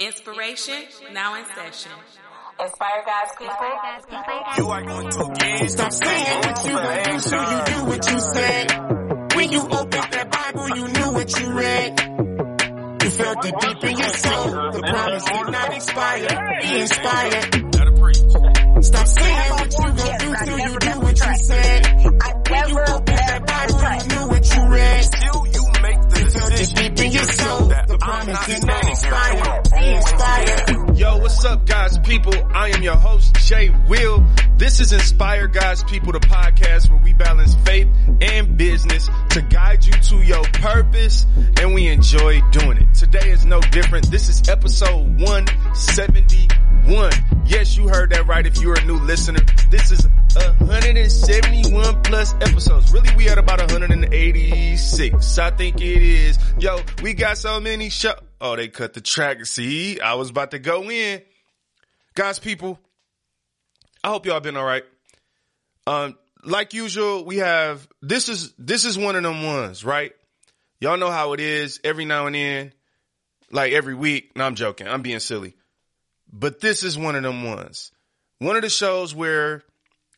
Inspiration 0.00 0.82
now 1.12 1.34
in 1.34 1.44
session. 1.54 1.92
Inspire 2.58 3.02
God's 3.04 3.32
people. 3.36 3.54
You 4.56 4.70
are 4.70 4.82
going 4.82 5.10
to 5.10 5.30
get 5.38 5.70
Stop 5.70 5.92
saying 5.92 6.38
what 6.40 6.64
you 6.64 6.72
want 6.72 7.04
to 7.04 7.12
do 7.12 7.18
so 7.18 7.36
you 7.36 7.60
do 7.66 7.84
what 7.84 8.10
you 8.10 8.18
said. 8.20 8.72
When 9.36 9.52
you 9.52 9.60
opened 9.60 10.10
that 10.12 10.30
Bible, 10.30 10.68
you 10.74 10.88
knew 10.88 11.12
what 11.12 11.38
you 11.38 11.52
read. 11.52 12.00
You 13.04 13.10
felt 13.10 13.44
it 13.44 13.54
deep 13.60 13.84
in 13.90 13.98
your 13.98 14.08
soul. 14.08 14.50
The 14.72 14.82
promise 14.88 15.24
did 15.24 15.50
not 15.50 15.74
expire. 15.74 16.58
Be 16.62 16.80
inspired. 16.80 17.54
Stop 18.82 19.06
saying 19.06 19.52
what 19.52 19.70
you 19.70 19.84
gonna 19.84 20.18
do 20.18 20.34
so 20.34 20.56
you 20.56 20.78
do 20.78 21.00
what 21.00 21.26
you 21.26 21.34
said. 21.36 21.86
When 22.48 22.68
you 22.70 22.80
opened 22.88 23.18
that 23.18 23.46
Bible, 23.46 23.80
you 24.00 24.06
knew 24.16 24.28
what 24.28 24.56
you 24.56 24.62
read. 24.66 25.29
Still, 26.64 26.82
you 26.84 26.90
make 26.90 26.96
the 26.96 26.96
You 26.96 26.96
felt 26.96 26.96
it 26.96 26.96
decision. 26.96 26.96
deep 26.96 27.06
in 27.06 27.12
your 27.12 27.24
soul. 27.24 27.68
The 27.68 27.98
promise 27.98 28.46
did 28.46 28.66
not 28.66 28.84
expire. 28.88 29.62
Be 29.80 29.86
inspired. 29.94 30.98
Yo, 30.98 31.16
what's 31.18 31.44
up, 31.44 31.66
guys, 31.66 31.98
people? 31.98 32.34
I 32.54 32.68
am 32.70 32.82
your 32.82 32.96
host, 32.96 33.34
Jay 33.36 33.70
Will. 33.88 34.24
This 34.56 34.80
is 34.80 34.92
Inspire 34.92 35.46
God's, 35.48 35.82
People, 35.84 36.12
the 36.12 36.20
podcast 36.20 36.90
where 36.90 37.00
we 37.02 37.14
balance 37.14 37.54
faith 37.64 37.88
and 38.20 38.58
business 38.58 39.08
to 39.30 39.40
guide 39.42 39.84
you 39.86 39.92
to 39.92 40.16
your 40.22 40.42
purpose, 40.44 41.24
and 41.58 41.72
we 41.74 41.86
enjoy 41.88 42.40
doing 42.50 42.76
it. 42.76 42.92
Today 42.94 43.30
is 43.30 43.46
no 43.46 43.60
different. 43.60 44.10
This 44.10 44.28
is 44.28 44.46
episode 44.48 45.18
171. 45.18 47.10
Yes, 47.46 47.76
you 47.78 47.88
heard 47.88 48.10
that 48.10 48.26
right 48.26 48.46
if 48.46 48.60
you're 48.60 48.78
a 48.78 48.84
new 48.84 48.98
listener. 48.98 49.40
This 49.70 49.90
is 49.92 50.06
171 50.34 52.02
plus 52.02 52.34
episodes. 52.34 52.92
Really, 52.92 53.14
we 53.16 53.28
at 53.28 53.38
about 53.38 53.60
186. 53.60 55.38
I 55.38 55.50
think 55.50 55.80
it 55.80 56.02
is. 56.02 56.38
Yo, 56.58 56.80
we 57.02 57.14
got 57.14 57.36
so 57.36 57.58
many 57.58 57.88
show. 57.88 58.14
Oh, 58.40 58.54
they 58.54 58.68
cut 58.68 58.94
the 58.94 59.00
track. 59.00 59.44
See, 59.44 60.00
I 60.00 60.14
was 60.14 60.30
about 60.30 60.52
to 60.52 60.60
go 60.60 60.88
in. 60.88 61.22
Guys, 62.14 62.38
people, 62.38 62.78
I 64.04 64.08
hope 64.08 64.24
y'all 64.26 64.38
been 64.40 64.56
all 64.56 64.64
right. 64.64 64.84
Um, 65.86 66.16
like 66.44 66.74
usual, 66.74 67.24
we 67.24 67.38
have, 67.38 67.88
this 68.00 68.28
is, 68.28 68.52
this 68.56 68.84
is 68.84 68.96
one 68.96 69.16
of 69.16 69.24
them 69.24 69.42
ones, 69.42 69.84
right? 69.84 70.12
Y'all 70.80 70.96
know 70.96 71.10
how 71.10 71.32
it 71.32 71.40
is 71.40 71.80
every 71.82 72.04
now 72.04 72.26
and 72.26 72.36
then, 72.36 72.72
like 73.50 73.72
every 73.72 73.94
week. 73.94 74.36
No, 74.36 74.44
I'm 74.44 74.54
joking. 74.54 74.86
I'm 74.86 75.02
being 75.02 75.18
silly. 75.18 75.56
But 76.32 76.60
this 76.60 76.84
is 76.84 76.96
one 76.96 77.16
of 77.16 77.24
them 77.24 77.42
ones. 77.42 77.90
One 78.38 78.54
of 78.54 78.62
the 78.62 78.70
shows 78.70 79.14
where 79.14 79.64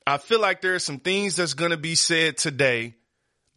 I 0.06 0.19
feel 0.19 0.41
like 0.41 0.61
there 0.61 0.75
are 0.75 0.81
some 0.81 0.98
things 0.98 1.36
that's 1.36 1.55
going 1.55 1.70
to 1.70 1.77
be 1.77 1.95
said 1.95 2.36
today 2.36 2.95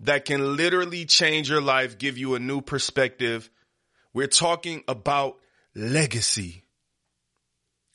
that 0.01 0.25
can 0.25 0.55
literally 0.57 1.05
change 1.05 1.49
your 1.49 1.61
life, 1.61 1.97
give 1.97 2.17
you 2.17 2.35
a 2.35 2.39
new 2.39 2.61
perspective. 2.61 3.49
We're 4.13 4.27
talking 4.27 4.83
about 4.87 5.37
legacy. 5.73 6.63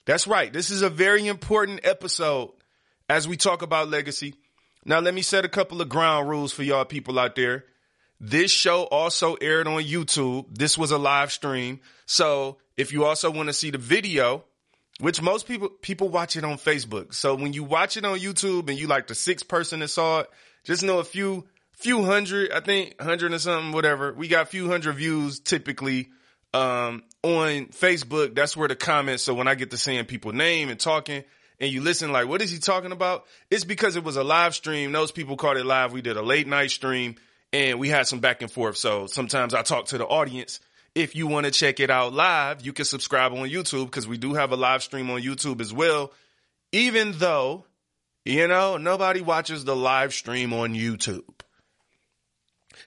That's 0.07 0.27
right. 0.27 0.53
This 0.53 0.71
is 0.71 0.83
a 0.83 0.91
very 0.91 1.27
important 1.27 1.81
episode 1.85 2.53
as 3.09 3.29
we 3.29 3.37
talk 3.37 3.63
about 3.63 3.89
legacy. 3.89 4.35
Now, 4.85 5.01
let 5.01 5.15
me 5.15 5.23
set 5.23 5.45
a 5.45 5.49
couple 5.49 5.81
of 5.81 5.89
ground 5.89 6.29
rules 6.29 6.53
for 6.53 6.63
y'all 6.63 6.85
people 6.85 7.19
out 7.19 7.37
there. 7.37 7.65
This 8.19 8.51
show 8.51 8.85
also 8.85 9.35
aired 9.35 9.67
on 9.67 9.83
YouTube. 9.83 10.47
This 10.57 10.77
was 10.77 10.91
a 10.91 10.99
live 10.99 11.33
stream. 11.33 11.81
So 12.07 12.59
if 12.77 12.93
you 12.93 13.05
also 13.05 13.31
want 13.31 13.49
to 13.49 13.53
see 13.53 13.71
the 13.71 13.79
video, 13.79 14.45
which 15.01 15.23
most 15.23 15.47
people 15.47 15.69
people 15.69 16.09
watch 16.09 16.37
it 16.37 16.45
on 16.45 16.59
Facebook. 16.59 17.15
So 17.15 17.35
when 17.35 17.53
you 17.53 17.65
watch 17.65 17.97
it 17.97 18.05
on 18.05 18.19
YouTube 18.19 18.69
and 18.69 18.79
you 18.79 18.87
like 18.87 19.07
the 19.07 19.15
sixth 19.15 19.49
person 19.49 19.81
that 19.81 19.89
saw 19.89 20.21
it, 20.21 20.31
just 20.65 20.83
know 20.83 20.99
a 20.99 21.05
few 21.05 21.47
few 21.73 22.05
hundred, 22.05 22.53
I 22.53 22.61
think 22.61 23.01
hundred 23.01 23.33
or 23.33 23.39
something, 23.39 23.73
whatever. 23.73 24.13
We 24.13 24.29
got 24.29 24.49
few 24.49 24.69
hundred 24.69 24.95
views 24.95 25.41
typically 25.41 26.11
um, 26.53 27.03
on 27.23 27.67
Facebook. 27.69 28.35
That's 28.35 28.57
where 28.57 28.69
the 28.69 28.77
comments. 28.77 29.23
So 29.23 29.35
when 29.35 29.49
I 29.49 29.55
get 29.55 29.71
to 29.71 29.79
seeing 29.79 30.05
people 30.05 30.33
name 30.33 30.69
and 30.69 30.79
talking, 30.79 31.25
and 31.61 31.71
you 31.71 31.83
listen 31.83 32.11
like, 32.11 32.27
what 32.27 32.41
is 32.43 32.51
he 32.51 32.59
talking 32.59 32.93
about? 32.93 33.27
It's 33.51 33.65
because 33.65 33.97
it 33.97 34.03
was 34.03 34.17
a 34.17 34.25
live 34.25 34.55
stream. 34.55 34.93
Those 34.93 35.13
people 35.13 35.37
called 35.37 35.59
it 35.59 35.67
live. 35.67 35.93
We 35.93 36.01
did 36.01 36.17
a 36.17 36.23
late 36.23 36.47
night 36.47 36.71
stream 36.71 37.17
and 37.53 37.79
we 37.79 37.89
had 37.89 38.07
some 38.07 38.21
back 38.21 38.43
and 38.43 38.51
forth. 38.51 38.77
So 38.77 39.07
sometimes 39.07 39.55
I 39.55 39.63
talk 39.63 39.87
to 39.87 39.99
the 39.99 40.07
audience. 40.07 40.61
If 40.95 41.15
you 41.15 41.27
want 41.27 41.47
to 41.47 41.53
check 41.53 41.79
it 41.81 41.91
out 41.91 42.13
live, 42.13 42.65
you 42.67 42.73
can 42.73 42.85
subscribe 42.85 43.33
on 43.33 43.49
YouTube 43.49 43.87
because 43.87 44.09
we 44.09 44.19
do 44.19 44.35
have 44.35 44.53
a 44.53 44.57
live 44.57 44.83
stream 44.83 45.11
on 45.11 45.23
YouTube 45.23 45.61
as 45.61 45.73
well. 45.73 46.13
Even 46.73 47.13
though, 47.13 47.65
you 48.25 48.49
know, 48.49 48.77
nobody 48.77 49.21
watches 49.21 49.65
the 49.65 49.77
live 49.77 50.13
stream 50.13 50.53
on 50.53 50.75
YouTube. 50.75 51.25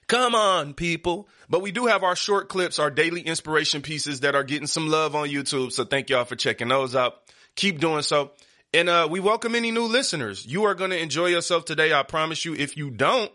Come 0.06 0.34
on, 0.34 0.74
people. 0.74 1.28
But 1.48 1.62
we 1.62 1.72
do 1.72 1.86
have 1.86 2.02
our 2.02 2.16
short 2.16 2.48
clips, 2.48 2.78
our 2.78 2.90
daily 2.90 3.20
inspiration 3.20 3.82
pieces 3.82 4.20
that 4.20 4.34
are 4.34 4.44
getting 4.44 4.66
some 4.66 4.88
love 4.88 5.14
on 5.14 5.28
YouTube. 5.28 5.72
So 5.72 5.84
thank 5.84 6.10
y'all 6.10 6.24
for 6.24 6.36
checking 6.36 6.68
those 6.68 6.94
out. 6.94 7.14
Keep 7.56 7.80
doing 7.80 8.02
so. 8.02 8.32
And 8.72 8.88
uh, 8.88 9.06
we 9.10 9.20
welcome 9.20 9.54
any 9.54 9.70
new 9.70 9.84
listeners. 9.84 10.44
You 10.44 10.64
are 10.64 10.74
going 10.74 10.90
to 10.90 11.00
enjoy 11.00 11.26
yourself 11.26 11.64
today. 11.64 11.92
I 11.92 12.02
promise 12.02 12.44
you. 12.44 12.54
If 12.54 12.76
you 12.76 12.90
don't, 12.90 13.30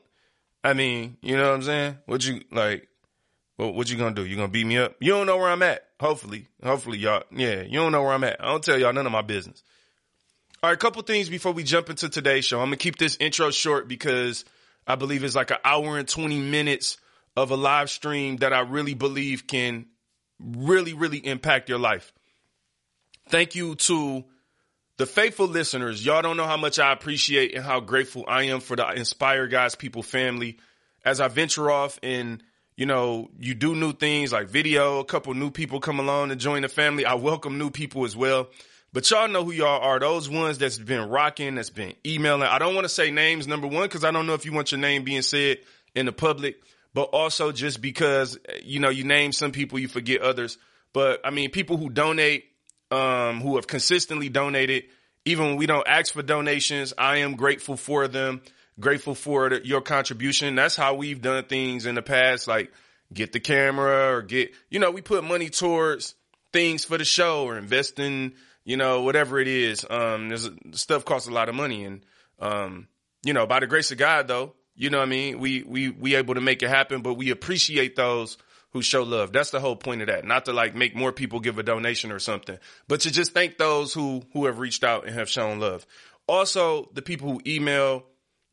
I 0.63 0.74
mean, 0.74 1.18
you 1.22 1.38
know 1.38 1.47
what 1.47 1.56
I'm 1.56 1.63
saying? 1.63 1.97
Would 2.07 2.25
you 2.25 2.41
like? 2.51 2.88
What, 3.59 3.75
what 3.75 3.89
you 3.89 3.97
gonna 3.97 4.15
do? 4.15 4.25
You 4.25 4.37
gonna 4.37 4.47
beat 4.47 4.65
me 4.65 4.77
up? 4.77 4.95
You 5.01 5.11
don't 5.11 5.27
know 5.27 5.35
where 5.35 5.49
I'm 5.49 5.61
at. 5.63 5.85
Hopefully, 5.99 6.47
hopefully 6.63 6.97
y'all. 6.97 7.23
Yeah, 7.29 7.61
you 7.61 7.77
don't 7.79 7.91
know 7.91 8.01
where 8.01 8.13
I'm 8.13 8.23
at. 8.23 8.41
I 8.41 8.45
don't 8.45 8.63
tell 8.63 8.79
y'all 8.79 8.93
none 8.93 9.05
of 9.05 9.11
my 9.11 9.21
business. 9.21 9.61
All 10.63 10.69
right, 10.69 10.73
a 10.73 10.77
couple 10.77 11.01
things 11.01 11.27
before 11.27 11.51
we 11.51 11.63
jump 11.63 11.89
into 11.89 12.07
today's 12.07 12.45
show. 12.45 12.61
I'm 12.61 12.67
gonna 12.67 12.77
keep 12.77 12.97
this 12.97 13.17
intro 13.19 13.51
short 13.51 13.89
because 13.89 14.45
I 14.87 14.95
believe 14.95 15.25
it's 15.25 15.35
like 15.35 15.51
an 15.51 15.57
hour 15.65 15.97
and 15.97 16.07
20 16.07 16.39
minutes 16.39 16.99
of 17.35 17.51
a 17.51 17.57
live 17.57 17.89
stream 17.89 18.37
that 18.37 18.53
I 18.53 18.61
really 18.61 18.93
believe 18.93 19.45
can 19.45 19.87
really, 20.39 20.93
really 20.93 21.17
impact 21.17 21.67
your 21.67 21.79
life. 21.79 22.13
Thank 23.27 23.55
you 23.55 23.75
to 23.75 24.23
the 24.95 25.05
faithful 25.05 25.47
listeners. 25.47 26.05
Y'all 26.05 26.21
don't 26.21 26.37
know 26.37 26.47
how 26.47 26.55
much 26.55 26.79
I 26.79 26.93
appreciate 26.93 27.53
and 27.55 27.65
how 27.65 27.81
grateful 27.81 28.23
I 28.25 28.43
am 28.43 28.61
for 28.61 28.77
the 28.77 28.89
Inspire 28.93 29.47
God's 29.47 29.75
People 29.75 30.01
family 30.01 30.59
as 31.03 31.19
I 31.19 31.27
venture 31.27 31.69
off 31.69 31.99
and 32.01 32.41
you 32.79 32.85
know, 32.85 33.29
you 33.38 33.56
do 33.56 33.75
new 33.75 33.91
things 33.91 34.31
like 34.31 34.47
video, 34.47 35.00
a 35.00 35.03
couple 35.03 35.34
new 35.34 35.51
people 35.51 35.81
come 35.81 36.00
along 36.00 36.31
and 36.31 36.40
join 36.40 36.62
the 36.62 36.69
family. 36.69 37.06
I 37.06 37.16
welcome 37.16 37.57
new 37.57 37.69
people 37.69 38.06
as 38.06 38.16
well. 38.16 38.47
But 38.94 39.12
y'all 39.12 39.28
know 39.28 39.44
who 39.44 39.51
y'all 39.51 39.81
are. 39.81 40.00
Those 40.00 40.29
ones 40.29 40.59
that's 40.59 40.78
been 40.78 41.09
rocking, 41.09 41.56
that's 41.56 41.69
been 41.69 41.94
emailing. 42.06 42.44
I 42.44 42.57
don't 42.57 42.75
want 42.75 42.85
to 42.85 42.89
say 42.89 43.12
names, 43.12 43.47
number 43.47 43.68
one, 43.68 43.84
because 43.84 44.06
I 44.06 44.12
don't 44.12 44.25
know 44.25 44.34
if 44.34 44.45
you 44.45 44.53
want 44.53 44.72
your 44.72 44.79
name 44.79 45.03
being 45.03 45.23
said 45.23 45.57
in 45.94 46.06
the 46.06 46.13
public, 46.13 46.62
but 46.94 47.09
also 47.12 47.51
just 47.51 47.81
because, 47.81 48.39
you 48.63 48.79
know, 48.79 48.89
you 48.89 49.03
name 49.03 49.34
some 49.34 49.51
people, 49.51 49.78
you 49.78 49.89
forget 49.89 50.22
others. 50.22 50.57
But 50.94 51.19
I 51.25 51.31
mean, 51.31 51.51
people 51.51 51.75
who 51.75 51.89
donate, 51.89 52.45
um, 52.91 53.41
who 53.41 53.57
have 53.57 53.68
consistently 53.68 54.29
donated, 54.29 54.85
even 55.25 55.47
when 55.47 55.57
we 55.57 55.66
don't 55.66 55.85
ask 55.85 56.13
for 56.13 56.22
donations, 56.22 56.94
I 56.97 57.18
am 57.18 57.35
grateful 57.35 57.75
for 57.75 58.07
them, 58.07 58.39
grateful 58.79 59.16
for 59.16 59.50
the, 59.50 59.66
your 59.66 59.81
contribution. 59.81 60.56
That's 60.56 60.75
how 60.75 60.95
we've 60.95 61.22
done 61.22 61.45
things 61.45 61.85
in 61.85 61.95
the 61.95 62.01
past, 62.01 62.47
like 62.47 62.72
get 63.13 63.31
the 63.31 63.40
camera 63.40 64.16
or 64.16 64.22
get, 64.22 64.51
you 64.69 64.79
know, 64.79 64.91
we 64.91 65.01
put 65.01 65.23
money 65.23 65.50
towards 65.50 66.16
things 66.53 66.85
for 66.85 66.97
the 66.97 67.06
show 67.06 67.44
or 67.44 67.57
invest 67.57 68.00
in, 68.00 68.34
you 68.63 68.78
know, 68.78 69.01
whatever 69.01 69.39
it 69.39 69.47
is. 69.47 69.85
Um, 69.89 70.29
there's 70.29 70.50
stuff 70.72 71.06
costs 71.06 71.28
a 71.28 71.31
lot 71.31 71.50
of 71.50 71.56
money 71.56 71.85
and, 71.85 72.06
um, 72.39 72.88
you 73.23 73.34
know, 73.34 73.45
by 73.45 73.59
the 73.59 73.68
grace 73.68 73.91
of 73.91 73.97
God 73.97 74.28
though, 74.28 74.53
you 74.75 74.89
know 74.89 75.00
what 75.00 75.07
I 75.07 75.09
mean? 75.09 75.39
We, 75.39 75.63
we, 75.63 75.89
we 75.89 76.16
able 76.16 76.35
to 76.35 76.41
make 76.41 76.63
it 76.63 76.69
happen, 76.69 77.01
but 77.01 77.16
we 77.16 77.31
appreciate 77.31 77.95
those 77.95 78.38
who 78.72 78.81
show 78.81 79.03
love. 79.03 79.31
That's 79.31 79.50
the 79.50 79.59
whole 79.59 79.75
point 79.75 80.01
of 80.01 80.07
that. 80.07 80.25
Not 80.25 80.45
to 80.45 80.53
like 80.53 80.75
make 80.75 80.95
more 80.95 81.12
people 81.12 81.39
give 81.39 81.57
a 81.57 81.63
donation 81.63 82.12
or 82.12 82.19
something, 82.19 82.57
but 82.88 83.01
to 83.01 83.12
just 83.12 83.34
thank 83.34 83.57
those 83.57 83.94
who, 83.94 84.23
who 84.34 84.45
have 84.45 84.59
reached 84.59 84.84
out 84.84 85.06
and 85.06 85.16
have 85.16 85.29
shown 85.29 85.59
love. 85.59 85.85
Also, 86.28 86.89
the 86.94 87.01
people 87.01 87.31
who 87.31 87.41
email, 87.47 88.06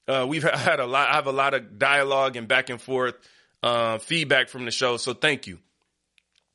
uh, 0.09 0.27
we've 0.29 0.43
had 0.51 0.81
a 0.81 0.87
lot, 0.87 1.09
I 1.09 1.15
have 1.15 1.27
a 1.27 1.33
lot 1.33 1.55
of 1.55 1.79
dialogue 1.79 2.37
and 2.37 2.49
back 2.49 2.71
and 2.71 2.81
forth, 2.81 3.15
uh, 3.63 3.99
feedback 3.99 4.49
from 4.49 4.65
the 4.65 4.71
show. 4.71 4.97
So 4.97 5.15
thank 5.15 5.47
you. 5.47 5.59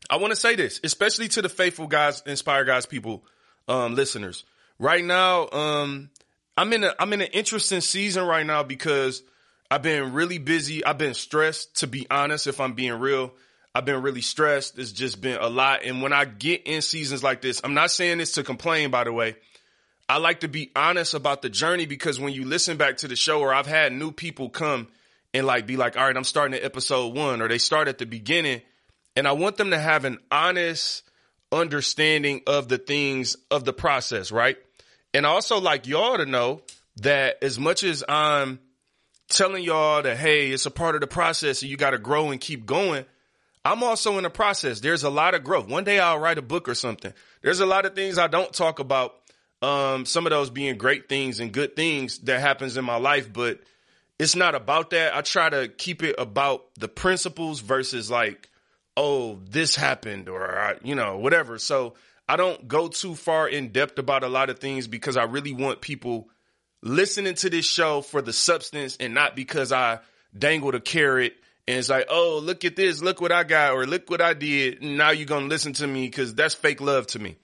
I 0.09 0.17
want 0.17 0.31
to 0.31 0.35
say 0.35 0.55
this, 0.55 0.79
especially 0.83 1.27
to 1.29 1.41
the 1.41 1.49
faithful 1.49 1.87
guys, 1.87 2.23
inspire 2.25 2.65
God's, 2.65 2.85
people, 2.85 3.23
um, 3.67 3.95
listeners. 3.95 4.43
Right 4.79 5.03
now, 5.03 5.47
um, 5.49 6.09
I'm 6.57 6.73
in 6.73 6.83
a, 6.83 6.93
I'm 6.99 7.13
in 7.13 7.21
an 7.21 7.29
interesting 7.33 7.81
season 7.81 8.25
right 8.25 8.45
now 8.45 8.63
because 8.63 9.23
I've 9.69 9.83
been 9.83 10.13
really 10.13 10.37
busy. 10.37 10.83
I've 10.83 10.97
been 10.97 11.13
stressed, 11.13 11.77
to 11.77 11.87
be 11.87 12.07
honest, 12.09 12.47
if 12.47 12.59
I'm 12.59 12.73
being 12.73 12.93
real. 12.93 13.33
I've 13.73 13.85
been 13.85 14.01
really 14.01 14.21
stressed. 14.21 14.77
It's 14.77 14.91
just 14.91 15.21
been 15.21 15.37
a 15.39 15.47
lot. 15.47 15.83
And 15.85 16.01
when 16.01 16.11
I 16.11 16.25
get 16.25 16.63
in 16.63 16.81
seasons 16.81 17.23
like 17.23 17.41
this, 17.41 17.61
I'm 17.63 17.73
not 17.73 17.89
saying 17.89 18.17
this 18.17 18.33
to 18.33 18.43
complain, 18.43 18.91
by 18.91 19.05
the 19.05 19.13
way. 19.13 19.37
I 20.09 20.17
like 20.17 20.41
to 20.41 20.47
be 20.47 20.71
honest 20.75 21.13
about 21.13 21.41
the 21.41 21.49
journey 21.49 21.85
because 21.85 22.19
when 22.19 22.33
you 22.33 22.45
listen 22.45 22.77
back 22.77 22.97
to 22.97 23.07
the 23.07 23.15
show 23.15 23.39
or 23.39 23.53
I've 23.53 23.67
had 23.67 23.93
new 23.93 24.11
people 24.11 24.49
come 24.49 24.87
and 25.33 25.45
like 25.45 25.65
be 25.65 25.77
like, 25.77 25.97
all 25.97 26.05
right, 26.05 26.15
I'm 26.15 26.23
starting 26.23 26.55
at 26.55 26.63
episode 26.63 27.15
one 27.15 27.41
or 27.41 27.47
they 27.47 27.57
start 27.57 27.87
at 27.87 27.97
the 27.97 28.05
beginning 28.05 28.61
and 29.15 29.27
I 29.27 29.33
want 29.33 29.57
them 29.57 29.71
to 29.71 29.79
have 29.79 30.05
an 30.05 30.19
honest 30.31 31.03
understanding 31.51 32.41
of 32.47 32.67
the 32.67 32.77
things 32.77 33.35
of 33.49 33.65
the 33.65 33.73
process, 33.73 34.31
right? 34.31 34.57
And 35.13 35.25
I 35.25 35.29
also 35.29 35.59
like 35.59 35.87
y'all 35.87 36.17
to 36.17 36.25
know 36.25 36.61
that 36.97 37.37
as 37.41 37.59
much 37.59 37.83
as 37.83 38.03
I'm 38.07 38.59
telling 39.27 39.63
y'all 39.63 40.01
that, 40.01 40.17
hey, 40.17 40.49
it's 40.49 40.65
a 40.65 40.71
part 40.71 40.95
of 40.95 41.01
the 41.01 41.07
process 41.07 41.61
and 41.61 41.71
you 41.71 41.77
got 41.77 41.91
to 41.91 41.97
grow 41.97 42.31
and 42.31 42.39
keep 42.39 42.65
going, 42.65 43.05
I'm 43.63 43.83
also 43.83 44.17
in 44.17 44.23
the 44.23 44.29
process. 44.29 44.79
There's 44.79 45.03
a 45.03 45.09
lot 45.09 45.35
of 45.35 45.43
growth. 45.43 45.67
One 45.67 45.83
day 45.83 45.99
I'll 45.99 46.19
write 46.19 46.37
a 46.37 46.41
book 46.41 46.67
or 46.67 46.75
something. 46.75 47.13
There's 47.41 47.59
a 47.59 47.65
lot 47.65 47.85
of 47.85 47.95
things 47.95 48.17
I 48.17 48.27
don't 48.27 48.51
talk 48.51 48.79
about. 48.79 49.15
Um, 49.61 50.05
some 50.05 50.25
of 50.25 50.31
those 50.31 50.49
being 50.49 50.77
great 50.77 51.07
things 51.07 51.39
and 51.39 51.51
good 51.51 51.75
things 51.75 52.19
that 52.19 52.39
happens 52.39 52.77
in 52.77 52.85
my 52.85 52.95
life, 52.95 53.31
but 53.31 53.59
it's 54.17 54.35
not 54.35 54.55
about 54.55 54.91
that. 54.91 55.15
I 55.15 55.21
try 55.21 55.49
to 55.49 55.67
keep 55.67 56.03
it 56.03 56.15
about 56.17 56.73
the 56.75 56.87
principles 56.87 57.59
versus 57.59 58.09
like, 58.09 58.49
oh, 58.97 59.39
this 59.49 59.75
happened 59.75 60.29
or, 60.29 60.77
you 60.83 60.95
know, 60.95 61.17
whatever. 61.17 61.57
So 61.59 61.93
I 62.27 62.37
don't 62.37 62.67
go 62.67 62.87
too 62.87 63.15
far 63.15 63.47
in 63.47 63.69
depth 63.69 63.99
about 63.99 64.23
a 64.23 64.29
lot 64.29 64.49
of 64.49 64.59
things 64.59 64.87
because 64.87 65.17
I 65.17 65.23
really 65.23 65.53
want 65.53 65.81
people 65.81 66.29
listening 66.81 67.35
to 67.35 67.49
this 67.49 67.65
show 67.65 68.01
for 68.01 68.21
the 68.21 68.33
substance 68.33 68.97
and 68.99 69.13
not 69.13 69.35
because 69.35 69.71
I 69.71 69.99
dangled 70.37 70.75
a 70.75 70.79
carrot 70.79 71.35
and 71.67 71.77
it's 71.77 71.89
like, 71.89 72.07
oh, 72.09 72.39
look 72.43 72.65
at 72.65 72.75
this, 72.75 73.01
look 73.01 73.21
what 73.21 73.31
I 73.31 73.43
got, 73.43 73.73
or 73.73 73.85
look 73.85 74.09
what 74.09 74.21
I 74.21 74.33
did. 74.33 74.81
Now 74.81 75.11
you're 75.11 75.27
to 75.27 75.39
listen 75.39 75.73
to 75.73 75.87
me 75.87 76.07
because 76.07 76.33
that's 76.33 76.55
fake 76.55 76.81
love 76.81 77.07
to 77.07 77.19
me. 77.19 77.37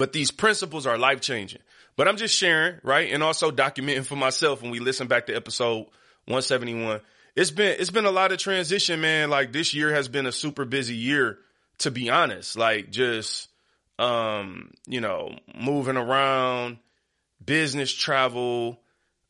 But 0.00 0.14
these 0.14 0.30
principles 0.30 0.86
are 0.86 0.96
life 0.96 1.20
changing. 1.20 1.60
But 1.94 2.08
I'm 2.08 2.16
just 2.16 2.34
sharing, 2.34 2.76
right? 2.82 3.12
And 3.12 3.22
also 3.22 3.50
documenting 3.50 4.06
for 4.06 4.16
myself 4.16 4.62
when 4.62 4.70
we 4.70 4.78
listen 4.78 5.08
back 5.08 5.26
to 5.26 5.34
episode 5.34 5.88
171. 6.24 7.02
It's 7.36 7.50
been, 7.50 7.76
it's 7.78 7.90
been 7.90 8.06
a 8.06 8.10
lot 8.10 8.32
of 8.32 8.38
transition, 8.38 9.02
man. 9.02 9.28
Like 9.28 9.52
this 9.52 9.74
year 9.74 9.92
has 9.92 10.08
been 10.08 10.24
a 10.24 10.32
super 10.32 10.64
busy 10.64 10.94
year, 10.94 11.36
to 11.80 11.90
be 11.90 12.08
honest. 12.08 12.56
Like 12.56 12.90
just, 12.90 13.50
um, 13.98 14.70
you 14.86 15.02
know, 15.02 15.36
moving 15.54 15.98
around, 15.98 16.78
business 17.44 17.92
travel, 17.92 18.80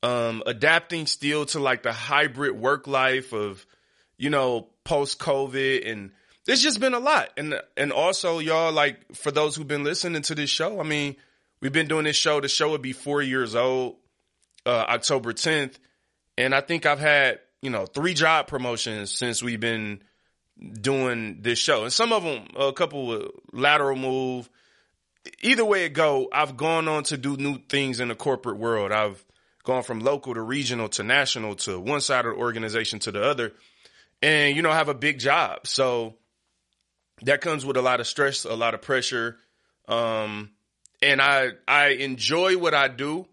um, 0.05 0.41
adapting 0.47 1.07
still 1.07 1.47
to 1.47 1.59
like 1.59 1.83
the 1.83 1.93
hybrid 1.93 2.57
work 2.57 2.87
life 2.87 3.33
of, 3.33 3.67
you 4.19 4.31
know, 4.31 4.69
post 4.85 5.19
COVID 5.19 5.91
and 5.91 6.13
there's 6.47 6.63
just 6.63 6.81
been 6.81 6.95
a 6.95 6.99
lot. 6.99 7.31
And, 7.37 7.61
and 7.77 7.93
also 7.93 8.39
y'all, 8.39 8.73
like 8.73 9.15
for 9.15 9.31
those 9.31 9.57
who've 9.57 9.69
been 9.69 9.85
listening 9.85 10.23
to 10.23 10.35
this 10.35 10.51
show, 10.51 10.81
I 10.81 10.85
mean, 10.85 11.17
we've 11.61 11.73
been 11.73 11.89
doing 11.89 12.05
this 12.05 12.17
show. 12.17 12.41
The 12.41 12.49
show 12.49 12.71
would 12.71 12.83
be 12.83 12.93
four 12.93 13.23
years 13.23 13.55
old, 13.55 13.97
uh, 14.67 14.71
October 14.89 15.33
10th. 15.33 15.75
And 16.39 16.55
I 16.55 16.61
think 16.61 16.87
I've 16.87 17.01
had, 17.01 17.41
you 17.63 17.71
know, 17.71 17.87
three 17.87 18.15
job 18.15 18.47
promotions 18.47 19.11
since 19.11 19.43
we've 19.43 19.61
been 19.61 20.03
doing 20.81 21.43
this 21.43 21.59
show. 21.59 21.85
And 21.85 21.93
some 21.93 22.13
of 22.13 22.23
them, 22.23 22.47
a 22.57 22.73
couple 22.73 23.13
of 23.13 23.31
lateral 23.53 23.97
move. 23.97 24.49
Either 25.43 25.65
way 25.65 25.85
it 25.85 25.91
go, 25.91 26.29
I've 26.33 26.57
gone 26.57 26.89
on 26.89 27.05
to 27.05 27.19
do 27.19 27.37
new 27.37 27.59
things 27.59 28.01
in 28.01 28.09
the 28.09 28.15
corporate 28.15 28.57
world. 28.57 28.91
I've, 28.93 29.23
gone 29.65 29.83
from 29.83 30.01
local 30.01 30.35
to 30.35 30.41
regional 30.41 30.89
to 30.89 31.03
national 31.03 31.55
to 31.55 31.79
one 31.79 32.01
side 32.01 32.27
of 32.27 32.35
the 32.35 32.41
organization 32.41 32.99
to 32.99 33.13
the 33.13 33.23
other 33.23 33.53
and 34.23 34.57
you 34.57 34.63
know 34.63 34.71
I 34.71 34.77
have 34.77 34.89
a 34.89 34.95
big 34.95 35.19
job 35.19 35.67
so 35.67 36.15
that 37.23 37.41
comes 37.41 37.65
with 37.65 37.77
a 37.77 37.83
lot 37.83 38.01
of 38.01 38.07
stress 38.07 38.45
a 38.45 38.55
lot 38.55 38.75
of 38.75 38.83
pressure. 38.83 39.39
Um, 39.89 40.51
and 41.03 41.21
i 41.21 41.51
i 41.67 41.89
enjoy 41.89 42.59
what 42.59 42.75
i 42.75 42.89
do. 42.89 43.27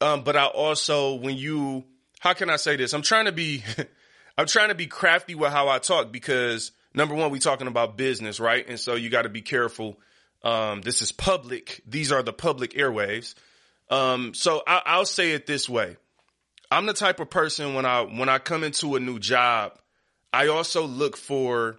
Um, 0.00 0.24
but 0.24 0.36
i 0.36 0.46
also 0.46 1.14
when 1.14 1.36
you 1.36 1.84
how 2.20 2.32
can 2.32 2.50
i 2.50 2.56
say 2.56 2.76
this? 2.76 2.94
I'm 2.94 3.02
trying 3.02 3.26
to 3.26 3.32
be 3.32 3.62
i'm 4.38 4.46
trying 4.46 4.68
to 4.68 4.74
be 4.74 4.86
crafty 4.86 5.34
with 5.34 5.52
how 5.52 5.68
i 5.68 5.78
talk 5.78 6.12
because 6.12 6.72
number 6.94 7.14
one 7.14 7.30
we 7.30 7.38
talking 7.38 7.66
about 7.66 7.96
business 7.96 8.40
right? 8.40 8.66
And 8.68 8.78
so 8.78 8.94
you 8.94 9.10
got 9.10 9.22
to 9.22 9.28
be 9.28 9.42
careful. 9.42 9.98
Um, 10.42 10.80
this 10.82 11.02
is 11.02 11.12
public. 11.12 11.82
These 11.86 12.12
are 12.12 12.22
the 12.22 12.32
public 12.32 12.72
airwaves. 12.74 13.34
Um, 13.90 14.34
so 14.34 14.62
I, 14.66 14.82
I'll 14.86 15.06
say 15.06 15.32
it 15.32 15.46
this 15.46 15.68
way. 15.68 15.96
I'm 16.70 16.86
the 16.86 16.92
type 16.92 17.20
of 17.20 17.30
person 17.30 17.74
when 17.74 17.86
I 17.86 18.02
when 18.02 18.28
I 18.28 18.38
come 18.38 18.64
into 18.64 18.96
a 18.96 19.00
new 19.00 19.18
job, 19.18 19.78
I 20.32 20.48
also 20.48 20.86
look 20.86 21.16
for 21.16 21.78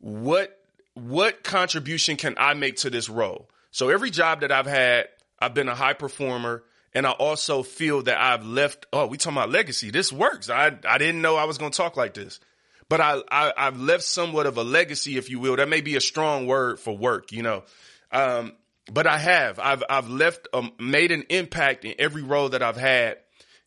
what 0.00 0.56
what 0.94 1.44
contribution 1.44 2.16
can 2.16 2.34
I 2.36 2.54
make 2.54 2.76
to 2.76 2.90
this 2.90 3.08
role. 3.08 3.48
So 3.70 3.88
every 3.90 4.10
job 4.10 4.40
that 4.40 4.50
I've 4.50 4.66
had, 4.66 5.08
I've 5.38 5.54
been 5.54 5.68
a 5.68 5.74
high 5.74 5.92
performer 5.92 6.64
and 6.92 7.06
I 7.06 7.12
also 7.12 7.62
feel 7.62 8.02
that 8.02 8.20
I've 8.20 8.44
left 8.44 8.86
oh, 8.92 9.06
we 9.06 9.16
talking 9.16 9.36
about 9.36 9.50
legacy. 9.50 9.90
This 9.90 10.12
works. 10.12 10.50
I 10.50 10.76
I 10.86 10.98
didn't 10.98 11.22
know 11.22 11.36
I 11.36 11.44
was 11.44 11.58
going 11.58 11.70
to 11.70 11.76
talk 11.76 11.96
like 11.96 12.14
this. 12.14 12.40
But 12.88 13.00
I, 13.00 13.22
I 13.30 13.52
I've 13.56 13.80
left 13.80 14.02
somewhat 14.02 14.46
of 14.46 14.56
a 14.56 14.64
legacy 14.64 15.16
if 15.16 15.30
you 15.30 15.38
will. 15.38 15.56
That 15.56 15.68
may 15.68 15.80
be 15.80 15.96
a 15.96 16.00
strong 16.00 16.46
word 16.46 16.80
for 16.80 16.96
work, 16.96 17.30
you 17.30 17.42
know. 17.42 17.62
Um, 18.10 18.52
but 18.90 19.06
I 19.06 19.18
have. 19.18 19.60
I've 19.60 19.84
I've 19.88 20.08
left 20.08 20.48
um, 20.52 20.72
made 20.80 21.12
an 21.12 21.24
impact 21.28 21.84
in 21.84 21.94
every 21.98 22.22
role 22.22 22.48
that 22.48 22.62
I've 22.62 22.76
had, 22.76 23.18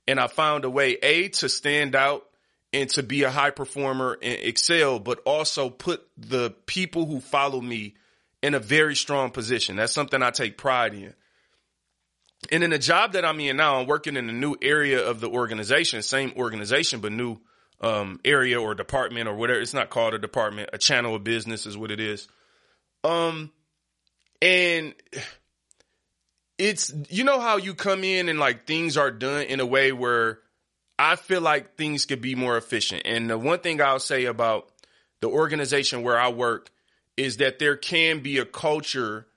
and 0.07 0.19
I 0.19 0.27
found 0.27 0.65
a 0.65 0.69
way 0.69 0.97
a 1.01 1.29
to 1.29 1.47
stand 1.47 1.95
out 1.95 2.25
and 2.73 2.89
to 2.89 3.03
be 3.03 3.23
a 3.23 3.29
high 3.29 3.51
performer 3.51 4.17
and 4.21 4.39
excel, 4.41 4.99
but 4.99 5.19
also 5.25 5.69
put 5.69 6.05
the 6.17 6.49
people 6.65 7.05
who 7.05 7.21
follow 7.21 7.61
me 7.61 7.93
in 8.41 8.55
a 8.55 8.59
very 8.59 8.95
strong 8.95 9.29
position. 9.29 9.75
That's 9.75 9.93
something 9.93 10.21
I 10.21 10.31
take 10.31 10.57
pride 10.57 10.93
in. 10.95 11.13
And 12.51 12.63
in 12.63 12.71
the 12.71 12.79
job 12.79 13.13
that 13.13 13.23
I'm 13.23 13.39
in 13.39 13.55
now, 13.55 13.79
I'm 13.79 13.87
working 13.87 14.17
in 14.17 14.27
a 14.27 14.33
new 14.33 14.55
area 14.61 15.07
of 15.07 15.21
the 15.21 15.29
organization, 15.29 16.01
same 16.01 16.33
organization, 16.35 16.99
but 16.99 17.13
new 17.13 17.37
um, 17.79 18.19
area 18.25 18.59
or 18.59 18.75
department 18.75 19.29
or 19.29 19.35
whatever. 19.35 19.61
It's 19.61 19.73
not 19.73 19.89
called 19.89 20.13
a 20.13 20.19
department. 20.19 20.71
A 20.73 20.77
channel 20.77 21.15
of 21.15 21.23
business 21.23 21.65
is 21.65 21.77
what 21.77 21.91
it 21.91 22.01
is. 22.01 22.27
Um, 23.03 23.51
and 24.41 24.93
it's, 26.57 26.93
you 27.09 27.23
know 27.23 27.39
how 27.39 27.57
you 27.57 27.75
come 27.75 28.03
in 28.03 28.27
and 28.27 28.39
like 28.39 28.67
things 28.67 28.97
are 28.97 29.11
done 29.11 29.43
in 29.43 29.61
a 29.61 29.65
way 29.65 29.93
where 29.93 30.39
I 30.97 31.15
feel 31.15 31.41
like 31.41 31.75
things 31.75 32.05
could 32.05 32.21
be 32.21 32.35
more 32.35 32.57
efficient. 32.57 33.03
And 33.05 33.29
the 33.29 33.37
one 33.37 33.59
thing 33.59 33.81
I'll 33.81 33.99
say 33.99 34.25
about 34.25 34.69
the 35.21 35.29
organization 35.29 36.03
where 36.03 36.19
I 36.19 36.29
work 36.29 36.69
is 37.17 37.37
that 37.37 37.59
there 37.59 37.75
can 37.75 38.19
be 38.19 38.37
a 38.37 38.45
culture 38.45 39.27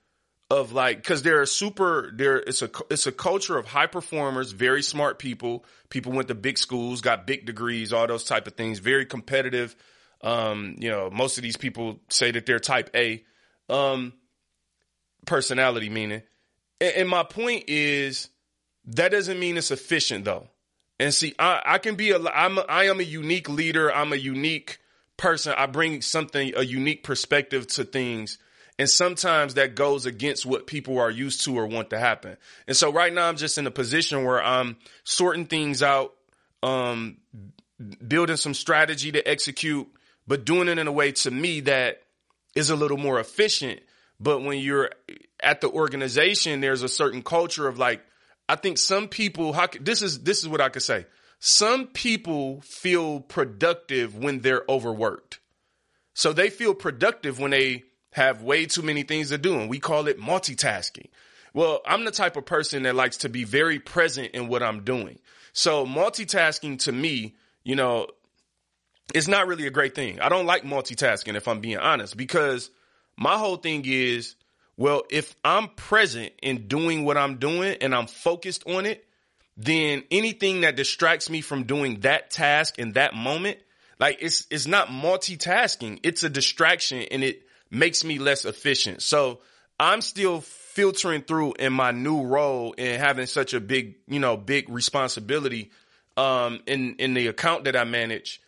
of 0.49 0.71
like 0.71 0.97
because 0.97 1.23
there 1.23 1.41
are 1.41 1.45
super 1.45 2.09
there 2.13 2.37
it's 2.37 2.61
a 2.61 2.69
it's 2.89 3.05
a 3.05 3.11
culture 3.11 3.57
of 3.57 3.65
high 3.65 3.85
performers 3.85 4.53
very 4.53 4.81
smart 4.81 5.19
people 5.19 5.65
people 5.89 6.13
went 6.13 6.29
to 6.29 6.35
big 6.35 6.57
schools 6.57 7.01
got 7.01 7.27
big 7.27 7.45
degrees 7.45 7.91
all 7.91 8.07
those 8.07 8.23
type 8.23 8.47
of 8.47 8.53
things 8.53 8.79
very 8.79 9.05
competitive 9.05 9.75
um 10.21 10.77
you 10.79 10.89
know 10.89 11.09
most 11.09 11.37
of 11.37 11.43
these 11.43 11.57
people 11.57 11.99
say 12.07 12.31
that 12.31 12.45
they're 12.45 12.59
type 12.59 12.89
a 12.95 13.21
um 13.67 14.13
personality 15.27 15.89
meaning. 15.89 16.23
And, 16.81 16.93
and 16.95 17.09
my 17.09 17.23
point 17.23 17.65
is 17.67 18.29
that 18.85 19.11
doesn't 19.11 19.39
mean 19.39 19.57
it's 19.57 19.69
efficient 19.69 20.25
though. 20.25 20.47
And 20.99 21.13
see, 21.13 21.35
I, 21.37 21.61
I 21.63 21.77
can 21.77 21.95
be 21.95 22.11
a, 22.11 22.19
I'm 22.19 22.57
a, 22.57 22.61
I 22.61 22.85
am 22.85 22.99
a 22.99 23.03
unique 23.03 23.49
leader. 23.49 23.93
I'm 23.93 24.13
a 24.13 24.17
unique 24.17 24.79
person. 25.15 25.53
I 25.57 25.65
bring 25.67 26.01
something, 26.01 26.53
a 26.55 26.63
unique 26.63 27.03
perspective 27.03 27.67
to 27.67 27.83
things. 27.83 28.37
And 28.79 28.89
sometimes 28.89 29.55
that 29.55 29.75
goes 29.75 30.05
against 30.05 30.45
what 30.45 30.67
people 30.67 30.99
are 30.99 31.09
used 31.09 31.43
to 31.45 31.57
or 31.57 31.65
want 31.65 31.89
to 31.91 31.99
happen. 31.99 32.37
And 32.67 32.77
so 32.77 32.91
right 32.91 33.11
now 33.11 33.27
I'm 33.27 33.37
just 33.37 33.57
in 33.57 33.65
a 33.65 33.71
position 33.71 34.23
where 34.23 34.43
I'm 34.43 34.77
sorting 35.03 35.45
things 35.45 35.81
out, 35.81 36.13
um, 36.61 37.17
building 38.07 38.37
some 38.37 38.53
strategy 38.53 39.11
to 39.11 39.27
execute, 39.27 39.87
but 40.27 40.45
doing 40.45 40.67
it 40.67 40.77
in 40.77 40.87
a 40.87 40.91
way 40.91 41.11
to 41.11 41.31
me 41.31 41.61
that 41.61 42.03
is 42.55 42.69
a 42.69 42.75
little 42.75 42.97
more 42.97 43.19
efficient 43.19 43.81
but 44.19 44.41
when 44.41 44.59
you're 44.59 44.91
at 45.39 45.61
the 45.61 45.69
organization, 45.69 46.61
there's 46.61 46.83
a 46.83 46.89
certain 46.89 47.21
culture 47.21 47.67
of 47.67 47.77
like, 47.77 48.01
I 48.49 48.55
think 48.55 48.77
some 48.77 49.07
people, 49.07 49.53
how, 49.53 49.67
this 49.79 50.01
is, 50.01 50.23
this 50.23 50.41
is 50.41 50.47
what 50.47 50.61
I 50.61 50.69
could 50.69 50.83
say. 50.83 51.05
Some 51.39 51.87
people 51.87 52.61
feel 52.61 53.19
productive 53.19 54.17
when 54.17 54.39
they're 54.39 54.63
overworked. 54.67 55.39
So 56.13 56.33
they 56.33 56.49
feel 56.49 56.73
productive 56.73 57.39
when 57.39 57.51
they 57.51 57.83
have 58.13 58.41
way 58.41 58.65
too 58.65 58.81
many 58.81 59.03
things 59.03 59.29
to 59.29 59.37
do. 59.37 59.59
And 59.59 59.69
we 59.69 59.79
call 59.79 60.07
it 60.07 60.19
multitasking. 60.19 61.07
Well, 61.53 61.81
I'm 61.85 62.05
the 62.05 62.11
type 62.11 62.37
of 62.37 62.45
person 62.45 62.83
that 62.83 62.95
likes 62.95 63.17
to 63.17 63.29
be 63.29 63.43
very 63.43 63.79
present 63.79 64.31
in 64.31 64.47
what 64.47 64.63
I'm 64.63 64.83
doing. 64.83 65.19
So 65.53 65.85
multitasking 65.85 66.79
to 66.83 66.91
me, 66.91 67.35
you 67.63 67.75
know, 67.75 68.07
is 69.13 69.27
not 69.27 69.47
really 69.47 69.67
a 69.67 69.71
great 69.71 69.95
thing. 69.95 70.19
I 70.19 70.29
don't 70.29 70.45
like 70.45 70.63
multitasking 70.63 71.35
if 71.35 71.47
I'm 71.47 71.59
being 71.59 71.77
honest 71.77 72.17
because 72.17 72.71
my 73.17 73.37
whole 73.37 73.57
thing 73.57 73.83
is, 73.85 74.35
well, 74.77 75.03
if 75.09 75.35
I'm 75.43 75.69
present 75.69 76.33
in 76.41 76.67
doing 76.67 77.03
what 77.03 77.17
I'm 77.17 77.37
doing 77.37 77.77
and 77.81 77.95
I'm 77.95 78.05
focused 78.05 78.67
on 78.67 78.85
it, 78.85 79.03
then 79.57 80.03
anything 80.11 80.61
that 80.61 80.75
distracts 80.75 81.31
me 81.31 81.41
from 81.41 81.63
doing 81.63 82.01
that 82.01 82.29
task 82.29 82.77
in 82.77 82.93
that 82.93 83.15
moment, 83.15 83.57
like 83.99 84.19
it's 84.21 84.45
it's 84.51 84.67
not 84.67 84.89
multitasking, 84.89 85.99
it's 86.03 86.23
a 86.23 86.29
distraction 86.29 86.99
and 87.09 87.23
it 87.23 87.41
makes 87.71 88.03
me 88.03 88.19
less 88.19 88.45
efficient. 88.45 89.01
So 89.01 89.39
I'm 89.79 90.01
still 90.01 90.41
filtering 90.41 91.23
through 91.23 91.53
in 91.53 91.73
my 91.73 91.89
new 91.89 92.21
role 92.21 92.75
and 92.77 93.01
having 93.01 93.25
such 93.25 93.55
a 93.55 93.59
big, 93.59 93.95
you 94.07 94.19
know, 94.19 94.37
big 94.37 94.69
responsibility 94.69 95.71
um 96.15 96.59
in 96.67 96.95
in 96.95 97.15
the 97.15 97.27
account 97.27 97.63
that 97.63 97.75
I 97.75 97.83
manage 97.83 98.41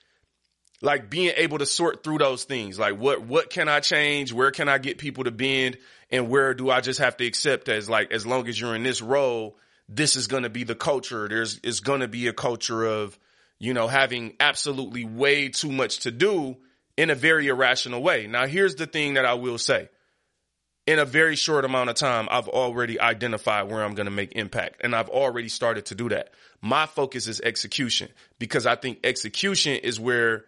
like 0.82 1.10
being 1.10 1.34
able 1.36 1.58
to 1.58 1.66
sort 1.66 2.04
through 2.04 2.20
those 2.20 2.44
things. 2.46 2.80
Like 2.80 2.98
what, 2.98 3.22
what 3.22 3.50
can 3.50 3.68
I 3.68 3.80
change? 3.80 4.32
Where 4.32 4.52
can 4.52 4.70
I 4.70 4.78
get 4.78 4.98
people 4.98 5.26
to 5.26 5.32
bend? 5.32 5.78
And 6.12 6.30
where 6.30 6.54
do 6.54 6.70
I 6.70 6.82
just 6.82 7.00
have 7.00 7.18
to 7.18 7.26
accept 7.26 7.70
as 7.70 7.90
like, 7.90 8.12
as 8.12 8.26
long 8.26 8.48
as 8.48 8.60
you're 8.60 8.76
in 8.76 8.84
this 8.84 9.02
role, 9.02 9.58
this 9.88 10.16
is 10.16 10.28
going 10.28 10.44
to 10.44 10.50
be 10.50 10.64
the 10.64 10.76
culture. 10.76 11.28
There's, 11.28 11.60
it's 11.64 11.80
going 11.80 12.02
to 12.02 12.08
be 12.08 12.28
a 12.28 12.34
culture 12.34 12.86
of, 12.86 13.18
you 13.60 13.74
know, 13.74 13.88
having 13.88 14.36
absolutely 14.40 15.06
way 15.06 15.50
too 15.50 15.72
much 15.72 16.00
to 16.00 16.12
do 16.12 16.58
in 16.98 17.10
a 17.10 17.16
very 17.16 17.48
irrational 17.48 18.02
way. 18.02 18.28
Now, 18.28 18.46
here's 18.46 18.76
the 18.76 18.88
thing 18.88 19.14
that 19.16 19.26
I 19.26 19.36
will 19.36 19.58
say. 19.58 19.90
In 20.88 20.98
a 20.98 21.06
very 21.06 21.36
short 21.36 21.66
amount 21.66 21.92
of 21.92 21.96
time, 21.96 22.28
I've 22.32 22.48
already 22.48 23.00
identified 23.00 23.70
where 23.70 23.84
I'm 23.84 23.94
going 23.94 24.06
to 24.06 24.12
make 24.12 24.32
impact 24.36 24.82
and 24.82 24.96
I've 24.96 25.10
already 25.10 25.48
started 25.48 25.86
to 25.88 25.96
do 25.96 26.10
that. 26.10 26.32
My 26.62 26.88
focus 26.88 27.28
is 27.28 27.40
execution 27.42 28.10
because 28.40 28.66
I 28.66 28.76
think 28.76 29.00
execution 29.04 29.74
is 29.74 30.00
where 30.00 30.46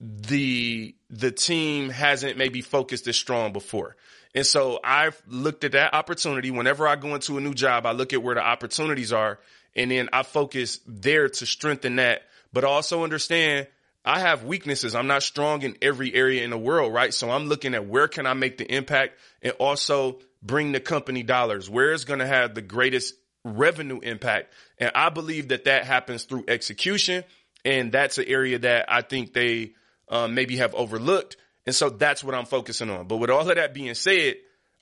the 0.00 0.94
the 1.10 1.30
team 1.30 1.90
hasn't 1.90 2.36
maybe 2.36 2.60
focused 2.60 3.08
as 3.08 3.16
strong 3.16 3.52
before. 3.52 3.96
And 4.38 4.46
so 4.46 4.78
I've 4.84 5.20
looked 5.26 5.64
at 5.64 5.72
that 5.72 5.94
opportunity. 5.94 6.52
Whenever 6.52 6.86
I 6.86 6.94
go 6.94 7.16
into 7.16 7.38
a 7.38 7.40
new 7.40 7.54
job, 7.54 7.86
I 7.86 7.90
look 7.90 8.12
at 8.12 8.22
where 8.22 8.36
the 8.36 8.40
opportunities 8.40 9.12
are 9.12 9.40
and 9.74 9.90
then 9.90 10.10
I 10.12 10.22
focus 10.22 10.78
there 10.86 11.28
to 11.28 11.44
strengthen 11.44 11.96
that, 11.96 12.22
but 12.52 12.62
also 12.62 13.02
understand 13.02 13.66
I 14.04 14.20
have 14.20 14.44
weaknesses. 14.44 14.94
I'm 14.94 15.08
not 15.08 15.24
strong 15.24 15.62
in 15.62 15.76
every 15.82 16.14
area 16.14 16.44
in 16.44 16.50
the 16.50 16.56
world, 16.56 16.94
right? 16.94 17.12
So 17.12 17.28
I'm 17.28 17.46
looking 17.46 17.74
at 17.74 17.86
where 17.86 18.06
can 18.06 18.26
I 18.26 18.34
make 18.34 18.58
the 18.58 18.72
impact 18.72 19.18
and 19.42 19.54
also 19.54 20.20
bring 20.40 20.70
the 20.70 20.78
company 20.78 21.24
dollars? 21.24 21.68
Where 21.68 21.90
is 21.90 22.04
going 22.04 22.20
to 22.20 22.26
have 22.26 22.54
the 22.54 22.62
greatest 22.62 23.16
revenue 23.44 23.98
impact? 23.98 24.52
And 24.78 24.92
I 24.94 25.08
believe 25.08 25.48
that 25.48 25.64
that 25.64 25.84
happens 25.84 26.22
through 26.22 26.44
execution. 26.46 27.24
And 27.64 27.90
that's 27.90 28.18
an 28.18 28.26
area 28.28 28.60
that 28.60 28.84
I 28.88 29.02
think 29.02 29.32
they 29.32 29.72
um, 30.08 30.36
maybe 30.36 30.58
have 30.58 30.76
overlooked. 30.76 31.36
And 31.68 31.74
so 31.74 31.90
that's 31.90 32.24
what 32.24 32.34
I'm 32.34 32.46
focusing 32.46 32.88
on. 32.88 33.08
But 33.08 33.18
with 33.18 33.28
all 33.28 33.46
of 33.46 33.54
that 33.54 33.74
being 33.74 33.92
said, 33.92 34.36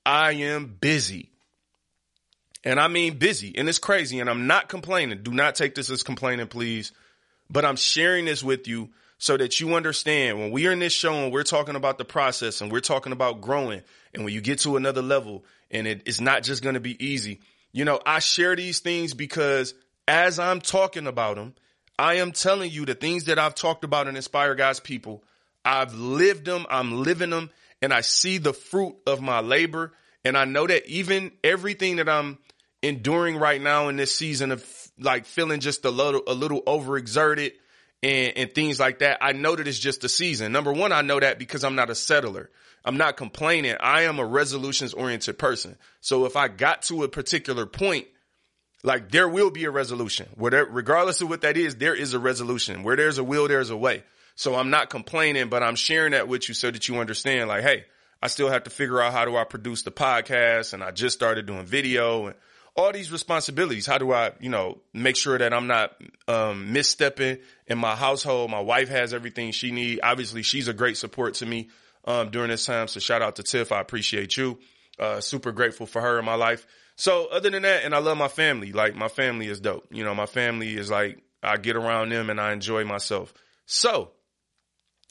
I 0.04 0.34
am 0.34 0.66
busy. 0.66 1.32
And 2.62 2.78
I 2.78 2.86
mean 2.86 3.18
busy. 3.18 3.58
And 3.58 3.68
it's 3.68 3.80
crazy. 3.80 4.20
And 4.20 4.30
I'm 4.30 4.46
not 4.46 4.68
complaining. 4.68 5.24
Do 5.24 5.32
not 5.32 5.56
take 5.56 5.74
this 5.74 5.90
as 5.90 6.04
complaining, 6.04 6.46
please. 6.46 6.92
But 7.50 7.64
I'm 7.64 7.74
sharing 7.74 8.24
this 8.24 8.44
with 8.44 8.68
you 8.68 8.90
so 9.18 9.36
that 9.36 9.58
you 9.58 9.74
understand 9.74 10.38
when 10.38 10.52
we 10.52 10.68
are 10.68 10.70
in 10.70 10.78
this 10.78 10.92
show 10.92 11.12
and 11.12 11.32
we're 11.32 11.42
talking 11.42 11.74
about 11.74 11.98
the 11.98 12.04
process 12.04 12.60
and 12.60 12.70
we're 12.70 12.78
talking 12.78 13.10
about 13.10 13.40
growing 13.40 13.82
and 14.14 14.24
when 14.24 14.32
you 14.32 14.40
get 14.40 14.60
to 14.60 14.76
another 14.76 15.02
level 15.02 15.44
and 15.72 15.88
it, 15.88 16.02
it's 16.06 16.20
not 16.20 16.44
just 16.44 16.62
going 16.62 16.74
to 16.74 16.80
be 16.80 17.04
easy. 17.04 17.40
You 17.72 17.84
know, 17.84 17.98
I 18.06 18.20
share 18.20 18.54
these 18.54 18.78
things 18.78 19.12
because 19.12 19.74
as 20.06 20.38
I'm 20.38 20.60
talking 20.60 21.08
about 21.08 21.34
them, 21.34 21.56
I 21.98 22.18
am 22.18 22.30
telling 22.30 22.70
you 22.70 22.86
the 22.86 22.94
things 22.94 23.24
that 23.24 23.40
I've 23.40 23.56
talked 23.56 23.82
about 23.82 24.06
and 24.06 24.16
inspire 24.16 24.54
God's 24.54 24.78
people. 24.78 25.24
I've 25.66 25.94
lived 25.94 26.44
them. 26.44 26.64
I'm 26.70 27.02
living 27.02 27.30
them 27.30 27.50
and 27.82 27.92
I 27.92 28.00
see 28.00 28.38
the 28.38 28.52
fruit 28.52 28.94
of 29.06 29.20
my 29.20 29.40
labor. 29.40 29.92
And 30.24 30.38
I 30.38 30.44
know 30.44 30.66
that 30.66 30.86
even 30.86 31.32
everything 31.42 31.96
that 31.96 32.08
I'm 32.08 32.38
enduring 32.82 33.36
right 33.36 33.60
now 33.60 33.88
in 33.88 33.96
this 33.96 34.14
season 34.14 34.52
of 34.52 34.64
like 34.98 35.26
feeling 35.26 35.60
just 35.60 35.84
a 35.84 35.90
little, 35.90 36.22
a 36.26 36.34
little 36.34 36.62
overexerted 36.62 37.52
and, 38.02 38.32
and 38.36 38.54
things 38.54 38.78
like 38.78 39.00
that. 39.00 39.18
I 39.20 39.32
know 39.32 39.56
that 39.56 39.66
it's 39.66 39.78
just 39.78 40.04
a 40.04 40.08
season. 40.08 40.52
Number 40.52 40.72
one, 40.72 40.92
I 40.92 41.02
know 41.02 41.18
that 41.18 41.38
because 41.38 41.64
I'm 41.64 41.74
not 41.74 41.90
a 41.90 41.94
settler. 41.94 42.48
I'm 42.84 42.96
not 42.96 43.16
complaining. 43.16 43.74
I 43.80 44.02
am 44.02 44.20
a 44.20 44.24
resolutions 44.24 44.94
oriented 44.94 45.36
person. 45.36 45.76
So 46.00 46.26
if 46.26 46.36
I 46.36 46.46
got 46.46 46.82
to 46.82 47.02
a 47.02 47.08
particular 47.08 47.66
point, 47.66 48.06
like 48.84 49.10
there 49.10 49.28
will 49.28 49.50
be 49.50 49.64
a 49.64 49.70
resolution. 49.70 50.28
Whatever, 50.36 50.70
regardless 50.70 51.20
of 51.20 51.28
what 51.28 51.40
that 51.40 51.56
is, 51.56 51.74
there 51.74 51.94
is 51.94 52.14
a 52.14 52.20
resolution. 52.20 52.84
Where 52.84 52.94
there's 52.94 53.18
a 53.18 53.24
will, 53.24 53.48
there's 53.48 53.70
a 53.70 53.76
way. 53.76 54.04
So 54.36 54.54
I'm 54.54 54.70
not 54.70 54.90
complaining, 54.90 55.48
but 55.48 55.62
I'm 55.62 55.76
sharing 55.76 56.12
that 56.12 56.28
with 56.28 56.48
you 56.48 56.54
so 56.54 56.70
that 56.70 56.88
you 56.88 56.98
understand 56.98 57.48
like, 57.48 57.62
hey, 57.62 57.86
I 58.22 58.28
still 58.28 58.48
have 58.48 58.64
to 58.64 58.70
figure 58.70 59.00
out 59.00 59.12
how 59.12 59.24
do 59.24 59.36
I 59.36 59.44
produce 59.44 59.82
the 59.82 59.90
podcast 59.90 60.72
and 60.72 60.82
I 60.84 60.90
just 60.90 61.16
started 61.16 61.46
doing 61.46 61.64
video 61.64 62.26
and 62.26 62.36
all 62.76 62.92
these 62.92 63.10
responsibilities. 63.10 63.86
How 63.86 63.98
do 63.98 64.12
I, 64.12 64.32
you 64.38 64.50
know, 64.50 64.78
make 64.92 65.16
sure 65.16 65.38
that 65.38 65.52
I'm 65.52 65.66
not 65.66 65.96
um, 66.28 66.68
misstepping 66.72 67.40
in 67.66 67.78
my 67.78 67.96
household? 67.96 68.50
My 68.50 68.60
wife 68.60 68.90
has 68.90 69.14
everything 69.14 69.52
she 69.52 69.70
needs. 69.70 70.00
Obviously, 70.02 70.42
she's 70.42 70.68
a 70.68 70.74
great 70.74 70.98
support 70.98 71.34
to 71.34 71.46
me 71.46 71.70
um, 72.04 72.30
during 72.30 72.50
this 72.50 72.66
time. 72.66 72.88
So 72.88 73.00
shout 73.00 73.22
out 73.22 73.36
to 73.36 73.42
Tiff. 73.42 73.72
I 73.72 73.80
appreciate 73.80 74.36
you. 74.36 74.58
Uh, 74.98 75.20
super 75.20 75.52
grateful 75.52 75.86
for 75.86 76.02
her 76.02 76.18
in 76.18 76.24
my 76.24 76.34
life. 76.34 76.66
So 76.96 77.26
other 77.26 77.50
than 77.50 77.62
that, 77.62 77.84
and 77.84 77.94
I 77.94 77.98
love 77.98 78.18
my 78.18 78.28
family. 78.28 78.72
Like 78.72 78.94
my 78.94 79.08
family 79.08 79.48
is 79.48 79.60
dope. 79.60 79.86
You 79.90 80.04
know, 80.04 80.14
my 80.14 80.26
family 80.26 80.76
is 80.76 80.90
like 80.90 81.22
I 81.42 81.56
get 81.56 81.76
around 81.76 82.10
them 82.10 82.28
and 82.28 82.40
I 82.40 82.52
enjoy 82.52 82.84
myself. 82.84 83.32
So 83.66 84.12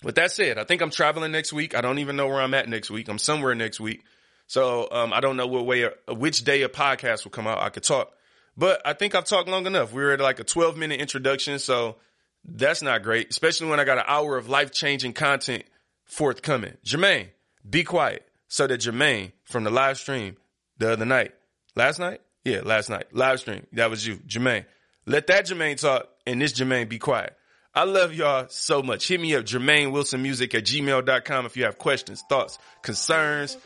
with 0.03 0.15
that 0.15 0.31
said, 0.31 0.57
I 0.57 0.63
think 0.63 0.81
I'm 0.81 0.89
traveling 0.89 1.31
next 1.31 1.53
week. 1.53 1.75
I 1.75 1.81
don't 1.81 1.99
even 1.99 2.15
know 2.15 2.27
where 2.27 2.41
I'm 2.41 2.53
at 2.53 2.67
next 2.67 2.89
week. 2.89 3.07
I'm 3.07 3.17
somewhere 3.17 3.55
next 3.55 3.79
week. 3.79 4.03
So 4.47 4.87
um, 4.91 5.13
I 5.13 5.21
don't 5.21 5.37
know 5.37 5.47
what 5.47 5.65
way, 5.65 5.89
which 6.07 6.43
day 6.43 6.61
a 6.61 6.69
podcast 6.69 7.23
will 7.23 7.31
come 7.31 7.47
out. 7.47 7.59
I 7.59 7.69
could 7.69 7.83
talk, 7.83 8.11
but 8.55 8.81
I 8.85 8.93
think 8.93 9.15
I've 9.15 9.25
talked 9.25 9.49
long 9.49 9.65
enough. 9.65 9.91
We 9.93 10.03
are 10.03 10.11
at 10.11 10.19
like 10.19 10.39
a 10.39 10.43
12 10.43 10.77
minute 10.77 10.99
introduction, 10.99 11.57
so 11.59 11.95
that's 12.43 12.81
not 12.81 13.01
great, 13.01 13.29
especially 13.29 13.69
when 13.69 13.79
I 13.79 13.85
got 13.85 13.97
an 13.97 14.03
hour 14.07 14.37
of 14.37 14.47
life 14.47 14.71
changing 14.71 15.13
content 15.13 15.63
forthcoming. 16.05 16.77
Jermaine, 16.85 17.29
be 17.67 17.83
quiet. 17.83 18.27
So 18.47 18.67
that 18.67 18.81
Jermaine 18.81 19.31
from 19.43 19.63
the 19.63 19.71
live 19.71 19.97
stream 19.97 20.37
the 20.77 20.91
other 20.91 21.05
night, 21.05 21.33
last 21.75 21.99
night, 21.99 22.21
yeah, 22.43 22.61
last 22.63 22.89
night, 22.89 23.07
live 23.11 23.39
stream, 23.39 23.65
that 23.73 23.89
was 23.89 24.05
you, 24.05 24.17
Jermaine. 24.17 24.65
Let 25.07 25.27
that 25.27 25.47
Jermaine 25.47 25.79
talk 25.81 26.07
and 26.27 26.41
this 26.41 26.53
Jermaine 26.53 26.87
be 26.87 26.99
quiet. 26.99 27.35
I 27.75 27.83
love 27.83 28.13
y'all 28.13 28.45
so 28.47 28.81
much. 28.81 29.09
Hit 29.09 29.19
me 29.19 29.35
up, 29.35 29.43
Jermaine 29.43 29.91
Wilson 29.91 30.21
Music 30.21 30.55
at 30.55 30.63
gmail.com 30.63 31.45
if 31.45 31.57
you 31.57 31.65
have 31.65 31.77
questions, 31.77 32.23
thoughts, 32.29 32.57
concerns, 32.81 33.57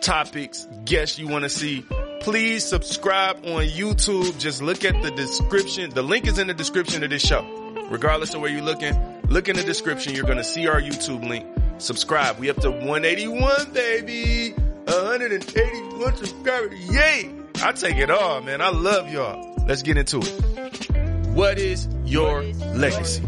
topics, 0.00 0.66
guests 0.86 1.18
you 1.18 1.28
want 1.28 1.44
to 1.44 1.50
see, 1.50 1.84
please 2.20 2.64
subscribe 2.64 3.44
on 3.44 3.64
YouTube. 3.64 4.38
Just 4.38 4.62
look 4.62 4.86
at 4.86 5.02
the 5.02 5.10
description. 5.10 5.90
The 5.90 6.02
link 6.02 6.26
is 6.26 6.38
in 6.38 6.46
the 6.46 6.54
description 6.54 7.04
of 7.04 7.10
this 7.10 7.20
show. 7.20 7.44
Regardless 7.90 8.32
of 8.32 8.40
where 8.40 8.50
you're 8.50 8.62
looking, 8.62 8.94
look 9.28 9.50
in 9.50 9.56
the 9.56 9.62
description. 9.62 10.14
You're 10.14 10.24
going 10.24 10.38
to 10.38 10.44
see 10.44 10.66
our 10.66 10.80
YouTube 10.80 11.28
link. 11.28 11.46
Subscribe. 11.76 12.38
We 12.38 12.48
up 12.48 12.56
to 12.62 12.70
181, 12.70 13.72
baby. 13.74 14.52
181 14.86 16.16
subscribers. 16.16 16.90
Yay. 16.90 17.30
I 17.62 17.72
take 17.72 17.96
it 17.96 18.10
all, 18.10 18.40
man. 18.40 18.62
I 18.62 18.70
love 18.70 19.12
y'all. 19.12 19.54
Let's 19.66 19.82
get 19.82 19.98
into 19.98 20.20
it. 20.22 21.01
What 21.32 21.58
is 21.58 21.88
your 22.04 22.42
legacy? 22.74 23.22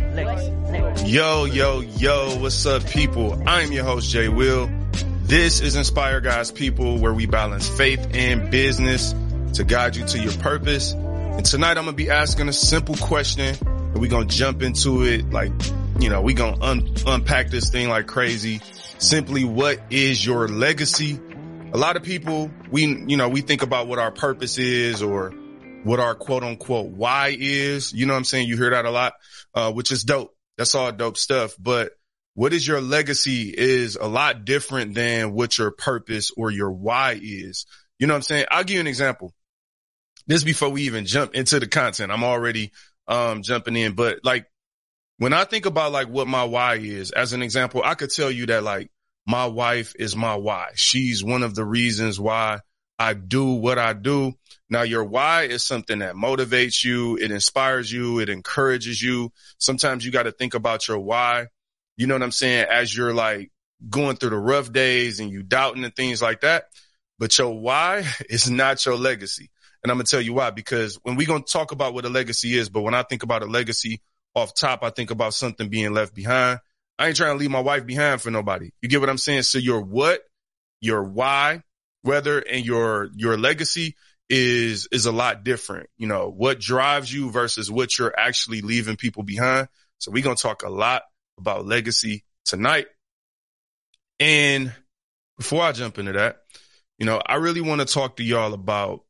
Yo, 1.06 1.46
yo, 1.46 1.80
yo. 1.80 2.36
What's 2.38 2.66
up, 2.66 2.86
people? 2.86 3.42
I'm 3.48 3.72
your 3.72 3.84
host, 3.84 4.10
Jay 4.10 4.28
Will. 4.28 4.70
This 5.22 5.62
is 5.62 5.74
Inspire 5.74 6.20
God's 6.20 6.52
People 6.52 6.98
where 6.98 7.14
we 7.14 7.24
balance 7.24 7.66
faith 7.66 8.10
and 8.12 8.50
business 8.50 9.14
to 9.54 9.64
guide 9.64 9.96
you 9.96 10.04
to 10.04 10.18
your 10.18 10.34
purpose. 10.34 10.92
And 10.92 11.46
tonight 11.46 11.78
I'm 11.78 11.84
going 11.84 11.96
to 11.96 12.04
be 12.04 12.10
asking 12.10 12.50
a 12.50 12.52
simple 12.52 12.94
question 12.94 13.56
and 13.64 13.98
we're 13.98 14.10
going 14.10 14.28
to 14.28 14.36
jump 14.36 14.60
into 14.62 15.04
it 15.04 15.30
like, 15.30 15.52
you 15.98 16.10
know, 16.10 16.20
we're 16.20 16.36
going 16.36 16.58
to 16.58 16.62
un- 16.62 16.94
unpack 17.06 17.48
this 17.48 17.70
thing 17.70 17.88
like 17.88 18.06
crazy. 18.06 18.60
Simply, 18.98 19.44
what 19.44 19.80
is 19.88 20.24
your 20.24 20.46
legacy? 20.46 21.18
A 21.72 21.78
lot 21.78 21.96
of 21.96 22.02
people, 22.02 22.50
we, 22.70 22.84
you 22.84 23.16
know, 23.16 23.30
we 23.30 23.40
think 23.40 23.62
about 23.62 23.86
what 23.88 23.98
our 23.98 24.10
purpose 24.10 24.58
is 24.58 25.02
or 25.02 25.32
what 25.84 26.00
our 26.00 26.14
quote 26.14 26.42
unquote 26.42 26.88
why 26.88 27.34
is. 27.38 27.92
You 27.92 28.06
know 28.06 28.14
what 28.14 28.18
I'm 28.18 28.24
saying? 28.24 28.48
You 28.48 28.56
hear 28.56 28.70
that 28.70 28.84
a 28.84 28.90
lot, 28.90 29.14
uh, 29.54 29.72
which 29.72 29.92
is 29.92 30.02
dope. 30.02 30.34
That's 30.58 30.74
all 30.74 30.90
dope 30.92 31.16
stuff. 31.16 31.54
But 31.58 31.92
what 32.34 32.52
is 32.52 32.66
your 32.66 32.80
legacy 32.80 33.54
is 33.56 33.96
a 33.96 34.06
lot 34.06 34.44
different 34.44 34.94
than 34.94 35.32
what 35.32 35.56
your 35.56 35.70
purpose 35.70 36.32
or 36.36 36.50
your 36.50 36.72
why 36.72 37.18
is. 37.20 37.66
You 37.98 38.08
know 38.08 38.14
what 38.14 38.18
I'm 38.18 38.22
saying? 38.22 38.46
I'll 38.50 38.64
give 38.64 38.74
you 38.74 38.80
an 38.80 38.86
example. 38.88 39.32
This 40.26 40.42
before 40.42 40.70
we 40.70 40.82
even 40.82 41.06
jump 41.06 41.34
into 41.34 41.60
the 41.60 41.68
content. 41.68 42.10
I'm 42.10 42.24
already 42.24 42.72
um 43.06 43.42
jumping 43.42 43.76
in, 43.76 43.92
but 43.92 44.20
like 44.24 44.46
when 45.18 45.32
I 45.32 45.44
think 45.44 45.66
about 45.66 45.92
like 45.92 46.08
what 46.08 46.26
my 46.26 46.44
why 46.44 46.76
is, 46.76 47.12
as 47.12 47.34
an 47.34 47.42
example, 47.42 47.82
I 47.84 47.94
could 47.94 48.10
tell 48.10 48.30
you 48.30 48.46
that 48.46 48.62
like 48.62 48.90
my 49.26 49.46
wife 49.46 49.94
is 49.98 50.16
my 50.16 50.34
why. 50.34 50.70
She's 50.74 51.22
one 51.22 51.42
of 51.42 51.54
the 51.54 51.64
reasons 51.64 52.18
why 52.18 52.60
I 52.98 53.14
do 53.14 53.54
what 53.54 53.78
I 53.78 53.92
do. 53.92 54.34
Now 54.70 54.82
your 54.82 55.04
why 55.04 55.44
is 55.44 55.64
something 55.64 55.98
that 55.98 56.14
motivates 56.14 56.84
you. 56.84 57.16
It 57.16 57.30
inspires 57.30 57.90
you. 57.90 58.20
It 58.20 58.28
encourages 58.28 59.02
you. 59.02 59.32
Sometimes 59.58 60.04
you 60.04 60.12
got 60.12 60.24
to 60.24 60.32
think 60.32 60.54
about 60.54 60.88
your 60.88 60.98
why 60.98 61.48
you 61.96 62.06
know 62.06 62.14
what 62.14 62.22
I'm 62.22 62.32
saying? 62.32 62.66
As 62.70 62.94
you're 62.94 63.14
like 63.14 63.50
going 63.88 64.16
through 64.16 64.30
the 64.30 64.38
rough 64.38 64.72
days 64.72 65.20
and 65.20 65.30
you 65.30 65.42
doubting 65.42 65.84
and 65.84 65.94
things 65.94 66.20
like 66.20 66.40
that. 66.40 66.64
But 67.18 67.36
your 67.38 67.58
why 67.58 68.04
is 68.28 68.50
not 68.50 68.84
your 68.84 68.96
legacy. 68.96 69.50
And 69.82 69.90
I'm 69.90 69.98
going 69.98 70.06
to 70.06 70.10
tell 70.10 70.20
you 70.20 70.32
why, 70.32 70.50
because 70.50 70.98
when 71.02 71.16
we 71.16 71.26
going 71.26 71.42
to 71.42 71.52
talk 71.52 71.70
about 71.70 71.92
what 71.92 72.06
a 72.06 72.08
legacy 72.08 72.56
is, 72.56 72.70
but 72.70 72.80
when 72.80 72.94
I 72.94 73.02
think 73.02 73.22
about 73.22 73.42
a 73.42 73.46
legacy 73.46 74.00
off 74.34 74.54
top, 74.54 74.82
I 74.82 74.90
think 74.90 75.10
about 75.10 75.34
something 75.34 75.68
being 75.68 75.92
left 75.92 76.14
behind. 76.14 76.60
I 76.98 77.08
ain't 77.08 77.16
trying 77.16 77.34
to 77.34 77.38
leave 77.38 77.50
my 77.50 77.60
wife 77.60 77.84
behind 77.84 78.22
for 78.22 78.30
nobody. 78.30 78.70
You 78.80 78.88
get 78.88 79.00
what 79.00 79.10
I'm 79.10 79.18
saying? 79.18 79.42
So 79.42 79.58
your 79.58 79.82
what, 79.82 80.22
your 80.80 81.04
why, 81.04 81.62
whether 82.04 82.38
and 82.38 82.64
your, 82.64 83.08
your 83.16 83.36
legacy 83.36 83.96
is, 84.28 84.88
is 84.92 85.06
a 85.06 85.12
lot 85.12 85.42
different. 85.42 85.88
You 85.96 86.06
know, 86.06 86.30
what 86.30 86.60
drives 86.60 87.12
you 87.12 87.30
versus 87.30 87.70
what 87.70 87.98
you're 87.98 88.14
actually 88.16 88.60
leaving 88.60 88.96
people 88.96 89.22
behind. 89.22 89.68
So 89.98 90.10
we're 90.10 90.22
going 90.22 90.36
to 90.36 90.42
talk 90.42 90.62
a 90.62 90.70
lot 90.70 91.02
about 91.38 91.66
legacy 91.66 92.24
tonight. 92.44 92.86
And 94.20 94.72
before 95.38 95.62
I 95.62 95.72
jump 95.72 95.98
into 95.98 96.12
that, 96.12 96.36
you 96.98 97.06
know, 97.06 97.20
I 97.24 97.36
really 97.36 97.62
want 97.62 97.80
to 97.80 97.86
talk 97.86 98.16
to 98.16 98.22
y'all 98.22 98.52
about, 98.52 99.00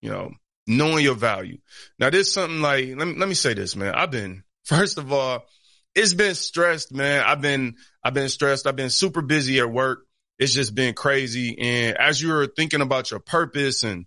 you 0.00 0.10
know, 0.10 0.32
knowing 0.66 1.04
your 1.04 1.14
value. 1.14 1.58
Now, 1.98 2.10
there's 2.10 2.32
something 2.32 2.60
like, 2.60 2.86
let 2.96 3.06
me, 3.06 3.14
let 3.16 3.28
me 3.28 3.34
say 3.34 3.54
this, 3.54 3.76
man. 3.76 3.94
I've 3.94 4.10
been, 4.10 4.44
first 4.64 4.98
of 4.98 5.12
all, 5.12 5.44
it's 5.94 6.14
been 6.14 6.34
stressed, 6.34 6.92
man. 6.92 7.22
I've 7.24 7.40
been, 7.40 7.76
I've 8.02 8.14
been 8.14 8.28
stressed. 8.28 8.66
I've 8.66 8.76
been 8.76 8.90
super 8.90 9.22
busy 9.22 9.60
at 9.60 9.70
work. 9.70 10.03
It's 10.38 10.52
just 10.52 10.74
been 10.74 10.94
crazy. 10.94 11.58
And 11.58 11.96
as 11.96 12.20
you're 12.20 12.46
thinking 12.46 12.80
about 12.80 13.10
your 13.10 13.20
purpose 13.20 13.82
and, 13.82 14.06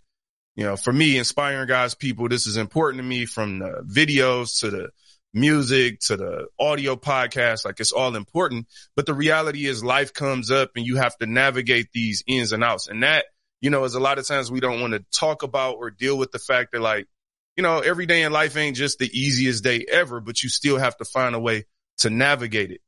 you 0.55 0.65
know, 0.65 0.75
for 0.75 0.91
me, 0.91 1.17
inspiring 1.17 1.67
guys, 1.67 1.95
people, 1.95 2.27
this 2.27 2.47
is 2.47 2.57
important 2.57 3.01
to 3.01 3.07
me 3.07 3.25
from 3.25 3.59
the 3.59 3.83
videos 3.87 4.59
to 4.61 4.71
the 4.71 4.89
music 5.33 5.99
to 5.99 6.17
the 6.17 6.47
audio 6.59 6.95
podcast. 6.95 7.65
Like 7.65 7.79
it's 7.79 7.91
all 7.91 8.15
important. 8.15 8.67
But 8.95 9.05
the 9.05 9.13
reality 9.13 9.65
is 9.65 9.83
life 9.83 10.13
comes 10.13 10.51
up 10.51 10.71
and 10.75 10.85
you 10.85 10.97
have 10.97 11.17
to 11.17 11.25
navigate 11.25 11.91
these 11.93 12.23
ins 12.27 12.51
and 12.51 12.63
outs. 12.63 12.87
And 12.87 13.03
that, 13.03 13.25
you 13.61 13.69
know, 13.69 13.83
is 13.83 13.95
a 13.95 13.99
lot 13.99 14.19
of 14.19 14.27
times 14.27 14.51
we 14.51 14.59
don't 14.59 14.81
want 14.81 14.93
to 14.93 15.05
talk 15.17 15.43
about 15.43 15.75
or 15.75 15.91
deal 15.91 16.17
with 16.17 16.31
the 16.31 16.39
fact 16.39 16.71
that 16.73 16.81
like, 16.81 17.07
you 17.55 17.63
know, 17.63 17.79
every 17.79 18.05
day 18.05 18.21
in 18.23 18.31
life 18.31 18.55
ain't 18.55 18.77
just 18.77 18.99
the 18.99 19.09
easiest 19.11 19.63
day 19.63 19.85
ever, 19.89 20.19
but 20.19 20.43
you 20.43 20.49
still 20.49 20.77
have 20.77 20.95
to 20.97 21.05
find 21.05 21.35
a 21.35 21.39
way 21.39 21.65
to 21.99 22.09
navigate 22.09 22.71
it. 22.71 22.81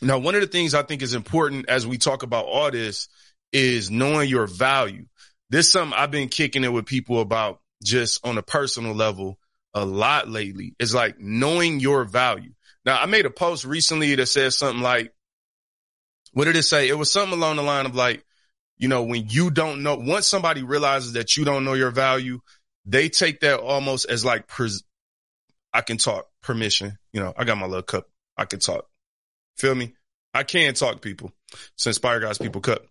Now, 0.00 0.18
one 0.18 0.34
of 0.34 0.40
the 0.40 0.46
things 0.46 0.74
I 0.74 0.82
think 0.82 1.02
is 1.02 1.14
important 1.14 1.68
as 1.68 1.86
we 1.86 1.98
talk 1.98 2.22
about 2.22 2.46
all 2.46 2.70
this 2.70 3.08
is 3.52 3.90
knowing 3.90 4.28
your 4.28 4.46
value. 4.46 5.06
This 5.50 5.66
is 5.66 5.72
something 5.72 5.98
I've 5.98 6.10
been 6.10 6.28
kicking 6.28 6.64
it 6.64 6.72
with 6.72 6.86
people 6.86 7.20
about 7.20 7.60
just 7.82 8.24
on 8.24 8.38
a 8.38 8.42
personal 8.42 8.94
level 8.94 9.38
a 9.74 9.84
lot 9.84 10.28
lately. 10.28 10.74
Is 10.78 10.94
like 10.94 11.18
knowing 11.18 11.80
your 11.80 12.04
value. 12.04 12.52
Now, 12.84 13.00
I 13.00 13.06
made 13.06 13.26
a 13.26 13.30
post 13.30 13.64
recently 13.64 14.14
that 14.14 14.26
says 14.26 14.56
something 14.56 14.82
like, 14.82 15.12
what 16.32 16.44
did 16.44 16.56
it 16.56 16.62
say? 16.62 16.88
It 16.88 16.98
was 16.98 17.10
something 17.10 17.36
along 17.36 17.56
the 17.56 17.62
line 17.62 17.86
of 17.86 17.94
like, 17.94 18.24
you 18.76 18.88
know, 18.88 19.02
when 19.02 19.28
you 19.28 19.50
don't 19.50 19.82
know, 19.82 19.96
once 19.96 20.28
somebody 20.28 20.62
realizes 20.62 21.14
that 21.14 21.36
you 21.36 21.44
don't 21.44 21.64
know 21.64 21.74
your 21.74 21.90
value, 21.90 22.40
they 22.86 23.08
take 23.08 23.40
that 23.40 23.58
almost 23.60 24.08
as 24.08 24.24
like, 24.24 24.46
pres- 24.46 24.84
I 25.72 25.80
can 25.80 25.96
talk 25.96 26.28
permission. 26.42 26.98
You 27.12 27.20
know, 27.20 27.34
I 27.36 27.44
got 27.44 27.58
my 27.58 27.66
little 27.66 27.82
cup. 27.82 28.06
I 28.36 28.44
can 28.44 28.60
talk. 28.60 28.86
Feel 29.58 29.74
me? 29.74 29.92
I 30.32 30.44
can 30.44 30.74
talk 30.74 31.02
people. 31.02 31.32
Since 31.76 31.96
Inspire 31.96 32.20
God's 32.20 32.38
People 32.38 32.60
Cup. 32.60 32.86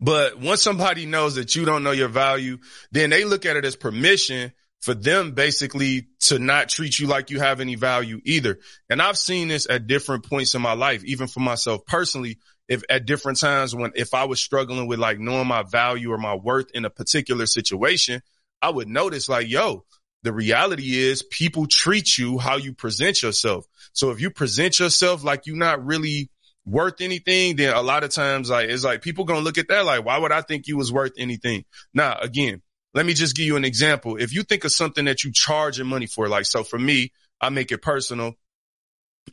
But 0.00 0.38
once 0.40 0.60
somebody 0.60 1.06
knows 1.06 1.36
that 1.36 1.54
you 1.54 1.64
don't 1.64 1.84
know 1.84 1.92
your 1.92 2.08
value, 2.08 2.58
then 2.90 3.10
they 3.10 3.24
look 3.24 3.46
at 3.46 3.56
it 3.56 3.64
as 3.64 3.76
permission 3.76 4.52
for 4.82 4.92
them 4.92 5.32
basically 5.32 6.08
to 6.20 6.38
not 6.38 6.68
treat 6.68 6.98
you 6.98 7.06
like 7.06 7.30
you 7.30 7.40
have 7.40 7.60
any 7.60 7.74
value 7.74 8.20
either. 8.24 8.58
And 8.90 9.00
I've 9.00 9.16
seen 9.16 9.48
this 9.48 9.66
at 9.68 9.86
different 9.86 10.28
points 10.28 10.54
in 10.54 10.60
my 10.60 10.74
life, 10.74 11.04
even 11.04 11.26
for 11.26 11.40
myself 11.40 11.86
personally, 11.86 12.38
if 12.68 12.82
at 12.90 13.06
different 13.06 13.38
times 13.38 13.74
when, 13.74 13.92
if 13.94 14.12
I 14.12 14.24
was 14.24 14.40
struggling 14.40 14.86
with 14.86 14.98
like 14.98 15.18
knowing 15.18 15.46
my 15.46 15.62
value 15.62 16.12
or 16.12 16.18
my 16.18 16.34
worth 16.34 16.70
in 16.74 16.84
a 16.84 16.90
particular 16.90 17.46
situation, 17.46 18.20
I 18.60 18.70
would 18.70 18.88
notice 18.88 19.28
like, 19.28 19.48
yo, 19.48 19.84
the 20.24 20.32
reality 20.32 20.96
is 20.96 21.22
people 21.22 21.66
treat 21.66 22.16
you 22.16 22.38
how 22.38 22.56
you 22.56 22.72
present 22.72 23.22
yourself. 23.22 23.66
So 23.92 24.10
if 24.10 24.20
you 24.22 24.30
present 24.30 24.78
yourself 24.78 25.22
like 25.22 25.46
you're 25.46 25.54
not 25.54 25.84
really 25.84 26.30
worth 26.64 27.02
anything, 27.02 27.56
then 27.56 27.74
a 27.74 27.82
lot 27.82 28.04
of 28.04 28.10
times 28.10 28.48
like 28.48 28.70
it's 28.70 28.84
like 28.84 29.02
people 29.02 29.24
gonna 29.26 29.40
look 29.40 29.58
at 29.58 29.68
that 29.68 29.84
like, 29.84 30.04
why 30.04 30.16
would 30.18 30.32
I 30.32 30.40
think 30.40 30.66
you 30.66 30.78
was 30.78 30.90
worth 30.90 31.12
anything? 31.18 31.66
Now, 31.92 32.18
again, 32.18 32.62
let 32.94 33.04
me 33.04 33.12
just 33.12 33.36
give 33.36 33.44
you 33.44 33.56
an 33.56 33.66
example. 33.66 34.16
If 34.16 34.32
you 34.32 34.44
think 34.44 34.64
of 34.64 34.72
something 34.72 35.04
that 35.04 35.24
you 35.24 35.30
charge 35.30 35.76
your 35.76 35.86
money 35.86 36.06
for, 36.06 36.26
like 36.26 36.46
so 36.46 36.64
for 36.64 36.78
me, 36.78 37.12
I 37.38 37.50
make 37.50 37.70
it 37.70 37.82
personal. 37.82 38.32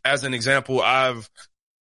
As 0.04 0.26
an 0.26 0.34
example, 0.34 0.82
I've 0.82 1.30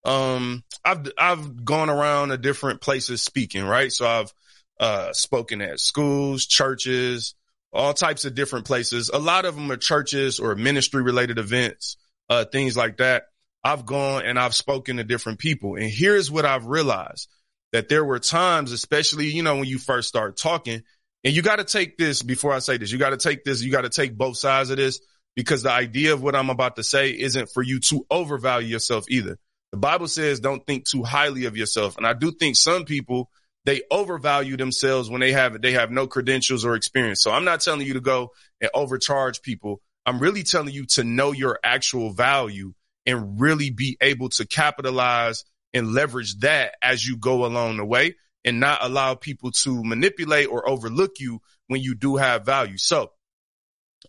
um 0.05 0.63
I've 0.85 1.05
I've 1.17 1.65
gone 1.65 1.89
around 1.89 2.29
to 2.29 2.37
different 2.37 2.79
places 2.79 3.21
speaking, 3.21 3.65
right? 3.65 3.91
So 3.91 4.07
I've 4.07 4.33
uh 4.79 5.11
spoken 5.11 5.61
at 5.61 5.81
schools, 5.81 6.45
churches, 6.45 7.35
all 7.73 7.93
types 7.93 8.25
of 8.25 8.35
different 8.35 8.65
places. 8.65 9.09
A 9.13 9.19
lot 9.19 9.45
of 9.45 9.55
them 9.55 9.71
are 9.71 9.77
churches 9.77 10.39
or 10.39 10.55
ministry 10.55 11.01
related 11.01 11.37
events, 11.37 11.97
uh, 12.29 12.45
things 12.45 12.75
like 12.75 12.97
that. 12.97 13.23
I've 13.63 13.85
gone 13.85 14.25
and 14.25 14.39
I've 14.39 14.55
spoken 14.55 14.97
to 14.97 15.03
different 15.03 15.39
people. 15.39 15.75
And 15.75 15.89
here's 15.89 16.31
what 16.31 16.45
I've 16.45 16.65
realized 16.65 17.29
that 17.71 17.89
there 17.89 18.03
were 18.03 18.19
times, 18.19 18.71
especially, 18.71 19.27
you 19.27 19.43
know, 19.43 19.55
when 19.55 19.65
you 19.65 19.77
first 19.77 20.07
start 20.07 20.35
talking 20.37 20.81
and 21.23 21.35
you 21.35 21.41
got 21.41 21.57
to 21.57 21.63
take 21.63 21.97
this 21.97 22.23
before 22.23 22.53
I 22.53 22.59
say 22.59 22.77
this, 22.77 22.91
you 22.91 22.97
got 22.97 23.11
to 23.11 23.17
take 23.17 23.43
this, 23.43 23.61
you 23.61 23.71
got 23.71 23.81
to 23.81 23.89
take 23.89 24.17
both 24.17 24.37
sides 24.37 24.71
of 24.71 24.77
this 24.77 24.99
because 25.35 25.63
the 25.63 25.71
idea 25.71 26.13
of 26.13 26.21
what 26.23 26.35
I'm 26.35 26.49
about 26.49 26.75
to 26.77 26.83
say 26.83 27.11
isn't 27.11 27.49
for 27.53 27.63
you 27.63 27.79
to 27.81 28.05
overvalue 28.09 28.67
yourself 28.67 29.05
either. 29.09 29.37
The 29.71 29.77
Bible 29.77 30.07
says 30.07 30.39
don't 30.39 30.65
think 30.65 30.85
too 30.85 31.03
highly 31.03 31.45
of 31.45 31.55
yourself. 31.55 31.97
And 31.97 32.05
I 32.05 32.13
do 32.13 32.31
think 32.31 32.55
some 32.57 32.83
people 32.83 33.29
they 33.65 33.81
overvalue 33.91 34.57
themselves 34.57 35.09
when 35.09 35.21
they 35.21 35.31
have 35.33 35.61
they 35.61 35.73
have 35.73 35.91
no 35.91 36.07
credentials 36.07 36.65
or 36.65 36.75
experience. 36.75 37.21
So 37.21 37.31
I'm 37.31 37.45
not 37.45 37.61
telling 37.61 37.85
you 37.85 37.93
to 37.93 38.01
go 38.01 38.31
and 38.59 38.71
overcharge 38.73 39.41
people. 39.41 39.81
I'm 40.05 40.19
really 40.19 40.43
telling 40.43 40.73
you 40.73 40.85
to 40.87 41.03
know 41.03 41.31
your 41.31 41.59
actual 41.63 42.11
value 42.11 42.73
and 43.05 43.39
really 43.39 43.69
be 43.69 43.97
able 44.01 44.29
to 44.29 44.47
capitalize 44.47 45.45
and 45.73 45.93
leverage 45.93 46.39
that 46.39 46.75
as 46.81 47.05
you 47.05 47.17
go 47.17 47.45
along 47.45 47.77
the 47.77 47.85
way 47.85 48.15
and 48.43 48.59
not 48.59 48.83
allow 48.83 49.15
people 49.15 49.51
to 49.51 49.83
manipulate 49.83 50.47
or 50.47 50.67
overlook 50.67 51.19
you 51.19 51.39
when 51.67 51.81
you 51.81 51.95
do 51.95 52.17
have 52.17 52.45
value. 52.45 52.77
So 52.77 53.11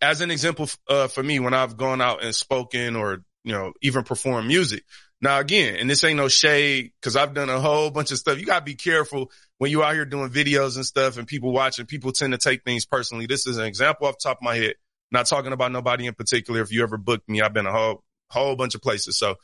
as 0.00 0.20
an 0.20 0.30
example 0.30 0.68
uh, 0.88 1.08
for 1.08 1.22
me, 1.22 1.38
when 1.38 1.54
I've 1.54 1.76
gone 1.76 2.00
out 2.00 2.24
and 2.24 2.34
spoken 2.34 2.96
or, 2.96 3.22
you 3.44 3.52
know, 3.52 3.72
even 3.82 4.04
performed 4.04 4.48
music, 4.48 4.84
now 5.22 5.38
again, 5.38 5.76
and 5.76 5.88
this 5.88 6.02
ain't 6.02 6.16
no 6.16 6.28
shade 6.28 6.90
because 7.00 7.16
I've 7.16 7.32
done 7.32 7.48
a 7.48 7.60
whole 7.60 7.90
bunch 7.90 8.10
of 8.10 8.18
stuff. 8.18 8.38
You 8.38 8.44
gotta 8.44 8.64
be 8.64 8.74
careful 8.74 9.30
when 9.58 9.70
you 9.70 9.84
out 9.84 9.94
here 9.94 10.04
doing 10.04 10.28
videos 10.28 10.74
and 10.74 10.84
stuff 10.84 11.16
and 11.16 11.28
people 11.28 11.52
watching, 11.52 11.86
people 11.86 12.10
tend 12.10 12.32
to 12.32 12.38
take 12.38 12.64
things 12.64 12.84
personally. 12.84 13.26
This 13.26 13.46
is 13.46 13.58
an 13.58 13.64
example 13.64 14.08
off 14.08 14.18
the 14.18 14.28
top 14.28 14.38
of 14.38 14.42
my 14.42 14.56
head. 14.56 14.74
Not 15.12 15.26
talking 15.26 15.52
about 15.52 15.70
nobody 15.70 16.06
in 16.06 16.14
particular. 16.14 16.60
If 16.60 16.72
you 16.72 16.82
ever 16.82 16.96
booked 16.96 17.28
me, 17.28 17.40
I've 17.40 17.52
been 17.52 17.66
a 17.66 17.72
whole, 17.72 18.02
whole 18.28 18.56
bunch 18.56 18.74
of 18.74 18.82
places. 18.82 19.16
So, 19.16 19.36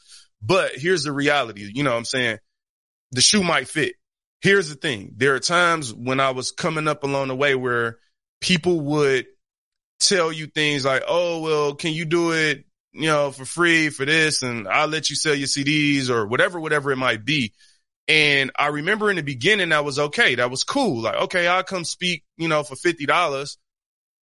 but 0.42 0.72
here's 0.74 1.04
the 1.04 1.12
reality. 1.12 1.70
You 1.72 1.84
know 1.84 1.92
what 1.92 1.98
I'm 1.98 2.04
saying? 2.04 2.38
The 3.12 3.20
shoe 3.20 3.44
might 3.44 3.68
fit. 3.68 3.94
Here's 4.40 4.68
the 4.68 4.74
thing. 4.74 5.12
There 5.16 5.36
are 5.36 5.40
times 5.40 5.94
when 5.94 6.18
I 6.18 6.30
was 6.30 6.50
coming 6.50 6.88
up 6.88 7.04
along 7.04 7.28
the 7.28 7.36
way 7.36 7.54
where 7.54 7.98
people 8.40 8.80
would 8.80 9.26
tell 10.00 10.32
you 10.32 10.46
things 10.46 10.84
like, 10.84 11.04
Oh, 11.06 11.40
well, 11.42 11.74
can 11.76 11.92
you 11.92 12.04
do 12.04 12.32
it 12.32 12.64
you 12.98 13.06
know, 13.06 13.30
for 13.30 13.44
free 13.44 13.90
for 13.90 14.04
this 14.04 14.42
and 14.42 14.66
I'll 14.66 14.88
let 14.88 15.08
you 15.08 15.14
sell 15.14 15.34
your 15.34 15.46
CDs 15.46 16.10
or 16.10 16.26
whatever, 16.26 16.58
whatever 16.58 16.90
it 16.90 16.96
might 16.96 17.24
be. 17.24 17.52
And 18.08 18.50
I 18.58 18.68
remember 18.68 19.08
in 19.08 19.16
the 19.16 19.22
beginning 19.22 19.68
that 19.68 19.84
was 19.84 19.98
okay. 19.98 20.34
That 20.34 20.50
was 20.50 20.64
cool. 20.64 21.02
Like, 21.02 21.14
okay, 21.14 21.46
I'll 21.46 21.62
come 21.62 21.84
speak, 21.84 22.24
you 22.36 22.48
know, 22.48 22.64
for 22.64 22.74
$50. 22.74 23.56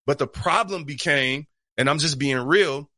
But 0.05 0.19
the 0.19 0.27
problem 0.27 0.83
became, 0.83 1.47
and 1.75 1.89
I'm 1.89 1.97
just 1.97 2.19
being 2.19 2.37
real. 2.37 2.89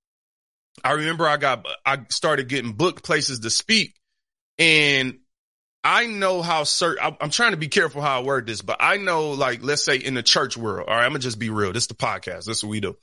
I 0.84 0.92
remember 0.92 1.26
I 1.26 1.38
got, 1.38 1.66
I 1.86 2.00
started 2.10 2.50
getting 2.50 2.74
booked 2.74 3.04
places 3.04 3.40
to 3.40 3.50
speak 3.50 3.96
and 4.58 5.20
I 5.82 6.08
know 6.08 6.42
how 6.42 6.66
certain, 6.66 7.16
I'm 7.22 7.30
trying 7.30 7.52
to 7.52 7.58
be 7.58 7.70
careful 7.70 8.02
how 8.02 8.20
I 8.20 8.24
word 8.24 8.48
this, 8.48 8.62
but 8.62 8.78
I 8.82 8.98
know 8.98 9.32
like, 9.32 9.64
let's 9.64 9.86
say 9.86 9.96
in 9.96 10.14
the 10.14 10.24
church 10.24 10.58
world, 10.58 10.90
all 10.90 10.96
right, 10.96 11.06
I'm 11.06 11.12
gonna 11.12 11.20
just 11.20 11.40
be 11.40 11.50
real. 11.50 11.72
This 11.72 11.84
is 11.84 11.88
the 11.88 11.96
podcast. 11.96 12.46
This 12.46 12.58
is 12.58 12.64
what 12.66 12.72
we 12.72 12.82
do 12.82 12.98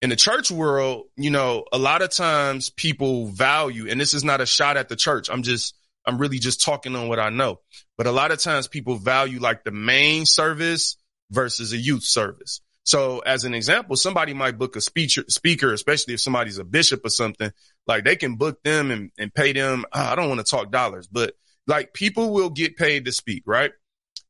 in 0.00 0.10
the 0.10 0.16
church 0.16 0.50
world, 0.50 1.06
you 1.16 1.30
know, 1.30 1.64
a 1.72 1.78
lot 1.78 2.02
of 2.02 2.10
times 2.10 2.70
people 2.70 3.26
value, 3.26 3.88
and 3.88 4.00
this 4.00 4.14
is 4.14 4.24
not 4.24 4.40
a 4.40 4.46
shot 4.46 4.76
at 4.76 4.88
the 4.88 4.96
church. 4.96 5.28
I'm 5.30 5.42
just, 5.42 5.74
I'm 6.06 6.18
really 6.18 6.38
just 6.38 6.62
talking 6.62 6.94
on 6.94 7.08
what 7.08 7.18
I 7.18 7.30
know. 7.30 7.60
But 7.96 8.06
a 8.06 8.12
lot 8.12 8.30
of 8.30 8.40
times 8.40 8.68
people 8.68 8.96
value 8.96 9.40
like 9.40 9.64
the 9.64 9.72
main 9.72 10.24
service 10.24 10.96
versus 11.30 11.72
a 11.72 11.76
youth 11.76 12.04
service. 12.04 12.60
So 12.84 13.18
as 13.18 13.44
an 13.44 13.52
example, 13.52 13.96
somebody 13.96 14.32
might 14.32 14.56
book 14.56 14.76
a 14.76 14.80
speaker, 14.80 15.24
speaker, 15.28 15.72
especially 15.72 16.14
if 16.14 16.20
somebody's 16.20 16.58
a 16.58 16.64
bishop 16.64 17.04
or 17.04 17.10
something, 17.10 17.52
like 17.86 18.04
they 18.04 18.16
can 18.16 18.36
book 18.36 18.62
them 18.62 18.90
and, 18.90 19.10
and 19.18 19.34
pay 19.34 19.52
them. 19.52 19.84
Oh, 19.92 20.00
I 20.00 20.14
don't 20.14 20.28
want 20.28 20.40
to 20.40 20.50
talk 20.50 20.70
dollars, 20.70 21.06
but 21.06 21.34
like 21.66 21.92
people 21.92 22.32
will 22.32 22.48
get 22.48 22.78
paid 22.78 23.04
to 23.04 23.12
speak, 23.12 23.42
right? 23.44 23.72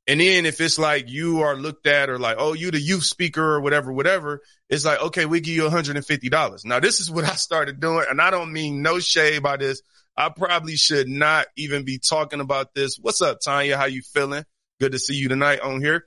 And 0.08 0.20
then 0.20 0.46
if 0.46 0.60
it's 0.60 0.78
like 0.78 1.08
you 1.08 1.42
are 1.42 1.54
looked 1.54 1.86
at 1.86 2.08
or 2.08 2.18
like, 2.18 2.36
oh, 2.40 2.54
you 2.54 2.70
the 2.70 2.80
youth 2.80 3.04
speaker 3.04 3.44
or 3.44 3.60
whatever, 3.60 3.92
whatever, 3.92 4.40
it's 4.68 4.84
like, 4.84 5.00
okay, 5.00 5.24
we 5.26 5.40
give 5.40 5.54
you 5.54 5.62
$150. 5.62 6.64
Now 6.64 6.80
this 6.80 7.00
is 7.00 7.10
what 7.10 7.24
I 7.24 7.34
started 7.34 7.80
doing. 7.80 8.04
And 8.08 8.20
I 8.20 8.30
don't 8.30 8.52
mean 8.52 8.82
no 8.82 8.98
shade 8.98 9.42
by 9.42 9.56
this. 9.56 9.82
I 10.16 10.30
probably 10.30 10.76
should 10.76 11.08
not 11.08 11.46
even 11.56 11.84
be 11.84 11.98
talking 11.98 12.40
about 12.40 12.74
this. 12.74 12.98
What's 13.00 13.22
up, 13.22 13.38
Tanya? 13.40 13.76
How 13.76 13.86
you 13.86 14.02
feeling? 14.02 14.44
Good 14.80 14.92
to 14.92 14.98
see 14.98 15.14
you 15.14 15.28
tonight 15.28 15.60
on 15.60 15.80
here. 15.80 16.06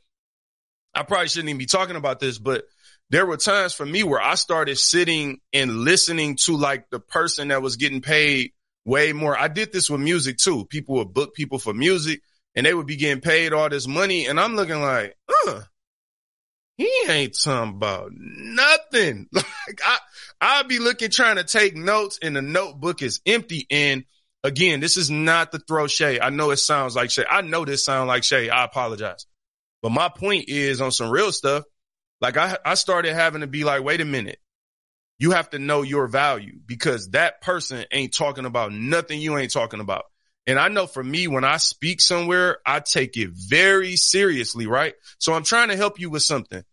I 0.94 1.04
probably 1.04 1.30
shouldn't 1.30 1.50
even 1.50 1.60
be 1.60 1.66
talking 1.66 1.96
about 1.96 2.20
this, 2.20 2.38
but 2.38 2.66
there 3.10 3.26
were 3.26 3.38
times 3.38 3.74
for 3.74 3.86
me 3.86 4.04
where 4.04 4.22
I 4.22 4.36
started 4.36 4.78
sitting 4.78 5.40
and 5.54 5.80
listening 5.80 6.38
to 6.44 6.58
like 6.58 6.90
the 6.90 7.00
person 7.00 7.50
that 7.50 7.62
was 7.62 7.78
getting 7.78 8.02
paid 8.02 8.52
way 8.86 9.14
more. 9.14 9.38
I 9.38 9.48
did 9.48 9.72
this 9.72 9.90
with 9.90 10.02
music 10.02 10.38
too. 10.38 10.66
People 10.66 10.96
would 10.96 11.14
book 11.14 11.34
people 11.34 11.60
for 11.60 11.74
music 11.74 12.22
and 12.56 12.66
they 12.66 12.74
would 12.74 12.88
be 12.88 12.98
getting 12.98 13.22
paid 13.22 13.54
all 13.54 13.70
this 13.70 13.88
money. 13.88 14.28
And 14.28 14.40
I'm 14.40 14.56
looking 14.56 14.82
like, 14.82 15.18
uh, 15.48 15.62
he 16.78 16.92
ain't 17.08 17.38
talking 17.40 17.76
about 17.76 18.12
nothing. 18.14 19.28
Like 19.68 19.80
I, 19.86 19.98
I'd 20.42 20.68
be 20.68 20.80
looking, 20.80 21.12
trying 21.12 21.36
to 21.36 21.44
take 21.44 21.76
notes 21.76 22.18
and 22.22 22.36
the 22.36 22.42
notebook 22.42 23.02
is 23.04 23.22
empty. 23.26 23.68
And 23.70 24.06
again, 24.44 24.80
this 24.80 24.98
is 24.98 25.12
not 25.12 25.52
the 25.52 25.60
throw 25.60 25.88
shade. 25.88 26.20
I 26.20 26.32
know 26.32 26.50
it 26.50 26.58
sounds 26.58 26.96
like 26.96 27.12
shade. 27.12 27.28
I 27.30 27.42
know 27.42 27.64
this 27.64 27.86
sounds 27.86 28.08
like 28.08 28.24
shade. 28.24 28.50
I 28.50 28.66
apologize. 28.66 29.28
But 29.82 29.92
my 29.92 30.10
point 30.10 30.46
is 30.48 30.82
on 30.82 30.92
some 30.92 31.12
real 31.12 31.32
stuff. 31.32 31.64
Like 32.22 32.38
I, 32.38 32.58
I 32.66 32.74
started 32.74 33.14
having 33.14 33.42
to 33.42 33.48
be 33.48 33.64
like, 33.64 33.84
wait 33.84 34.02
a 34.02 34.06
minute. 34.06 34.40
You 35.20 35.32
have 35.32 35.52
to 35.52 35.60
know 35.60 35.84
your 35.84 36.08
value 36.08 36.60
because 36.66 37.12
that 37.12 37.42
person 37.42 37.86
ain't 37.92 38.14
talking 38.14 38.46
about 38.46 38.74
nothing 38.74 39.22
you 39.22 39.38
ain't 39.38 39.54
talking 39.54 39.80
about. 39.80 40.06
And 40.48 40.58
I 40.58 40.70
know 40.70 40.88
for 40.88 41.04
me, 41.04 41.28
when 41.28 41.44
I 41.44 41.58
speak 41.58 42.02
somewhere, 42.02 42.58
I 42.66 42.80
take 42.80 43.16
it 43.16 43.30
very 43.32 43.96
seriously, 43.96 44.66
right? 44.66 44.96
So 45.20 45.34
I'm 45.34 45.44
trying 45.44 45.70
to 45.70 45.78
help 45.78 46.00
you 46.00 46.10
with 46.10 46.24
something. 46.24 46.64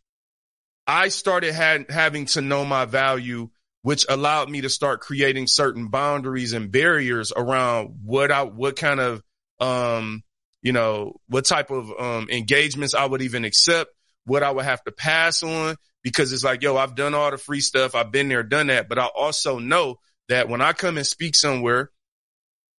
I 0.86 1.08
started 1.08 1.52
had, 1.52 1.90
having 1.90 2.26
to 2.26 2.40
know 2.40 2.64
my 2.64 2.86
value, 2.86 3.50
which 3.82 4.06
allowed 4.08 4.48
me 4.48 4.62
to 4.62 4.70
start 4.70 5.00
creating 5.00 5.46
certain 5.46 5.88
boundaries 5.88 6.54
and 6.54 6.72
barriers 6.72 7.30
around 7.36 8.00
what 8.04 8.32
I, 8.32 8.44
what 8.44 8.76
kind 8.76 9.00
of, 9.00 9.22
um, 9.60 10.22
you 10.62 10.72
know, 10.72 11.20
what 11.28 11.44
type 11.44 11.70
of, 11.70 11.90
um, 11.98 12.28
engagements 12.30 12.94
I 12.94 13.04
would 13.04 13.20
even 13.20 13.44
accept, 13.44 13.90
what 14.24 14.42
I 14.42 14.50
would 14.50 14.64
have 14.64 14.82
to 14.84 14.92
pass 14.92 15.42
on, 15.42 15.76
because 16.02 16.32
it's 16.32 16.44
like, 16.44 16.62
yo, 16.62 16.76
I've 16.76 16.94
done 16.94 17.14
all 17.14 17.30
the 17.30 17.38
free 17.38 17.60
stuff. 17.60 17.94
I've 17.94 18.10
been 18.10 18.28
there, 18.28 18.42
done 18.42 18.68
that. 18.68 18.88
But 18.88 18.98
I 18.98 19.06
also 19.06 19.58
know 19.58 19.98
that 20.30 20.48
when 20.48 20.62
I 20.62 20.72
come 20.72 20.96
and 20.96 21.06
speak 21.06 21.34
somewhere, 21.34 21.90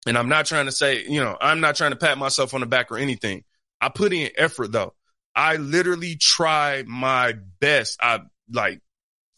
and 0.05 0.17
I'm 0.17 0.29
not 0.29 0.45
trying 0.45 0.65
to 0.65 0.71
say, 0.71 1.05
you 1.07 1.21
know, 1.21 1.37
I'm 1.39 1.59
not 1.59 1.75
trying 1.75 1.91
to 1.91 1.97
pat 1.97 2.17
myself 2.17 2.53
on 2.53 2.61
the 2.61 2.65
back 2.65 2.91
or 2.91 2.97
anything. 2.97 3.43
I 3.81 3.89
put 3.89 4.13
in 4.13 4.29
effort 4.37 4.71
though. 4.71 4.93
I 5.35 5.55
literally 5.55 6.15
try 6.15 6.83
my 6.85 7.35
best. 7.59 7.97
I 8.01 8.21
like 8.51 8.81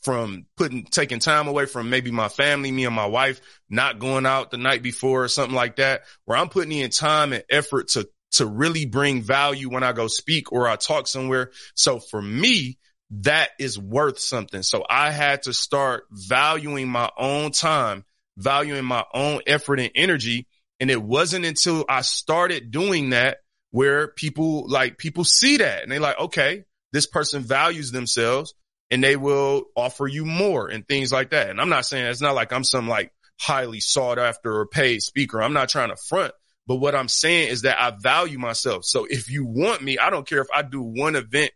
from 0.02 0.46
putting, 0.58 0.84
taking 0.86 1.20
time 1.20 1.48
away 1.48 1.66
from 1.66 1.90
maybe 1.90 2.12
my 2.12 2.28
family, 2.28 2.72
me 2.72 2.86
and 2.86 2.96
my 2.96 3.06
wife, 3.06 3.40
not 3.70 4.00
going 4.00 4.26
out 4.26 4.50
the 4.50 4.58
night 4.58 4.82
before 4.82 5.24
or 5.24 5.28
something 5.28 5.56
like 5.56 5.76
that, 5.76 6.02
where 6.26 6.38
I'm 6.38 6.50
putting 6.50 6.72
in 6.72 6.90
time 6.90 7.34
and 7.34 7.44
effort 7.50 7.90
to, 7.90 8.10
to 8.32 8.46
really 8.46 8.86
bring 8.86 9.22
value 9.22 9.70
when 9.70 9.84
I 9.84 9.92
go 9.94 10.08
speak 10.08 10.52
or 10.52 10.68
I 10.68 10.76
talk 10.76 11.08
somewhere. 11.08 11.52
So 11.76 12.00
for 12.00 12.22
me, 12.22 12.80
that 13.12 13.50
is 13.60 13.78
worth 13.78 14.20
something. 14.20 14.64
So 14.64 14.86
I 14.90 15.12
had 15.12 15.44
to 15.44 15.54
start 15.54 16.06
valuing 16.10 16.88
my 16.88 17.10
own 17.18 17.52
time, 17.52 18.06
valuing 18.38 18.86
my 18.86 19.04
own 19.14 19.42
effort 19.46 19.80
and 19.80 19.92
energy. 19.94 20.48
And 20.82 20.90
it 20.90 21.02
wasn't 21.02 21.46
until 21.46 21.86
I 21.88 22.02
started 22.02 22.72
doing 22.72 23.12
that 23.12 23.38
where 23.70 24.08
people 24.10 24.68
like 24.68 24.98
people 24.98 25.24
see 25.24 25.58
that 25.58 25.84
and 25.84 25.92
they're 25.92 26.00
like, 26.00 26.20
okay, 26.20 26.66
this 26.92 27.06
person 27.06 27.44
values 27.44 27.92
themselves 27.92 28.56
and 28.90 29.04
they 29.04 29.16
will 29.16 29.66
offer 29.78 30.08
you 30.08 30.26
more 30.26 30.68
and 30.68 30.86
things 30.86 31.12
like 31.12 31.30
that. 31.30 31.52
And 31.52 31.62
I'm 31.62 31.70
not 31.70 31.86
saying 31.86 32.08
it's 32.08 32.20
not 32.20 32.36
like 32.36 32.52
I'm 32.52 32.64
some 32.64 32.90
like 32.90 33.14
highly 33.40 33.80
sought 33.80 34.18
after 34.18 34.54
or 34.54 34.66
paid 34.66 35.04
speaker. 35.04 35.42
I'm 35.42 35.54
not 35.54 35.70
trying 35.70 35.90
to 35.90 35.96
front, 35.96 36.34
but 36.66 36.78
what 36.78 36.96
I'm 36.96 37.08
saying 37.08 37.50
is 37.50 37.62
that 37.62 37.80
I 37.80 37.92
value 37.92 38.40
myself. 38.40 38.84
So 38.84 39.06
if 39.06 39.30
you 39.30 39.46
want 39.46 39.84
me, 39.84 40.00
I 40.00 40.10
don't 40.10 40.28
care 40.28 40.42
if 40.42 40.50
I 40.54 40.64
do 40.64 40.82
one 40.82 41.16
event 41.16 41.52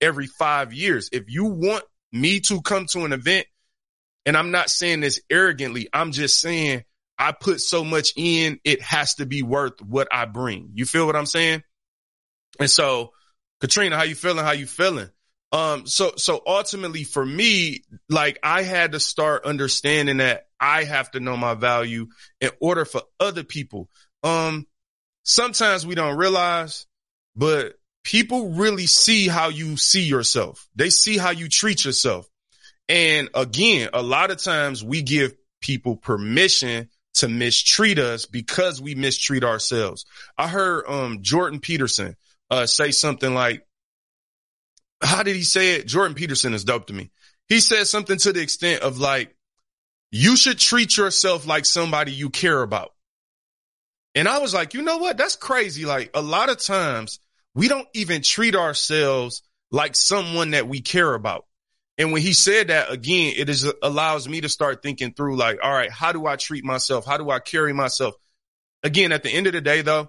every 0.00 0.28
five 0.28 0.72
years. 0.72 1.10
If 1.12 1.24
you 1.26 1.46
want 1.46 1.82
me 2.12 2.40
to 2.40 2.62
come 2.62 2.86
to 2.92 3.04
an 3.04 3.12
event, 3.12 3.46
and 4.24 4.36
I'm 4.36 4.52
not 4.52 4.70
saying 4.70 5.00
this 5.00 5.20
arrogantly, 5.30 5.88
I'm 5.92 6.12
just 6.12 6.40
saying 6.40 6.84
I 7.18 7.32
put 7.32 7.60
so 7.60 7.84
much 7.84 8.12
in, 8.16 8.60
it 8.64 8.80
has 8.82 9.14
to 9.14 9.26
be 9.26 9.42
worth 9.42 9.80
what 9.82 10.08
I 10.12 10.24
bring. 10.24 10.70
You 10.74 10.86
feel 10.86 11.06
what 11.06 11.16
I'm 11.16 11.26
saying? 11.26 11.62
And 12.60 12.70
so, 12.70 13.12
Katrina, 13.60 13.96
how 13.96 14.04
you 14.04 14.14
feeling? 14.14 14.44
How 14.44 14.52
you 14.52 14.66
feeling? 14.66 15.10
Um, 15.50 15.86
so, 15.86 16.12
so 16.16 16.42
ultimately 16.46 17.04
for 17.04 17.24
me, 17.24 17.84
like 18.08 18.38
I 18.42 18.62
had 18.62 18.92
to 18.92 19.00
start 19.00 19.44
understanding 19.44 20.18
that 20.18 20.46
I 20.60 20.84
have 20.84 21.10
to 21.12 21.20
know 21.20 21.36
my 21.36 21.54
value 21.54 22.08
in 22.40 22.50
order 22.60 22.84
for 22.84 23.02
other 23.18 23.44
people. 23.44 23.88
Um, 24.22 24.66
sometimes 25.22 25.86
we 25.86 25.94
don't 25.94 26.18
realize, 26.18 26.86
but 27.34 27.74
people 28.04 28.50
really 28.50 28.86
see 28.86 29.26
how 29.26 29.48
you 29.48 29.76
see 29.76 30.02
yourself. 30.02 30.68
They 30.74 30.90
see 30.90 31.16
how 31.16 31.30
you 31.30 31.48
treat 31.48 31.84
yourself. 31.84 32.28
And 32.88 33.28
again, 33.34 33.90
a 33.92 34.02
lot 34.02 34.30
of 34.30 34.42
times 34.42 34.84
we 34.84 35.02
give 35.02 35.34
people 35.60 35.96
permission 35.96 36.88
to 37.18 37.28
mistreat 37.28 37.98
us 37.98 38.26
because 38.26 38.80
we 38.80 38.94
mistreat 38.94 39.44
ourselves. 39.44 40.04
I 40.36 40.48
heard 40.48 40.84
um, 40.88 41.18
Jordan 41.22 41.60
Peterson 41.60 42.16
uh, 42.50 42.66
say 42.66 42.90
something 42.90 43.32
like, 43.32 43.66
how 45.02 45.22
did 45.22 45.36
he 45.36 45.42
say 45.42 45.74
it? 45.74 45.86
Jordan 45.86 46.14
Peterson 46.14 46.54
is 46.54 46.64
dope 46.64 46.86
to 46.88 46.92
me. 46.92 47.10
He 47.48 47.60
said 47.60 47.86
something 47.86 48.18
to 48.18 48.32
the 48.32 48.42
extent 48.42 48.82
of 48.82 48.98
like, 48.98 49.34
you 50.10 50.36
should 50.36 50.58
treat 50.58 50.96
yourself 50.96 51.46
like 51.46 51.64
somebody 51.64 52.12
you 52.12 52.30
care 52.30 52.62
about. 52.62 52.92
And 54.14 54.26
I 54.26 54.38
was 54.38 54.54
like, 54.54 54.74
you 54.74 54.82
know 54.82 54.98
what? 54.98 55.16
That's 55.16 55.36
crazy. 55.36 55.84
Like 55.84 56.10
a 56.14 56.22
lot 56.22 56.48
of 56.48 56.58
times 56.58 57.20
we 57.54 57.68
don't 57.68 57.88
even 57.94 58.22
treat 58.22 58.56
ourselves 58.56 59.42
like 59.70 59.94
someone 59.94 60.52
that 60.52 60.68
we 60.68 60.80
care 60.80 61.14
about. 61.14 61.44
And 61.98 62.12
when 62.12 62.22
he 62.22 62.32
said 62.32 62.68
that 62.68 62.92
again, 62.92 63.34
it 63.36 63.48
is 63.48 63.70
allows 63.82 64.28
me 64.28 64.40
to 64.40 64.48
start 64.48 64.82
thinking 64.82 65.12
through 65.12 65.36
like, 65.36 65.58
all 65.60 65.72
right, 65.72 65.90
how 65.90 66.12
do 66.12 66.26
I 66.26 66.36
treat 66.36 66.64
myself? 66.64 67.04
How 67.04 67.16
do 67.16 67.28
I 67.28 67.40
carry 67.40 67.72
myself? 67.72 68.14
Again, 68.84 69.10
at 69.10 69.24
the 69.24 69.30
end 69.30 69.48
of 69.48 69.52
the 69.52 69.60
day, 69.60 69.82
though, 69.82 70.08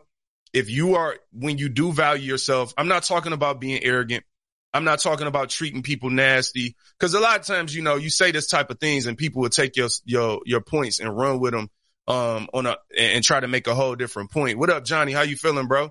if 0.54 0.69
you 0.69 0.95
are, 0.95 1.17
when 1.34 1.58
you 1.58 1.67
do 1.67 1.91
value 1.91 2.32
yourself, 2.32 2.73
I'm 2.78 2.88
not 2.88 3.04
talking 3.04 3.34
about 3.34 3.60
being 3.60 3.84
arrogant. 3.84 4.23
I'm 4.71 4.84
not 4.84 4.99
talking 4.99 5.25
about 5.25 5.49
treating 5.49 5.82
people 5.82 6.12
nasty. 6.12 6.75
Cause 6.99 7.15
a 7.15 7.19
lot 7.19 7.39
of 7.39 7.45
times, 7.47 7.75
you 7.75 7.82
know, 7.82 7.95
you 7.95 8.12
say 8.12 8.32
this 8.32 8.45
type 8.45 8.69
of 8.69 8.80
things 8.80 9.08
and 9.08 9.17
people 9.17 9.41
will 9.41 9.49
take 9.49 9.75
your, 9.75 9.89
your, 10.06 10.41
your 10.45 10.62
points 10.62 10.99
and 10.99 11.17
run 11.17 11.39
with 11.39 11.54
them, 11.54 11.71
um, 12.08 12.47
on 12.54 12.67
a, 12.67 12.78
and 12.95 13.23
try 13.23 13.39
to 13.39 13.47
make 13.47 13.65
a 13.65 13.73
whole 13.73 13.95
different 13.95 14.30
point. 14.30 14.60
What 14.60 14.69
up, 14.69 14.86
Johnny? 14.86 15.12
How 15.12 15.23
you 15.23 15.36
feeling, 15.36 15.67
bro? 15.67 15.89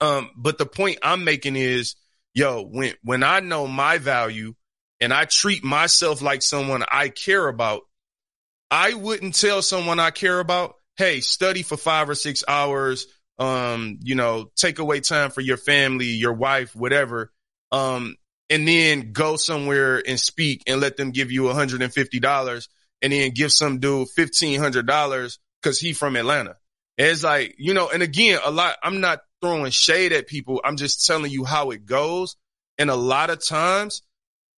Um, 0.00 0.30
but 0.36 0.58
the 0.58 0.66
point 0.66 0.98
I'm 1.00 1.22
making 1.22 1.54
is, 1.54 1.94
yo, 2.34 2.64
when, 2.64 2.94
when 3.04 3.22
I 3.22 3.38
know 3.38 3.68
my 3.68 3.98
value 3.98 4.54
and 5.00 5.12
I 5.12 5.24
treat 5.24 5.64
myself 5.64 6.22
like 6.22 6.42
someone 6.42 6.84
I 6.90 7.08
care 7.08 7.46
about, 7.48 7.82
I 8.70 8.94
wouldn't 8.94 9.34
tell 9.34 9.62
someone 9.62 9.98
I 9.98 10.10
care 10.10 10.38
about, 10.38 10.74
Hey, 10.96 11.20
study 11.20 11.62
for 11.62 11.76
five 11.76 12.08
or 12.10 12.14
six 12.14 12.44
hours. 12.46 13.06
Um, 13.38 13.98
you 14.02 14.16
know, 14.16 14.50
take 14.54 14.78
away 14.78 15.00
time 15.00 15.30
for 15.30 15.40
your 15.40 15.56
family, 15.56 16.08
your 16.08 16.34
wife, 16.34 16.76
whatever. 16.76 17.32
Um, 17.72 18.16
and 18.50 18.68
then 18.68 19.12
go 19.12 19.36
somewhere 19.36 20.02
and 20.06 20.20
speak 20.20 20.62
and 20.66 20.80
let 20.80 20.98
them 20.98 21.12
give 21.12 21.30
you 21.30 21.44
$150 21.44 22.68
and 23.00 23.12
then 23.12 23.30
give 23.30 23.52
some 23.52 23.78
dude 23.78 24.08
$1,500 24.08 25.38
cause 25.62 25.78
he 25.78 25.92
from 25.94 26.16
Atlanta. 26.16 26.56
it's 26.98 27.22
like, 27.22 27.54
you 27.58 27.72
know, 27.72 27.88
and 27.88 28.02
again, 28.02 28.40
a 28.44 28.50
lot, 28.50 28.76
I'm 28.82 29.00
not 29.00 29.20
throwing 29.40 29.70
shade 29.70 30.12
at 30.12 30.26
people. 30.26 30.60
I'm 30.62 30.76
just 30.76 31.06
telling 31.06 31.30
you 31.30 31.44
how 31.44 31.70
it 31.70 31.86
goes. 31.86 32.36
And 32.76 32.90
a 32.90 32.96
lot 32.96 33.30
of 33.30 33.44
times 33.46 34.02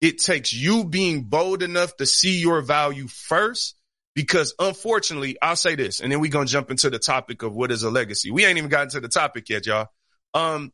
it 0.02 0.20
takes 0.20 0.54
you 0.54 0.84
being 0.84 1.24
bold 1.24 1.64
enough 1.64 1.96
to 1.98 2.06
see 2.06 2.40
your 2.40 2.62
value 2.62 3.08
first. 3.08 3.76
Because 4.14 4.54
unfortunately, 4.60 5.38
I'll 5.42 5.56
say 5.56 5.76
this, 5.76 6.02
and 6.02 6.12
then 6.12 6.20
we're 6.20 6.32
going 6.32 6.46
to 6.46 6.52
jump 6.52 6.70
into 6.70 6.90
the 6.90 7.00
topic 7.00 7.44
of 7.44 7.56
what 7.56 7.72
is 7.72 7.84
a 7.84 7.90
legacy. 7.90 8.30
We 8.30 8.44
ain't 8.44 8.58
even 8.58 8.70
gotten 8.70 8.90
to 8.90 9.00
the 9.00 9.08
topic 9.08 9.48
yet, 9.48 9.66
y'all. 9.66 9.88
Um, 10.34 10.74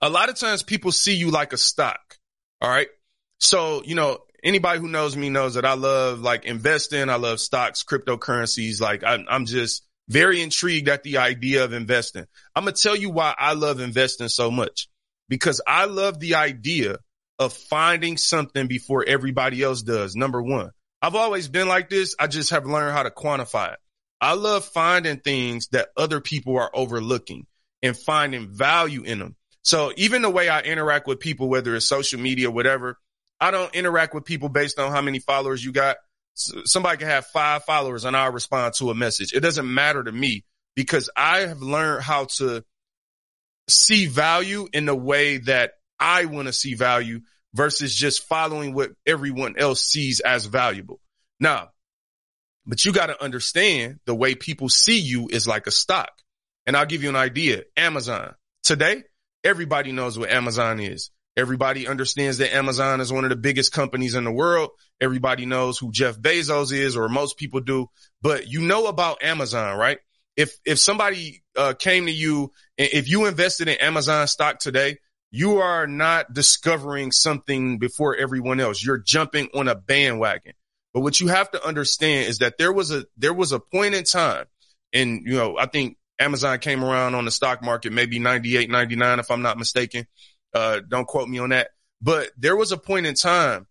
a 0.00 0.10
lot 0.10 0.28
of 0.28 0.34
times 0.34 0.64
people 0.64 0.90
see 0.90 1.14
you 1.14 1.30
like 1.30 1.52
a 1.52 1.56
stock. 1.56 2.16
All 2.60 2.68
right. 2.68 2.88
So, 3.38 3.84
you 3.84 3.94
know, 3.94 4.18
anybody 4.42 4.80
who 4.80 4.88
knows 4.88 5.16
me 5.16 5.30
knows 5.30 5.54
that 5.54 5.64
I 5.64 5.74
love 5.74 6.18
like 6.18 6.44
investing. 6.44 7.08
I 7.08 7.14
love 7.14 7.38
stocks, 7.38 7.84
cryptocurrencies. 7.84 8.80
Like 8.80 9.04
I'm, 9.04 9.24
I'm 9.28 9.46
just, 9.46 9.84
very 10.08 10.42
intrigued 10.42 10.88
at 10.88 11.02
the 11.02 11.18
idea 11.18 11.64
of 11.64 11.72
investing. 11.72 12.26
I'm 12.54 12.64
going 12.64 12.74
to 12.74 12.82
tell 12.82 12.96
you 12.96 13.10
why 13.10 13.34
I 13.38 13.54
love 13.54 13.80
investing 13.80 14.28
so 14.28 14.50
much 14.50 14.88
because 15.28 15.60
I 15.66 15.86
love 15.86 16.18
the 16.20 16.34
idea 16.34 16.98
of 17.42 17.52
finding 17.52 18.16
something 18.16 18.66
before 18.66 19.04
everybody 19.06 19.62
else 19.62 19.82
does. 19.82 20.14
Number 20.16 20.42
one, 20.42 20.70
I've 21.00 21.14
always 21.14 21.48
been 21.48 21.68
like 21.68 21.90
this. 21.90 22.14
I 22.18 22.26
just 22.26 22.50
have 22.50 22.66
learned 22.66 22.92
how 22.92 23.02
to 23.02 23.10
quantify 23.10 23.74
it. 23.74 23.78
I 24.20 24.34
love 24.34 24.64
finding 24.64 25.18
things 25.18 25.68
that 25.68 25.88
other 25.96 26.20
people 26.20 26.56
are 26.56 26.70
overlooking 26.72 27.46
and 27.82 27.96
finding 27.96 28.48
value 28.48 29.02
in 29.02 29.18
them. 29.18 29.36
So 29.62 29.92
even 29.96 30.22
the 30.22 30.30
way 30.30 30.48
I 30.48 30.60
interact 30.60 31.06
with 31.06 31.20
people, 31.20 31.48
whether 31.48 31.74
it's 31.74 31.86
social 31.86 32.20
media, 32.20 32.50
whatever, 32.50 32.98
I 33.40 33.50
don't 33.50 33.74
interact 33.74 34.14
with 34.14 34.24
people 34.24 34.48
based 34.48 34.78
on 34.78 34.92
how 34.92 35.00
many 35.02 35.18
followers 35.18 35.64
you 35.64 35.72
got 35.72 35.96
somebody 36.34 36.98
can 36.98 37.08
have 37.08 37.26
five 37.26 37.64
followers 37.64 38.04
and 38.04 38.16
I'll 38.16 38.32
respond 38.32 38.74
to 38.78 38.90
a 38.90 38.94
message. 38.94 39.32
It 39.32 39.40
doesn't 39.40 39.72
matter 39.72 40.02
to 40.02 40.12
me 40.12 40.44
because 40.74 41.10
I 41.16 41.40
have 41.40 41.60
learned 41.60 42.02
how 42.02 42.26
to 42.36 42.64
see 43.68 44.06
value 44.06 44.68
in 44.72 44.86
the 44.86 44.94
way 44.94 45.38
that 45.38 45.72
I 45.98 46.24
want 46.24 46.48
to 46.48 46.52
see 46.52 46.74
value 46.74 47.20
versus 47.54 47.94
just 47.94 48.24
following 48.24 48.74
what 48.74 48.90
everyone 49.06 49.54
else 49.58 49.82
sees 49.82 50.20
as 50.20 50.46
valuable. 50.46 51.00
Now, 51.38 51.70
but 52.66 52.84
you 52.84 52.92
got 52.92 53.06
to 53.06 53.22
understand 53.22 53.98
the 54.06 54.14
way 54.14 54.34
people 54.34 54.68
see 54.68 54.98
you 54.98 55.28
is 55.28 55.46
like 55.46 55.66
a 55.66 55.72
stock. 55.72 56.10
And 56.66 56.76
I'll 56.76 56.86
give 56.86 57.02
you 57.02 57.08
an 57.08 57.16
idea. 57.16 57.64
Amazon 57.76 58.34
today, 58.62 59.02
everybody 59.42 59.92
knows 59.92 60.18
what 60.18 60.30
Amazon 60.30 60.80
is. 60.80 61.10
Everybody 61.36 61.88
understands 61.88 62.38
that 62.38 62.54
Amazon 62.54 63.00
is 63.00 63.12
one 63.12 63.24
of 63.24 63.30
the 63.30 63.36
biggest 63.36 63.72
companies 63.72 64.14
in 64.14 64.24
the 64.24 64.30
world. 64.30 64.70
Everybody 65.00 65.46
knows 65.46 65.78
who 65.78 65.90
Jeff 65.90 66.18
Bezos 66.18 66.72
is, 66.72 66.96
or 66.96 67.08
most 67.08 67.38
people 67.38 67.60
do, 67.60 67.88
but 68.20 68.48
you 68.48 68.60
know 68.60 68.86
about 68.86 69.22
Amazon, 69.22 69.78
right? 69.78 69.98
If, 70.36 70.54
if 70.64 70.78
somebody 70.78 71.42
uh, 71.56 71.72
came 71.78 72.06
to 72.06 72.12
you, 72.12 72.52
if 72.76 73.08
you 73.08 73.26
invested 73.26 73.68
in 73.68 73.78
Amazon 73.78 74.26
stock 74.28 74.58
today, 74.58 74.98
you 75.32 75.58
are 75.58 75.86
not 75.86 76.32
discovering 76.32 77.10
something 77.10 77.78
before 77.78 78.14
everyone 78.14 78.60
else. 78.60 78.84
You're 78.84 78.98
jumping 78.98 79.48
on 79.54 79.66
a 79.66 79.74
bandwagon. 79.74 80.52
But 80.94 81.00
what 81.00 81.20
you 81.20 81.28
have 81.28 81.50
to 81.52 81.66
understand 81.66 82.28
is 82.28 82.38
that 82.38 82.58
there 82.58 82.72
was 82.72 82.92
a, 82.92 83.06
there 83.16 83.32
was 83.32 83.52
a 83.52 83.58
point 83.58 83.94
in 83.94 84.04
time 84.04 84.44
and, 84.92 85.22
you 85.24 85.36
know, 85.36 85.56
I 85.58 85.66
think 85.66 85.96
Amazon 86.18 86.58
came 86.58 86.84
around 86.84 87.14
on 87.14 87.24
the 87.24 87.30
stock 87.30 87.62
market, 87.62 87.92
maybe 87.92 88.18
98, 88.18 88.70
99, 88.70 89.18
if 89.18 89.30
I'm 89.30 89.42
not 89.42 89.58
mistaken. 89.58 90.06
Uh, 90.54 90.80
don't 90.86 91.08
quote 91.08 91.28
me 91.28 91.38
on 91.38 91.48
that. 91.48 91.70
But 92.02 92.30
there 92.36 92.56
was 92.56 92.72
a 92.72 92.76
point 92.76 93.06
in 93.06 93.14
time 93.14 93.66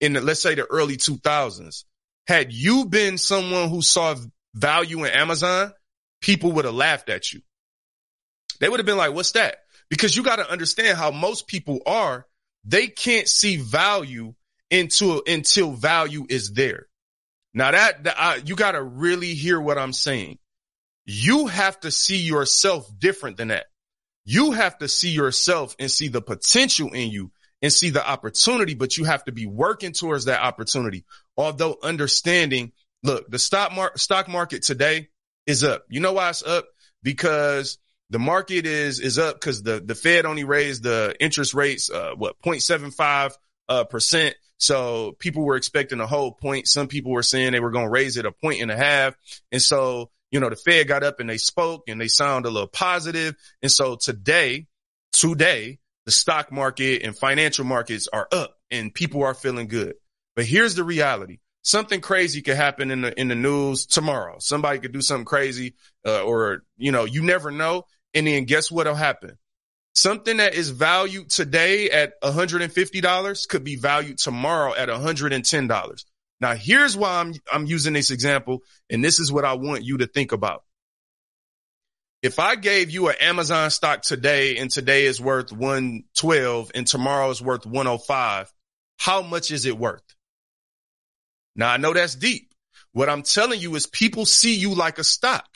in 0.00 0.12
the, 0.12 0.20
let's 0.20 0.42
say 0.42 0.54
the 0.54 0.66
early 0.66 0.98
2000s. 0.98 1.84
Had 2.26 2.52
you 2.52 2.84
been 2.84 3.16
someone 3.16 3.70
who 3.70 3.80
saw 3.80 4.14
value 4.54 5.04
in 5.04 5.12
Amazon, 5.12 5.72
people 6.20 6.52
would 6.52 6.66
have 6.66 6.74
laughed 6.74 7.08
at 7.08 7.32
you. 7.32 7.40
They 8.60 8.68
would 8.68 8.80
have 8.80 8.86
been 8.86 8.96
like, 8.96 9.14
what's 9.14 9.32
that? 9.32 9.58
Because 9.88 10.16
you 10.16 10.22
got 10.22 10.36
to 10.36 10.50
understand 10.50 10.98
how 10.98 11.10
most 11.10 11.46
people 11.46 11.80
are. 11.86 12.26
They 12.64 12.88
can't 12.88 13.28
see 13.28 13.56
value 13.56 14.34
into 14.70 15.22
until 15.26 15.72
value 15.72 16.26
is 16.28 16.52
there. 16.52 16.86
Now 17.54 17.70
that, 17.70 18.04
that 18.04 18.16
I, 18.18 18.36
you 18.44 18.56
got 18.56 18.72
to 18.72 18.82
really 18.82 19.34
hear 19.34 19.60
what 19.60 19.78
I'm 19.78 19.92
saying. 19.92 20.38
You 21.04 21.46
have 21.46 21.78
to 21.80 21.90
see 21.90 22.18
yourself 22.18 22.90
different 22.98 23.36
than 23.36 23.48
that. 23.48 23.66
You 24.24 24.52
have 24.52 24.76
to 24.78 24.88
see 24.88 25.10
yourself 25.10 25.76
and 25.78 25.90
see 25.90 26.08
the 26.08 26.20
potential 26.20 26.92
in 26.92 27.10
you 27.10 27.30
and 27.62 27.72
see 27.72 27.90
the 27.90 28.06
opportunity, 28.06 28.74
but 28.74 28.96
you 28.96 29.04
have 29.04 29.24
to 29.24 29.32
be 29.32 29.46
working 29.46 29.92
towards 29.92 30.24
that 30.24 30.42
opportunity. 30.42 31.04
Although 31.36 31.78
understanding, 31.82 32.72
look, 33.04 33.30
the 33.30 33.38
stock 33.38 33.96
stock 33.98 34.28
market 34.28 34.62
today 34.62 35.08
is 35.46 35.62
up. 35.62 35.84
You 35.88 36.00
know 36.00 36.12
why 36.12 36.30
it's 36.30 36.42
up? 36.42 36.66
Because 37.02 37.78
the 38.10 38.18
market 38.18 38.66
is, 38.66 39.00
is 39.00 39.18
up 39.18 39.36
because 39.36 39.62
the, 39.62 39.80
the 39.84 39.94
Fed 39.94 40.26
only 40.26 40.44
raised 40.44 40.82
the 40.82 41.14
interest 41.20 41.54
rates, 41.54 41.90
uh, 41.90 42.12
what, 42.16 42.40
0.75, 42.42 43.32
uh, 43.68 43.84
percent. 43.84 44.36
So 44.58 45.12
people 45.18 45.44
were 45.44 45.56
expecting 45.56 46.00
a 46.00 46.06
whole 46.06 46.32
point. 46.32 46.66
Some 46.68 46.88
people 46.88 47.12
were 47.12 47.22
saying 47.22 47.52
they 47.52 47.60
were 47.60 47.72
going 47.72 47.86
to 47.86 47.90
raise 47.90 48.16
it 48.16 48.24
a 48.24 48.32
point 48.32 48.62
and 48.62 48.70
a 48.70 48.76
half. 48.76 49.14
And 49.52 49.60
so 49.60 50.10
you 50.30 50.40
know, 50.40 50.50
the 50.50 50.56
Fed 50.56 50.88
got 50.88 51.02
up 51.02 51.20
and 51.20 51.30
they 51.30 51.38
spoke 51.38 51.84
and 51.88 52.00
they 52.00 52.08
sound 52.08 52.46
a 52.46 52.50
little 52.50 52.68
positive. 52.68 53.36
And 53.62 53.70
so 53.70 53.96
today, 53.96 54.66
today, 55.12 55.78
the 56.04 56.12
stock 56.12 56.52
market 56.52 57.02
and 57.02 57.16
financial 57.16 57.64
markets 57.64 58.08
are 58.12 58.28
up 58.32 58.56
and 58.70 58.92
people 58.92 59.22
are 59.22 59.34
feeling 59.34 59.68
good. 59.68 59.94
But 60.34 60.44
here's 60.44 60.74
the 60.74 60.84
reality. 60.84 61.38
Something 61.62 62.00
crazy 62.00 62.42
could 62.42 62.56
happen 62.56 62.90
in 62.90 63.00
the, 63.00 63.18
in 63.18 63.28
the 63.28 63.34
news 63.34 63.86
tomorrow. 63.86 64.36
Somebody 64.38 64.78
could 64.78 64.92
do 64.92 65.00
something 65.00 65.24
crazy, 65.24 65.74
uh, 66.06 66.22
or, 66.22 66.62
you 66.76 66.92
know, 66.92 67.04
you 67.04 67.22
never 67.22 67.50
know. 67.50 67.86
And 68.16 68.26
then 68.26 68.46
guess 68.46 68.70
what'll 68.70 68.94
happen? 68.94 69.36
Something 69.94 70.38
that 70.38 70.54
is 70.54 70.70
valued 70.70 71.28
today 71.28 71.90
at 71.90 72.18
$150 72.22 73.48
could 73.48 73.62
be 73.62 73.76
valued 73.76 74.16
tomorrow 74.16 74.74
at 74.74 74.88
$110. 74.88 76.04
Now, 76.40 76.54
here's 76.54 76.96
why 76.96 77.20
I'm, 77.20 77.34
I'm 77.52 77.66
using 77.66 77.92
this 77.92 78.10
example. 78.10 78.62
And 78.88 79.04
this 79.04 79.20
is 79.20 79.30
what 79.30 79.44
I 79.44 79.52
want 79.52 79.84
you 79.84 79.98
to 79.98 80.06
think 80.06 80.32
about. 80.32 80.64
If 82.22 82.38
I 82.38 82.56
gave 82.56 82.90
you 82.90 83.10
an 83.10 83.16
Amazon 83.20 83.70
stock 83.70 84.00
today 84.00 84.56
and 84.56 84.70
today 84.70 85.04
is 85.04 85.20
worth 85.20 85.52
112 85.52 86.72
and 86.74 86.86
tomorrow 86.86 87.28
is 87.28 87.42
worth 87.42 87.66
105, 87.66 88.50
how 88.98 89.20
much 89.20 89.50
is 89.50 89.66
it 89.66 89.76
worth? 89.76 90.02
Now 91.54 91.70
I 91.70 91.76
know 91.76 91.92
that's 91.92 92.14
deep. 92.14 92.54
What 92.92 93.10
I'm 93.10 93.22
telling 93.22 93.60
you 93.60 93.74
is 93.74 93.86
people 93.86 94.24
see 94.24 94.56
you 94.56 94.74
like 94.74 94.98
a 94.98 95.04
stock. 95.04 95.46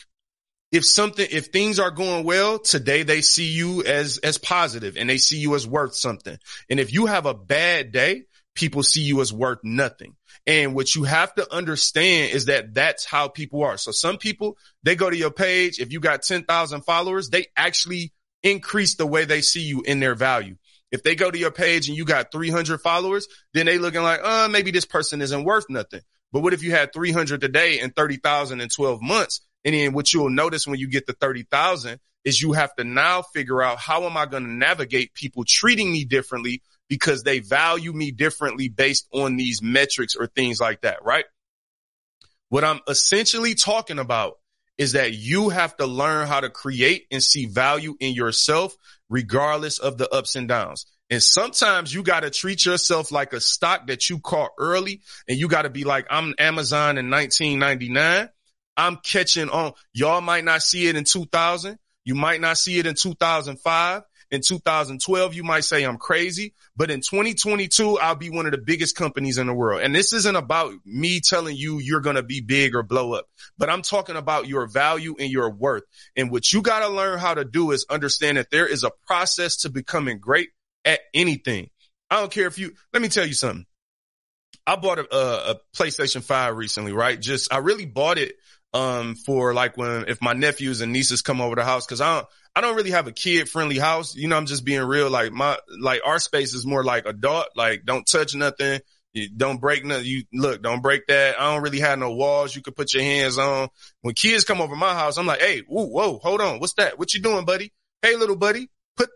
If 0.73 0.85
something, 0.85 1.27
if 1.31 1.47
things 1.47 1.81
are 1.81 1.91
going 1.91 2.25
well 2.25 2.59
today, 2.59 3.03
they 3.03 3.23
see 3.23 3.47
you 3.47 3.83
as, 3.83 4.19
as 4.19 4.39
positive 4.39 4.97
and 4.97 5.11
they 5.11 5.19
see 5.19 5.39
you 5.39 5.55
as 5.57 5.67
worth 5.67 5.95
something. 5.95 6.39
And 6.69 6.79
if 6.79 6.93
you 6.93 7.07
have 7.07 7.27
a 7.27 7.35
bad 7.35 7.91
day, 7.91 8.23
people 8.55 8.83
see 8.83 9.03
you 9.03 9.21
as 9.21 9.33
worth 9.33 9.59
nothing. 9.65 10.15
And 10.47 10.75
what 10.75 10.95
you 10.95 11.05
have 11.05 11.35
to 11.35 11.53
understand 11.53 12.33
is 12.33 12.47
that 12.47 12.73
that's 12.73 13.05
how 13.05 13.29
people 13.29 13.63
are. 13.65 13.77
So 13.77 13.91
some 13.91 14.17
people, 14.17 14.59
they 14.83 14.97
go 14.97 15.11
to 15.11 15.17
your 15.17 15.31
page. 15.31 15.81
If 15.81 15.93
you 15.93 16.01
got 16.01 16.23
10,000 16.23 16.83
followers, 16.83 17.31
they 17.31 17.47
actually 17.57 18.13
increase 18.43 18.95
the 18.95 19.07
way 19.07 19.25
they 19.25 19.43
see 19.43 19.63
you 19.63 19.83
in 19.83 20.01
their 20.01 20.15
value. 20.15 20.57
If 20.91 21.03
they 21.03 21.15
go 21.15 21.31
to 21.31 21.39
your 21.39 21.51
page 21.53 21.89
and 21.89 21.97
you 21.97 22.05
got 22.05 22.33
300 22.33 22.81
followers, 22.81 23.29
then 23.55 23.67
they 23.67 23.79
looking 23.79 24.03
like, 24.03 24.21
uh, 24.23 24.49
maybe 24.49 24.71
this 24.71 24.87
person 24.87 25.21
isn't 25.21 25.45
worth 25.45 25.67
nothing. 25.69 26.01
But 26.33 26.41
what 26.43 26.55
if 26.55 26.63
you 26.63 26.71
had 26.71 26.93
300 26.93 27.41
today 27.41 27.81
and 27.81 27.95
30,000 27.95 28.61
in 28.61 28.69
12 28.69 29.03
months? 29.03 29.41
And 29.65 29.75
then 29.75 29.93
what 29.93 30.13
you'll 30.13 30.31
notice 30.31 30.67
when 30.67 30.79
you 30.79 30.89
get 30.89 31.07
to 31.07 31.13
30,000 31.13 32.01
is 32.25 32.41
you 32.41 32.53
have 32.53 32.75
to 32.77 32.85
now 32.85 33.23
figure 33.23 33.63
out 33.63 33.79
how 33.79 34.05
am 34.05 34.17
I 34.17 34.27
going 34.27 34.45
to 34.45 34.51
navigate 34.51 35.15
people 35.15 35.45
treating 35.47 35.93
me 35.93 36.05
differently 36.05 36.63
because 36.89 37.23
they 37.23 37.39
value 37.39 37.93
me 37.93 38.11
differently 38.11 38.69
based 38.69 39.07
on 39.13 39.37
these 39.37 39.63
metrics 39.63 40.15
or 40.17 40.27
things 40.27 40.61
like 40.61 40.83
that, 40.83 41.05
right? 41.05 41.25
What 42.49 42.65
I'm 42.65 42.81
essentially 42.89 43.55
talking 43.55 43.99
about 43.99 44.39
is 44.77 44.93
that 44.93 45.15
you 45.15 45.51
have 45.51 45.77
to 45.77 45.87
learn 45.87 46.27
how 46.27 46.41
to 46.41 46.51
create 46.51 47.07
and 47.11 47.23
see 47.23 47.47
value 47.47 47.95
in 48.01 48.15
yourself 48.15 48.75
regardless 49.09 49.79
of 49.79 49.99
the 49.99 50.09
ups 50.09 50.37
and 50.37 50.49
downs. 50.49 50.87
And 51.11 51.23
sometimes 51.23 51.93
you 51.93 52.03
got 52.03 52.21
to 52.21 52.31
treat 52.31 52.65
yourself 52.65 53.13
like 53.13 53.33
a 53.33 53.41
stock 53.41 53.89
that 53.89 54.09
you 54.09 54.19
caught 54.21 54.51
early 54.59 55.01
and 55.29 55.39
you 55.39 55.49
got 55.49 55.63
to 55.63 55.71
be 55.71 55.85
like, 55.85 56.07
I'm 56.09 56.35
Amazon 56.39 56.99
in 56.99 57.11
1999. 57.11 58.31
I'm 58.81 58.97
catching 58.97 59.51
on. 59.51 59.75
Y'all 59.93 60.23
might 60.23 60.43
not 60.43 60.63
see 60.63 60.87
it 60.87 60.97
in 60.97 61.05
2000. 61.05 61.79
You 62.07 62.15
might 62.15 62.41
not 62.41 62.57
see 62.57 62.79
it 62.79 62.87
in 62.87 62.95
2005. 62.95 64.03
In 64.31 64.41
2012, 64.41 65.35
you 65.35 65.43
might 65.43 65.65
say 65.65 65.83
I'm 65.83 65.99
crazy, 65.99 66.55
but 66.77 66.91
in 66.91 67.01
2022, 67.01 67.99
I'll 67.99 68.15
be 68.15 68.31
one 68.31 68.47
of 68.47 68.53
the 68.53 68.59
biggest 68.59 68.97
companies 68.97 69.39
in 69.39 69.49
the 69.49 69.53
world. 69.53 69.83
And 69.83 69.95
this 69.95 70.13
isn't 70.13 70.37
about 70.37 70.73
me 70.87 71.21
telling 71.21 71.57
you 71.57 71.79
you're 71.79 72.01
going 72.01 72.17
to 72.17 72.23
be 72.23 72.41
big 72.41 72.75
or 72.75 72.83
blow 72.83 73.13
up, 73.13 73.27
but 73.59 73.69
I'm 73.69 73.83
talking 73.83 74.17
about 74.17 74.47
your 74.47 74.67
value 74.67 75.17
and 75.19 75.31
your 75.31 75.51
worth. 75.51 75.83
And 76.17 76.31
what 76.31 76.51
you 76.51 76.63
got 76.63 76.81
to 76.81 76.89
learn 76.89 77.19
how 77.19 77.35
to 77.35 77.45
do 77.45 77.73
is 77.73 77.85
understand 77.91 78.39
that 78.39 78.51
there 78.51 78.69
is 78.69 78.85
a 78.85 78.93
process 79.07 79.59
to 79.59 79.69
becoming 79.69 80.21
great 80.21 80.51
at 80.85 81.01
anything. 81.13 81.69
I 82.09 82.21
don't 82.21 82.33
care 82.33 82.47
if 82.47 82.59
you, 82.59 82.73
let 82.93 83.03
me 83.03 83.09
tell 83.09 83.27
you 83.27 83.35
something. 83.35 83.67
I 84.67 84.77
bought 84.77 85.01
a, 85.01 85.51
a, 85.51 85.57
PlayStation 85.77 86.23
5 86.23 86.57
recently, 86.57 86.93
right? 86.93 87.21
Just, 87.21 87.53
I 87.53 87.59
really 87.59 87.87
bought 87.87 88.19
it, 88.19 88.37
um, 88.73 89.15
for 89.15 89.53
like 89.55 89.77
when, 89.77 90.07
if 90.09 90.23
my 90.23 90.33
nephews 90.33 90.81
and 90.81 90.93
nieces 90.93 91.23
come 91.23 91.41
over 91.41 91.57
the 91.57 91.65
house, 91.65 91.87
cause 91.87 92.01
I 92.01 92.17
don't, 92.17 92.27
I 92.55 92.61
don't 92.61 92.77
really 92.77 92.91
have 92.91 93.07
a 93.07 93.13
kid 93.13 93.49
friendly 93.49 93.79
house. 93.79 94.15
You 94.15 94.29
know, 94.29 94.37
I'm 94.37 94.47
just 94.47 94.65
being 94.65 94.83
real. 94.83 95.11
Like 95.11 95.33
my, 95.33 95.57
like 95.81 96.01
our 96.05 96.19
space 96.19 96.55
is 96.55 96.67
more 96.67 96.85
like 96.85 97.07
adult, 97.07 97.49
like 97.57 97.85
don't 97.85 98.07
touch 98.07 98.35
nothing. 98.35 98.81
You 99.13 99.29
don't 99.29 99.61
break 99.61 99.85
nothing. 99.85 100.07
You 100.07 100.23
look, 100.33 100.63
don't 100.63 100.83
break 100.83 101.07
that. 101.09 101.41
I 101.41 101.53
don't 101.53 101.63
really 101.63 101.81
have 101.81 101.99
no 101.99 102.13
walls 102.13 102.55
you 102.55 102.63
could 102.63 102.77
put 102.77 102.95
your 102.95 103.03
hands 103.03 103.39
on. 103.39 103.69
When 104.03 104.15
kids 104.15 104.45
come 104.45 104.61
over 104.61 104.77
my 104.77 104.95
house, 104.95 105.17
I'm 105.17 105.27
like, 105.27 105.41
Hey, 105.41 105.63
whoa, 105.67 105.87
whoa, 105.87 106.19
hold 106.19 106.41
on. 106.41 106.61
What's 106.61 106.75
that? 106.75 106.99
What 106.99 107.13
you 107.15 107.21
doing, 107.21 107.45
buddy? 107.45 107.73
Hey, 108.03 108.17
little 108.17 108.37
buddy, 108.37 108.69
put, 108.97 109.11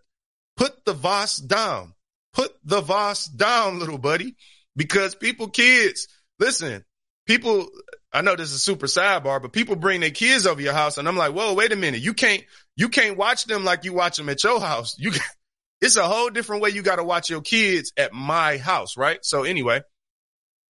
put 0.56 0.84
the 0.84 0.92
Voss 0.92 1.38
down. 1.38 1.94
Put 2.34 2.52
the 2.64 2.80
Voss 2.80 3.26
down, 3.26 3.78
little 3.78 3.98
buddy, 3.98 4.36
because 4.76 5.14
people, 5.14 5.48
kids, 5.48 6.08
listen, 6.40 6.84
people, 7.26 7.68
I 8.14 8.20
know 8.20 8.36
this 8.36 8.52
is 8.52 8.62
super 8.62 8.86
sidebar, 8.86 9.42
but 9.42 9.52
people 9.52 9.74
bring 9.74 10.00
their 10.00 10.10
kids 10.10 10.46
over 10.46 10.60
your 10.60 10.72
house 10.72 10.98
and 10.98 11.08
I'm 11.08 11.16
like, 11.16 11.32
whoa, 11.32 11.52
wait 11.54 11.72
a 11.72 11.76
minute. 11.76 12.00
You 12.00 12.14
can't, 12.14 12.44
you 12.76 12.88
can't 12.88 13.18
watch 13.18 13.44
them 13.44 13.64
like 13.64 13.84
you 13.84 13.92
watch 13.92 14.18
them 14.18 14.28
at 14.28 14.44
your 14.44 14.60
house. 14.60 14.96
You, 14.96 15.10
it's 15.80 15.96
a 15.96 16.04
whole 16.04 16.30
different 16.30 16.62
way 16.62 16.70
you 16.70 16.82
got 16.82 16.96
to 16.96 17.04
watch 17.04 17.28
your 17.28 17.40
kids 17.40 17.92
at 17.96 18.12
my 18.12 18.56
house, 18.56 18.96
right? 18.96 19.18
So 19.22 19.42
anyway, 19.42 19.82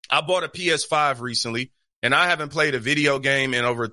I 0.09 0.22
bought 0.22 0.44
a 0.44 0.48
PS5 0.48 1.20
recently 1.20 1.70
and 2.02 2.14
I 2.14 2.28
haven't 2.28 2.48
played 2.48 2.74
a 2.74 2.80
video 2.80 3.18
game 3.18 3.52
in 3.52 3.66
over, 3.66 3.90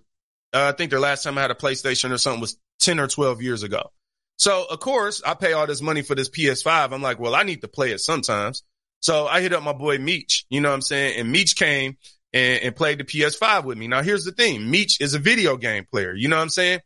uh, 0.53 0.69
I 0.69 0.71
think 0.71 0.91
the 0.91 0.99
last 1.01 1.23
time 1.23 1.37
I 1.37 1.41
had 1.41 1.51
a 1.51 1.55
PlayStation 1.55 2.11
or 2.11 2.17
something 2.17 2.39
was 2.39 2.57
10 2.79 3.01
or 3.01 3.07
12 3.07 3.41
years 3.41 3.63
ago. 3.63 3.91
So 4.37 4.65
of 4.69 4.79
course 4.79 5.21
I 5.25 5.33
pay 5.33 5.51
all 5.51 5.67
this 5.67 5.81
money 5.81 6.03
for 6.03 6.15
this 6.15 6.29
PS5. 6.29 6.93
I'm 6.93 7.01
like, 7.01 7.19
well, 7.19 7.35
I 7.35 7.43
need 7.43 7.61
to 7.61 7.67
play 7.67 7.91
it 7.91 7.99
sometimes. 7.99 8.63
So 9.01 9.27
I 9.27 9.41
hit 9.41 9.51
up 9.51 9.61
my 9.61 9.73
boy 9.73 9.97
Meech, 9.97 10.45
you 10.49 10.61
know 10.61 10.69
what 10.69 10.75
I'm 10.75 10.81
saying? 10.81 11.19
And 11.19 11.31
Meech 11.33 11.57
came 11.57 11.97
and, 12.33 12.63
and 12.63 12.75
played 12.75 12.99
the 12.99 13.03
PS5 13.03 13.65
with 13.65 13.77
me. 13.77 13.87
Now 13.87 14.01
here's 14.01 14.25
the 14.25 14.31
thing. 14.31 14.69
Meech 14.69 15.01
is 15.01 15.13
a 15.13 15.19
video 15.19 15.57
game 15.57 15.85
player. 15.89 16.13
You 16.13 16.27
know 16.29 16.37
what 16.37 16.43
I'm 16.43 16.49
saying? 16.49 16.79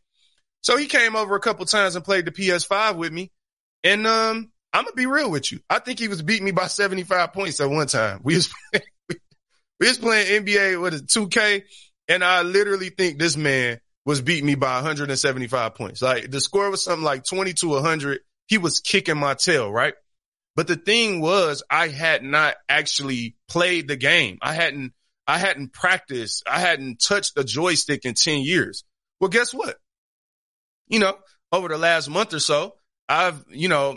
So 0.62 0.76
he 0.76 0.86
came 0.86 1.16
over 1.16 1.36
a 1.36 1.40
couple 1.40 1.64
times 1.66 1.96
and 1.96 2.04
played 2.04 2.24
the 2.24 2.32
PS5 2.32 2.96
with 2.96 3.12
me. 3.12 3.30
And, 3.84 4.06
um, 4.06 4.50
I'm 4.72 4.84
gonna 4.84 4.94
be 4.94 5.06
real 5.06 5.30
with 5.30 5.50
you. 5.52 5.60
I 5.70 5.78
think 5.78 5.98
he 5.98 6.08
was 6.08 6.20
beating 6.20 6.44
me 6.44 6.50
by 6.50 6.66
75 6.66 7.32
points 7.32 7.60
at 7.60 7.70
one 7.70 7.86
time. 7.86 8.20
We 8.22 8.34
was, 8.34 8.52
we 9.08 9.88
was 9.88 9.98
playing 9.98 10.44
NBA 10.44 10.80
with 10.82 10.94
a 10.94 10.98
2K 10.98 11.62
and 12.08 12.22
I 12.22 12.42
literally 12.42 12.90
think 12.90 13.18
this 13.18 13.36
man 13.36 13.80
was 14.04 14.20
beating 14.20 14.46
me 14.46 14.54
by 14.54 14.76
175 14.76 15.74
points. 15.74 16.02
Like 16.02 16.30
the 16.30 16.40
score 16.40 16.70
was 16.70 16.84
something 16.84 17.04
like 17.04 17.24
20 17.24 17.54
to 17.54 17.68
100. 17.68 18.20
He 18.46 18.58
was 18.58 18.80
kicking 18.80 19.18
my 19.18 19.34
tail, 19.34 19.70
right? 19.72 19.94
But 20.54 20.68
the 20.68 20.76
thing 20.76 21.20
was, 21.20 21.62
I 21.68 21.88
had 21.88 22.22
not 22.22 22.54
actually 22.68 23.36
played 23.48 23.88
the 23.88 23.96
game. 23.96 24.38
I 24.40 24.54
hadn't 24.54 24.92
I 25.26 25.38
hadn't 25.38 25.72
practiced. 25.72 26.44
I 26.46 26.60
hadn't 26.60 27.00
touched 27.00 27.32
a 27.36 27.44
joystick 27.44 28.04
in 28.04 28.14
10 28.14 28.40
years. 28.40 28.84
Well, 29.20 29.30
guess 29.30 29.52
what? 29.52 29.76
You 30.88 31.00
know, 31.00 31.16
over 31.52 31.68
the 31.68 31.78
last 31.78 32.08
month 32.08 32.32
or 32.32 32.40
so, 32.40 32.74
I've, 33.08 33.44
you 33.50 33.68
know, 33.68 33.96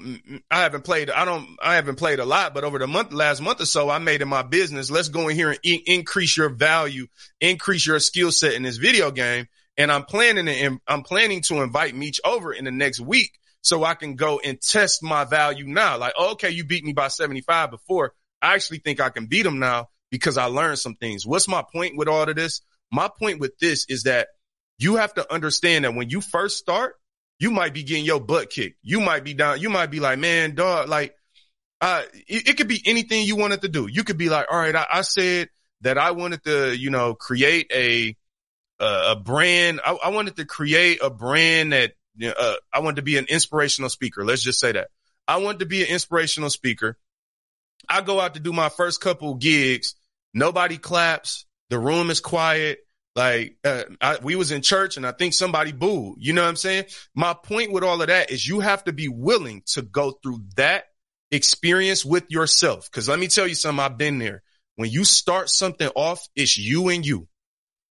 I 0.52 0.62
haven't 0.62 0.84
played, 0.84 1.10
I 1.10 1.26
don't, 1.26 1.58
I 1.62 1.76
haven't 1.76 1.96
played 1.96 2.20
a 2.20 2.26
lot, 2.26 2.54
but 2.54 2.64
over 2.64 2.78
the 2.78 2.88
month, 2.88 3.12
last 3.12 3.42
month 3.42 3.60
or 3.62 3.66
so, 3.66 3.90
I 3.90 3.98
made 3.98 4.22
it 4.22 4.26
my 4.26 4.44
business. 4.44 4.92
Let's 4.92 5.10
go 5.10 5.28
in 5.28 5.36
here 5.36 5.50
and 5.50 5.60
increase 5.86 6.38
your 6.38 6.50
value, 6.50 7.08
increase 7.42 7.86
your 7.86 8.00
skill 8.00 8.32
set 8.32 8.54
in 8.54 8.64
this 8.64 8.78
video 8.78 9.12
game. 9.12 9.48
And 9.78 9.92
I'm 9.92 10.04
planning 10.04 10.46
to, 10.46 10.80
I'm 10.88 11.04
planning 11.04 11.42
to 11.44 11.62
invite 11.62 11.96
Meech 11.96 12.20
over 12.24 12.54
in 12.54 12.66
the 12.66 12.72
next 12.72 13.00
week 13.00 13.32
so 13.62 13.84
I 13.84 13.94
can 13.94 14.16
go 14.16 14.40
and 14.44 14.62
test 14.62 15.02
my 15.02 15.26
value 15.26 15.66
now. 15.66 15.98
Like, 15.98 16.14
okay, 16.20 16.50
you 16.50 16.64
beat 16.64 16.84
me 16.84 16.94
by 16.94 17.08
75 17.08 17.72
before. 17.72 18.14
I 18.42 18.56
actually 18.56 18.80
think 18.80 19.00
I 19.00 19.10
can 19.10 19.26
beat 19.26 19.46
him 19.46 19.60
now 19.60 19.90
because 20.12 20.38
I 20.38 20.46
learned 20.46 20.80
some 20.80 20.96
things. 20.96 21.26
What's 21.26 21.48
my 21.48 21.64
point 21.74 21.98
with 21.98 22.08
all 22.08 22.28
of 22.28 22.36
this? 22.36 22.62
My 22.92 23.10
point 23.20 23.40
with 23.40 23.58
this 23.60 23.86
is 23.90 24.04
that 24.04 24.30
you 24.78 24.96
have 24.96 25.14
to 25.16 25.32
understand 25.32 25.86
that 25.86 25.94
when 25.94 26.10
you 26.10 26.22
first 26.22 26.58
start, 26.58 26.96
you 27.40 27.52
might 27.52 27.74
be 27.74 27.84
getting 27.84 28.06
your 28.06 28.20
butt 28.20 28.50
kicked. 28.50 28.78
You 28.82 29.00
might 29.00 29.24
be 29.24 29.34
down. 29.34 29.60
You 29.60 29.70
might 29.70 29.92
be 29.92 30.00
like, 30.00 30.20
man, 30.20 30.56
dog, 30.56 30.90
like, 30.90 31.16
uh, 31.82 32.04
it, 32.28 32.50
it 32.50 32.58
could 32.58 32.68
be 32.68 32.82
anything 32.86 33.26
you 33.26 33.36
wanted 33.36 33.62
to 33.62 33.70
do. 33.70 33.88
You 33.88 34.04
could 34.04 34.18
be 34.18 34.30
like, 34.30 34.48
all 34.52 34.60
right, 34.60 34.76
I, 34.76 34.86
I 34.92 35.02
said 35.02 35.50
that 35.82 35.98
I 35.98 36.12
wanted 36.12 36.44
to, 36.44 36.76
you 36.76 36.90
know, 36.90 37.14
create 37.14 37.72
a, 37.74 38.16
uh, 38.80 39.16
a 39.16 39.16
brand. 39.16 39.80
I, 39.86 39.98
I, 40.04 40.10
wanted 40.10 40.36
to 40.38 40.46
create 40.46 41.00
a 41.02 41.10
brand 41.10 41.72
that, 41.72 41.94
uh, 42.22 42.56
I 42.74 42.80
wanted 42.80 42.98
to 42.98 43.02
be 43.02 43.18
an 43.18 43.28
inspirational 43.30 43.90
speaker. 43.90 44.26
Let's 44.26 44.42
just 44.42 44.60
say 44.60 44.74
that 44.74 44.90
I 45.28 45.38
wanted 45.38 45.60
to 45.60 45.66
be 45.66 45.84
an 45.84 45.90
inspirational 45.90 46.50
speaker. 46.50 46.98
I 47.88 48.02
go 48.02 48.20
out 48.20 48.34
to 48.34 48.40
do 48.40 48.52
my 48.52 48.70
first 48.70 49.00
couple 49.00 49.36
gigs. 49.36 49.96
Nobody 50.34 50.78
claps. 50.78 51.46
The 51.70 51.80
room 51.80 52.10
is 52.10 52.20
quiet. 52.20 52.80
Like, 53.16 53.58
uh, 53.64 53.84
I, 54.00 54.18
we 54.22 54.36
was 54.36 54.52
in 54.52 54.62
church 54.62 54.98
and 54.98 55.06
I 55.06 55.12
think 55.12 55.34
somebody 55.34 55.72
booed. 55.72 56.18
You 56.20 56.34
know 56.34 56.44
what 56.44 56.50
I'm 56.50 56.56
saying? 56.56 56.86
My 57.16 57.34
point 57.34 57.72
with 57.72 57.84
all 57.84 58.02
of 58.02 58.08
that 58.08 58.32
is 58.32 58.48
you 58.48 58.60
have 58.60 58.84
to 58.86 58.94
be 58.94 59.08
willing 59.08 59.64
to 59.68 59.82
go 59.82 60.12
through 60.12 60.44
that 60.56 60.86
experience 61.32 62.06
with 62.06 62.26
yourself. 62.30 62.90
Cause 62.92 63.10
let 63.10 63.20
me 63.20 63.28
tell 63.28 63.48
you 63.48 63.56
something. 63.56 63.84
I've 63.84 63.98
been 63.98 64.20
there. 64.20 64.42
When 64.76 64.90
you 64.90 65.04
start 65.04 65.50
something 65.50 65.90
off, 65.96 66.26
it's 66.36 66.58
you 66.58 66.90
and 66.90 67.06
you. 67.06 67.28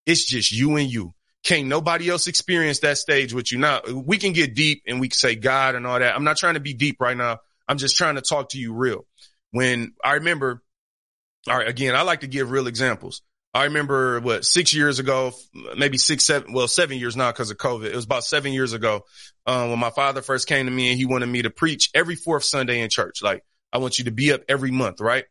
It's 0.06 0.24
just 0.24 0.50
you 0.50 0.76
and 0.76 0.90
you. 0.90 1.12
Can't 1.44 1.68
nobody 1.68 2.08
else 2.08 2.26
experience 2.26 2.80
that 2.80 2.98
stage 2.98 3.34
with 3.34 3.52
you. 3.52 3.58
Now 3.58 3.82
we 3.92 4.16
can 4.16 4.32
get 4.32 4.54
deep 4.54 4.82
and 4.86 4.98
we 5.00 5.08
can 5.08 5.16
say 5.16 5.34
God 5.34 5.74
and 5.74 5.86
all 5.86 5.98
that. 5.98 6.14
I'm 6.16 6.24
not 6.24 6.38
trying 6.38 6.54
to 6.54 6.60
be 6.60 6.74
deep 6.74 6.96
right 7.00 7.16
now. 7.16 7.38
I'm 7.68 7.76
just 7.76 7.96
trying 7.96 8.14
to 8.14 8.22
talk 8.22 8.50
to 8.50 8.58
you 8.58 8.72
real. 8.72 9.06
When 9.50 9.92
I 10.02 10.14
remember, 10.14 10.62
all 11.46 11.56
right, 11.56 11.68
again, 11.68 11.94
I 11.94 12.02
like 12.02 12.20
to 12.20 12.26
give 12.26 12.50
real 12.50 12.66
examples. 12.66 13.22
I 13.54 13.64
remember 13.64 14.20
what 14.20 14.44
six 14.44 14.74
years 14.74 14.98
ago, 14.98 15.32
maybe 15.76 15.96
six, 15.96 16.24
seven, 16.24 16.52
well, 16.52 16.68
seven 16.68 16.98
years 16.98 17.16
now 17.16 17.30
because 17.32 17.50
of 17.50 17.56
COVID. 17.56 17.86
It 17.86 17.94
was 17.96 18.04
about 18.04 18.24
seven 18.24 18.52
years 18.52 18.72
ago 18.72 19.04
um, 19.46 19.70
when 19.70 19.78
my 19.78 19.90
father 19.90 20.20
first 20.20 20.46
came 20.46 20.66
to 20.66 20.72
me 20.72 20.90
and 20.90 20.98
he 20.98 21.06
wanted 21.06 21.26
me 21.26 21.42
to 21.42 21.50
preach 21.50 21.90
every 21.94 22.14
fourth 22.14 22.44
Sunday 22.44 22.80
in 22.80 22.90
church. 22.90 23.22
Like, 23.22 23.42
I 23.72 23.78
want 23.78 23.98
you 23.98 24.04
to 24.06 24.10
be 24.10 24.32
up 24.32 24.42
every 24.48 24.70
month, 24.70 25.00
right? 25.00 25.24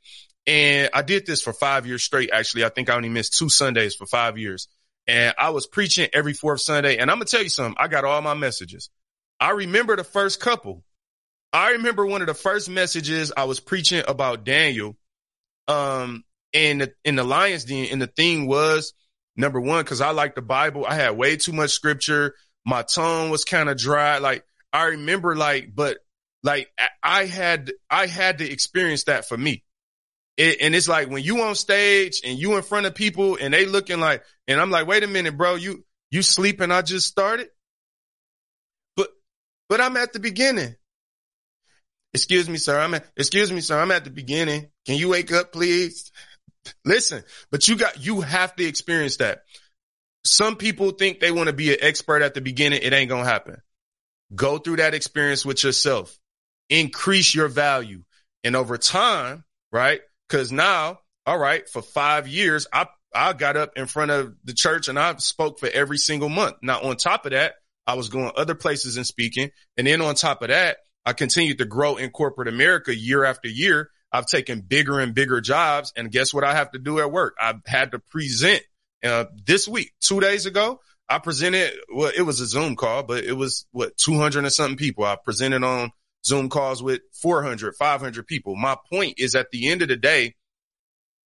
And 0.47 0.89
I 0.93 1.01
did 1.01 1.25
this 1.25 1.41
for 1.41 1.53
five 1.53 1.85
years 1.85 2.03
straight. 2.03 2.31
Actually, 2.31 2.65
I 2.65 2.69
think 2.69 2.89
I 2.89 2.95
only 2.95 3.09
missed 3.09 3.37
two 3.37 3.49
Sundays 3.49 3.95
for 3.95 4.05
five 4.05 4.37
years. 4.37 4.67
And 5.05 5.33
I 5.37 5.51
was 5.51 5.67
preaching 5.67 6.09
every 6.13 6.33
fourth 6.33 6.61
Sunday. 6.61 6.97
And 6.97 7.11
I'm 7.11 7.17
going 7.17 7.27
to 7.27 7.31
tell 7.31 7.43
you 7.43 7.49
something. 7.49 7.75
I 7.77 7.87
got 7.87 8.05
all 8.05 8.21
my 8.21 8.33
messages. 8.33 8.89
I 9.39 9.51
remember 9.51 9.95
the 9.95 10.03
first 10.03 10.39
couple. 10.39 10.83
I 11.53 11.71
remember 11.71 12.05
one 12.05 12.21
of 12.21 12.27
the 12.27 12.33
first 12.33 12.69
messages 12.69 13.31
I 13.35 13.45
was 13.45 13.59
preaching 13.59 14.03
about 14.07 14.43
Daniel. 14.43 14.97
Um, 15.67 16.23
and 16.53 16.81
the, 16.81 16.93
in 17.03 17.15
the 17.15 17.23
lion's 17.23 17.65
den, 17.65 17.87
and 17.91 18.01
the 18.01 18.07
thing 18.07 18.47
was 18.47 18.93
number 19.35 19.59
one, 19.59 19.83
cause 19.85 20.01
I 20.01 20.11
like 20.11 20.35
the 20.35 20.41
Bible. 20.41 20.85
I 20.85 20.95
had 20.95 21.17
way 21.17 21.37
too 21.37 21.53
much 21.53 21.71
scripture. 21.71 22.35
My 22.65 22.83
tongue 22.83 23.29
was 23.29 23.43
kind 23.43 23.69
of 23.69 23.77
dry. 23.77 24.17
Like 24.17 24.43
I 24.71 24.85
remember 24.85 25.35
like, 25.35 25.75
but 25.75 25.97
like 26.43 26.69
I 27.03 27.25
had, 27.25 27.71
I 27.89 28.07
had 28.07 28.39
to 28.39 28.49
experience 28.49 29.05
that 29.05 29.27
for 29.27 29.37
me. 29.37 29.63
It, 30.37 30.57
and 30.61 30.75
it's 30.75 30.87
like 30.87 31.09
when 31.09 31.23
you 31.23 31.41
on 31.41 31.55
stage 31.55 32.21
and 32.23 32.37
you 32.37 32.55
in 32.55 32.61
front 32.61 32.85
of 32.85 32.95
people 32.95 33.37
and 33.39 33.53
they 33.53 33.65
looking 33.65 33.99
like, 33.99 34.23
and 34.47 34.61
I'm 34.61 34.71
like, 34.71 34.87
wait 34.87 35.03
a 35.03 35.07
minute, 35.07 35.35
bro, 35.35 35.55
you, 35.55 35.83
you 36.11 36.21
sleeping? 36.21 36.71
I 36.71 36.83
just 36.83 37.07
started. 37.07 37.49
But, 38.95 39.09
but 39.67 39.81
I'm 39.81 39.97
at 39.97 40.13
the 40.13 40.19
beginning. 40.19 40.75
Excuse 42.13 42.49
me, 42.49 42.57
sir. 42.57 42.79
I'm 42.79 42.93
at, 42.93 43.05
excuse 43.15 43.51
me, 43.51 43.61
sir. 43.61 43.79
I'm 43.79 43.91
at 43.91 44.03
the 44.03 44.09
beginning. 44.09 44.69
Can 44.85 44.95
you 44.95 45.09
wake 45.09 45.31
up, 45.31 45.51
please? 45.51 46.11
Listen, 46.83 47.23
but 47.51 47.67
you 47.67 47.75
got, 47.75 48.03
you 48.03 48.21
have 48.21 48.55
to 48.55 48.65
experience 48.65 49.17
that. 49.17 49.43
Some 50.25 50.55
people 50.55 50.91
think 50.91 51.19
they 51.19 51.31
want 51.31 51.47
to 51.47 51.53
be 51.53 51.71
an 51.71 51.79
expert 51.81 52.21
at 52.21 52.33
the 52.33 52.41
beginning. 52.41 52.81
It 52.81 52.93
ain't 52.93 53.09
going 53.09 53.23
to 53.23 53.29
happen. 53.29 53.61
Go 54.35 54.57
through 54.57 54.77
that 54.77 54.93
experience 54.93 55.45
with 55.45 55.63
yourself. 55.63 56.17
Increase 56.69 57.33
your 57.33 57.47
value. 57.47 58.03
And 58.43 58.55
over 58.55 58.77
time, 58.77 59.43
right? 59.71 60.01
Cause 60.29 60.51
now, 60.51 60.99
all 61.25 61.37
right, 61.37 61.67
for 61.69 61.81
five 61.81 62.27
years, 62.27 62.67
I, 62.71 62.87
I 63.13 63.33
got 63.33 63.57
up 63.57 63.71
in 63.75 63.85
front 63.85 64.11
of 64.11 64.35
the 64.43 64.53
church 64.53 64.89
and 64.89 64.99
I 64.99 65.15
spoke 65.17 65.59
for 65.59 65.69
every 65.69 65.97
single 65.97 66.29
month. 66.29 66.55
Now 66.61 66.81
on 66.81 66.97
top 66.97 67.25
of 67.25 67.31
that, 67.31 67.55
I 67.85 67.93
was 67.93 68.09
going 68.09 68.31
other 68.35 68.55
places 68.55 68.97
and 68.97 69.07
speaking. 69.07 69.51
And 69.77 69.87
then 69.87 70.01
on 70.01 70.15
top 70.15 70.41
of 70.41 70.49
that, 70.49 70.77
I 71.07 71.13
continued 71.13 71.59
to 71.59 71.65
grow 71.65 71.95
in 71.95 72.09
corporate 72.09 72.49
America 72.49 72.93
year 72.93 73.23
after 73.23 73.47
year. 73.47 73.91
I've 74.11 74.25
taken 74.25 74.59
bigger 74.59 74.99
and 74.99 75.15
bigger 75.15 75.39
jobs. 75.39 75.93
And 75.95 76.11
guess 76.11 76.33
what 76.33 76.43
I 76.43 76.53
have 76.53 76.71
to 76.71 76.79
do 76.79 76.99
at 76.99 77.09
work? 77.09 77.37
I've 77.41 77.61
had 77.65 77.91
to 77.91 77.99
present 77.99 78.61
uh, 79.05 79.23
this 79.45 79.69
week, 79.69 79.93
two 80.01 80.19
days 80.19 80.45
ago. 80.45 80.81
I 81.07 81.19
presented, 81.19 81.71
well, 81.95 82.11
it 82.13 82.23
was 82.23 82.41
a 82.41 82.45
Zoom 82.45 82.75
call, 82.75 83.03
but 83.03 83.23
it 83.23 83.31
was 83.31 83.65
what 83.71 83.95
200 83.95 84.43
and 84.43 84.51
something 84.51 84.75
people. 84.75 85.05
I 85.05 85.15
presented 85.15 85.63
on 85.63 85.91
Zoom 86.25 86.49
calls 86.49 86.83
with 86.83 86.99
400, 87.21 87.75
500 87.75 88.27
people. 88.27 88.57
My 88.57 88.75
point 88.91 89.13
is 89.17 89.33
at 89.33 89.49
the 89.51 89.69
end 89.69 89.81
of 89.83 89.87
the 89.87 89.95
day, 89.95 90.35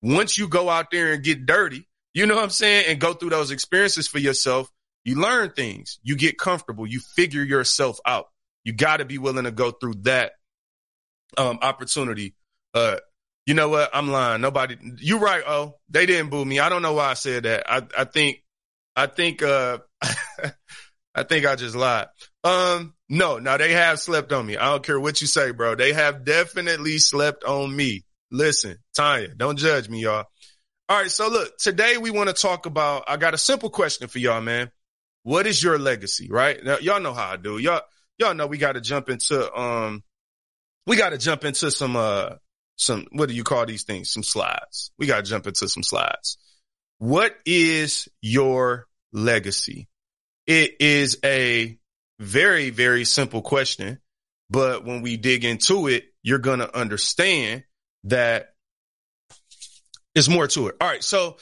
once 0.03 0.37
you 0.37 0.47
go 0.47 0.69
out 0.69 0.91
there 0.91 1.11
and 1.11 1.23
get 1.23 1.47
dirty, 1.47 1.87
you 2.13 2.27
know 2.27 2.35
what 2.35 2.43
I'm 2.43 2.51
saying? 2.51 2.85
And 2.87 2.99
go 3.01 3.15
through 3.15 3.31
those 3.31 3.49
experiences 3.49 4.07
for 4.07 4.19
yourself, 4.19 4.69
you 5.03 5.19
learn 5.19 5.53
things, 5.53 5.97
you 6.03 6.15
get 6.15 6.37
comfortable, 6.37 6.85
you 6.85 6.99
figure 6.99 7.41
yourself 7.41 7.99
out. 8.05 8.27
You 8.63 8.73
got 8.73 8.97
to 8.97 9.05
be 9.05 9.17
willing 9.17 9.45
to 9.45 9.51
go 9.51 9.71
through 9.71 9.95
that 10.03 10.33
um, 11.37 11.59
opportunity 11.61 12.35
uh, 12.73 12.97
you 13.45 13.53
know 13.53 13.69
what? 13.69 13.89
I'm 13.93 14.09
lying. 14.09 14.41
Nobody, 14.41 14.77
you 14.97 15.17
right. 15.17 15.43
Oh, 15.45 15.75
they 15.89 16.05
didn't 16.05 16.29
boo 16.29 16.45
me. 16.45 16.59
I 16.59 16.69
don't 16.69 16.81
know 16.81 16.93
why 16.93 17.09
I 17.09 17.15
said 17.15 17.43
that. 17.43 17.71
I, 17.71 17.81
I 17.97 18.03
think, 18.05 18.43
I 18.95 19.07
think, 19.07 19.41
uh, 19.41 19.79
I 21.13 21.23
think 21.23 21.45
I 21.45 21.55
just 21.55 21.75
lied. 21.75 22.07
Um, 22.43 22.93
no, 23.09 23.39
now 23.39 23.57
they 23.57 23.73
have 23.73 23.99
slept 23.99 24.31
on 24.31 24.45
me. 24.45 24.57
I 24.57 24.69
don't 24.71 24.83
care 24.83 24.99
what 24.99 25.19
you 25.21 25.27
say, 25.27 25.51
bro. 25.51 25.75
They 25.75 25.93
have 25.93 26.23
definitely 26.23 26.97
slept 26.99 27.43
on 27.43 27.75
me. 27.75 28.03
Listen, 28.31 28.77
Tanya, 28.95 29.29
don't 29.35 29.57
judge 29.57 29.89
me, 29.89 30.03
y'all. 30.03 30.25
All 30.87 31.01
right. 31.01 31.11
So 31.11 31.27
look, 31.29 31.57
today 31.57 31.97
we 31.97 32.11
want 32.11 32.29
to 32.29 32.33
talk 32.33 32.65
about, 32.65 33.05
I 33.07 33.17
got 33.17 33.33
a 33.33 33.37
simple 33.37 33.69
question 33.69 34.07
for 34.07 34.19
y'all, 34.19 34.41
man. 34.41 34.71
What 35.23 35.47
is 35.47 35.61
your 35.61 35.77
legacy? 35.77 36.29
Right 36.31 36.63
now, 36.63 36.77
y'all 36.77 37.01
know 37.01 37.13
how 37.13 37.31
I 37.31 37.37
do. 37.37 37.57
Y'all, 37.57 37.81
y'all 38.21 38.35
know 38.35 38.47
we 38.47 38.57
got 38.57 38.73
to 38.73 38.81
jump 38.81 39.09
into, 39.09 39.53
um, 39.59 40.03
we 40.85 40.95
got 40.95 41.09
to 41.09 41.17
jump 41.17 41.43
into 41.43 41.71
some, 41.71 41.95
uh, 41.95 42.35
some, 42.77 43.07
what 43.11 43.27
do 43.27 43.35
you 43.35 43.43
call 43.43 43.65
these 43.65 43.83
things? 43.83 44.11
Some 44.11 44.23
slides. 44.23 44.91
We 44.97 45.07
got 45.07 45.17
to 45.17 45.29
jump 45.29 45.47
into 45.47 45.67
some 45.67 45.83
slides. 45.83 46.37
What 46.99 47.35
is 47.45 48.07
your 48.21 48.87
legacy? 49.11 49.89
It 50.45 50.75
is 50.79 51.17
a 51.25 51.77
very, 52.19 52.69
very 52.69 53.05
simple 53.05 53.41
question. 53.41 53.99
But 54.49 54.85
when 54.85 55.01
we 55.01 55.17
dig 55.17 55.45
into 55.45 55.87
it, 55.87 56.05
you're 56.23 56.39
to 56.59 56.77
understand 56.77 57.63
that 58.03 58.53
there's 60.13 60.29
more 60.29 60.47
to 60.47 60.67
it. 60.67 60.75
All 60.79 60.87
right. 60.87 61.03
So 61.03 61.37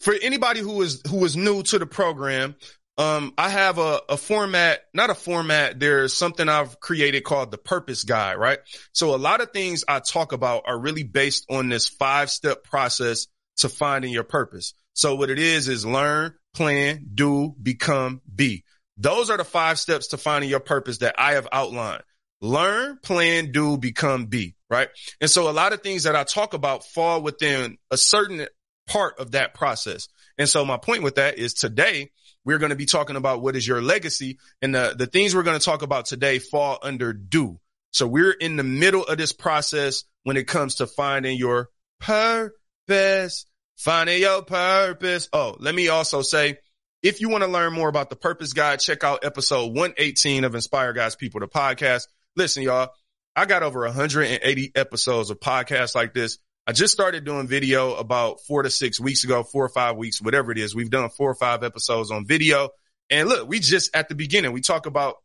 for 0.00 0.14
anybody 0.20 0.60
who 0.60 0.82
is, 0.82 1.02
who 1.08 1.24
is 1.24 1.36
new 1.36 1.62
to 1.64 1.78
the 1.78 1.86
program, 1.86 2.56
um, 2.96 3.34
I 3.36 3.48
have 3.48 3.78
a, 3.78 4.00
a 4.08 4.16
format, 4.16 4.80
not 4.92 5.10
a 5.10 5.14
format. 5.14 5.80
There's 5.80 6.12
something 6.12 6.48
I've 6.48 6.78
created 6.78 7.24
called 7.24 7.50
the 7.50 7.58
purpose 7.58 8.04
guide, 8.04 8.36
right? 8.36 8.58
So 8.92 9.14
a 9.14 9.16
lot 9.16 9.40
of 9.40 9.50
things 9.50 9.84
I 9.88 10.00
talk 10.00 10.32
about 10.32 10.64
are 10.66 10.78
really 10.78 11.02
based 11.02 11.46
on 11.50 11.68
this 11.68 11.88
five 11.88 12.30
step 12.30 12.62
process 12.62 13.26
to 13.58 13.68
finding 13.68 14.12
your 14.12 14.24
purpose. 14.24 14.74
So 14.92 15.16
what 15.16 15.30
it 15.30 15.40
is, 15.40 15.66
is 15.68 15.84
learn, 15.84 16.34
plan, 16.54 17.06
do, 17.14 17.54
become, 17.60 18.20
be. 18.32 18.64
Those 18.96 19.28
are 19.28 19.36
the 19.36 19.44
five 19.44 19.80
steps 19.80 20.08
to 20.08 20.16
finding 20.16 20.48
your 20.48 20.60
purpose 20.60 20.98
that 20.98 21.16
I 21.18 21.32
have 21.32 21.48
outlined. 21.50 22.04
Learn, 22.40 22.98
plan, 23.02 23.50
do, 23.50 23.76
become, 23.76 24.26
be, 24.26 24.54
right? 24.70 24.88
And 25.20 25.30
so 25.30 25.50
a 25.50 25.52
lot 25.52 25.72
of 25.72 25.82
things 25.82 26.04
that 26.04 26.14
I 26.14 26.22
talk 26.22 26.54
about 26.54 26.84
fall 26.84 27.22
within 27.22 27.78
a 27.90 27.96
certain 27.96 28.46
part 28.86 29.18
of 29.18 29.32
that 29.32 29.54
process. 29.54 30.08
And 30.38 30.48
so 30.48 30.64
my 30.64 30.76
point 30.76 31.02
with 31.02 31.16
that 31.16 31.38
is 31.38 31.54
today, 31.54 32.10
we're 32.44 32.58
going 32.58 32.70
to 32.70 32.76
be 32.76 32.86
talking 32.86 33.16
about 33.16 33.42
what 33.42 33.56
is 33.56 33.66
your 33.66 33.80
legacy 33.80 34.38
and 34.60 34.74
the, 34.74 34.94
the 34.96 35.06
things 35.06 35.34
we're 35.34 35.42
going 35.42 35.58
to 35.58 35.64
talk 35.64 35.82
about 35.82 36.06
today 36.06 36.38
fall 36.38 36.78
under 36.82 37.12
do. 37.12 37.58
So 37.90 38.06
we're 38.06 38.32
in 38.32 38.56
the 38.56 38.64
middle 38.64 39.04
of 39.04 39.18
this 39.18 39.32
process 39.32 40.04
when 40.24 40.36
it 40.36 40.46
comes 40.46 40.76
to 40.76 40.86
finding 40.86 41.38
your 41.38 41.68
purpose, 42.00 43.46
finding 43.76 44.20
your 44.20 44.42
purpose. 44.42 45.28
Oh, 45.32 45.56
let 45.58 45.74
me 45.74 45.88
also 45.88 46.22
say, 46.22 46.58
if 47.02 47.20
you 47.20 47.28
want 47.28 47.44
to 47.44 47.50
learn 47.50 47.72
more 47.72 47.88
about 47.88 48.10
the 48.10 48.16
purpose 48.16 48.52
guide, 48.52 48.80
check 48.80 49.04
out 49.04 49.24
episode 49.24 49.74
118 49.74 50.44
of 50.44 50.54
Inspire 50.54 50.92
God's 50.92 51.16
People, 51.16 51.40
the 51.40 51.48
podcast. 51.48 52.08
Listen, 52.34 52.62
y'all, 52.62 52.90
I 53.36 53.46
got 53.46 53.62
over 53.62 53.80
180 53.80 54.72
episodes 54.74 55.30
of 55.30 55.38
podcasts 55.38 55.94
like 55.94 56.14
this. 56.14 56.38
I 56.66 56.72
just 56.72 56.94
started 56.94 57.24
doing 57.24 57.46
video 57.46 57.94
about 57.94 58.40
four 58.40 58.62
to 58.62 58.70
six 58.70 58.98
weeks 58.98 59.24
ago, 59.24 59.42
four 59.42 59.66
or 59.66 59.68
five 59.68 59.96
weeks, 59.96 60.22
whatever 60.22 60.50
it 60.50 60.58
is. 60.58 60.74
We've 60.74 60.90
done 60.90 61.10
four 61.10 61.30
or 61.30 61.34
five 61.34 61.62
episodes 61.62 62.10
on 62.10 62.26
video 62.26 62.70
And 63.10 63.28
look, 63.28 63.48
we 63.48 63.60
just 63.60 63.94
at 63.94 64.08
the 64.08 64.14
beginning, 64.14 64.52
we 64.52 64.60
talk 64.60 64.86
about, 64.86 65.16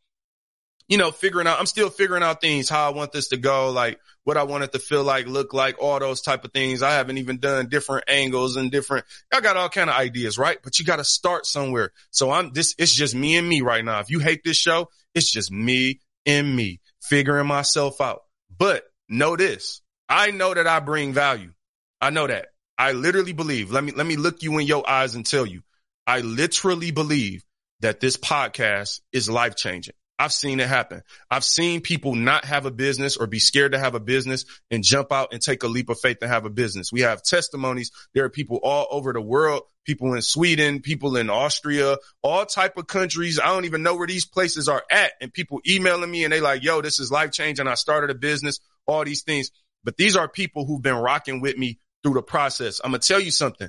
you 0.88 0.98
know, 0.98 1.10
figuring 1.10 1.46
out, 1.46 1.58
I'm 1.58 1.66
still 1.66 1.88
figuring 1.88 2.22
out 2.22 2.40
things, 2.40 2.68
how 2.68 2.86
I 2.86 2.94
want 2.94 3.12
this 3.12 3.28
to 3.28 3.36
go, 3.36 3.70
like 3.70 3.98
what 4.24 4.36
I 4.36 4.42
want 4.42 4.64
it 4.64 4.72
to 4.72 4.78
feel 4.78 5.02
like, 5.02 5.26
look 5.26 5.54
like, 5.54 5.80
all 5.80 5.98
those 5.98 6.20
type 6.20 6.44
of 6.44 6.52
things. 6.52 6.82
I 6.82 6.92
haven't 6.92 7.18
even 7.18 7.38
done 7.38 7.68
different 7.68 8.04
angles 8.08 8.56
and 8.56 8.70
different, 8.70 9.06
I 9.32 9.40
got 9.40 9.56
all 9.56 9.68
kind 9.68 9.88
of 9.88 9.96
ideas, 9.96 10.36
right? 10.36 10.58
But 10.62 10.78
you 10.78 10.84
got 10.84 10.96
to 10.96 11.04
start 11.04 11.46
somewhere. 11.46 11.92
So 12.10 12.30
I'm 12.30 12.52
this, 12.52 12.74
it's 12.78 12.94
just 12.94 13.14
me 13.14 13.36
and 13.36 13.48
me 13.48 13.62
right 13.62 13.84
now. 13.84 14.00
If 14.00 14.10
you 14.10 14.18
hate 14.18 14.42
this 14.44 14.56
show, 14.56 14.90
it's 15.14 15.30
just 15.30 15.50
me 15.50 16.00
and 16.26 16.54
me 16.54 16.80
figuring 17.00 17.46
myself 17.46 18.00
out. 18.00 18.22
But 18.56 18.84
know 19.08 19.36
this, 19.36 19.80
I 20.10 20.32
know 20.32 20.52
that 20.52 20.66
I 20.66 20.80
bring 20.80 21.12
value. 21.12 21.52
I 22.00 22.10
know 22.10 22.26
that. 22.26 22.48
I 22.76 22.92
literally 22.92 23.32
believe, 23.32 23.70
let 23.70 23.84
me, 23.84 23.92
let 23.92 24.06
me 24.06 24.16
look 24.16 24.42
you 24.42 24.58
in 24.58 24.66
your 24.66 24.88
eyes 24.88 25.14
and 25.14 25.24
tell 25.24 25.46
you, 25.46 25.62
I 26.04 26.20
literally 26.20 26.90
believe 26.90 27.44
that 27.78 28.00
this 28.00 28.16
podcast 28.16 29.00
is 29.12 29.30
life 29.30 29.54
changing. 29.54 29.94
I've 30.18 30.32
seen 30.32 30.60
it 30.60 30.68
happen. 30.68 31.02
I've 31.30 31.44
seen 31.44 31.80
people 31.80 32.14
not 32.14 32.44
have 32.44 32.66
a 32.66 32.70
business 32.70 33.16
or 33.16 33.26
be 33.26 33.38
scared 33.38 33.72
to 33.72 33.78
have 33.78 33.94
a 33.94 34.00
business 34.00 34.44
and 34.70 34.82
jump 34.82 35.12
out 35.12 35.32
and 35.32 35.40
take 35.40 35.62
a 35.62 35.68
leap 35.68 35.88
of 35.88 35.98
faith 36.00 36.18
and 36.20 36.30
have 36.30 36.44
a 36.44 36.50
business. 36.50 36.92
We 36.92 37.02
have 37.02 37.22
testimonies. 37.22 37.90
There 38.12 38.24
are 38.24 38.30
people 38.30 38.58
all 38.62 38.86
over 38.90 39.12
the 39.14 39.20
world, 39.22 39.62
people 39.86 40.12
in 40.14 40.20
Sweden, 40.20 40.80
people 40.80 41.16
in 41.16 41.30
Austria, 41.30 41.96
all 42.22 42.44
type 42.44 42.76
of 42.76 42.86
countries. 42.86 43.38
I 43.38 43.46
don't 43.46 43.64
even 43.64 43.82
know 43.82 43.94
where 43.94 44.06
these 44.06 44.26
places 44.26 44.68
are 44.68 44.82
at. 44.90 45.12
And 45.22 45.32
people 45.32 45.60
emailing 45.66 46.10
me 46.10 46.24
and 46.24 46.32
they 46.32 46.40
like, 46.40 46.64
yo, 46.64 46.82
this 46.82 46.98
is 46.98 47.10
life 47.10 47.30
changing. 47.30 47.66
I 47.66 47.74
started 47.74 48.10
a 48.10 48.14
business, 48.14 48.60
all 48.86 49.04
these 49.04 49.22
things. 49.22 49.50
But 49.84 49.96
these 49.96 50.16
are 50.16 50.28
people 50.28 50.66
who've 50.66 50.82
been 50.82 50.96
rocking 50.96 51.40
with 51.40 51.56
me 51.56 51.78
through 52.02 52.14
the 52.14 52.22
process. 52.22 52.80
I'm 52.82 52.90
going 52.90 53.00
to 53.00 53.08
tell 53.08 53.20
you 53.20 53.30
something. 53.30 53.68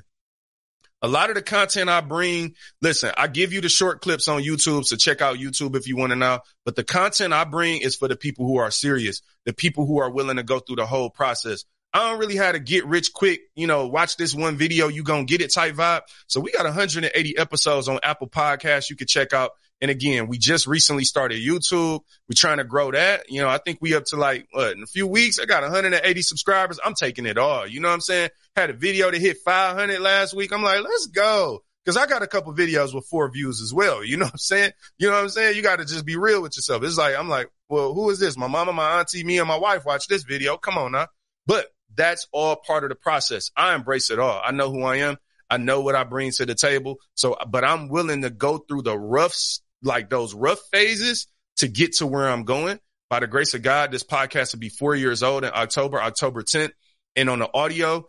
A 1.04 1.08
lot 1.08 1.30
of 1.30 1.34
the 1.34 1.42
content 1.42 1.90
I 1.90 2.00
bring, 2.00 2.54
listen, 2.80 3.10
I 3.16 3.26
give 3.26 3.52
you 3.52 3.60
the 3.60 3.68
short 3.68 4.00
clips 4.00 4.28
on 4.28 4.42
YouTube. 4.42 4.84
So 4.84 4.94
check 4.96 5.20
out 5.20 5.36
YouTube 5.36 5.74
if 5.74 5.88
you 5.88 5.96
want 5.96 6.10
to 6.10 6.16
know. 6.16 6.40
But 6.64 6.76
the 6.76 6.84
content 6.84 7.32
I 7.32 7.42
bring 7.42 7.80
is 7.82 7.96
for 7.96 8.06
the 8.06 8.14
people 8.14 8.46
who 8.46 8.58
are 8.58 8.70
serious, 8.70 9.20
the 9.44 9.52
people 9.52 9.84
who 9.84 9.98
are 9.98 10.10
willing 10.10 10.36
to 10.36 10.44
go 10.44 10.60
through 10.60 10.76
the 10.76 10.86
whole 10.86 11.10
process. 11.10 11.64
I 11.92 12.10
don't 12.10 12.20
really 12.20 12.36
have 12.36 12.54
to 12.54 12.60
get 12.60 12.86
rich 12.86 13.12
quick, 13.12 13.40
you 13.54 13.66
know, 13.66 13.88
watch 13.88 14.16
this 14.16 14.32
one 14.34 14.56
video, 14.56 14.88
you 14.88 15.02
gonna 15.02 15.24
get 15.24 15.42
it 15.42 15.52
type 15.52 15.74
vibe. 15.74 16.02
So 16.26 16.40
we 16.40 16.50
got 16.52 16.64
180 16.64 17.36
episodes 17.36 17.88
on 17.88 17.98
Apple 18.02 18.28
Podcasts 18.28 18.88
you 18.88 18.96
can 18.96 19.06
check 19.06 19.34
out. 19.34 19.50
And 19.82 19.90
again, 19.90 20.28
we 20.28 20.38
just 20.38 20.68
recently 20.68 21.02
started 21.02 21.42
YouTube. 21.42 22.00
We're 22.28 22.36
trying 22.36 22.58
to 22.58 22.64
grow 22.64 22.92
that. 22.92 23.24
You 23.28 23.42
know, 23.42 23.48
I 23.48 23.58
think 23.58 23.78
we 23.80 23.96
up 23.96 24.04
to 24.06 24.16
like, 24.16 24.46
what, 24.52 24.76
in 24.76 24.82
a 24.84 24.86
few 24.86 25.08
weeks, 25.08 25.40
I 25.40 25.44
got 25.44 25.62
180 25.62 26.22
subscribers. 26.22 26.78
I'm 26.82 26.94
taking 26.94 27.26
it 27.26 27.36
all. 27.36 27.66
You 27.66 27.80
know 27.80 27.88
what 27.88 27.94
I'm 27.94 28.00
saying? 28.00 28.30
Had 28.54 28.70
a 28.70 28.74
video 28.74 29.10
to 29.10 29.18
hit 29.18 29.38
500 29.44 29.98
last 29.98 30.34
week. 30.34 30.52
I'm 30.52 30.62
like, 30.62 30.84
let's 30.84 31.08
go. 31.08 31.64
Cause 31.84 31.96
I 31.96 32.06
got 32.06 32.22
a 32.22 32.28
couple 32.28 32.54
videos 32.54 32.94
with 32.94 33.06
four 33.06 33.28
views 33.32 33.60
as 33.60 33.74
well. 33.74 34.04
You 34.04 34.16
know 34.16 34.26
what 34.26 34.34
I'm 34.34 34.38
saying? 34.38 34.70
You 34.98 35.08
know 35.08 35.14
what 35.14 35.24
I'm 35.24 35.28
saying? 35.30 35.56
You 35.56 35.62
got 35.62 35.80
to 35.80 35.84
just 35.84 36.06
be 36.06 36.14
real 36.14 36.40
with 36.40 36.56
yourself. 36.56 36.84
It's 36.84 36.96
like, 36.96 37.18
I'm 37.18 37.28
like, 37.28 37.48
well, 37.68 37.92
who 37.92 38.08
is 38.10 38.20
this? 38.20 38.36
My 38.36 38.46
mama, 38.46 38.72
my 38.72 39.00
auntie, 39.00 39.24
me 39.24 39.40
and 39.40 39.48
my 39.48 39.58
wife 39.58 39.84
watch 39.84 40.06
this 40.06 40.22
video. 40.22 40.56
Come 40.56 40.78
on 40.78 40.92
now. 40.92 41.08
But 41.44 41.66
that's 41.92 42.28
all 42.30 42.54
part 42.54 42.84
of 42.84 42.90
the 42.90 42.94
process. 42.94 43.50
I 43.56 43.74
embrace 43.74 44.10
it 44.10 44.20
all. 44.20 44.40
I 44.44 44.52
know 44.52 44.70
who 44.70 44.84
I 44.84 44.98
am. 44.98 45.16
I 45.50 45.56
know 45.56 45.80
what 45.80 45.96
I 45.96 46.04
bring 46.04 46.30
to 46.30 46.46
the 46.46 46.54
table. 46.54 46.98
So, 47.14 47.36
but 47.48 47.64
I'm 47.64 47.88
willing 47.88 48.22
to 48.22 48.30
go 48.30 48.58
through 48.58 48.82
the 48.82 48.96
rough 48.96 49.34
like 49.82 50.10
those 50.10 50.34
rough 50.34 50.60
phases 50.72 51.26
to 51.56 51.68
get 51.68 51.94
to 51.96 52.06
where 52.06 52.28
I'm 52.28 52.44
going. 52.44 52.78
By 53.10 53.20
the 53.20 53.26
grace 53.26 53.54
of 53.54 53.62
God, 53.62 53.92
this 53.92 54.04
podcast 54.04 54.52
will 54.52 54.60
be 54.60 54.70
four 54.70 54.94
years 54.94 55.22
old 55.22 55.44
in 55.44 55.50
October, 55.54 56.00
October 56.00 56.42
10th. 56.42 56.72
And 57.14 57.28
on 57.28 57.40
the 57.40 57.50
audio, 57.52 58.06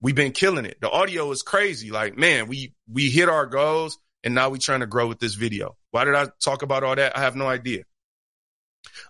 we've 0.00 0.14
been 0.14 0.32
killing 0.32 0.64
it. 0.64 0.78
The 0.80 0.90
audio 0.90 1.30
is 1.30 1.42
crazy. 1.42 1.90
Like, 1.90 2.16
man, 2.16 2.48
we, 2.48 2.72
we 2.90 3.10
hit 3.10 3.28
our 3.28 3.46
goals 3.46 3.98
and 4.24 4.34
now 4.34 4.48
we're 4.48 4.56
trying 4.56 4.80
to 4.80 4.86
grow 4.86 5.08
with 5.08 5.18
this 5.18 5.34
video. 5.34 5.76
Why 5.90 6.04
did 6.04 6.14
I 6.14 6.28
talk 6.42 6.62
about 6.62 6.84
all 6.84 6.96
that? 6.96 7.16
I 7.16 7.20
have 7.20 7.36
no 7.36 7.46
idea. 7.46 7.82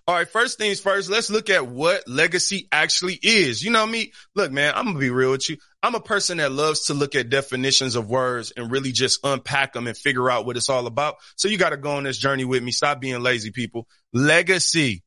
All 0.07 0.15
right. 0.15 0.27
First 0.27 0.57
things 0.57 0.79
first, 0.79 1.09
let's 1.09 1.29
look 1.29 1.49
at 1.49 1.67
what 1.67 2.07
legacy 2.07 2.67
actually 2.71 3.19
is. 3.21 3.63
You 3.63 3.71
know 3.71 3.85
me. 3.85 4.13
Look, 4.35 4.51
man, 4.51 4.73
I'm 4.75 4.93
to 4.93 4.99
be 4.99 5.09
real 5.09 5.31
with 5.31 5.49
you. 5.49 5.57
I'm 5.83 5.95
a 5.95 5.99
person 5.99 6.37
that 6.37 6.51
loves 6.51 6.87
to 6.87 6.93
look 6.93 7.15
at 7.15 7.29
definitions 7.29 7.95
of 7.95 8.09
words 8.09 8.51
and 8.55 8.71
really 8.71 8.91
just 8.91 9.19
unpack 9.23 9.73
them 9.73 9.87
and 9.87 9.97
figure 9.97 10.29
out 10.29 10.45
what 10.45 10.57
it's 10.57 10.69
all 10.69 10.87
about. 10.87 11.15
So 11.35 11.47
you 11.47 11.57
got 11.57 11.69
to 11.69 11.77
go 11.77 11.91
on 11.91 12.03
this 12.03 12.17
journey 12.17 12.45
with 12.45 12.63
me. 12.63 12.71
Stop 12.71 12.99
being 12.99 13.21
lazy, 13.21 13.51
people. 13.51 13.87
Legacy. 14.13 15.03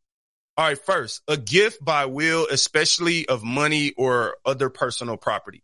All 0.57 0.67
right. 0.67 0.79
First, 0.79 1.23
a 1.29 1.37
gift 1.37 1.85
by 1.85 2.07
will, 2.07 2.47
especially 2.51 3.29
of 3.29 3.43
money 3.43 3.93
or 3.97 4.37
other 4.45 4.71
personal 4.71 5.17
property. 5.17 5.63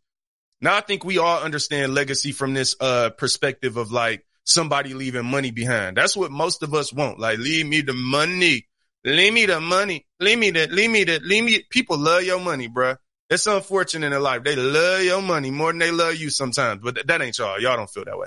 Now 0.61 0.77
I 0.77 0.81
think 0.81 1.05
we 1.05 1.19
all 1.19 1.43
understand 1.43 1.95
legacy 1.95 2.33
from 2.33 2.55
this, 2.55 2.77
uh, 2.81 3.11
perspective 3.11 3.77
of 3.77 3.93
like 3.93 4.25
somebody 4.47 4.95
leaving 4.95 5.27
money 5.27 5.51
behind. 5.51 5.97
That's 5.97 6.17
what 6.17 6.31
most 6.31 6.62
of 6.62 6.73
us 6.73 6.93
want. 6.93 7.19
Like, 7.19 7.39
leave 7.39 7.67
me 7.67 7.83
the 7.83 7.93
money. 7.93 8.66
Leave 9.07 9.32
me 9.32 9.46
the 9.46 9.61
money. 9.61 10.04
Leave 10.18 10.38
me 10.38 10.50
the, 10.50 10.66
leave 10.66 10.90
me 10.90 11.04
the, 11.04 11.20
leave 11.20 11.44
me. 11.44 11.62
People 11.70 11.96
love 11.96 12.24
your 12.24 12.40
money, 12.40 12.68
bruh. 12.68 12.96
It's 13.30 13.46
unfortunate 13.46 14.12
in 14.12 14.22
life. 14.22 14.42
They 14.42 14.57
love 14.57 15.02
your 15.02 15.22
money 15.22 15.52
more 15.52 15.70
than 15.70 15.78
they 15.78 15.92
love 15.92 16.16
you 16.16 16.28
sometimes, 16.28 16.80
but 16.82 17.07
that 17.07 17.22
ain't 17.22 17.38
y'all. 17.38 17.61
Y'all 17.61 17.76
don't 17.76 17.88
feel 17.88 18.04
that 18.04 18.18
way. 18.18 18.26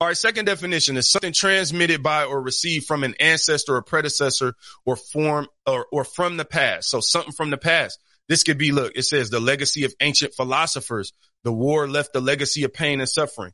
All 0.00 0.08
right. 0.08 0.16
Second 0.16 0.46
definition 0.46 0.96
is 0.96 1.10
something 1.10 1.34
transmitted 1.34 2.02
by 2.02 2.24
or 2.24 2.40
received 2.40 2.86
from 2.86 3.04
an 3.04 3.14
ancestor 3.20 3.76
or 3.76 3.82
predecessor 3.82 4.54
or 4.86 4.96
form 4.96 5.48
or, 5.66 5.86
or 5.92 6.04
from 6.04 6.38
the 6.38 6.44
past. 6.44 6.88
So 6.88 7.00
something 7.00 7.32
from 7.32 7.50
the 7.50 7.58
past. 7.58 7.98
This 8.28 8.44
could 8.44 8.58
be, 8.58 8.72
look, 8.72 8.92
it 8.96 9.02
says 9.02 9.28
the 9.28 9.38
legacy 9.38 9.84
of 9.84 9.94
ancient 10.00 10.34
philosophers. 10.34 11.12
The 11.44 11.52
war 11.52 11.88
left 11.88 12.14
the 12.14 12.20
legacy 12.20 12.64
of 12.64 12.72
pain 12.72 13.00
and 13.00 13.08
suffering. 13.08 13.52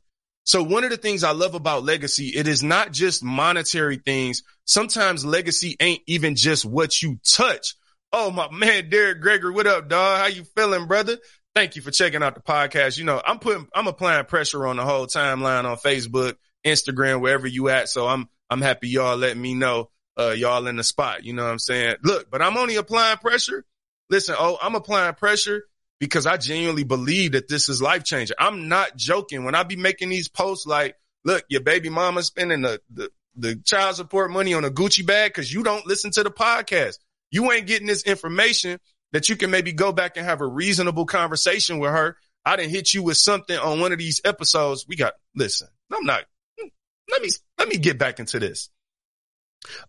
So 0.49 0.63
one 0.63 0.83
of 0.83 0.89
the 0.89 0.97
things 0.97 1.23
I 1.23 1.29
love 1.29 1.53
about 1.53 1.83
legacy, 1.83 2.29
it 2.29 2.47
is 2.47 2.63
not 2.63 2.91
just 2.91 3.23
monetary 3.23 3.97
things. 3.97 4.41
Sometimes 4.65 5.23
legacy 5.23 5.75
ain't 5.79 6.01
even 6.07 6.35
just 6.35 6.65
what 6.65 7.03
you 7.03 7.19
touch. 7.23 7.75
Oh, 8.11 8.31
my 8.31 8.49
man, 8.51 8.89
Derek 8.89 9.21
Gregory, 9.21 9.53
what 9.53 9.67
up, 9.67 9.89
dog? 9.89 10.19
How 10.19 10.25
you 10.25 10.43
feeling, 10.55 10.87
brother? 10.87 11.19
Thank 11.53 11.75
you 11.75 11.83
for 11.83 11.91
checking 11.91 12.23
out 12.23 12.33
the 12.33 12.41
podcast. 12.41 12.97
You 12.97 13.05
know, 13.05 13.21
I'm 13.23 13.37
putting, 13.37 13.67
I'm 13.75 13.85
applying 13.85 14.25
pressure 14.25 14.65
on 14.65 14.77
the 14.77 14.83
whole 14.83 15.05
timeline 15.05 15.65
on 15.65 15.77
Facebook, 15.77 16.33
Instagram, 16.65 17.21
wherever 17.21 17.45
you 17.45 17.69
at. 17.69 17.87
So 17.87 18.07
I'm, 18.07 18.27
I'm 18.49 18.61
happy 18.61 18.89
y'all 18.89 19.17
letting 19.17 19.43
me 19.43 19.53
know, 19.53 19.91
uh, 20.17 20.31
y'all 20.31 20.65
in 20.65 20.77
the 20.77 20.83
spot. 20.83 21.23
You 21.23 21.33
know 21.33 21.43
what 21.43 21.51
I'm 21.51 21.59
saying? 21.59 21.97
Look, 22.03 22.31
but 22.31 22.41
I'm 22.41 22.57
only 22.57 22.77
applying 22.77 23.19
pressure. 23.19 23.65
Listen, 24.09 24.33
oh, 24.39 24.57
I'm 24.59 24.73
applying 24.73 25.13
pressure 25.13 25.65
because 25.99 26.25
I 26.25 26.37
genuinely 26.37 26.83
believe 26.83 27.33
that 27.33 27.47
this 27.47 27.69
is 27.69 27.81
life 27.81 28.03
changing. 28.03 28.35
I'm 28.39 28.67
not 28.67 28.95
joking. 28.95 29.43
When 29.43 29.55
I 29.55 29.63
be 29.63 29.75
making 29.75 30.09
these 30.09 30.29
posts 30.29 30.65
like, 30.65 30.95
look, 31.25 31.43
your 31.49 31.61
baby 31.61 31.89
mama 31.89 32.23
spending 32.23 32.61
the, 32.61 32.81
the, 32.89 33.09
the 33.35 33.55
child 33.65 33.95
support 33.95 34.31
money 34.31 34.53
on 34.53 34.65
a 34.65 34.69
Gucci 34.69 35.05
bag 35.05 35.31
because 35.31 35.51
you 35.53 35.63
don't 35.63 35.85
listen 35.85 36.11
to 36.11 36.23
the 36.23 36.31
podcast. 36.31 36.97
You 37.31 37.51
ain't 37.51 37.67
getting 37.67 37.87
this 37.87 38.03
information 38.03 38.79
that 39.11 39.29
you 39.29 39.35
can 39.35 39.51
maybe 39.51 39.73
go 39.73 39.91
back 39.91 40.17
and 40.17 40.25
have 40.25 40.41
a 40.41 40.47
reasonable 40.47 41.05
conversation 41.05 41.79
with 41.79 41.91
her. 41.91 42.17
I 42.45 42.55
didn't 42.55 42.71
hit 42.71 42.93
you 42.93 43.03
with 43.03 43.17
something 43.17 43.57
on 43.57 43.79
one 43.79 43.91
of 43.91 43.99
these 43.99 44.21
episodes. 44.23 44.85
We 44.87 44.95
got, 44.95 45.13
listen, 45.35 45.67
I'm 45.91 46.05
not, 46.05 46.23
hmm, 46.59 46.67
let 47.11 47.21
me, 47.21 47.29
let 47.57 47.67
me 47.67 47.77
get 47.77 47.99
back 47.99 48.19
into 48.19 48.39
this. 48.39 48.69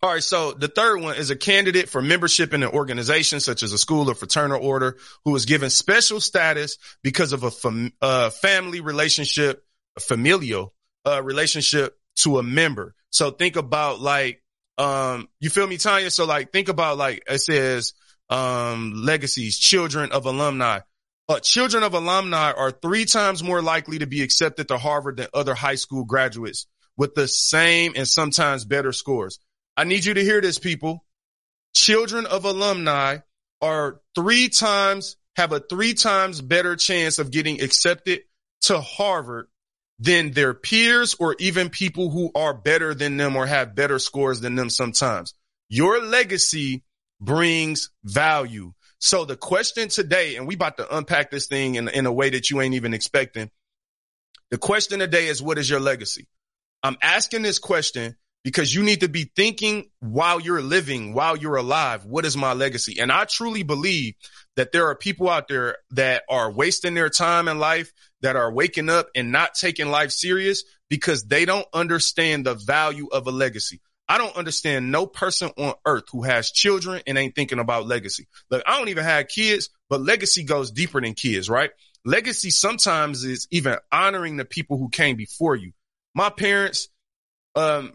All 0.03 0.13
right. 0.13 0.23
So 0.23 0.53
the 0.53 0.69
third 0.69 1.01
one 1.01 1.17
is 1.17 1.31
a 1.31 1.37
candidate 1.37 1.89
for 1.89 2.03
membership 2.03 2.55
in 2.55 2.63
an 2.63 2.71
organization 2.71 3.41
such 3.41 3.63
as 3.63 3.73
a 3.73 3.79
school 3.79 4.11
or 4.11 4.15
fraternal 4.15 4.63
order 4.63 4.97
who 5.25 5.35
is 5.37 5.47
given 5.47 5.71
special 5.71 6.21
status 6.21 6.79
because 7.03 7.33
of 7.33 7.43
a 7.43 7.51
fam- 7.51 7.93
uh, 8.01 8.31
family 8.31 8.81
relationship, 8.81 9.65
a 9.97 10.01
familial 10.01 10.75
uh, 11.07 11.23
relationship 11.23 11.99
to 12.17 12.39
a 12.39 12.43
member. 12.43 12.95
So 13.11 13.31
think 13.31 13.57
about 13.57 14.01
like, 14.01 14.43
um, 14.79 15.29
you 15.41 15.51
feel 15.51 15.67
me, 15.67 15.77
Tanya? 15.77 16.11
So 16.11 16.25
like, 16.25 16.53
think 16.53 16.69
about 16.69 16.97
like, 16.97 17.23
it 17.29 17.41
says, 17.41 17.93
um, 18.31 18.93
legacies, 18.97 19.59
children 19.59 20.13
of 20.13 20.27
alumni. 20.27 20.81
Uh, 21.29 21.39
children 21.39 21.83
of 21.83 21.95
alumni 21.95 22.51
are 22.51 22.73
three 22.73 23.05
times 23.05 23.43
more 23.43 23.63
likely 23.63 24.01
to 24.01 24.07
be 24.07 24.23
accepted 24.23 24.69
to 24.69 24.79
Harvard 24.79 25.19
than 25.19 25.29
other 25.33 25.55
high 25.55 25.77
school 25.77 26.05
graduates 26.05 26.67
with 26.97 27.15
the 27.15 27.29
same 27.29 27.93
and 27.97 28.07
sometimes 28.07 28.65
better 28.65 28.93
scores. 28.93 29.39
I 29.77 29.85
need 29.85 30.05
you 30.05 30.15
to 30.15 30.25
hear 30.25 30.41
this, 30.41 30.59
people. 30.59 31.05
Children 31.75 32.27
of 32.27 32.45
alumni 32.45 33.19
are 33.63 34.01
three 34.15 34.49
times, 34.49 35.17
have 35.37 35.53
a 35.53 35.61
three 35.61 35.95
times 35.95 36.41
better 36.41 36.77
chance 36.77 37.19
of 37.19 37.31
getting 37.31 37.63
accepted 37.63 38.23
to 38.63 38.81
Harvard 38.81 39.47
than 39.99 40.33
their 40.33 40.55
peers 40.55 41.15
or 41.19 41.37
even 41.39 41.69
people 41.69 42.11
who 42.11 42.31
are 42.35 42.55
better 42.55 42.95
than 42.95 43.17
them 43.17 43.37
or 43.37 43.47
have 43.47 43.75
better 43.75 43.99
scores 43.99 44.41
than 44.41 44.55
them 44.55 44.71
sometimes. 44.71 45.35
Your 45.69 46.03
legacy 46.03 46.83
brings 47.21 47.91
value. 48.03 48.73
So 48.99 49.25
the 49.25 49.37
question 49.37 49.89
today, 49.89 50.37
and 50.37 50.47
we 50.47 50.55
about 50.55 50.79
to 50.79 50.97
unpack 50.97 51.31
this 51.31 51.47
thing 51.47 51.77
in, 51.77 51.89
in 51.89 52.07
a 52.07 52.13
way 52.13 52.31
that 52.31 52.51
you 52.51 52.61
ain't 52.61 52.75
even 52.75 52.95
expecting. 52.95 53.51
The 54.51 54.59
question 54.59 54.99
today 54.99 55.29
is, 55.29 55.43
what 55.43 55.59
is 55.59 55.69
your 55.71 55.81
legacy? 55.81 56.27
I'm 56.83 56.97
asking 57.03 57.43
this 57.43 57.59
question 57.59 58.17
because 58.43 58.75
you 58.75 58.83
need 58.83 59.01
to 59.01 59.09
be 59.09 59.31
thinking 59.37 59.91
while 60.01 60.41
you're 60.41 60.63
living, 60.63 61.13
while 61.15 61.37
you're 61.37 61.57
alive, 61.57 62.05
what 62.05 62.25
is 62.25 62.37
my 62.37 62.53
legacy? 62.55 63.01
And 63.01 63.13
I 63.13 63.25
truly 63.25 63.63
believe 63.63 64.15
that 64.57 64.73
there 64.73 64.87
are 64.89 64.95
people 64.95 65.29
out 65.29 65.49
there 65.49 65.77
that 65.93 66.23
are 66.29 66.51
wasting 66.51 66.95
their 66.95 67.11
time 67.11 67.49
in 67.49 67.59
life. 67.59 67.93
that 68.23 68.37
are 68.37 68.53
waking 68.53 68.89
up 68.91 69.09
and 69.15 69.33
not 69.33 69.55
taking 69.55 69.89
life 69.89 70.11
serious 70.11 70.65
because 70.89 71.25
they 71.25 71.45
don't 71.45 71.67
understand 71.73 72.45
the 72.45 72.55
value 72.55 73.09
of 73.11 73.27
a 73.27 73.31
legacy. 73.31 73.81
I 74.09 74.19
don't 74.19 74.37
understand 74.37 74.91
no 74.91 75.07
person 75.07 75.51
on 75.57 75.75
earth 75.87 76.05
who 76.11 76.23
has 76.25 76.51
children 76.51 77.01
and 77.07 77.17
ain't 77.17 77.35
thinking 77.37 77.61
about 77.61 77.87
legacy. 77.87 78.27
Look, 78.51 78.63
I 78.67 78.79
don't 78.79 78.89
even 78.89 79.05
have 79.05 79.29
kids, 79.29 79.71
but 79.89 80.01
legacy 80.01 80.43
goes 80.43 80.73
deeper 80.73 81.01
than 81.01 81.15
kids, 81.15 81.49
right? 81.49 81.71
Legacy 82.05 82.51
sometimes 82.51 83.25
is 83.25 83.47
even 83.51 83.77
honoring 83.93 84.37
the 84.37 84.45
people 84.45 84.79
who 84.79 84.89
came 84.89 85.17
before 85.17 85.55
you. 85.55 85.73
My 86.15 86.29
parents, 86.29 86.89
um, 87.55 87.93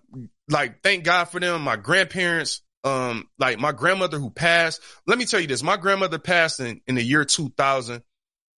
like 0.49 0.81
thank 0.83 1.03
God 1.03 1.25
for 1.25 1.39
them. 1.39 1.61
My 1.61 1.75
grandparents, 1.75 2.61
um, 2.83 3.27
like 3.39 3.59
my 3.59 3.71
grandmother 3.71 4.19
who 4.19 4.29
passed. 4.29 4.81
Let 5.07 5.17
me 5.17 5.25
tell 5.25 5.39
you 5.39 5.47
this: 5.47 5.63
my 5.63 5.77
grandmother 5.77 6.19
passed 6.19 6.59
in, 6.59 6.81
in 6.87 6.95
the 6.95 7.03
year 7.03 7.25
2000, 7.25 8.03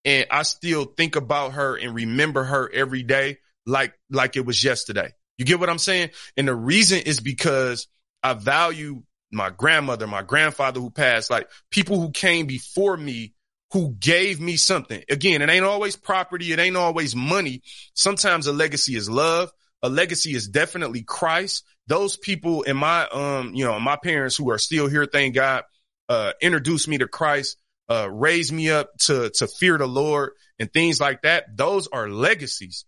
and 0.05 0.25
I 0.29 0.43
still 0.43 0.85
think 0.85 1.15
about 1.15 1.53
her 1.53 1.77
and 1.77 1.95
remember 1.95 2.43
her 2.43 2.69
every 2.71 3.03
day, 3.03 3.37
like 3.65 3.93
like 4.09 4.35
it 4.35 4.45
was 4.45 4.63
yesterday. 4.63 5.13
You 5.37 5.45
get 5.45 5.59
what 5.59 5.69
I'm 5.69 5.77
saying? 5.77 6.09
And 6.35 6.47
the 6.47 6.55
reason 6.55 6.99
is 6.99 7.19
because 7.19 7.87
I 8.23 8.33
value 8.33 9.03
my 9.31 9.49
grandmother, 9.49 10.07
my 10.07 10.23
grandfather 10.23 10.79
who 10.79 10.89
passed, 10.89 11.29
like 11.29 11.49
people 11.69 11.99
who 11.99 12.11
came 12.11 12.47
before 12.47 12.97
me 12.97 13.33
who 13.71 13.95
gave 13.99 14.39
me 14.39 14.55
something. 14.55 15.03
Again, 15.09 15.41
it 15.41 15.49
ain't 15.49 15.65
always 15.65 15.95
property. 15.95 16.51
It 16.53 16.59
ain't 16.59 16.77
always 16.77 17.15
money. 17.15 17.61
Sometimes 17.93 18.47
a 18.47 18.53
legacy 18.53 18.95
is 18.95 19.09
love. 19.09 19.51
A 19.83 19.89
legacy 19.89 20.33
is 20.33 20.47
definitely 20.47 21.03
Christ. 21.03 21.63
Those 21.87 22.17
people 22.17 22.63
in 22.63 22.77
my, 22.77 23.07
um, 23.07 23.53
you 23.55 23.65
know, 23.65 23.79
my 23.79 23.95
parents 23.95 24.35
who 24.35 24.51
are 24.51 24.57
still 24.57 24.87
here, 24.87 25.05
thank 25.05 25.35
God, 25.35 25.63
uh, 26.09 26.33
introduced 26.41 26.87
me 26.87 26.97
to 26.97 27.07
Christ, 27.07 27.57
uh, 27.89 28.09
raised 28.11 28.51
me 28.51 28.69
up 28.69 28.89
to, 29.05 29.29
to 29.29 29.47
fear 29.47 29.77
the 29.77 29.87
Lord 29.87 30.31
and 30.59 30.71
things 30.71 30.99
like 30.99 31.21
that. 31.21 31.55
Those 31.55 31.87
are 31.87 32.09
legacies. 32.09 32.85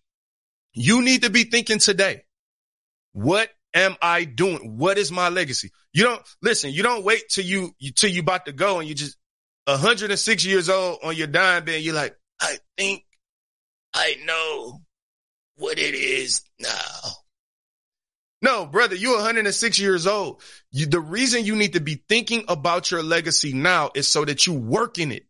You 0.74 1.02
need 1.02 1.24
to 1.24 1.30
be 1.30 1.45
thinking 1.45 1.80
today. 1.80 2.24
What 3.14 3.50
am 3.74 3.95
I 4.02 4.26
doing? 4.26 4.78
What 4.78 4.97
is 4.97 5.12
my 5.12 5.30
legacy? 5.30 5.72
You 5.93 6.04
don't 6.04 6.22
listen. 6.41 6.72
You 6.72 6.84
don't 6.84 7.04
wait 7.04 7.24
till 7.30 7.45
you, 7.45 7.72
till 7.95 8.10
you 8.10 8.22
about 8.22 8.45
to 8.45 8.52
go 8.52 8.80
and 8.80 8.88
you 8.88 8.95
just 8.95 9.18
106 9.66 10.45
years 10.45 10.70
old 10.70 11.00
on 11.04 11.16
your 11.16 11.28
dying 11.28 11.64
bed. 11.64 11.82
You're 11.82 11.95
like, 11.95 12.16
I 12.41 12.58
think 12.78 13.04
I 13.93 14.18
know 14.26 14.82
what 15.56 15.80
it 15.80 15.95
is 15.95 16.41
now. 16.60 17.18
No, 18.42 18.66
brother, 18.66 18.96
you're 18.96 19.16
106 19.16 19.80
years 19.80 20.08
old. 20.08 20.42
You, 20.72 20.86
the 20.86 21.02
reason 21.02 21.46
you 21.46 21.56
need 21.56 21.74
to 21.74 21.82
be 21.82 22.04
thinking 22.08 22.46
about 22.48 22.90
your 22.90 23.04
legacy 23.04 23.54
now 23.54 23.92
is 23.94 24.08
so 24.08 24.24
that 24.24 24.48
you 24.48 24.54
work 24.54 24.98
in 24.98 25.12
it. 25.12 25.26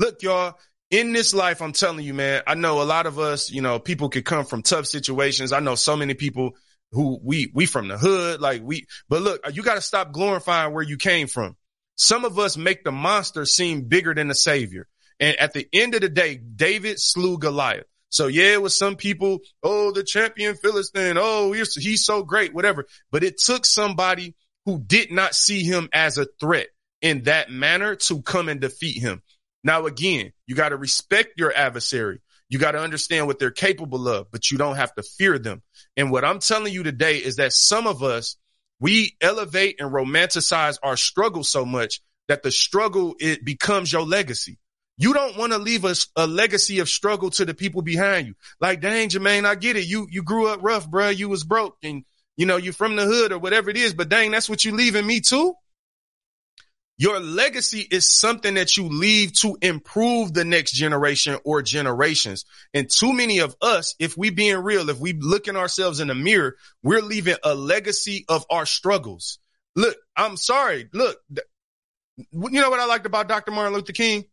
Look, 0.00 0.22
y'all, 0.22 0.58
in 0.90 1.12
this 1.12 1.32
life, 1.32 1.62
I'm 1.62 1.72
telling 1.72 2.04
you, 2.04 2.12
man, 2.12 2.42
I 2.46 2.54
know 2.54 2.82
a 2.82 2.84
lot 2.84 3.06
of 3.06 3.18
us, 3.20 3.50
you 3.50 3.62
know, 3.62 3.78
people 3.78 4.08
could 4.08 4.24
come 4.24 4.44
from 4.44 4.62
tough 4.62 4.86
situations. 4.86 5.52
I 5.52 5.60
know 5.60 5.76
so 5.76 5.96
many 5.96 6.14
people 6.14 6.56
who 6.90 7.20
we, 7.22 7.52
we 7.54 7.66
from 7.66 7.86
the 7.86 7.96
hood, 7.96 8.40
like 8.40 8.62
we, 8.64 8.86
but 9.08 9.22
look, 9.22 9.40
you 9.52 9.62
got 9.62 9.74
to 9.74 9.80
stop 9.80 10.10
glorifying 10.10 10.74
where 10.74 10.82
you 10.82 10.96
came 10.96 11.28
from. 11.28 11.56
Some 11.94 12.24
of 12.24 12.38
us 12.38 12.56
make 12.56 12.82
the 12.82 12.90
monster 12.90 13.44
seem 13.44 13.82
bigger 13.82 14.12
than 14.12 14.26
the 14.26 14.34
savior. 14.34 14.88
And 15.20 15.36
at 15.36 15.52
the 15.52 15.68
end 15.72 15.94
of 15.94 16.00
the 16.00 16.08
day, 16.08 16.36
David 16.36 16.98
slew 16.98 17.38
Goliath. 17.38 17.84
So 18.10 18.26
yeah, 18.26 18.58
with 18.58 18.72
some 18.72 18.96
people, 18.96 19.38
oh, 19.62 19.92
the 19.92 20.04
champion 20.04 20.56
Philistine. 20.56 21.16
Oh, 21.18 21.52
he's, 21.52 21.74
he's 21.74 22.04
so 22.04 22.22
great, 22.22 22.52
whatever. 22.52 22.86
But 23.10 23.24
it 23.24 23.38
took 23.38 23.64
somebody 23.64 24.34
who 24.66 24.78
did 24.78 25.10
not 25.10 25.34
see 25.34 25.62
him 25.62 25.88
as 25.92 26.18
a 26.18 26.26
threat 26.38 26.68
in 27.00 27.22
that 27.22 27.50
manner 27.50 27.96
to 27.96 28.22
come 28.22 28.48
and 28.48 28.60
defeat 28.60 29.00
him. 29.00 29.22
Now, 29.62 29.86
again, 29.86 30.32
you 30.46 30.54
got 30.54 30.70
to 30.70 30.76
respect 30.76 31.34
your 31.36 31.54
adversary. 31.54 32.20
You 32.48 32.58
got 32.58 32.72
to 32.72 32.80
understand 32.80 33.26
what 33.26 33.38
they're 33.38 33.50
capable 33.50 34.08
of, 34.08 34.30
but 34.30 34.50
you 34.50 34.58
don't 34.58 34.76
have 34.76 34.92
to 34.94 35.02
fear 35.02 35.38
them. 35.38 35.62
And 35.96 36.10
what 36.10 36.24
I'm 36.24 36.40
telling 36.40 36.72
you 36.72 36.82
today 36.82 37.16
is 37.18 37.36
that 37.36 37.52
some 37.52 37.86
of 37.86 38.02
us, 38.02 38.36
we 38.80 39.16
elevate 39.20 39.76
and 39.78 39.92
romanticize 39.92 40.78
our 40.82 40.96
struggle 40.96 41.44
so 41.44 41.64
much 41.64 42.00
that 42.28 42.42
the 42.42 42.50
struggle, 42.50 43.14
it 43.20 43.44
becomes 43.44 43.92
your 43.92 44.02
legacy. 44.02 44.58
You 45.00 45.14
don't 45.14 45.38
want 45.38 45.52
to 45.52 45.58
leave 45.58 45.86
a, 45.86 45.94
a, 46.14 46.26
legacy 46.26 46.80
of 46.80 46.88
struggle 46.90 47.30
to 47.30 47.46
the 47.46 47.54
people 47.54 47.80
behind 47.80 48.26
you. 48.26 48.34
Like, 48.60 48.82
dang, 48.82 49.08
Jermaine, 49.08 49.46
I 49.46 49.54
get 49.54 49.76
it. 49.76 49.86
You, 49.86 50.06
you 50.10 50.22
grew 50.22 50.48
up 50.48 50.62
rough, 50.62 50.90
bro. 50.90 51.08
You 51.08 51.30
was 51.30 51.42
broke 51.42 51.78
and, 51.82 52.04
you 52.36 52.44
know, 52.44 52.58
you're 52.58 52.74
from 52.74 52.96
the 52.96 53.06
hood 53.06 53.32
or 53.32 53.38
whatever 53.38 53.70
it 53.70 53.78
is, 53.78 53.94
but 53.94 54.10
dang, 54.10 54.30
that's 54.30 54.50
what 54.50 54.62
you 54.62 54.72
leaving 54.72 55.06
me 55.06 55.20
too. 55.20 55.54
Your 56.98 57.18
legacy 57.18 57.80
is 57.90 58.10
something 58.10 58.56
that 58.56 58.76
you 58.76 58.90
leave 58.90 59.32
to 59.40 59.56
improve 59.62 60.34
the 60.34 60.44
next 60.44 60.72
generation 60.72 61.38
or 61.44 61.62
generations. 61.62 62.44
And 62.74 62.90
too 62.90 63.14
many 63.14 63.38
of 63.38 63.56
us, 63.62 63.94
if 63.98 64.18
we 64.18 64.28
being 64.28 64.58
real, 64.58 64.90
if 64.90 64.98
we 64.98 65.14
looking 65.14 65.56
ourselves 65.56 66.00
in 66.00 66.08
the 66.08 66.14
mirror, 66.14 66.56
we're 66.82 67.00
leaving 67.00 67.36
a 67.42 67.54
legacy 67.54 68.26
of 68.28 68.44
our 68.50 68.66
struggles. 68.66 69.38
Look, 69.74 69.96
I'm 70.14 70.36
sorry. 70.36 70.90
Look, 70.92 71.16
you 71.30 72.50
know 72.60 72.68
what 72.68 72.80
I 72.80 72.84
liked 72.84 73.06
about 73.06 73.28
Dr. 73.28 73.50
Martin 73.50 73.72
Luther 73.72 73.94
King? 73.94 74.26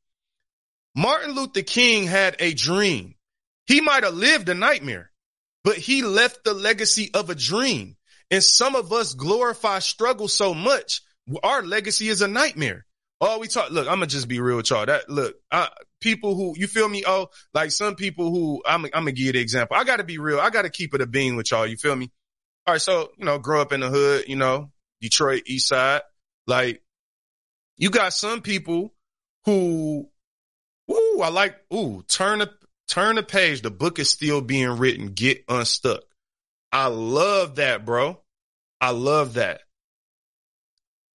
Martin 0.98 1.36
Luther 1.36 1.62
King 1.62 2.08
had 2.08 2.36
a 2.40 2.56
dream. 2.56 3.14
He 3.68 3.82
might 3.82 4.04
have 4.04 4.16
lived 4.16 4.50
a 4.50 4.56
nightmare, 4.56 5.12
but 5.64 5.78
he 5.78 6.02
left 6.02 6.44
the 6.44 6.56
legacy 6.56 7.12
of 7.14 7.30
a 7.30 7.36
dream. 7.36 7.98
And 8.32 8.44
some 8.44 8.76
of 8.76 8.92
us 8.92 9.14
glorify 9.14 9.78
struggle 9.78 10.28
so 10.28 10.56
much. 10.56 11.02
Our 11.44 11.62
legacy 11.62 12.08
is 12.08 12.24
a 12.24 12.28
nightmare. 12.28 12.88
Oh, 13.22 13.38
we 13.38 13.48
talk. 13.48 13.70
Look, 13.70 13.88
I'm 13.88 13.98
gonna 13.98 14.08
just 14.08 14.28
be 14.28 14.40
real 14.40 14.58
with 14.58 14.72
y'all. 14.72 14.88
That 14.88 15.08
look, 15.08 15.36
people 16.02 16.36
who 16.36 16.56
you 16.58 16.66
feel 16.66 16.90
me? 16.90 17.04
Oh, 17.06 17.28
like 17.54 17.70
some 17.70 17.94
people 17.94 18.32
who 18.32 18.64
I'm, 18.66 18.86
I'm 18.86 18.92
gonna 18.92 19.12
give 19.12 19.28
you 19.28 19.32
the 19.34 19.40
example. 19.40 19.78
I 19.78 19.84
got 19.84 19.98
to 19.98 20.04
be 20.04 20.18
real. 20.18 20.40
I 20.40 20.50
got 20.50 20.64
to 20.64 20.70
keep 20.72 20.96
it 20.96 21.02
a 21.02 21.08
bean 21.08 21.36
with 21.36 21.52
y'all. 21.52 21.68
You 21.68 21.78
feel 21.78 21.96
me? 21.96 22.12
All 22.66 22.74
right. 22.74 22.82
So 22.82 23.12
you 23.20 23.26
know, 23.26 23.38
grow 23.38 23.62
up 23.62 23.72
in 23.72 23.82
the 23.82 23.90
hood. 23.90 24.26
You 24.28 24.36
know, 24.36 24.72
Detroit 25.00 25.44
East 25.46 25.68
Side. 25.68 26.02
Like, 26.48 26.82
you 27.78 27.92
got 27.92 28.14
some 28.14 28.42
people 28.42 28.96
who 29.46 30.10
Ooh, 31.18 31.22
I 31.22 31.30
like, 31.30 31.56
ooh, 31.74 32.04
turn 32.08 32.40
the, 32.40 32.52
turn 32.88 33.16
the 33.16 33.24
page. 33.24 33.62
The 33.62 33.72
book 33.72 33.98
is 33.98 34.10
still 34.10 34.42
being 34.42 34.78
written. 34.78 35.14
Get 35.14 35.44
unstuck. 35.50 36.04
I 36.72 36.88
love 36.88 37.56
that, 37.56 37.86
bro. 37.86 38.22
I 38.80 38.92
love 38.92 39.36
that. 39.36 39.62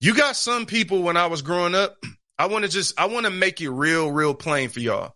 You 0.00 0.14
got 0.14 0.34
some 0.34 0.66
people 0.66 1.02
when 1.02 1.16
I 1.16 1.26
was 1.26 1.42
growing 1.42 1.74
up. 1.74 1.96
I 2.38 2.46
want 2.46 2.64
to 2.64 2.70
just, 2.70 2.98
I 2.98 3.06
want 3.06 3.26
to 3.26 3.30
make 3.30 3.60
it 3.60 3.70
real, 3.70 4.10
real 4.10 4.34
plain 4.34 4.68
for 4.70 4.80
y'all. 4.80 5.14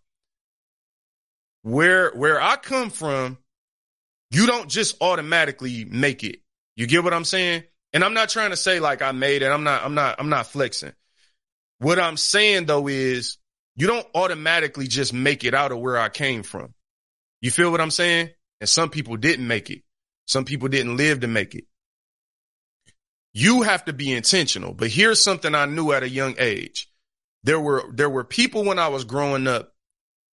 Where, 1.62 2.12
where 2.12 2.40
I 2.40 2.54
come 2.54 2.90
from, 2.90 3.38
you 4.30 4.46
don't 4.46 4.68
just 4.68 4.96
automatically 5.00 5.84
make 5.84 6.22
it. 6.22 6.40
You 6.76 6.86
get 6.86 7.02
what 7.02 7.14
I'm 7.14 7.24
saying? 7.24 7.64
And 7.92 8.04
I'm 8.04 8.14
not 8.14 8.28
trying 8.28 8.50
to 8.50 8.56
say 8.56 8.78
like 8.78 9.02
I 9.02 9.10
made 9.10 9.42
it. 9.42 9.46
I'm 9.46 9.64
not, 9.64 9.82
I'm 9.82 9.94
not, 9.94 10.16
I'm 10.20 10.28
not 10.28 10.46
flexing. 10.46 10.92
What 11.78 11.98
I'm 11.98 12.16
saying 12.16 12.66
though 12.66 12.86
is 12.86 13.38
you 13.76 13.86
don't 13.86 14.06
automatically 14.14 14.86
just 14.86 15.12
make 15.12 15.44
it 15.44 15.54
out 15.54 15.70
of 15.70 15.78
where 15.78 15.98
I 15.98 16.08
came 16.08 16.42
from. 16.42 16.74
You 17.40 17.50
feel 17.50 17.70
what 17.70 17.80
I'm 17.80 17.90
saying? 17.90 18.30
And 18.60 18.68
some 18.68 18.88
people 18.88 19.16
didn't 19.16 19.46
make 19.46 19.70
it. 19.70 19.82
Some 20.24 20.44
people 20.44 20.68
didn't 20.68 20.96
live 20.96 21.20
to 21.20 21.28
make 21.28 21.54
it. 21.54 21.64
You 23.34 23.62
have 23.62 23.84
to 23.84 23.92
be 23.92 24.12
intentional. 24.12 24.72
But 24.72 24.88
here's 24.88 25.22
something 25.22 25.54
I 25.54 25.66
knew 25.66 25.92
at 25.92 26.02
a 26.02 26.08
young 26.08 26.36
age. 26.38 26.88
There 27.44 27.60
were, 27.60 27.84
there 27.92 28.08
were 28.08 28.24
people 28.24 28.64
when 28.64 28.78
I 28.78 28.88
was 28.88 29.04
growing 29.04 29.46
up 29.46 29.72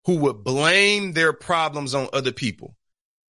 who 0.07 0.19
would 0.19 0.45
blame 0.45 1.13
their 1.13 1.33
problems 1.33 1.95
on 1.95 2.09
other 2.13 2.33
people. 2.33 2.77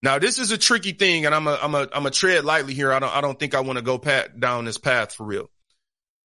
Now, 0.02 0.18
this 0.18 0.38
is 0.38 0.50
a 0.50 0.58
tricky 0.58 0.92
thing 0.92 1.24
and 1.24 1.34
I'm 1.34 1.46
a, 1.46 1.58
I'm 1.60 1.74
a, 1.74 1.88
I'm 1.92 2.06
a 2.06 2.10
tread 2.10 2.44
lightly 2.44 2.74
here. 2.74 2.92
I 2.92 2.98
don't, 2.98 3.14
I 3.14 3.22
don't 3.22 3.38
think 3.38 3.54
I 3.54 3.60
want 3.60 3.78
to 3.78 3.84
go 3.84 3.98
pat 3.98 4.38
down 4.38 4.66
this 4.66 4.78
path 4.78 5.14
for 5.14 5.24
real. 5.24 5.48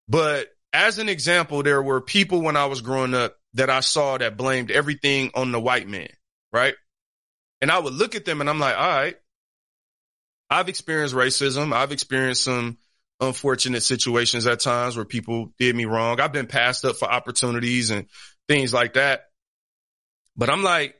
But 0.09 0.47
as 0.73 0.99
an 0.99 1.09
example, 1.09 1.63
there 1.63 1.81
were 1.81 2.01
people 2.01 2.41
when 2.41 2.57
I 2.57 2.65
was 2.65 2.81
growing 2.81 3.13
up 3.13 3.36
that 3.53 3.69
I 3.69 3.79
saw 3.79 4.17
that 4.17 4.37
blamed 4.37 4.71
everything 4.71 5.31
on 5.35 5.51
the 5.51 5.59
white 5.59 5.87
man, 5.87 6.09
right? 6.51 6.75
And 7.61 7.71
I 7.71 7.79
would 7.79 7.93
look 7.93 8.15
at 8.15 8.25
them 8.25 8.41
and 8.41 8.49
I'm 8.49 8.59
like, 8.59 8.77
all 8.77 8.87
right, 8.87 9.15
I've 10.49 10.69
experienced 10.69 11.15
racism. 11.15 11.73
I've 11.73 11.91
experienced 11.91 12.43
some 12.43 12.77
unfortunate 13.19 13.81
situations 13.81 14.45
at 14.45 14.59
times 14.59 14.95
where 14.95 15.05
people 15.05 15.53
did 15.57 15.75
me 15.75 15.85
wrong. 15.85 16.19
I've 16.19 16.31
been 16.31 16.47
passed 16.47 16.85
up 16.85 16.97
for 16.97 17.09
opportunities 17.09 17.89
and 17.89 18.05
things 18.47 18.73
like 18.73 18.93
that. 18.93 19.25
But 20.35 20.49
I'm 20.49 20.63
like, 20.63 20.95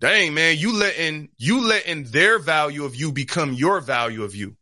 dang, 0.00 0.34
man, 0.34 0.56
you 0.56 0.72
letting, 0.76 1.28
you 1.36 1.66
letting 1.66 2.04
their 2.04 2.38
value 2.38 2.84
of 2.84 2.96
you 2.96 3.12
become 3.12 3.52
your 3.52 3.80
value 3.80 4.24
of 4.24 4.34
you. 4.34 4.56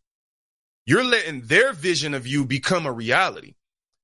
You're 0.85 1.05
letting 1.05 1.43
their 1.43 1.73
vision 1.73 2.15
of 2.15 2.27
you 2.27 2.45
become 2.45 2.87
a 2.87 2.93
reality. 2.93 3.55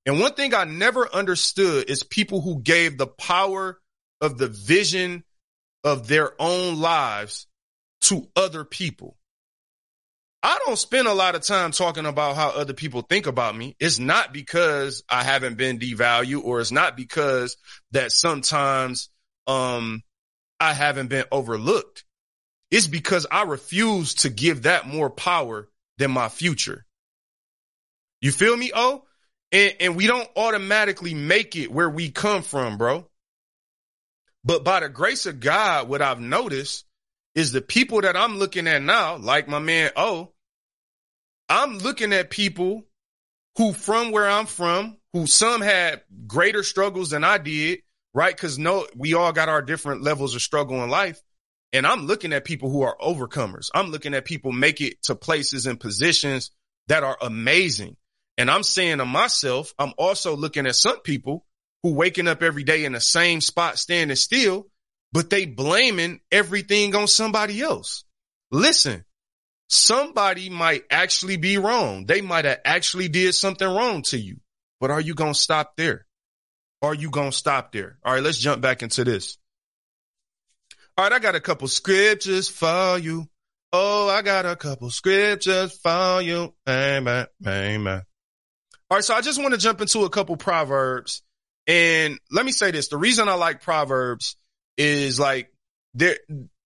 And 0.06 0.20
one 0.20 0.34
thing 0.34 0.54
I 0.54 0.64
never 0.64 1.12
understood 1.12 1.90
is 1.90 2.04
people 2.04 2.40
who 2.40 2.62
gave 2.62 2.96
the 2.96 3.08
power 3.08 3.78
of 4.20 4.38
the 4.38 4.46
vision 4.46 5.24
of 5.82 6.06
their 6.06 6.40
own 6.40 6.80
lives 6.80 7.48
to 8.02 8.28
other 8.36 8.64
people. 8.64 9.16
I 10.44 10.60
don't 10.64 10.78
spend 10.78 11.08
a 11.08 11.12
lot 11.12 11.34
of 11.34 11.42
time 11.42 11.72
talking 11.72 12.06
about 12.06 12.36
how 12.36 12.50
other 12.50 12.72
people 12.72 13.02
think 13.02 13.26
about 13.26 13.56
me. 13.56 13.74
It's 13.80 13.98
not 13.98 14.32
because 14.32 15.02
I 15.08 15.24
haven't 15.24 15.56
been 15.56 15.80
devalued 15.80 16.44
or 16.44 16.60
it's 16.60 16.70
not 16.70 16.96
because 16.96 17.56
that 17.90 18.12
sometimes, 18.12 19.10
um, 19.48 20.02
I 20.60 20.72
haven't 20.72 21.08
been 21.08 21.24
overlooked. 21.32 22.04
It's 22.70 22.86
because 22.86 23.26
I 23.30 23.42
refuse 23.42 24.14
to 24.14 24.30
give 24.30 24.62
that 24.62 24.86
more 24.86 25.10
power 25.10 25.68
than 25.98 26.12
my 26.12 26.28
future. 26.28 26.84
You 28.20 28.30
feel 28.30 28.56
me? 28.56 28.70
Oh, 28.74 29.05
and, 29.52 29.74
and 29.80 29.96
we 29.96 30.06
don't 30.06 30.28
automatically 30.36 31.14
make 31.14 31.56
it 31.56 31.70
where 31.70 31.90
we 31.90 32.10
come 32.10 32.42
from, 32.42 32.78
bro. 32.78 33.08
But 34.44 34.64
by 34.64 34.80
the 34.80 34.88
grace 34.88 35.26
of 35.26 35.40
God, 35.40 35.88
what 35.88 36.02
I've 36.02 36.20
noticed 36.20 36.84
is 37.34 37.52
the 37.52 37.60
people 37.60 38.00
that 38.00 38.16
I'm 38.16 38.38
looking 38.38 38.66
at 38.66 38.82
now, 38.82 39.16
like 39.16 39.48
my 39.48 39.58
man 39.58 39.90
Oh, 39.96 40.32
I'm 41.48 41.78
looking 41.78 42.12
at 42.12 42.30
people 42.30 42.84
who 43.56 43.72
from 43.72 44.10
where 44.10 44.28
I'm 44.28 44.46
from, 44.46 44.98
who 45.12 45.26
some 45.26 45.60
had 45.60 46.02
greater 46.26 46.62
struggles 46.62 47.10
than 47.10 47.24
I 47.24 47.38
did, 47.38 47.80
right? 48.14 48.36
Cause 48.36 48.58
no, 48.58 48.86
we 48.96 49.14
all 49.14 49.32
got 49.32 49.48
our 49.48 49.62
different 49.62 50.02
levels 50.02 50.34
of 50.34 50.42
struggle 50.42 50.82
in 50.82 50.90
life. 50.90 51.20
And 51.72 51.86
I'm 51.86 52.06
looking 52.06 52.32
at 52.32 52.44
people 52.44 52.70
who 52.70 52.82
are 52.82 52.96
overcomers. 53.00 53.70
I'm 53.74 53.90
looking 53.90 54.14
at 54.14 54.24
people 54.24 54.52
make 54.52 54.80
it 54.80 55.02
to 55.04 55.14
places 55.14 55.66
and 55.66 55.78
positions 55.78 56.50
that 56.88 57.02
are 57.02 57.18
amazing. 57.20 57.96
And 58.38 58.50
I'm 58.50 58.62
saying 58.62 58.98
to 58.98 59.06
myself, 59.06 59.72
I'm 59.78 59.94
also 59.96 60.36
looking 60.36 60.66
at 60.66 60.76
some 60.76 61.00
people 61.00 61.46
who 61.82 61.94
waking 61.94 62.28
up 62.28 62.42
every 62.42 62.64
day 62.64 62.84
in 62.84 62.92
the 62.92 63.00
same 63.00 63.40
spot, 63.40 63.78
standing 63.78 64.16
still, 64.16 64.66
but 65.12 65.30
they 65.30 65.46
blaming 65.46 66.20
everything 66.30 66.94
on 66.94 67.08
somebody 67.08 67.62
else. 67.62 68.04
Listen, 68.50 69.04
somebody 69.68 70.50
might 70.50 70.84
actually 70.90 71.36
be 71.36 71.58
wrong. 71.58 72.04
They 72.06 72.20
might 72.20 72.44
have 72.44 72.60
actually 72.64 73.08
did 73.08 73.34
something 73.34 73.66
wrong 73.66 74.02
to 74.02 74.18
you, 74.18 74.38
but 74.80 74.90
are 74.90 75.00
you 75.00 75.14
going 75.14 75.32
to 75.32 75.38
stop 75.38 75.76
there? 75.76 76.06
Are 76.82 76.94
you 76.94 77.10
going 77.10 77.30
to 77.30 77.36
stop 77.36 77.72
there? 77.72 77.98
All 78.04 78.12
right, 78.12 78.22
let's 78.22 78.38
jump 78.38 78.60
back 78.60 78.82
into 78.82 79.04
this. 79.04 79.38
All 80.98 81.04
right, 81.04 81.12
I 81.12 81.18
got 81.18 81.34
a 81.34 81.40
couple 81.40 81.68
scriptures 81.68 82.48
for 82.48 82.98
you. 82.98 83.28
Oh, 83.72 84.08
I 84.08 84.22
got 84.22 84.46
a 84.46 84.56
couple 84.56 84.90
scriptures 84.90 85.78
for 85.82 86.22
you. 86.22 86.54
Amen. 86.68 87.26
Amen. 87.46 88.02
All 88.90 88.96
right, 88.96 89.04
so 89.04 89.14
I 89.14 89.20
just 89.20 89.40
want 89.40 89.54
to 89.54 89.58
jump 89.58 89.80
into 89.80 90.04
a 90.04 90.10
couple 90.10 90.36
proverbs. 90.36 91.22
And 91.66 92.18
let 92.30 92.46
me 92.46 92.52
say 92.52 92.70
this. 92.70 92.88
The 92.88 92.96
reason 92.96 93.28
I 93.28 93.34
like 93.34 93.62
proverbs 93.62 94.36
is 94.76 95.18
like 95.18 95.52
the 95.94 96.18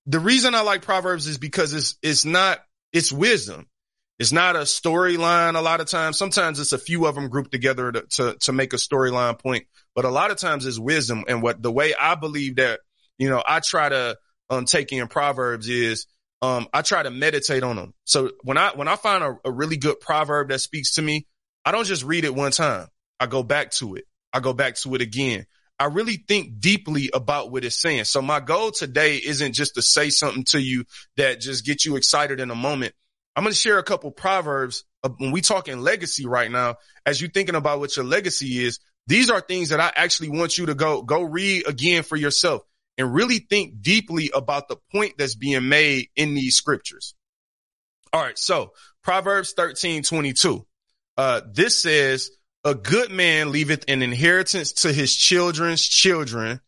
reason 0.07 0.55
I 0.55 0.61
like 0.61 0.83
proverbs 0.83 1.27
is 1.27 1.39
because 1.39 1.73
it's 1.73 1.97
it's 2.03 2.25
not 2.25 2.61
it's 2.93 3.11
wisdom. 3.11 3.67
It's 4.19 4.33
not 4.33 4.55
a 4.55 4.61
storyline 4.61 5.57
a 5.57 5.63
lot 5.63 5.81
of 5.81 5.87
times. 5.87 6.19
Sometimes 6.19 6.61
it's 6.61 6.73
a 6.73 6.79
few 6.79 7.07
of 7.07 7.15
them 7.15 7.29
grouped 7.29 7.53
together 7.53 7.91
to 7.91 8.03
to, 8.03 8.37
to 8.41 8.53
make 8.53 8.75
a 8.75 8.77
storyline 8.77 9.39
point, 9.39 9.65
but 9.95 10.05
a 10.05 10.11
lot 10.11 10.31
of 10.31 10.37
times 10.37 10.67
it's 10.67 10.79
wisdom 10.79 11.25
and 11.27 11.43
what 11.43 11.63
the 11.63 11.73
way 11.73 11.95
I 11.99 12.17
believe 12.17 12.57
that 12.57 12.81
you 13.21 13.29
know, 13.29 13.43
I 13.47 13.61
try 13.61 13.89
to 13.91 14.17
um, 14.49 14.65
take 14.65 14.93
in 14.93 15.07
proverbs 15.07 15.69
is 15.69 16.07
um, 16.41 16.67
I 16.73 16.81
try 16.81 17.03
to 17.03 17.11
meditate 17.11 17.63
on 17.63 17.77
them. 17.77 17.93
So 18.05 18.31
when 18.43 18.57
I 18.57 18.71
when 18.75 18.89
I 18.89 18.97
find 18.97 19.23
a, 19.23 19.37
a 19.45 19.53
really 19.53 19.77
good 19.77 20.01
proverb 20.01 20.49
that 20.49 20.61
speaks 20.61 20.95
to 20.95 21.03
me, 21.03 21.27
I 21.65 21.73
don't 21.73 21.87
just 21.87 22.05
read 22.05 22.25
it 22.25 22.35
one 22.35 22.53
time. 22.53 22.89
I 23.19 23.27
go 23.27 23.43
back 23.43 23.71
to 23.73 23.95
it. 23.97 24.05
I 24.33 24.41
go 24.41 24.53
back 24.53 24.77
to 24.77 24.95
it 24.95 25.03
again. 25.03 25.47
I 25.79 25.87
really 25.87 26.17
think 26.17 26.61
deeply 26.61 27.11
about 27.13 27.51
what 27.51 27.65
it's 27.65 27.81
saying. 27.81 28.05
So 28.05 28.21
my 28.21 28.41
goal 28.41 28.71
today 28.71 29.17
isn't 29.17 29.55
just 29.55 29.75
to 29.75 29.83
say 29.83 30.11
something 30.11 30.45
to 30.51 30.61
you 30.61 30.85
that 31.17 31.41
just 31.41 31.65
gets 31.65 31.87
you 31.87 31.97
excited 31.97 32.39
in 32.39 32.51
a 32.51 32.55
moment. 32.55 32.95
I'm 33.35 33.45
going 33.45 33.53
to 33.53 33.59
share 33.59 33.79
a 33.79 33.83
couple 33.83 34.11
proverbs 34.11 34.85
when 35.17 35.33
we 35.33 35.41
talking 35.41 35.81
legacy 35.81 36.27
right 36.27 36.51
now. 36.51 36.77
As 37.07 37.21
you're 37.21 37.31
thinking 37.31 37.55
about 37.55 37.81
what 37.81 37.97
your 37.97 38.05
legacy 38.05 38.63
is, 38.65 38.79
these 39.07 39.31
are 39.31 39.41
things 39.41 39.71
that 39.71 39.81
I 39.81 39.91
actually 39.97 40.29
want 40.29 40.59
you 40.59 40.67
to 40.67 40.75
go, 40.75 41.03
go 41.03 41.23
read 41.23 41.67
again 41.67 42.03
for 42.03 42.17
yourself 42.17 42.63
and 42.99 43.15
really 43.15 43.39
think 43.39 43.81
deeply 43.81 44.31
about 44.35 44.69
the 44.69 44.77
point 44.93 45.15
that's 45.17 45.35
being 45.35 45.69
made 45.69 46.09
in 46.15 46.35
these 46.35 46.57
scriptures. 46.57 47.15
All 48.13 48.21
right. 48.21 48.39
So 48.39 48.73
Proverbs 49.03 49.55
13, 49.57 50.03
22. 50.03 50.67
Uh, 51.17 51.41
this 51.53 51.79
says, 51.79 52.31
a 52.65 52.75
good 52.75 53.11
man 53.11 53.53
leaveth 53.53 53.85
an 53.89 54.03
inheritance 54.03 54.73
to 54.73 54.93
his 54.93 55.15
children's 55.15 55.83
children. 55.83 56.61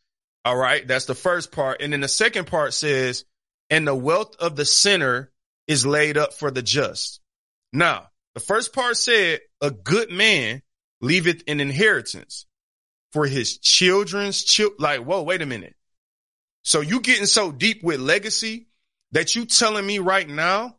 All 0.44 0.56
right. 0.56 0.86
That's 0.86 1.04
the 1.04 1.14
first 1.14 1.52
part. 1.52 1.82
And 1.82 1.92
then 1.92 2.00
the 2.00 2.08
second 2.08 2.46
part 2.46 2.74
says, 2.74 3.24
and 3.70 3.86
the 3.86 3.94
wealth 3.94 4.36
of 4.38 4.56
the 4.56 4.64
sinner 4.64 5.30
is 5.66 5.86
laid 5.86 6.16
up 6.16 6.32
for 6.32 6.50
the 6.50 6.62
just. 6.62 7.20
Now, 7.72 8.08
the 8.34 8.40
first 8.40 8.72
part 8.72 8.96
said, 8.96 9.40
a 9.60 9.70
good 9.70 10.10
man 10.10 10.62
leaveth 11.00 11.42
an 11.46 11.60
inheritance 11.60 12.46
for 13.12 13.26
his 13.26 13.58
children's 13.58 14.42
children. 14.42 14.76
Like, 14.78 15.00
whoa, 15.00 15.22
wait 15.22 15.42
a 15.42 15.46
minute. 15.46 15.74
So 16.62 16.80
you 16.80 17.00
getting 17.00 17.26
so 17.26 17.52
deep 17.52 17.82
with 17.82 18.00
legacy 18.00 18.68
that 19.12 19.36
you 19.36 19.44
telling 19.44 19.86
me 19.86 19.98
right 19.98 20.28
now, 20.28 20.78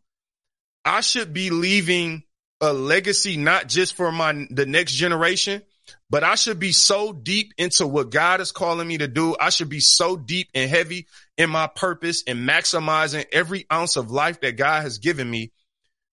I 0.83 1.01
should 1.01 1.33
be 1.33 1.49
leaving 1.49 2.23
a 2.63 2.71
legacy, 2.71 3.35
not 3.35 3.67
just 3.67 3.93
for 3.93 4.09
my, 4.11 4.47
the 4.49 4.65
next 4.65 4.93
generation, 4.93 5.61
but 6.09 6.23
I 6.23 6.35
should 6.35 6.59
be 6.59 6.71
so 6.71 7.11
deep 7.11 7.53
into 7.57 7.85
what 7.85 8.09
God 8.09 8.39
is 8.39 8.53
calling 8.53 8.87
me 8.87 8.99
to 8.99 9.07
do. 9.07 9.35
I 9.37 9.49
should 9.49 9.67
be 9.67 9.81
so 9.81 10.15
deep 10.15 10.47
and 10.53 10.69
heavy 10.69 11.07
in 11.37 11.49
my 11.49 11.67
purpose 11.67 12.23
and 12.25 12.47
maximizing 12.47 13.25
every 13.33 13.65
ounce 13.71 13.97
of 13.97 14.11
life 14.11 14.39
that 14.41 14.55
God 14.55 14.83
has 14.83 14.99
given 14.99 15.29
me 15.29 15.51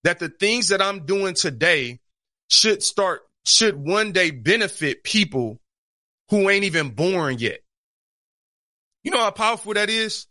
that 0.03 0.19
the 0.19 0.27
things 0.27 0.69
that 0.69 0.81
I'm 0.81 1.05
doing 1.05 1.35
today 1.35 1.99
should 2.49 2.83
start, 2.83 3.21
should 3.45 3.77
one 3.77 4.11
day 4.11 4.31
benefit 4.31 5.03
people 5.03 5.61
who 6.29 6.49
ain't 6.49 6.65
even 6.65 6.89
born 6.89 7.37
yet. 7.37 7.59
You 9.03 9.11
know 9.11 9.19
how 9.19 9.31
powerful 9.31 9.73
that 9.75 9.89
is? 9.89 10.27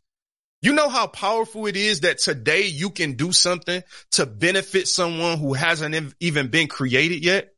You 0.63 0.75
know 0.75 0.89
how 0.91 1.07
powerful 1.07 1.67
it 1.67 1.77
is 1.77 2.01
that 2.01 2.19
today 2.19 2.67
you 2.67 2.91
can 2.91 3.15
do 3.15 3.33
something 3.33 3.83
to 4.13 4.27
benefit 4.27 4.89
someone 4.89 5.39
who 5.39 5.55
hasn't 5.55 6.15
even 6.21 6.49
been 6.49 6.69
created 6.69 7.25
yet? 7.25 7.55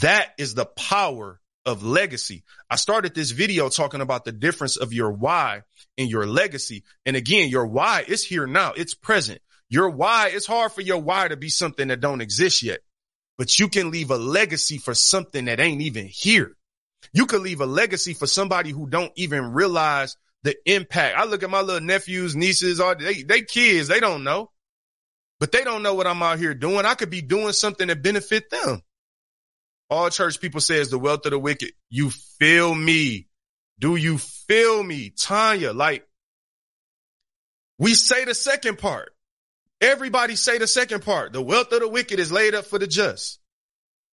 That 0.00 0.30
is 0.36 0.54
the 0.54 0.66
power 0.66 1.40
of 1.64 1.84
legacy. 1.84 2.42
I 2.68 2.76
started 2.76 3.14
this 3.14 3.30
video 3.30 3.68
talking 3.68 4.00
about 4.00 4.24
the 4.24 4.32
difference 4.32 4.76
of 4.76 4.92
your 4.92 5.12
why 5.12 5.62
and 5.96 6.10
your 6.10 6.26
legacy. 6.26 6.82
And 7.06 7.14
again, 7.14 7.48
your 7.48 7.66
why 7.66 8.04
is 8.06 8.24
here 8.24 8.46
now. 8.46 8.72
It's 8.76 8.94
present. 8.94 9.40
Your 9.68 9.90
why, 9.90 10.30
it's 10.32 10.46
hard 10.46 10.72
for 10.72 10.80
your 10.80 10.98
why 10.98 11.28
to 11.28 11.36
be 11.36 11.48
something 11.48 11.88
that 11.88 12.00
don't 12.00 12.20
exist 12.20 12.64
yet, 12.64 12.80
but 13.38 13.56
you 13.60 13.68
can 13.68 13.92
leave 13.92 14.10
a 14.10 14.16
legacy 14.16 14.78
for 14.78 14.94
something 14.94 15.44
that 15.44 15.60
ain't 15.60 15.82
even 15.82 16.06
here. 16.06 16.56
You 17.12 17.26
could 17.26 17.42
leave 17.42 17.60
a 17.60 17.66
legacy 17.66 18.14
for 18.14 18.26
somebody 18.26 18.70
who 18.70 18.88
don't 18.88 19.12
even 19.14 19.52
realize 19.52 20.16
the 20.42 20.56
impact. 20.66 21.16
I 21.16 21.24
look 21.24 21.42
at 21.42 21.50
my 21.50 21.60
little 21.60 21.86
nephews, 21.86 22.34
nieces, 22.34 22.80
all 22.80 22.96
they, 22.96 23.22
they 23.22 23.42
kids, 23.42 23.88
they 23.88 24.00
don't 24.00 24.24
know, 24.24 24.50
but 25.38 25.52
they 25.52 25.64
don't 25.64 25.82
know 25.82 25.94
what 25.94 26.06
I'm 26.06 26.22
out 26.22 26.38
here 26.38 26.54
doing. 26.54 26.86
I 26.86 26.94
could 26.94 27.10
be 27.10 27.22
doing 27.22 27.52
something 27.52 27.88
that 27.88 28.02
benefit 28.02 28.50
them. 28.50 28.82
All 29.90 30.08
church 30.08 30.40
people 30.40 30.60
say 30.60 30.76
is 30.76 30.90
the 30.90 30.98
wealth 30.98 31.26
of 31.26 31.32
the 31.32 31.38
wicked. 31.38 31.72
You 31.88 32.10
feel 32.10 32.74
me? 32.74 33.26
Do 33.78 33.96
you 33.96 34.18
feel 34.18 34.82
me? 34.82 35.10
Tanya, 35.10 35.72
like 35.72 36.06
we 37.78 37.94
say 37.94 38.24
the 38.24 38.34
second 38.34 38.78
part. 38.78 39.12
Everybody 39.80 40.36
say 40.36 40.58
the 40.58 40.66
second 40.66 41.02
part. 41.02 41.32
The 41.32 41.42
wealth 41.42 41.72
of 41.72 41.80
the 41.80 41.88
wicked 41.88 42.20
is 42.20 42.30
laid 42.30 42.54
up 42.54 42.66
for 42.66 42.78
the 42.78 42.86
just. 42.86 43.40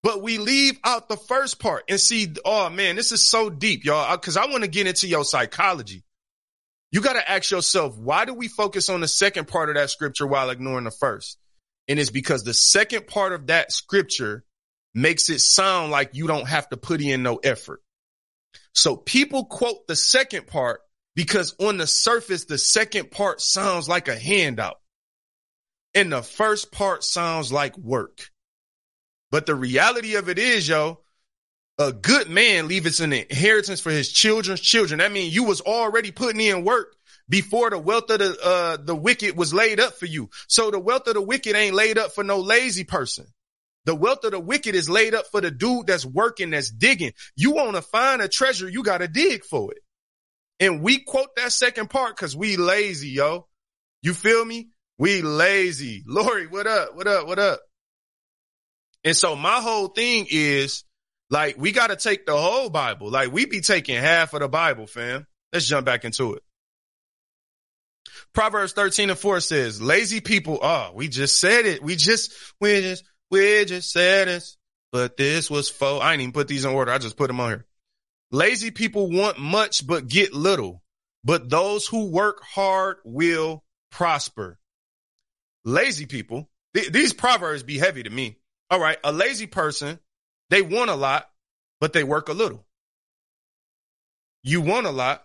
But 0.02 0.22
we 0.22 0.38
leave 0.38 0.78
out 0.84 1.08
the 1.08 1.16
first 1.16 1.60
part 1.60 1.84
and 1.88 2.00
see, 2.00 2.32
oh 2.44 2.70
man, 2.70 2.96
this 2.96 3.12
is 3.12 3.22
so 3.22 3.50
deep, 3.50 3.84
y'all. 3.84 4.16
Cause 4.16 4.36
I 4.36 4.46
want 4.46 4.64
to 4.64 4.70
get 4.70 4.86
into 4.86 5.06
your 5.06 5.24
psychology. 5.24 6.02
You 6.90 7.02
got 7.02 7.14
to 7.14 7.30
ask 7.30 7.50
yourself, 7.50 7.98
why 7.98 8.24
do 8.24 8.34
we 8.34 8.48
focus 8.48 8.88
on 8.88 9.00
the 9.00 9.08
second 9.08 9.48
part 9.48 9.68
of 9.68 9.74
that 9.76 9.90
scripture 9.90 10.26
while 10.26 10.50
ignoring 10.50 10.84
the 10.84 10.90
first? 10.90 11.38
And 11.86 11.98
it's 11.98 12.10
because 12.10 12.44
the 12.44 12.54
second 12.54 13.06
part 13.06 13.32
of 13.32 13.48
that 13.48 13.72
scripture 13.72 14.44
makes 14.94 15.30
it 15.30 15.40
sound 15.40 15.90
like 15.90 16.10
you 16.14 16.26
don't 16.26 16.48
have 16.48 16.68
to 16.70 16.76
put 16.76 17.00
in 17.00 17.22
no 17.22 17.36
effort. 17.36 17.82
So 18.74 18.96
people 18.96 19.44
quote 19.44 19.86
the 19.86 19.96
second 19.96 20.46
part 20.46 20.80
because 21.14 21.54
on 21.58 21.76
the 21.76 21.86
surface, 21.86 22.44
the 22.44 22.58
second 22.58 23.10
part 23.10 23.40
sounds 23.40 23.88
like 23.88 24.08
a 24.08 24.18
handout 24.18 24.76
and 25.94 26.12
the 26.12 26.22
first 26.22 26.70
part 26.72 27.04
sounds 27.04 27.52
like 27.52 27.76
work. 27.76 28.30
But 29.30 29.46
the 29.46 29.54
reality 29.54 30.14
of 30.14 30.28
it 30.28 30.38
is, 30.38 30.68
yo, 30.68 31.00
a 31.78 31.92
good 31.92 32.28
man 32.28 32.68
leaves 32.68 33.00
an 33.00 33.12
inheritance 33.12 33.80
for 33.80 33.90
his 33.90 34.10
children's 34.10 34.60
children. 34.60 34.98
That 34.98 35.12
means 35.12 35.34
you 35.34 35.44
was 35.44 35.60
already 35.60 36.10
putting 36.10 36.40
in 36.40 36.64
work 36.64 36.94
before 37.28 37.70
the 37.70 37.78
wealth 37.78 38.10
of 38.10 38.18
the 38.18 38.36
uh, 38.42 38.76
the 38.82 38.96
wicked 38.96 39.36
was 39.36 39.54
laid 39.54 39.78
up 39.78 39.94
for 39.94 40.06
you. 40.06 40.30
So 40.48 40.70
the 40.70 40.80
wealth 40.80 41.06
of 41.06 41.14
the 41.14 41.22
wicked 41.22 41.54
ain't 41.54 41.74
laid 41.74 41.98
up 41.98 42.12
for 42.12 42.24
no 42.24 42.40
lazy 42.40 42.84
person. 42.84 43.26
The 43.84 43.94
wealth 43.94 44.24
of 44.24 44.32
the 44.32 44.40
wicked 44.40 44.74
is 44.74 44.90
laid 44.90 45.14
up 45.14 45.26
for 45.28 45.40
the 45.40 45.50
dude 45.50 45.86
that's 45.86 46.04
working, 46.04 46.50
that's 46.50 46.70
digging. 46.70 47.12
You 47.36 47.52
want 47.52 47.76
to 47.76 47.82
find 47.82 48.20
a 48.20 48.28
treasure, 48.28 48.68
you 48.68 48.82
got 48.82 48.98
to 48.98 49.08
dig 49.08 49.44
for 49.44 49.72
it. 49.72 49.78
And 50.60 50.82
we 50.82 50.98
quote 50.98 51.36
that 51.36 51.52
second 51.52 51.88
part 51.88 52.16
because 52.16 52.36
we 52.36 52.56
lazy, 52.56 53.10
yo. 53.10 53.46
You 54.02 54.14
feel 54.14 54.44
me? 54.44 54.68
We 54.98 55.22
lazy. 55.22 56.02
Lori, 56.06 56.48
what 56.48 56.66
up? 56.66 56.96
What 56.96 57.06
up? 57.06 57.26
What 57.26 57.38
up? 57.38 57.60
And 59.04 59.16
so 59.16 59.36
my 59.36 59.60
whole 59.60 59.88
thing 59.88 60.26
is 60.28 60.84
like, 61.30 61.56
we 61.58 61.72
got 61.72 61.88
to 61.88 61.96
take 61.96 62.26
the 62.26 62.36
whole 62.36 62.70
Bible. 62.70 63.10
Like 63.10 63.32
we 63.32 63.46
be 63.46 63.60
taking 63.60 63.96
half 63.96 64.34
of 64.34 64.40
the 64.40 64.48
Bible, 64.48 64.86
fam. 64.86 65.26
Let's 65.52 65.66
jump 65.66 65.86
back 65.86 66.04
into 66.04 66.34
it. 66.34 66.42
Proverbs 68.34 68.72
13 68.72 69.10
and 69.10 69.18
4 69.18 69.40
says, 69.40 69.80
lazy 69.80 70.20
people, 70.20 70.58
oh, 70.62 70.92
we 70.94 71.08
just 71.08 71.38
said 71.38 71.66
it. 71.66 71.82
We 71.82 71.96
just, 71.96 72.32
we 72.60 72.80
just, 72.80 73.04
we 73.30 73.64
just 73.64 73.90
said 73.90 74.28
it. 74.28 74.44
But 74.92 75.16
this 75.16 75.50
was 75.50 75.68
faux. 75.68 76.02
I 76.04 76.12
didn't 76.12 76.22
even 76.22 76.32
put 76.32 76.48
these 76.48 76.64
in 76.64 76.72
order. 76.72 76.92
I 76.92 76.98
just 76.98 77.16
put 77.16 77.26
them 77.28 77.40
on 77.40 77.50
here. 77.50 77.66
Lazy 78.30 78.70
people 78.70 79.10
want 79.10 79.38
much, 79.38 79.86
but 79.86 80.08
get 80.08 80.32
little. 80.32 80.82
But 81.24 81.50
those 81.50 81.86
who 81.86 82.10
work 82.10 82.42
hard 82.42 82.96
will 83.04 83.64
prosper. 83.90 84.58
Lazy 85.64 86.06
people, 86.06 86.48
th- 86.74 86.90
these 86.90 87.12
proverbs 87.12 87.62
be 87.62 87.78
heavy 87.78 88.02
to 88.02 88.10
me. 88.10 88.38
All 88.70 88.80
right. 88.80 88.98
A 89.04 89.12
lazy 89.12 89.46
person, 89.46 89.98
they 90.50 90.62
want 90.62 90.90
a 90.90 90.94
lot, 90.94 91.28
but 91.80 91.92
they 91.92 92.04
work 92.04 92.28
a 92.28 92.32
little. 92.32 92.64
You 94.42 94.60
want 94.60 94.86
a 94.86 94.90
lot, 94.90 95.24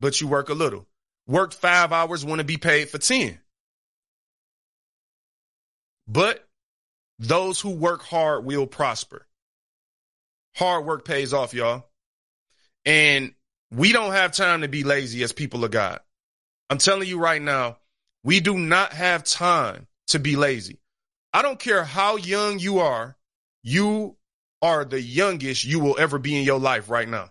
but 0.00 0.20
you 0.20 0.28
work 0.28 0.48
a 0.48 0.54
little. 0.54 0.86
Work 1.26 1.52
five 1.52 1.92
hours, 1.92 2.24
want 2.24 2.40
to 2.40 2.44
be 2.44 2.56
paid 2.56 2.88
for 2.88 2.98
10. 2.98 3.38
But 6.06 6.46
those 7.18 7.60
who 7.60 7.70
work 7.70 8.02
hard 8.02 8.44
will 8.44 8.66
prosper. 8.66 9.26
Hard 10.56 10.84
work 10.84 11.04
pays 11.04 11.32
off, 11.32 11.54
y'all. 11.54 11.84
And 12.84 13.34
we 13.70 13.92
don't 13.92 14.12
have 14.12 14.32
time 14.32 14.62
to 14.62 14.68
be 14.68 14.84
lazy 14.84 15.22
as 15.22 15.32
people 15.32 15.64
of 15.64 15.70
God. 15.70 16.00
I'm 16.68 16.78
telling 16.78 17.08
you 17.08 17.18
right 17.18 17.40
now, 17.40 17.78
we 18.24 18.40
do 18.40 18.58
not 18.58 18.92
have 18.92 19.22
time 19.24 19.86
to 20.08 20.18
be 20.18 20.36
lazy. 20.36 20.80
I 21.32 21.42
don't 21.42 21.58
care 21.58 21.84
how 21.84 22.16
young 22.16 22.58
you 22.58 22.80
are, 22.80 23.16
you 23.62 24.16
are 24.62 24.84
the 24.84 25.00
youngest 25.00 25.64
you 25.64 25.80
will 25.80 25.98
ever 25.98 26.18
be 26.18 26.36
in 26.36 26.44
your 26.44 26.58
life 26.58 26.90
right 26.90 27.08
now. 27.08 27.30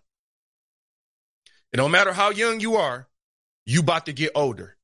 It 1.71 1.77
don't 1.77 1.91
matter 1.91 2.13
how 2.13 2.31
young 2.31 2.59
you 2.59 2.77
are, 2.77 3.07
you 3.65 3.81
about 3.81 4.07
to 4.07 4.13
get 4.13 4.31
older. 4.35 4.75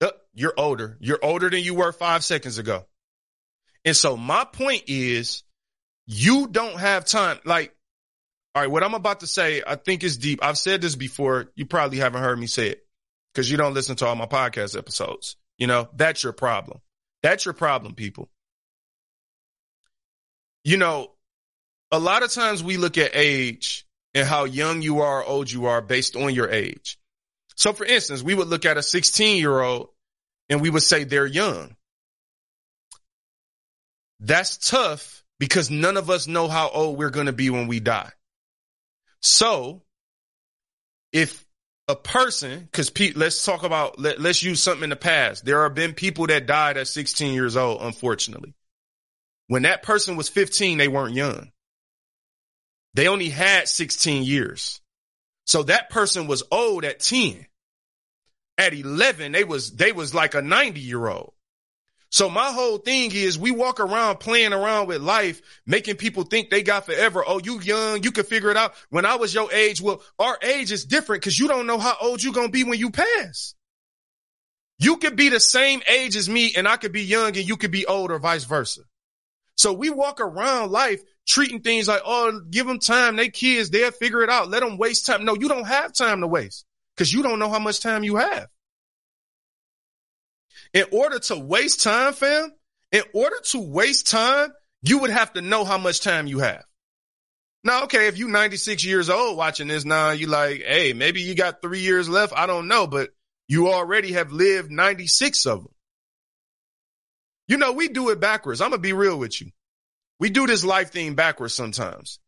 Uh, 0.00 0.10
you're 0.34 0.54
older. 0.56 0.96
You're 1.00 1.24
older 1.24 1.48
than 1.48 1.60
you 1.60 1.74
were 1.74 1.92
five 1.92 2.24
seconds 2.24 2.58
ago. 2.58 2.86
And 3.84 3.96
so 3.96 4.16
my 4.16 4.44
point 4.44 4.84
is 4.88 5.44
you 6.06 6.48
don't 6.48 6.78
have 6.78 7.04
time. 7.04 7.38
Like, 7.44 7.74
all 8.54 8.62
right, 8.62 8.70
what 8.70 8.82
I'm 8.82 8.94
about 8.94 9.20
to 9.20 9.26
say, 9.26 9.62
I 9.66 9.76
think 9.76 10.02
is 10.04 10.16
deep. 10.16 10.40
I've 10.42 10.58
said 10.58 10.80
this 10.80 10.96
before. 10.96 11.50
You 11.54 11.66
probably 11.66 11.98
haven't 11.98 12.22
heard 12.22 12.38
me 12.38 12.46
say 12.46 12.68
it 12.68 12.86
because 13.32 13.50
you 13.50 13.56
don't 13.56 13.74
listen 13.74 13.96
to 13.96 14.06
all 14.06 14.16
my 14.16 14.26
podcast 14.26 14.76
episodes. 14.76 15.36
You 15.58 15.66
know, 15.66 15.88
that's 15.94 16.22
your 16.22 16.32
problem. 16.32 16.80
That's 17.22 17.44
your 17.44 17.54
problem, 17.54 17.94
people. 17.94 18.28
You 20.64 20.78
know, 20.78 21.13
a 21.94 21.98
lot 21.98 22.24
of 22.24 22.32
times 22.32 22.62
we 22.62 22.76
look 22.76 22.98
at 22.98 23.12
age 23.14 23.86
and 24.14 24.26
how 24.26 24.44
young 24.44 24.82
you 24.82 25.00
are 25.00 25.20
or 25.20 25.24
old 25.24 25.50
you 25.50 25.66
are 25.66 25.80
based 25.80 26.16
on 26.16 26.34
your 26.34 26.50
age. 26.50 26.98
So 27.54 27.72
for 27.72 27.84
instance, 27.84 28.20
we 28.20 28.34
would 28.34 28.48
look 28.48 28.64
at 28.64 28.76
a 28.76 28.82
16 28.82 29.38
year 29.38 29.60
old 29.60 29.90
and 30.48 30.60
we 30.60 30.70
would 30.70 30.82
say 30.82 31.04
they're 31.04 31.24
young. 31.24 31.76
That's 34.18 34.56
tough 34.56 35.22
because 35.38 35.70
none 35.70 35.96
of 35.96 36.10
us 36.10 36.26
know 36.26 36.48
how 36.48 36.68
old 36.68 36.98
we're 36.98 37.10
going 37.10 37.26
to 37.26 37.32
be 37.32 37.50
when 37.50 37.68
we 37.68 37.78
die. 37.78 38.10
So 39.20 39.82
if 41.12 41.46
a 41.86 41.94
person, 41.94 42.68
cause 42.72 42.90
Pete, 42.90 43.16
let's 43.16 43.44
talk 43.44 43.62
about, 43.62 44.00
let, 44.00 44.20
let's 44.20 44.42
use 44.42 44.60
something 44.60 44.84
in 44.84 44.90
the 44.90 44.96
past. 44.96 45.44
There 45.44 45.62
have 45.62 45.74
been 45.74 45.94
people 45.94 46.26
that 46.26 46.46
died 46.46 46.76
at 46.76 46.88
16 46.88 47.34
years 47.34 47.56
old, 47.56 47.82
unfortunately. 47.82 48.54
When 49.46 49.62
that 49.62 49.84
person 49.84 50.16
was 50.16 50.28
15, 50.28 50.78
they 50.78 50.88
weren't 50.88 51.14
young. 51.14 51.52
They 52.94 53.08
only 53.08 53.28
had 53.28 53.68
16 53.68 54.22
years. 54.22 54.80
So 55.44 55.64
that 55.64 55.90
person 55.90 56.26
was 56.26 56.42
old 56.50 56.84
at 56.84 57.00
10. 57.00 57.46
At 58.56 58.72
11, 58.72 59.32
they 59.32 59.44
was, 59.44 59.72
they 59.72 59.92
was 59.92 60.14
like 60.14 60.34
a 60.34 60.42
90 60.42 60.80
year 60.80 61.06
old. 61.06 61.32
So 62.14 62.30
my 62.30 62.52
whole 62.52 62.78
thing 62.78 63.10
is 63.12 63.36
we 63.36 63.50
walk 63.50 63.80
around 63.80 64.20
playing 64.20 64.52
around 64.52 64.86
with 64.86 65.02
life, 65.02 65.42
making 65.66 65.96
people 65.96 66.22
think 66.22 66.48
they 66.48 66.62
got 66.62 66.86
forever. 66.86 67.24
Oh, 67.26 67.40
you 67.42 67.60
young, 67.60 68.04
you 68.04 68.12
can 68.12 68.22
figure 68.22 68.52
it 68.52 68.56
out. 68.56 68.74
When 68.90 69.04
I 69.04 69.16
was 69.16 69.34
your 69.34 69.52
age, 69.52 69.80
well, 69.80 70.00
our 70.20 70.38
age 70.40 70.70
is 70.70 70.84
different 70.84 71.22
because 71.22 71.36
you 71.36 71.48
don't 71.48 71.66
know 71.66 71.78
how 71.78 71.96
old 72.00 72.22
you're 72.22 72.32
going 72.32 72.46
to 72.46 72.52
be 72.52 72.62
when 72.62 72.78
you 72.78 72.90
pass. 72.92 73.56
You 74.78 74.98
could 74.98 75.16
be 75.16 75.28
the 75.28 75.40
same 75.40 75.82
age 75.88 76.14
as 76.14 76.28
me 76.28 76.52
and 76.56 76.68
I 76.68 76.76
could 76.76 76.92
be 76.92 77.02
young 77.02 77.36
and 77.36 77.48
you 77.48 77.56
could 77.56 77.72
be 77.72 77.86
old 77.86 78.12
or 78.12 78.20
vice 78.20 78.44
versa. 78.44 78.82
So 79.56 79.72
we 79.72 79.90
walk 79.90 80.20
around 80.20 80.70
life 80.70 81.00
treating 81.26 81.60
things 81.60 81.88
like, 81.88 82.02
oh, 82.04 82.40
give 82.50 82.66
them 82.66 82.78
time. 82.78 83.16
They 83.16 83.28
kids, 83.28 83.70
they'll 83.70 83.90
figure 83.90 84.22
it 84.22 84.30
out. 84.30 84.50
Let 84.50 84.60
them 84.60 84.78
waste 84.78 85.06
time. 85.06 85.24
No, 85.24 85.34
you 85.34 85.48
don't 85.48 85.66
have 85.66 85.92
time 85.92 86.20
to 86.20 86.26
waste 86.26 86.64
because 86.94 87.12
you 87.12 87.22
don't 87.22 87.38
know 87.38 87.48
how 87.48 87.58
much 87.58 87.80
time 87.80 88.04
you 88.04 88.16
have. 88.16 88.48
In 90.72 90.84
order 90.92 91.18
to 91.20 91.38
waste 91.38 91.82
time, 91.82 92.12
fam, 92.12 92.52
in 92.92 93.02
order 93.12 93.36
to 93.50 93.60
waste 93.60 94.08
time, 94.08 94.52
you 94.82 94.98
would 94.98 95.10
have 95.10 95.32
to 95.34 95.40
know 95.40 95.64
how 95.64 95.78
much 95.78 96.00
time 96.00 96.26
you 96.26 96.40
have. 96.40 96.64
Now, 97.62 97.84
okay, 97.84 98.08
if 98.08 98.18
you 98.18 98.28
96 98.28 98.84
years 98.84 99.08
old 99.08 99.38
watching 99.38 99.68
this 99.68 99.86
now, 99.86 100.10
you 100.10 100.26
like, 100.26 100.62
hey, 100.62 100.92
maybe 100.92 101.22
you 101.22 101.34
got 101.34 101.62
three 101.62 101.80
years 101.80 102.08
left. 102.08 102.34
I 102.36 102.46
don't 102.46 102.68
know, 102.68 102.86
but 102.86 103.10
you 103.48 103.72
already 103.72 104.12
have 104.12 104.32
lived 104.32 104.70
96 104.70 105.46
of 105.46 105.62
them. 105.62 105.72
You 107.48 107.56
know, 107.56 107.72
we 107.72 107.88
do 107.88 108.10
it 108.10 108.20
backwards. 108.20 108.60
I'm 108.60 108.70
going 108.70 108.80
to 108.80 108.82
be 108.82 108.92
real 108.92 109.18
with 109.18 109.40
you. 109.40 109.50
We 110.24 110.30
do 110.30 110.46
this 110.46 110.64
life 110.64 110.90
thing 110.90 111.16
backwards 111.16 111.52
sometimes. 111.52 112.18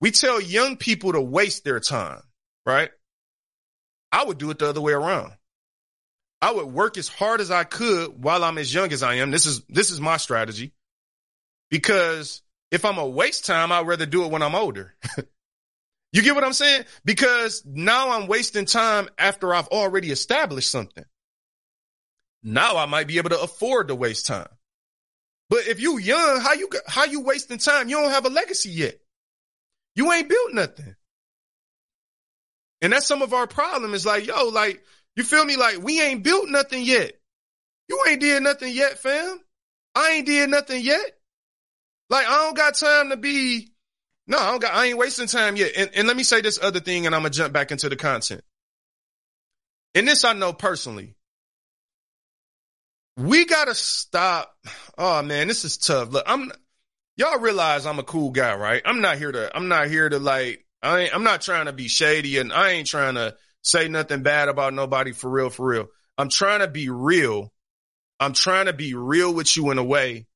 We 0.00 0.10
tell 0.10 0.40
young 0.40 0.76
people 0.76 1.12
to 1.12 1.20
waste 1.20 1.62
their 1.62 1.78
time, 1.78 2.22
right? 2.66 2.90
I 4.10 4.24
would 4.24 4.38
do 4.38 4.50
it 4.50 4.58
the 4.58 4.68
other 4.68 4.80
way 4.80 4.92
around. 4.92 5.30
I 6.42 6.50
would 6.50 6.66
work 6.66 6.98
as 6.98 7.06
hard 7.06 7.40
as 7.40 7.52
I 7.52 7.62
could 7.62 8.20
while 8.20 8.42
I'm 8.42 8.58
as 8.58 8.74
young 8.74 8.92
as 8.92 9.04
I 9.04 9.18
am. 9.18 9.30
This 9.30 9.46
is, 9.46 9.62
this 9.68 9.92
is 9.92 10.00
my 10.00 10.16
strategy 10.16 10.72
because 11.70 12.42
if 12.72 12.84
I'm 12.84 12.98
a 12.98 13.06
waste 13.06 13.46
time, 13.46 13.70
I'd 13.70 13.86
rather 13.86 14.06
do 14.06 14.24
it 14.24 14.32
when 14.32 14.42
I'm 14.42 14.56
older. 14.56 14.96
you 16.12 16.22
get 16.22 16.34
what 16.34 16.42
I'm 16.42 16.52
saying? 16.52 16.84
Because 17.04 17.62
now 17.64 18.10
I'm 18.10 18.26
wasting 18.26 18.66
time 18.66 19.08
after 19.18 19.54
I've 19.54 19.68
already 19.68 20.10
established 20.10 20.72
something. 20.72 21.04
Now 22.42 22.76
I 22.76 22.86
might 22.86 23.06
be 23.06 23.18
able 23.18 23.30
to 23.30 23.40
afford 23.40 23.86
to 23.86 23.94
waste 23.94 24.26
time. 24.26 24.48
But 25.48 25.66
if 25.66 25.80
you 25.80 25.98
young, 25.98 26.40
how 26.40 26.54
you 26.54 26.68
how 26.86 27.04
you 27.04 27.20
wasting 27.20 27.58
time? 27.58 27.88
You 27.88 27.96
don't 27.96 28.10
have 28.10 28.26
a 28.26 28.30
legacy 28.30 28.70
yet. 28.70 28.98
You 29.94 30.12
ain't 30.12 30.28
built 30.28 30.52
nothing. 30.52 30.96
And 32.82 32.92
that's 32.92 33.06
some 33.06 33.22
of 33.22 33.32
our 33.32 33.46
problem 33.46 33.94
is 33.94 34.04
like, 34.04 34.26
yo, 34.26 34.48
like, 34.48 34.82
you 35.16 35.24
feel 35.24 35.44
me? 35.44 35.56
Like, 35.56 35.82
we 35.82 36.00
ain't 36.00 36.22
built 36.22 36.48
nothing 36.48 36.82
yet. 36.82 37.12
You 37.88 38.02
ain't 38.08 38.20
did 38.20 38.42
nothing 38.42 38.74
yet, 38.74 38.98
fam. 38.98 39.40
I 39.94 40.10
ain't 40.12 40.26
did 40.26 40.50
nothing 40.50 40.82
yet. 40.82 41.18
Like, 42.10 42.26
I 42.26 42.36
don't 42.44 42.56
got 42.56 42.74
time 42.74 43.10
to 43.10 43.16
be, 43.16 43.72
no, 44.26 44.38
I 44.38 44.50
don't 44.50 44.62
got, 44.62 44.74
I 44.74 44.86
ain't 44.86 44.98
wasting 44.98 45.26
time 45.26 45.56
yet. 45.56 45.72
And, 45.76 45.90
and 45.94 46.06
let 46.06 46.16
me 46.16 46.22
say 46.22 46.42
this 46.42 46.58
other 46.62 46.80
thing 46.80 47.06
and 47.06 47.14
I'm 47.14 47.22
to 47.22 47.30
jump 47.30 47.52
back 47.52 47.72
into 47.72 47.88
the 47.88 47.96
content. 47.96 48.42
And 49.94 50.06
this 50.06 50.24
I 50.24 50.34
know 50.34 50.52
personally. 50.52 51.15
We 53.16 53.46
gotta 53.46 53.74
stop. 53.74 54.54
Oh 54.98 55.22
man, 55.22 55.48
this 55.48 55.64
is 55.64 55.78
tough. 55.78 56.10
Look, 56.10 56.24
I'm, 56.26 56.52
y'all 57.16 57.38
realize 57.38 57.86
I'm 57.86 57.98
a 57.98 58.04
cool 58.04 58.30
guy, 58.30 58.54
right? 58.54 58.82
I'm 58.84 59.00
not 59.00 59.16
here 59.16 59.32
to, 59.32 59.56
I'm 59.56 59.68
not 59.68 59.88
here 59.88 60.08
to 60.08 60.18
like, 60.18 60.66
I 60.82 61.00
ain't, 61.00 61.14
I'm 61.14 61.24
not 61.24 61.40
trying 61.40 61.66
to 61.66 61.72
be 61.72 61.88
shady 61.88 62.38
and 62.38 62.52
I 62.52 62.70
ain't 62.72 62.86
trying 62.86 63.14
to 63.14 63.34
say 63.62 63.88
nothing 63.88 64.22
bad 64.22 64.48
about 64.48 64.74
nobody 64.74 65.12
for 65.12 65.30
real, 65.30 65.50
for 65.50 65.66
real. 65.66 65.86
I'm 66.18 66.28
trying 66.28 66.60
to 66.60 66.68
be 66.68 66.90
real. 66.90 67.52
I'm 68.20 68.32
trying 68.32 68.66
to 68.66 68.72
be 68.72 68.94
real 68.94 69.32
with 69.32 69.56
you 69.56 69.70
in 69.70 69.78
a 69.78 69.84
way 69.84 70.26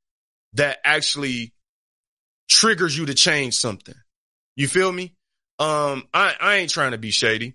that 0.54 0.78
actually 0.84 1.52
triggers 2.48 2.96
you 2.96 3.06
to 3.06 3.14
change 3.14 3.54
something. 3.54 3.94
You 4.56 4.68
feel 4.68 4.90
me? 4.90 5.14
Um, 5.58 6.04
I, 6.12 6.34
I 6.40 6.54
ain't 6.56 6.70
trying 6.70 6.92
to 6.92 6.98
be 6.98 7.10
shady, 7.10 7.54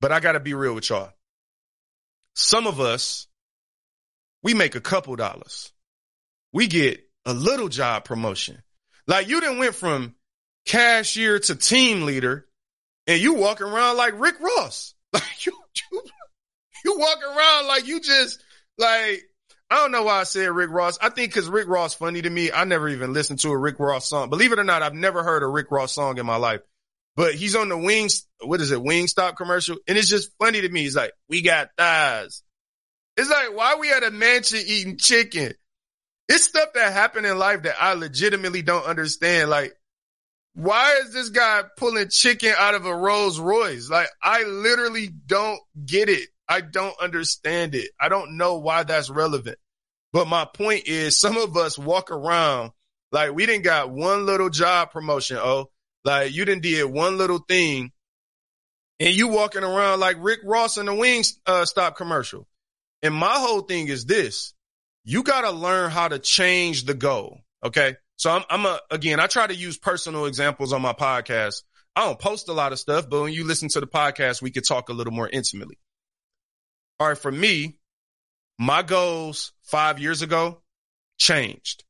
but 0.00 0.12
I 0.12 0.20
gotta 0.20 0.40
be 0.40 0.54
real 0.54 0.74
with 0.74 0.88
y'all. 0.88 1.10
Some 2.36 2.66
of 2.66 2.80
us, 2.80 3.28
we 4.42 4.52
make 4.52 4.74
a 4.74 4.80
couple 4.80 5.16
dollars. 5.16 5.72
We 6.52 6.66
get 6.66 7.00
a 7.24 7.32
little 7.32 7.68
job 7.68 8.04
promotion. 8.04 8.62
Like 9.06 9.26
you 9.28 9.40
didn't 9.40 9.58
went 9.58 9.74
from 9.74 10.14
cashier 10.66 11.38
to 11.38 11.54
team 11.54 12.02
leader 12.02 12.46
and 13.06 13.18
you 13.18 13.34
walking 13.34 13.66
around 13.66 13.96
like 13.96 14.20
Rick 14.20 14.38
Ross. 14.40 14.92
Like 15.14 15.46
you, 15.46 15.52
you, 15.92 16.02
you 16.84 16.98
walk 16.98 17.18
around 17.24 17.68
like 17.68 17.86
you 17.86 18.00
just 18.00 18.42
like, 18.76 19.22
I 19.70 19.76
don't 19.76 19.92
know 19.92 20.02
why 20.02 20.20
I 20.20 20.24
said 20.24 20.50
Rick 20.50 20.68
Ross. 20.70 20.98
I 21.00 21.08
think 21.08 21.32
cause 21.32 21.48
Rick 21.48 21.68
Ross 21.68 21.94
funny 21.94 22.20
to 22.20 22.28
me. 22.28 22.52
I 22.52 22.64
never 22.64 22.86
even 22.90 23.14
listened 23.14 23.38
to 23.38 23.50
a 23.50 23.56
Rick 23.56 23.78
Ross 23.78 24.06
song. 24.06 24.28
Believe 24.28 24.52
it 24.52 24.58
or 24.58 24.64
not, 24.64 24.82
I've 24.82 24.92
never 24.92 25.22
heard 25.22 25.42
a 25.42 25.46
Rick 25.46 25.70
Ross 25.70 25.94
song 25.94 26.18
in 26.18 26.26
my 26.26 26.36
life 26.36 26.60
but 27.16 27.34
he's 27.34 27.56
on 27.56 27.68
the 27.68 27.78
wings. 27.78 28.26
What 28.40 28.60
is 28.60 28.70
it? 28.70 28.78
Wingstop 28.78 29.36
commercial. 29.36 29.76
And 29.88 29.96
it's 29.96 30.08
just 30.08 30.30
funny 30.38 30.60
to 30.60 30.68
me. 30.68 30.82
He's 30.82 30.96
like, 30.96 31.12
we 31.28 31.42
got 31.42 31.70
thighs. 31.76 32.42
It's 33.16 33.30
like, 33.30 33.56
why 33.56 33.76
we 33.76 33.90
at 33.90 34.04
a 34.04 34.10
mansion 34.10 34.60
eating 34.64 34.98
chicken? 34.98 35.54
It's 36.28 36.44
stuff 36.44 36.68
that 36.74 36.92
happened 36.92 37.26
in 37.26 37.38
life 37.38 37.62
that 37.62 37.76
I 37.80 37.94
legitimately 37.94 38.62
don't 38.62 38.84
understand. 38.84 39.48
Like, 39.48 39.72
why 40.54 41.00
is 41.04 41.12
this 41.12 41.30
guy 41.30 41.62
pulling 41.76 42.08
chicken 42.10 42.52
out 42.58 42.74
of 42.74 42.84
a 42.84 42.94
Rolls 42.94 43.40
Royce? 43.40 43.88
Like, 43.88 44.08
I 44.22 44.42
literally 44.44 45.08
don't 45.08 45.60
get 45.84 46.08
it. 46.08 46.28
I 46.48 46.60
don't 46.60 46.94
understand 47.00 47.74
it. 47.74 47.90
I 47.98 48.08
don't 48.08 48.36
know 48.36 48.58
why 48.58 48.82
that's 48.82 49.10
relevant. 49.10 49.58
But 50.12 50.28
my 50.28 50.44
point 50.44 50.86
is 50.86 51.18
some 51.18 51.36
of 51.36 51.56
us 51.56 51.78
walk 51.78 52.10
around 52.10 52.72
like 53.12 53.34
we 53.34 53.46
didn't 53.46 53.64
got 53.64 53.90
one 53.90 54.26
little 54.26 54.50
job 54.50 54.90
promotion. 54.90 55.38
Oh, 55.38 55.70
like 56.06 56.32
you 56.32 56.44
didn't 56.44 56.62
did 56.62 56.84
one 56.84 57.18
little 57.18 57.38
thing 57.38 57.90
and 59.00 59.14
you 59.14 59.28
walking 59.28 59.64
around 59.64 60.00
like 60.00 60.16
Rick 60.20 60.40
Ross 60.44 60.78
in 60.78 60.86
the 60.86 60.94
Wings 60.94 61.38
uh, 61.46 61.64
stop 61.64 61.96
commercial. 61.96 62.46
And 63.02 63.12
my 63.12 63.34
whole 63.34 63.60
thing 63.60 63.88
is 63.88 64.06
this: 64.06 64.54
you 65.04 65.22
got 65.22 65.42
to 65.42 65.50
learn 65.50 65.90
how 65.90 66.08
to 66.08 66.18
change 66.18 66.84
the 66.84 66.94
goal. 66.94 67.40
Okay, 67.64 67.96
so 68.16 68.30
I'm, 68.30 68.44
I'm 68.48 68.66
a 68.66 68.80
again. 68.90 69.20
I 69.20 69.26
try 69.26 69.46
to 69.46 69.54
use 69.54 69.76
personal 69.76 70.26
examples 70.26 70.72
on 70.72 70.80
my 70.80 70.92
podcast. 70.92 71.62
I 71.94 72.04
don't 72.04 72.18
post 72.18 72.48
a 72.48 72.52
lot 72.52 72.72
of 72.72 72.78
stuff, 72.78 73.08
but 73.08 73.22
when 73.22 73.32
you 73.32 73.44
listen 73.44 73.68
to 73.70 73.80
the 73.80 73.86
podcast, 73.86 74.40
we 74.40 74.50
could 74.50 74.64
talk 74.64 74.88
a 74.88 74.92
little 74.92 75.12
more 75.12 75.28
intimately. 75.28 75.78
All 77.00 77.08
right, 77.08 77.18
for 77.18 77.32
me, 77.32 77.78
my 78.58 78.82
goals 78.82 79.52
five 79.64 79.98
years 79.98 80.22
ago 80.22 80.62
changed. 81.18 81.84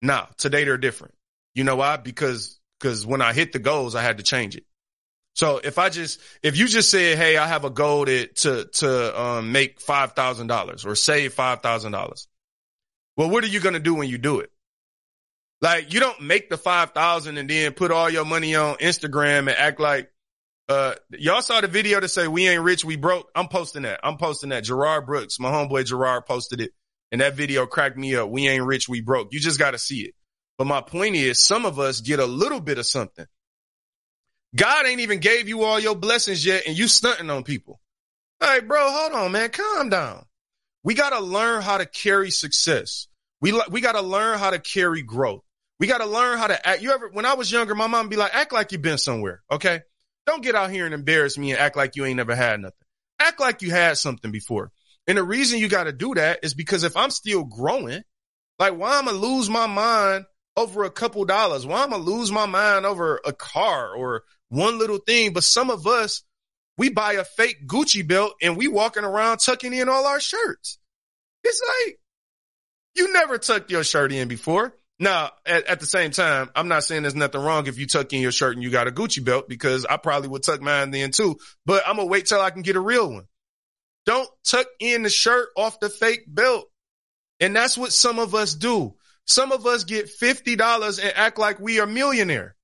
Now 0.00 0.28
today 0.36 0.64
they're 0.64 0.78
different. 0.78 1.14
You 1.54 1.64
know 1.64 1.76
why? 1.76 1.96
Because 1.96 2.57
because 2.78 3.06
when 3.06 3.22
I 3.22 3.32
hit 3.32 3.52
the 3.52 3.58
goals, 3.58 3.94
I 3.94 4.02
had 4.02 4.18
to 4.18 4.24
change 4.24 4.56
it. 4.56 4.64
So 5.34 5.60
if 5.62 5.78
I 5.78 5.88
just, 5.88 6.20
if 6.42 6.56
you 6.56 6.66
just 6.66 6.90
said, 6.90 7.16
Hey, 7.16 7.36
I 7.36 7.46
have 7.46 7.64
a 7.64 7.70
goal 7.70 8.06
to, 8.06 8.26
to, 8.26 8.64
to, 8.64 9.20
um, 9.20 9.52
make 9.52 9.80
$5,000 9.80 10.86
or 10.86 10.94
save 10.94 11.34
$5,000. 11.34 12.26
Well, 13.16 13.30
what 13.30 13.44
are 13.44 13.48
you 13.48 13.60
going 13.60 13.74
to 13.74 13.80
do 13.80 13.94
when 13.94 14.08
you 14.08 14.18
do 14.18 14.40
it? 14.40 14.50
Like 15.60 15.92
you 15.92 16.00
don't 16.00 16.22
make 16.22 16.50
the 16.50 16.56
5,000 16.56 17.36
and 17.36 17.50
then 17.50 17.72
put 17.72 17.90
all 17.90 18.08
your 18.10 18.24
money 18.24 18.54
on 18.54 18.76
Instagram 18.76 19.40
and 19.40 19.50
act 19.50 19.80
like, 19.80 20.10
uh, 20.68 20.94
y'all 21.10 21.40
saw 21.40 21.60
the 21.60 21.68
video 21.68 21.98
to 21.98 22.08
say 22.08 22.28
we 22.28 22.46
ain't 22.46 22.62
rich, 22.62 22.84
we 22.84 22.96
broke. 22.96 23.30
I'm 23.34 23.48
posting 23.48 23.82
that. 23.82 24.00
I'm 24.02 24.18
posting 24.18 24.50
that. 24.50 24.64
Gerard 24.64 25.06
Brooks, 25.06 25.40
my 25.40 25.50
homeboy 25.50 25.86
Gerard 25.86 26.26
posted 26.26 26.60
it 26.60 26.72
and 27.10 27.20
that 27.20 27.34
video 27.34 27.66
cracked 27.66 27.96
me 27.96 28.14
up. 28.16 28.28
We 28.28 28.48
ain't 28.48 28.64
rich, 28.64 28.88
we 28.88 29.00
broke. 29.00 29.32
You 29.32 29.40
just 29.40 29.58
got 29.58 29.72
to 29.72 29.78
see 29.78 30.00
it. 30.00 30.14
But 30.58 30.66
my 30.66 30.80
point 30.80 31.16
is 31.16 31.42
some 31.42 31.64
of 31.64 31.78
us 31.78 32.00
get 32.00 32.18
a 32.18 32.26
little 32.26 32.60
bit 32.60 32.78
of 32.78 32.86
something 32.86 33.26
God 34.54 34.86
ain't 34.86 35.00
even 35.00 35.20
gave 35.20 35.48
you 35.48 35.62
all 35.62 35.78
your 35.78 35.94
blessings 35.94 36.44
yet 36.44 36.64
and 36.66 36.76
you 36.76 36.88
stunting 36.88 37.30
on 37.30 37.44
people. 37.44 37.80
Hey, 38.40 38.60
bro, 38.60 38.90
hold 38.90 39.12
on, 39.12 39.32
man. 39.32 39.50
Calm 39.50 39.88
down. 39.90 40.24
We 40.82 40.94
got 40.94 41.10
to 41.10 41.20
learn 41.20 41.62
how 41.62 41.78
to 41.78 41.86
carry 41.86 42.30
success. 42.30 43.08
We, 43.40 43.60
we 43.70 43.80
got 43.80 43.92
to 43.92 44.00
learn 44.00 44.38
how 44.38 44.50
to 44.50 44.58
carry 44.58 45.02
growth. 45.02 45.42
We 45.78 45.86
got 45.86 45.98
to 45.98 46.06
learn 46.06 46.38
how 46.38 46.46
to 46.46 46.68
act. 46.68 46.82
You 46.82 46.92
ever, 46.92 47.10
when 47.12 47.26
I 47.26 47.34
was 47.34 47.52
younger, 47.52 47.74
my 47.74 47.86
mom 47.86 48.08
be 48.08 48.16
like, 48.16 48.34
act 48.34 48.52
like 48.52 48.72
you've 48.72 48.82
been 48.82 48.98
somewhere. 48.98 49.42
Okay. 49.50 49.80
Don't 50.26 50.42
get 50.42 50.54
out 50.54 50.70
here 50.70 50.86
and 50.86 50.94
embarrass 50.94 51.36
me 51.36 51.52
and 51.52 51.60
act 51.60 51.76
like 51.76 51.96
you 51.96 52.04
ain't 52.04 52.16
never 52.16 52.34
had 52.34 52.60
nothing. 52.60 52.74
Act 53.20 53.40
like 53.40 53.62
you 53.62 53.70
had 53.70 53.98
something 53.98 54.30
before. 54.30 54.70
And 55.06 55.18
the 55.18 55.22
reason 55.22 55.58
you 55.58 55.68
got 55.68 55.84
to 55.84 55.92
do 55.92 56.14
that 56.14 56.40
is 56.42 56.54
because 56.54 56.84
if 56.84 56.96
I'm 56.96 57.10
still 57.10 57.44
growing, 57.44 58.02
like 58.58 58.74
why 58.76 58.98
am 58.98 59.08
I 59.08 59.12
lose 59.12 59.48
my 59.48 59.66
mind 59.66 60.24
over 60.58 60.84
a 60.84 60.90
couple 60.90 61.24
dollars? 61.24 61.66
Why 61.66 61.84
am 61.84 61.94
I 61.94 61.96
lose 61.96 62.30
my 62.30 62.46
mind 62.46 62.84
over 62.84 63.20
a 63.24 63.32
car 63.32 63.94
or 63.94 64.24
one 64.48 64.78
little 64.78 64.98
thing. 64.98 65.32
But 65.32 65.44
some 65.44 65.70
of 65.70 65.86
us, 65.86 66.22
we 66.76 66.90
buy 66.90 67.14
a 67.14 67.24
fake 67.24 67.66
Gucci 67.66 68.06
belt 68.06 68.34
and 68.42 68.56
we 68.56 68.68
walking 68.68 69.04
around 69.04 69.38
tucking 69.38 69.72
in 69.72 69.88
all 69.88 70.06
our 70.06 70.20
shirts. 70.20 70.78
It's 71.44 71.62
like, 71.86 71.98
you 72.94 73.12
never 73.12 73.38
tucked 73.38 73.70
your 73.70 73.84
shirt 73.84 74.12
in 74.12 74.28
before. 74.28 74.74
Now, 75.00 75.30
at, 75.46 75.66
at, 75.66 75.80
the 75.80 75.86
same 75.86 76.10
time, 76.10 76.50
I'm 76.56 76.66
not 76.66 76.82
saying 76.82 77.02
there's 77.02 77.14
nothing 77.14 77.40
wrong 77.40 77.68
if 77.68 77.78
you 77.78 77.86
tuck 77.86 78.12
in 78.12 78.20
your 78.20 78.32
shirt 78.32 78.54
and 78.54 78.62
you 78.64 78.70
got 78.70 78.88
a 78.88 78.90
Gucci 78.90 79.24
belt 79.24 79.48
because 79.48 79.84
I 79.84 79.96
probably 79.96 80.28
would 80.28 80.42
tuck 80.42 80.60
mine 80.60 80.90
then 80.90 81.12
too, 81.12 81.36
but 81.64 81.84
I'm 81.86 81.96
gonna 81.96 82.08
wait 82.08 82.26
till 82.26 82.40
I 82.40 82.50
can 82.50 82.62
get 82.62 82.74
a 82.74 82.80
real 82.80 83.12
one. 83.12 83.26
Don't 84.06 84.28
tuck 84.44 84.66
in 84.80 85.04
the 85.04 85.10
shirt 85.10 85.50
off 85.56 85.78
the 85.78 85.88
fake 85.88 86.24
belt. 86.26 86.68
And 87.40 87.54
that's 87.54 87.78
what 87.78 87.92
some 87.92 88.18
of 88.18 88.34
us 88.34 88.54
do. 88.54 88.96
Some 89.28 89.52
of 89.52 89.66
us 89.66 89.84
get 89.84 90.06
$50 90.06 91.04
and 91.04 91.12
act 91.14 91.38
like 91.38 91.60
we 91.60 91.80
are 91.80 91.86
millionaire. 91.86 92.56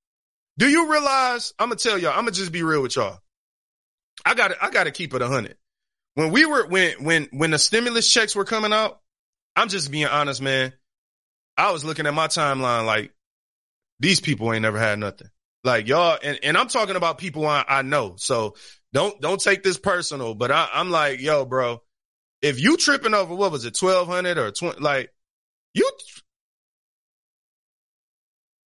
Do 0.57 0.69
you 0.69 0.91
realize? 0.91 1.53
I'm 1.59 1.69
gonna 1.69 1.77
tell 1.77 1.99
y'all. 1.99 2.11
I'm 2.11 2.21
gonna 2.21 2.31
just 2.31 2.53
be 2.53 2.63
real 2.63 2.83
with 2.83 2.97
y'all. 2.97 3.19
I 4.25 4.35
got 4.35 4.49
to 4.49 4.65
I 4.65 4.71
got 4.71 4.85
to 4.85 4.91
keep 4.91 5.13
it 5.13 5.21
a 5.21 5.27
hundred. 5.27 5.57
When 6.15 6.31
we 6.31 6.47
were 6.47 6.67
when 6.67 7.05
when 7.05 7.29
when 7.33 7.51
the 7.51 7.59
stimulus 7.59 8.11
checks 8.11 8.35
were 8.35 8.45
coming 8.45 8.73
out, 8.73 9.01
I'm 9.57 9.69
just 9.69 9.91
being 9.91 10.07
honest, 10.07 10.41
man. 10.41 10.73
I 11.57 11.73
was 11.73 11.85
looking 11.85 12.07
at 12.07 12.15
my 12.15 12.29
timeline 12.29 12.87
like 12.87 13.13
these 14.01 14.21
people 14.21 14.53
ain't 14.53 14.63
never 14.63 14.79
had 14.79 14.99
nothing. 14.99 15.29
Like 15.65 15.89
y'all, 15.89 16.19
and, 16.23 16.39
and 16.43 16.57
I'm 16.57 16.69
talking 16.69 16.97
about 16.97 17.19
people 17.19 17.47
I, 17.47 17.65
I 17.67 17.83
know. 17.83 18.15
So 18.17 18.55
don't 18.93 19.21
don't 19.21 19.41
take 19.41 19.63
this 19.63 19.79
personal, 19.79 20.35
but 20.35 20.51
I, 20.51 20.69
I'm 20.73 20.91
like, 20.91 21.21
yo, 21.21 21.45
bro, 21.45 21.83
if 22.43 22.61
you 22.61 22.77
tripping 22.77 23.15
over 23.15 23.35
what 23.35 23.51
was 23.51 23.65
it, 23.65 23.75
twelve 23.75 24.07
hundred 24.07 24.39
or 24.39 24.51
twenty, 24.51 24.81
like 24.81 25.13
you 25.75 25.91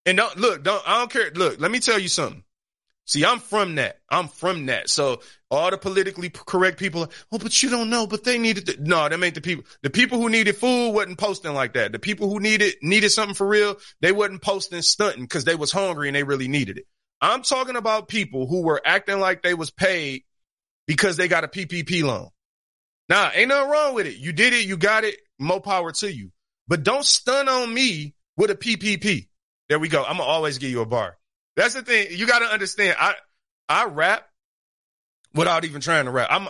and 0.07 0.17
don't 0.17 0.37
look, 0.37 0.63
don't 0.63 0.81
I 0.87 0.97
don't 0.99 1.11
care. 1.11 1.29
Look, 1.35 1.59
let 1.59 1.69
me 1.69 1.79
tell 1.79 1.99
you 1.99 2.07
something. 2.07 2.43
See, 3.05 3.23
I'm 3.23 3.39
from 3.39 3.75
that. 3.75 3.99
I'm 4.09 4.27
from 4.27 4.65
that. 4.65 4.89
So 4.89 5.21
all 5.49 5.71
the 5.71 5.77
politically 5.77 6.29
correct 6.29 6.77
people, 6.77 7.09
oh, 7.31 7.37
but 7.37 7.63
you 7.63 7.69
don't 7.69 7.89
know, 7.89 8.05
but 8.05 8.25
they 8.25 8.37
needed 8.37 8.65
to, 8.65 8.83
no, 8.83 9.07
them 9.07 9.23
ain't 9.23 9.35
the 9.35 9.39
people. 9.39 9.63
The 9.81 9.89
people 9.89 10.19
who 10.19 10.29
needed 10.29 10.57
food 10.57 10.91
wasn't 10.91 11.17
posting 11.17 11.53
like 11.53 11.73
that. 11.73 11.93
The 11.93 11.99
people 11.99 12.29
who 12.29 12.41
needed, 12.41 12.75
needed 12.81 13.09
something 13.11 13.33
for 13.33 13.47
real, 13.47 13.77
they 14.01 14.11
wasn't 14.11 14.41
posting 14.41 14.81
stunting 14.81 15.23
because 15.23 15.45
they 15.45 15.55
was 15.55 15.71
hungry 15.71 16.09
and 16.09 16.17
they 16.17 16.23
really 16.23 16.49
needed 16.49 16.79
it. 16.79 16.85
I'm 17.21 17.43
talking 17.43 17.77
about 17.77 18.09
people 18.09 18.45
who 18.45 18.61
were 18.61 18.81
acting 18.83 19.21
like 19.21 19.41
they 19.41 19.53
was 19.53 19.71
paid 19.71 20.23
because 20.85 21.15
they 21.15 21.29
got 21.29 21.45
a 21.45 21.47
PPP 21.47 22.03
loan. 22.03 22.27
Now, 23.07 23.31
ain't 23.33 23.47
nothing 23.47 23.71
wrong 23.71 23.95
with 23.95 24.05
it. 24.05 24.17
You 24.17 24.33
did 24.33 24.53
it. 24.53 24.67
You 24.67 24.75
got 24.75 25.05
it. 25.05 25.15
More 25.39 25.61
power 25.61 25.93
to 25.93 26.13
you. 26.13 26.31
But 26.67 26.83
don't 26.83 27.05
stun 27.05 27.47
on 27.47 27.73
me 27.73 28.15
with 28.35 28.51
a 28.51 28.55
PPP. 28.55 29.27
There 29.69 29.79
we 29.79 29.89
go. 29.89 30.03
I'm 30.03 30.17
gonna 30.17 30.29
always 30.29 30.57
give 30.57 30.71
you 30.71 30.81
a 30.81 30.85
bar. 30.85 31.17
That's 31.55 31.73
the 31.73 31.81
thing. 31.81 32.07
You 32.11 32.27
got 32.27 32.39
to 32.39 32.45
understand. 32.45 32.95
I 32.99 33.15
I 33.67 33.85
rap 33.85 34.27
without 35.33 35.65
even 35.65 35.81
trying 35.81 36.05
to 36.05 36.11
rap. 36.11 36.29
I'm 36.31 36.47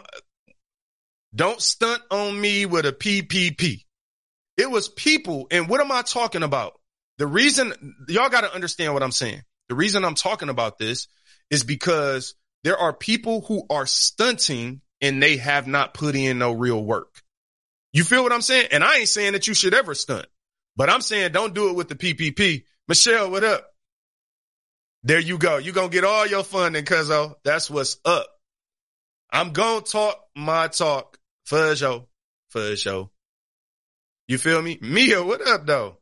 don't 1.35 1.61
stunt 1.61 2.01
on 2.11 2.39
me 2.39 2.65
with 2.65 2.85
a 2.85 2.91
PPP. 2.91 3.83
It 4.57 4.69
was 4.69 4.89
people, 4.89 5.47
and 5.51 5.69
what 5.69 5.81
am 5.81 5.91
I 5.91 6.01
talking 6.01 6.43
about? 6.43 6.73
The 7.17 7.27
reason 7.27 7.95
y'all 8.07 8.29
got 8.29 8.41
to 8.41 8.53
understand 8.53 8.93
what 8.93 9.03
I'm 9.03 9.11
saying. 9.11 9.41
The 9.69 9.75
reason 9.75 10.05
I'm 10.05 10.15
talking 10.15 10.49
about 10.49 10.77
this 10.77 11.07
is 11.49 11.63
because 11.63 12.35
there 12.63 12.77
are 12.77 12.93
people 12.93 13.41
who 13.41 13.65
are 13.69 13.85
stunting 13.85 14.81
and 15.01 15.21
they 15.21 15.37
have 15.37 15.67
not 15.67 15.93
put 15.93 16.15
in 16.15 16.39
no 16.39 16.53
real 16.53 16.83
work. 16.83 17.21
You 17.93 18.03
feel 18.03 18.23
what 18.23 18.31
I'm 18.31 18.41
saying? 18.41 18.69
And 18.71 18.83
I 18.83 18.97
ain't 18.97 19.09
saying 19.09 19.33
that 19.33 19.47
you 19.47 19.53
should 19.53 19.73
ever 19.73 19.93
stunt, 19.93 20.25
but 20.75 20.89
I'm 20.89 21.01
saying 21.01 21.31
don't 21.31 21.53
do 21.53 21.69
it 21.69 21.75
with 21.75 21.89
the 21.89 21.95
PPP 21.95 22.63
Michelle, 22.87 23.29
what 23.29 23.43
up? 23.43 23.73
There 25.03 25.19
you 25.19 25.37
go. 25.37 25.57
you 25.57 25.71
going 25.71 25.89
to 25.89 25.93
get 25.93 26.03
all 26.03 26.25
your 26.25 26.43
funding, 26.43 26.85
cuzzo. 26.85 27.35
That's 27.43 27.69
what's 27.69 27.97
up. 28.05 28.27
I'm 29.31 29.51
going 29.51 29.83
to 29.83 29.91
talk 29.91 30.23
my 30.35 30.67
talk 30.67 31.17
for 31.45 31.75
show, 31.75 32.07
for 32.49 32.75
show. 32.75 33.11
You 34.27 34.37
feel 34.37 34.61
me? 34.61 34.77
Mia, 34.81 35.23
what 35.23 35.45
up, 35.45 35.65
though? 35.65 35.97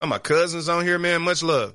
All 0.00 0.08
my 0.08 0.18
cousins 0.18 0.68
on 0.68 0.84
here, 0.84 0.98
man. 0.98 1.22
Much 1.22 1.42
love. 1.42 1.74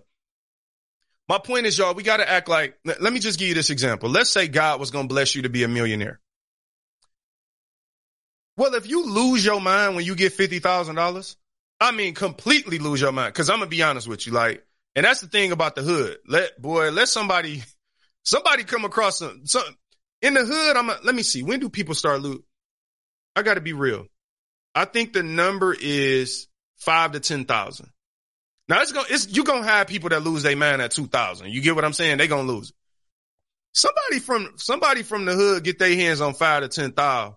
My 1.27 1.37
point 1.37 1.65
is, 1.65 1.77
y'all, 1.77 1.93
we 1.93 2.03
got 2.03 2.17
to 2.17 2.29
act 2.29 2.49
like, 2.49 2.77
let 2.83 3.13
me 3.13 3.19
just 3.19 3.39
give 3.39 3.47
you 3.47 3.53
this 3.53 3.69
example. 3.69 4.09
Let's 4.09 4.29
say 4.29 4.47
God 4.47 4.79
was 4.79 4.91
going 4.91 5.07
to 5.07 5.13
bless 5.13 5.33
you 5.35 5.43
to 5.43 5.49
be 5.49 5.63
a 5.63 5.67
millionaire. 5.67 6.19
Well, 8.57 8.75
if 8.75 8.87
you 8.87 9.05
lose 9.05 9.43
your 9.43 9.61
mind 9.61 9.95
when 9.95 10.05
you 10.05 10.15
get 10.15 10.37
$50,000, 10.37 11.35
I 11.81 11.91
mean, 11.91 12.13
completely 12.13 12.77
lose 12.77 13.01
your 13.01 13.11
mind. 13.11 13.33
Cause 13.33 13.49
I'm 13.49 13.57
gonna 13.57 13.69
be 13.69 13.81
honest 13.81 14.07
with 14.07 14.27
you. 14.27 14.33
Like, 14.33 14.63
and 14.95 15.03
that's 15.03 15.19
the 15.19 15.27
thing 15.27 15.51
about 15.51 15.75
the 15.75 15.81
hood. 15.81 16.17
Let, 16.27 16.61
boy, 16.61 16.91
let 16.91 17.07
somebody, 17.07 17.63
somebody 18.23 18.63
come 18.63 18.85
across 18.85 19.17
some, 19.17 19.47
some 19.47 19.63
in 20.21 20.35
the 20.35 20.45
hood. 20.45 20.77
I'm, 20.77 20.91
a, 20.91 20.99
let 21.03 21.15
me 21.15 21.23
see. 21.23 21.41
When 21.41 21.59
do 21.59 21.69
people 21.69 21.95
start 21.95 22.21
loot? 22.21 22.45
I 23.35 23.41
gotta 23.41 23.61
be 23.61 23.73
real. 23.73 24.05
I 24.75 24.85
think 24.85 25.11
the 25.11 25.23
number 25.23 25.75
is 25.77 26.47
five 26.77 27.13
to 27.13 27.19
10,000. 27.19 27.89
Now 28.69 28.81
it's 28.81 28.91
to 28.91 29.03
it's, 29.09 29.35
you 29.35 29.43
gonna 29.43 29.63
have 29.63 29.87
people 29.87 30.09
that 30.09 30.21
lose 30.21 30.43
their 30.43 30.55
mind 30.55 30.83
at 30.83 30.91
2,000. 30.91 31.49
You 31.49 31.61
get 31.61 31.73
what 31.73 31.83
I'm 31.83 31.93
saying? 31.93 32.19
They 32.19 32.27
gonna 32.27 32.43
lose. 32.43 32.71
Somebody 33.73 34.19
from, 34.19 34.53
somebody 34.57 35.01
from 35.01 35.25
the 35.25 35.33
hood 35.33 35.63
get 35.63 35.79
their 35.79 35.95
hands 35.95 36.21
on 36.21 36.35
five 36.35 36.61
to 36.61 36.67
10,000. 36.67 37.33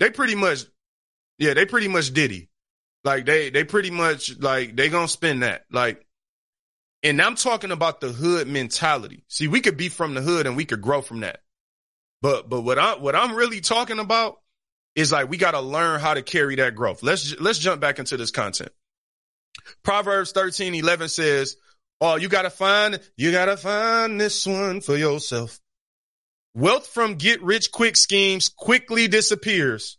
They 0.00 0.10
pretty 0.10 0.34
much, 0.34 0.64
yeah, 1.38 1.54
they 1.54 1.64
pretty 1.64 1.88
much 1.88 2.12
diddy. 2.12 2.48
Like 3.04 3.26
they 3.26 3.50
they 3.50 3.64
pretty 3.64 3.90
much 3.90 4.38
like 4.38 4.76
they 4.76 4.88
gonna 4.88 5.08
spend 5.08 5.42
that. 5.42 5.64
Like 5.70 6.04
and 7.02 7.22
I'm 7.22 7.36
talking 7.36 7.70
about 7.70 8.00
the 8.00 8.08
hood 8.08 8.48
mentality. 8.48 9.24
See, 9.28 9.48
we 9.48 9.60
could 9.60 9.76
be 9.76 9.88
from 9.88 10.14
the 10.14 10.20
hood 10.20 10.46
and 10.46 10.56
we 10.56 10.64
could 10.64 10.82
grow 10.82 11.00
from 11.00 11.20
that. 11.20 11.40
But 12.22 12.48
but 12.48 12.62
what 12.62 12.78
I 12.78 12.96
what 12.96 13.14
I'm 13.14 13.34
really 13.34 13.60
talking 13.60 13.98
about 13.98 14.38
is 14.96 15.12
like 15.12 15.30
we 15.30 15.36
got 15.36 15.52
to 15.52 15.60
learn 15.60 16.00
how 16.00 16.14
to 16.14 16.22
carry 16.22 16.56
that 16.56 16.74
growth. 16.74 17.02
Let's 17.02 17.38
let's 17.40 17.58
jump 17.58 17.80
back 17.80 17.98
into 17.98 18.16
this 18.16 18.32
content. 18.32 18.72
Proverbs 19.82 20.32
13, 20.32 20.74
11 20.74 21.08
says, 21.08 21.56
Oh, 22.00 22.16
you 22.16 22.28
gotta 22.28 22.50
find, 22.50 23.00
you 23.16 23.32
gotta 23.32 23.56
find 23.56 24.20
this 24.20 24.46
one 24.46 24.80
for 24.80 24.96
yourself. 24.96 25.60
Wealth 26.54 26.86
from 26.86 27.14
get 27.14 27.42
rich 27.42 27.70
quick 27.70 27.96
schemes 27.96 28.48
quickly 28.48 29.08
disappears. 29.08 29.98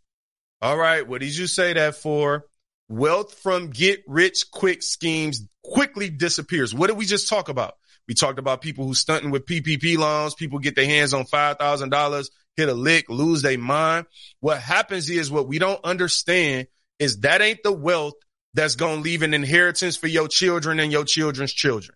All 0.61 0.77
right. 0.77 1.07
What 1.07 1.21
did 1.21 1.35
you 1.35 1.47
say 1.47 1.73
that 1.73 1.95
for? 1.95 2.45
Wealth 2.89 3.35
from 3.35 3.69
get 3.69 4.03
rich 4.07 4.51
quick 4.51 4.83
schemes 4.83 5.47
quickly 5.63 6.09
disappears. 6.09 6.73
What 6.73 6.87
did 6.87 6.97
we 6.97 7.05
just 7.05 7.29
talk 7.29 7.47
about? 7.47 7.75
We 8.07 8.15
talked 8.15 8.39
about 8.39 8.61
people 8.61 8.85
who 8.85 8.95
stunting 8.95 9.29
with 9.29 9.45
PPP 9.45 9.97
loans. 9.97 10.33
People 10.33 10.57
get 10.57 10.75
their 10.75 10.85
hands 10.85 11.13
on 11.13 11.25
$5,000, 11.25 12.29
hit 12.57 12.69
a 12.69 12.73
lick, 12.73 13.07
lose 13.07 13.43
their 13.43 13.59
mind. 13.59 14.07
What 14.39 14.59
happens 14.59 15.09
is 15.09 15.31
what 15.31 15.47
we 15.47 15.59
don't 15.59 15.83
understand 15.85 16.67
is 16.97 17.19
that 17.19 17.41
ain't 17.41 17.61
the 17.63 17.71
wealth 17.71 18.15
that's 18.55 18.75
going 18.75 18.97
to 18.97 19.01
leave 19.03 19.21
an 19.21 19.35
inheritance 19.35 19.95
for 19.95 20.07
your 20.07 20.27
children 20.27 20.79
and 20.79 20.91
your 20.91 21.05
children's 21.05 21.53
children. 21.53 21.95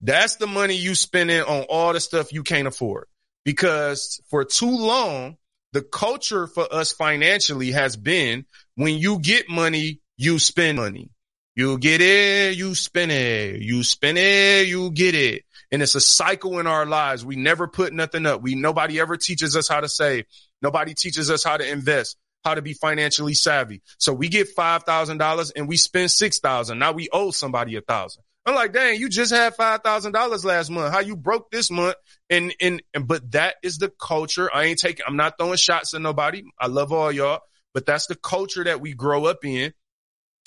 That's 0.00 0.36
the 0.36 0.46
money 0.46 0.74
you 0.74 0.94
spending 0.94 1.40
on 1.40 1.62
all 1.68 1.92
the 1.92 2.00
stuff 2.00 2.32
you 2.32 2.42
can't 2.42 2.68
afford 2.68 3.06
because 3.44 4.20
for 4.28 4.44
too 4.44 4.76
long, 4.76 5.36
the 5.72 5.82
culture 5.82 6.46
for 6.46 6.66
us 6.72 6.92
financially 6.92 7.72
has 7.72 7.96
been 7.96 8.46
when 8.74 8.98
you 8.98 9.20
get 9.20 9.48
money, 9.48 10.00
you 10.18 10.38
spend 10.38 10.76
money. 10.76 11.10
You 11.54 11.78
get 11.78 12.00
it, 12.00 12.56
you 12.56 12.74
spend 12.74 13.10
it. 13.10 13.62
You 13.62 13.82
spend 13.82 14.18
it, 14.18 14.68
you 14.68 14.90
get 14.90 15.14
it. 15.14 15.44
And 15.72 15.82
it's 15.82 15.94
a 15.94 16.00
cycle 16.00 16.58
in 16.58 16.66
our 16.66 16.86
lives. 16.86 17.24
We 17.24 17.36
never 17.36 17.66
put 17.66 17.92
nothing 17.92 18.26
up. 18.26 18.42
We, 18.42 18.54
nobody 18.54 19.00
ever 19.00 19.16
teaches 19.16 19.56
us 19.56 19.68
how 19.68 19.80
to 19.80 19.88
save. 19.88 20.24
Nobody 20.60 20.94
teaches 20.94 21.30
us 21.30 21.44
how 21.44 21.56
to 21.56 21.68
invest, 21.68 22.16
how 22.44 22.54
to 22.54 22.62
be 22.62 22.74
financially 22.74 23.34
savvy. 23.34 23.82
So 23.98 24.12
we 24.12 24.28
get 24.28 24.54
$5,000 24.54 25.52
and 25.56 25.68
we 25.68 25.76
spend 25.76 26.10
6,000. 26.10 26.78
Now 26.78 26.92
we 26.92 27.08
owe 27.12 27.30
somebody 27.30 27.76
a 27.76 27.80
thousand. 27.80 28.22
I'm 28.46 28.54
like, 28.54 28.72
dang, 28.72 28.98
you 28.98 29.08
just 29.08 29.32
had 29.32 29.56
$5,000 29.56 30.44
last 30.44 30.70
month. 30.70 30.92
How 30.92 31.00
you 31.00 31.16
broke 31.16 31.50
this 31.50 31.70
month? 31.70 31.96
And, 32.30 32.54
and, 32.60 32.82
and, 32.94 33.06
but 33.06 33.30
that 33.32 33.56
is 33.62 33.78
the 33.78 33.92
culture. 34.00 34.48
I 34.52 34.64
ain't 34.64 34.78
taking, 34.78 35.04
I'm 35.06 35.16
not 35.16 35.34
throwing 35.38 35.58
shots 35.58 35.92
at 35.92 36.00
nobody. 36.00 36.42
I 36.58 36.68
love 36.68 36.92
all 36.92 37.12
y'all, 37.12 37.40
but 37.74 37.84
that's 37.84 38.06
the 38.06 38.14
culture 38.14 38.64
that 38.64 38.80
we 38.80 38.94
grow 38.94 39.26
up 39.26 39.44
in. 39.44 39.74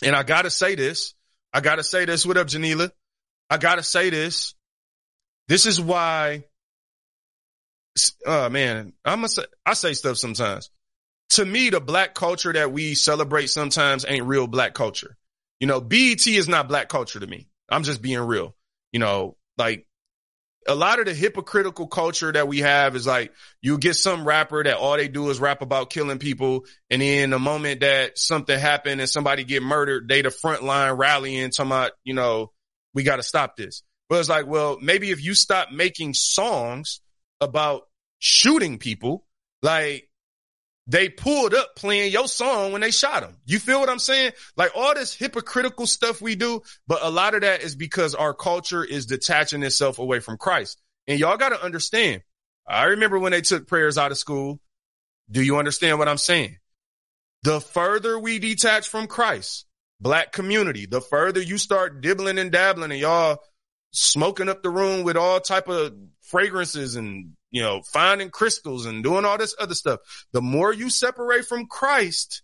And 0.01 0.15
I 0.15 0.23
gotta 0.23 0.49
say 0.49 0.75
this. 0.75 1.13
I 1.53 1.61
gotta 1.61 1.83
say 1.83 2.05
this. 2.05 2.25
What 2.25 2.37
up, 2.37 2.47
Janila? 2.47 2.91
I 3.49 3.57
gotta 3.57 3.83
say 3.83 4.09
this. 4.09 4.55
This 5.47 5.65
is 5.65 5.81
why, 5.81 6.45
oh 8.25 8.49
man, 8.49 8.93
I'm 9.03 9.19
gonna 9.19 9.29
say, 9.29 9.43
I 9.65 9.73
say 9.73 9.93
stuff 9.93 10.17
sometimes. 10.17 10.69
To 11.31 11.45
me, 11.45 11.69
the 11.69 11.79
black 11.79 12.13
culture 12.13 12.53
that 12.53 12.71
we 12.71 12.95
celebrate 12.95 13.47
sometimes 13.47 14.05
ain't 14.07 14.25
real 14.25 14.47
black 14.47 14.73
culture. 14.73 15.17
You 15.59 15.67
know, 15.67 15.79
BET 15.79 16.25
is 16.25 16.47
not 16.47 16.67
black 16.67 16.89
culture 16.89 17.19
to 17.19 17.27
me. 17.27 17.47
I'm 17.69 17.83
just 17.83 18.01
being 18.01 18.19
real. 18.19 18.55
You 18.91 18.99
know, 18.99 19.37
like 19.57 19.85
a 20.68 20.76
lot 20.76 20.99
of 20.99 21.05
the 21.05 21.14
hypocritical 21.14 21.88
culture 21.88 22.32
that 22.32 22.47
we 22.47 22.59
have 22.59 22.95
is 22.95 23.07
like 23.07 23.34
you 23.62 23.78
get 23.78 23.95
some 23.95 24.26
rapper 24.28 24.64
that 24.64 24.78
all 24.78 24.95
they 24.95 25.07
do 25.07 25.30
is 25.30 25.39
rap 25.39 25.62
about 25.62 25.89
killing 25.89 26.20
people. 26.20 26.66
And 26.89 27.01
then 27.01 27.32
the 27.32 27.39
moment 27.39 27.82
that 27.82 28.18
something 28.18 28.57
happened 28.57 29.01
and 29.01 29.09
somebody 29.09 29.43
get 29.43 29.64
murdered, 29.64 30.07
they 30.07 30.22
the 30.22 30.30
front 30.30 30.64
line 30.64 30.93
rallying 30.93 31.49
talking 31.49 31.72
about, 31.72 31.91
you 32.03 32.14
know, 32.14 32.51
we 32.93 33.03
got 33.03 33.16
to 33.16 33.24
stop 33.24 33.55
this. 33.57 33.84
But 34.07 34.20
it's 34.20 34.30
like, 34.30 34.45
well, 34.45 34.78
maybe 34.82 35.09
if 35.09 35.24
you 35.24 35.34
stop 35.34 35.72
making 35.72 36.14
songs 36.14 37.01
about 37.39 37.84
shooting 38.20 38.78
people, 38.78 39.26
like 39.62 40.09
they 40.91 41.07
pulled 41.07 41.53
up 41.53 41.75
playing 41.77 42.11
your 42.11 42.27
song 42.27 42.73
when 42.73 42.81
they 42.81 42.91
shot 42.91 43.23
him. 43.23 43.37
You 43.45 43.59
feel 43.59 43.79
what 43.79 43.89
I'm 43.89 43.97
saying? 43.97 44.33
Like 44.57 44.71
all 44.75 44.93
this 44.93 45.15
hypocritical 45.15 45.87
stuff 45.87 46.21
we 46.21 46.35
do, 46.35 46.61
but 46.85 46.99
a 47.01 47.09
lot 47.09 47.33
of 47.33 47.41
that 47.41 47.61
is 47.61 47.75
because 47.75 48.13
our 48.13 48.33
culture 48.33 48.83
is 48.83 49.05
detaching 49.05 49.63
itself 49.63 49.99
away 49.99 50.19
from 50.19 50.37
Christ. 50.37 50.81
And 51.07 51.17
y'all 51.17 51.37
got 51.37 51.49
to 51.49 51.63
understand. 51.63 52.23
I 52.67 52.83
remember 52.87 53.17
when 53.19 53.31
they 53.31 53.39
took 53.39 53.67
prayers 53.67 53.97
out 53.97 54.11
of 54.11 54.17
school. 54.17 54.59
Do 55.29 55.41
you 55.41 55.57
understand 55.57 55.97
what 55.97 56.09
I'm 56.09 56.17
saying? 56.17 56.57
The 57.43 57.61
further 57.61 58.19
we 58.19 58.39
detach 58.39 58.89
from 58.89 59.07
Christ, 59.07 59.65
black 60.01 60.33
community, 60.33 60.87
the 60.87 60.99
further 60.99 61.41
you 61.41 61.57
start 61.57 62.01
dibbling 62.01 62.37
and 62.37 62.51
dabbling 62.51 62.91
and 62.91 62.99
y'all 62.99 63.39
smoking 63.93 64.49
up 64.49 64.61
the 64.61 64.69
room 64.69 65.03
with 65.03 65.15
all 65.15 65.39
type 65.39 65.69
of 65.69 65.93
fragrances 66.19 66.97
and 66.97 67.31
you 67.51 67.61
know, 67.61 67.81
finding 67.81 68.29
crystals 68.29 68.85
and 68.85 69.03
doing 69.03 69.25
all 69.25 69.37
this 69.37 69.55
other 69.59 69.75
stuff. 69.75 69.99
The 70.31 70.41
more 70.41 70.73
you 70.73 70.89
separate 70.89 71.45
from 71.45 71.67
Christ, 71.67 72.41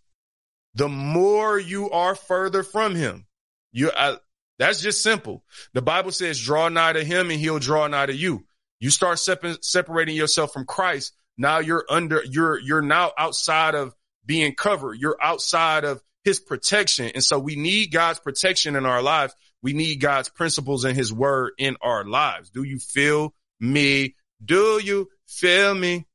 the 0.75 0.89
more 0.89 1.57
you 1.57 1.89
are 1.89 2.13
further 2.13 2.61
from 2.61 2.93
him. 2.93 3.25
You, 3.71 3.91
I, 3.95 4.17
that's 4.59 4.81
just 4.81 5.01
simple. 5.01 5.43
The 5.73 5.81
Bible 5.81 6.11
says, 6.11 6.39
draw 6.39 6.69
nigh 6.69 6.93
to 6.93 7.03
him 7.03 7.31
and 7.31 7.39
he'll 7.39 7.59
draw 7.59 7.87
nigh 7.87 8.05
to 8.07 8.15
you. 8.15 8.45
You 8.79 8.89
start 8.89 9.19
sep- 9.19 9.63
separating 9.63 10.15
yourself 10.15 10.53
from 10.53 10.65
Christ. 10.65 11.13
Now 11.37 11.59
you're 11.59 11.85
under, 11.89 12.21
you're, 12.23 12.59
you're 12.59 12.81
now 12.81 13.11
outside 13.17 13.75
of 13.75 13.95
being 14.25 14.55
covered. 14.55 14.95
You're 14.99 15.17
outside 15.21 15.83
of 15.83 16.01
his 16.23 16.39
protection. 16.39 17.11
And 17.15 17.23
so 17.23 17.39
we 17.39 17.55
need 17.55 17.91
God's 17.91 18.19
protection 18.19 18.75
in 18.75 18.85
our 18.85 19.01
lives. 19.01 19.33
We 19.63 19.73
need 19.73 19.95
God's 20.01 20.29
principles 20.29 20.83
and 20.83 20.95
his 20.95 21.13
word 21.13 21.53
in 21.57 21.77
our 21.81 22.03
lives. 22.03 22.49
Do 22.49 22.63
you 22.63 22.79
feel 22.79 23.33
me 23.59 24.15
do 24.43 24.79
you 24.83 25.09
feel 25.27 25.73
me? 25.73 26.07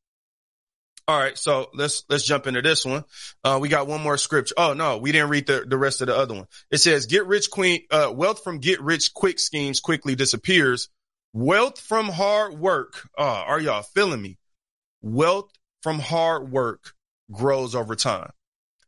All 1.08 1.18
right, 1.18 1.36
so 1.36 1.68
let's 1.74 2.04
let's 2.08 2.24
jump 2.24 2.46
into 2.46 2.62
this 2.62 2.84
one. 2.86 3.04
Uh, 3.42 3.58
we 3.60 3.68
got 3.68 3.88
one 3.88 4.00
more 4.00 4.16
scripture. 4.16 4.54
Oh 4.56 4.72
no, 4.72 4.98
we 4.98 5.10
didn't 5.10 5.30
read 5.30 5.46
the, 5.46 5.64
the 5.66 5.76
rest 5.76 6.00
of 6.00 6.06
the 6.06 6.16
other 6.16 6.34
one. 6.34 6.46
It 6.70 6.78
says, 6.78 7.06
"Get 7.06 7.26
rich, 7.26 7.50
queen. 7.50 7.82
Uh, 7.90 8.12
wealth 8.14 8.44
from 8.44 8.58
get 8.58 8.80
rich 8.80 9.12
quick 9.12 9.40
schemes 9.40 9.80
quickly 9.80 10.14
disappears. 10.14 10.88
Wealth 11.32 11.80
from 11.80 12.08
hard 12.08 12.54
work. 12.54 13.08
Uh, 13.18 13.22
are 13.46 13.60
y'all 13.60 13.82
feeling 13.82 14.22
me? 14.22 14.38
Wealth 15.00 15.50
from 15.82 15.98
hard 15.98 16.52
work 16.52 16.94
grows 17.32 17.74
over 17.74 17.96
time. 17.96 18.30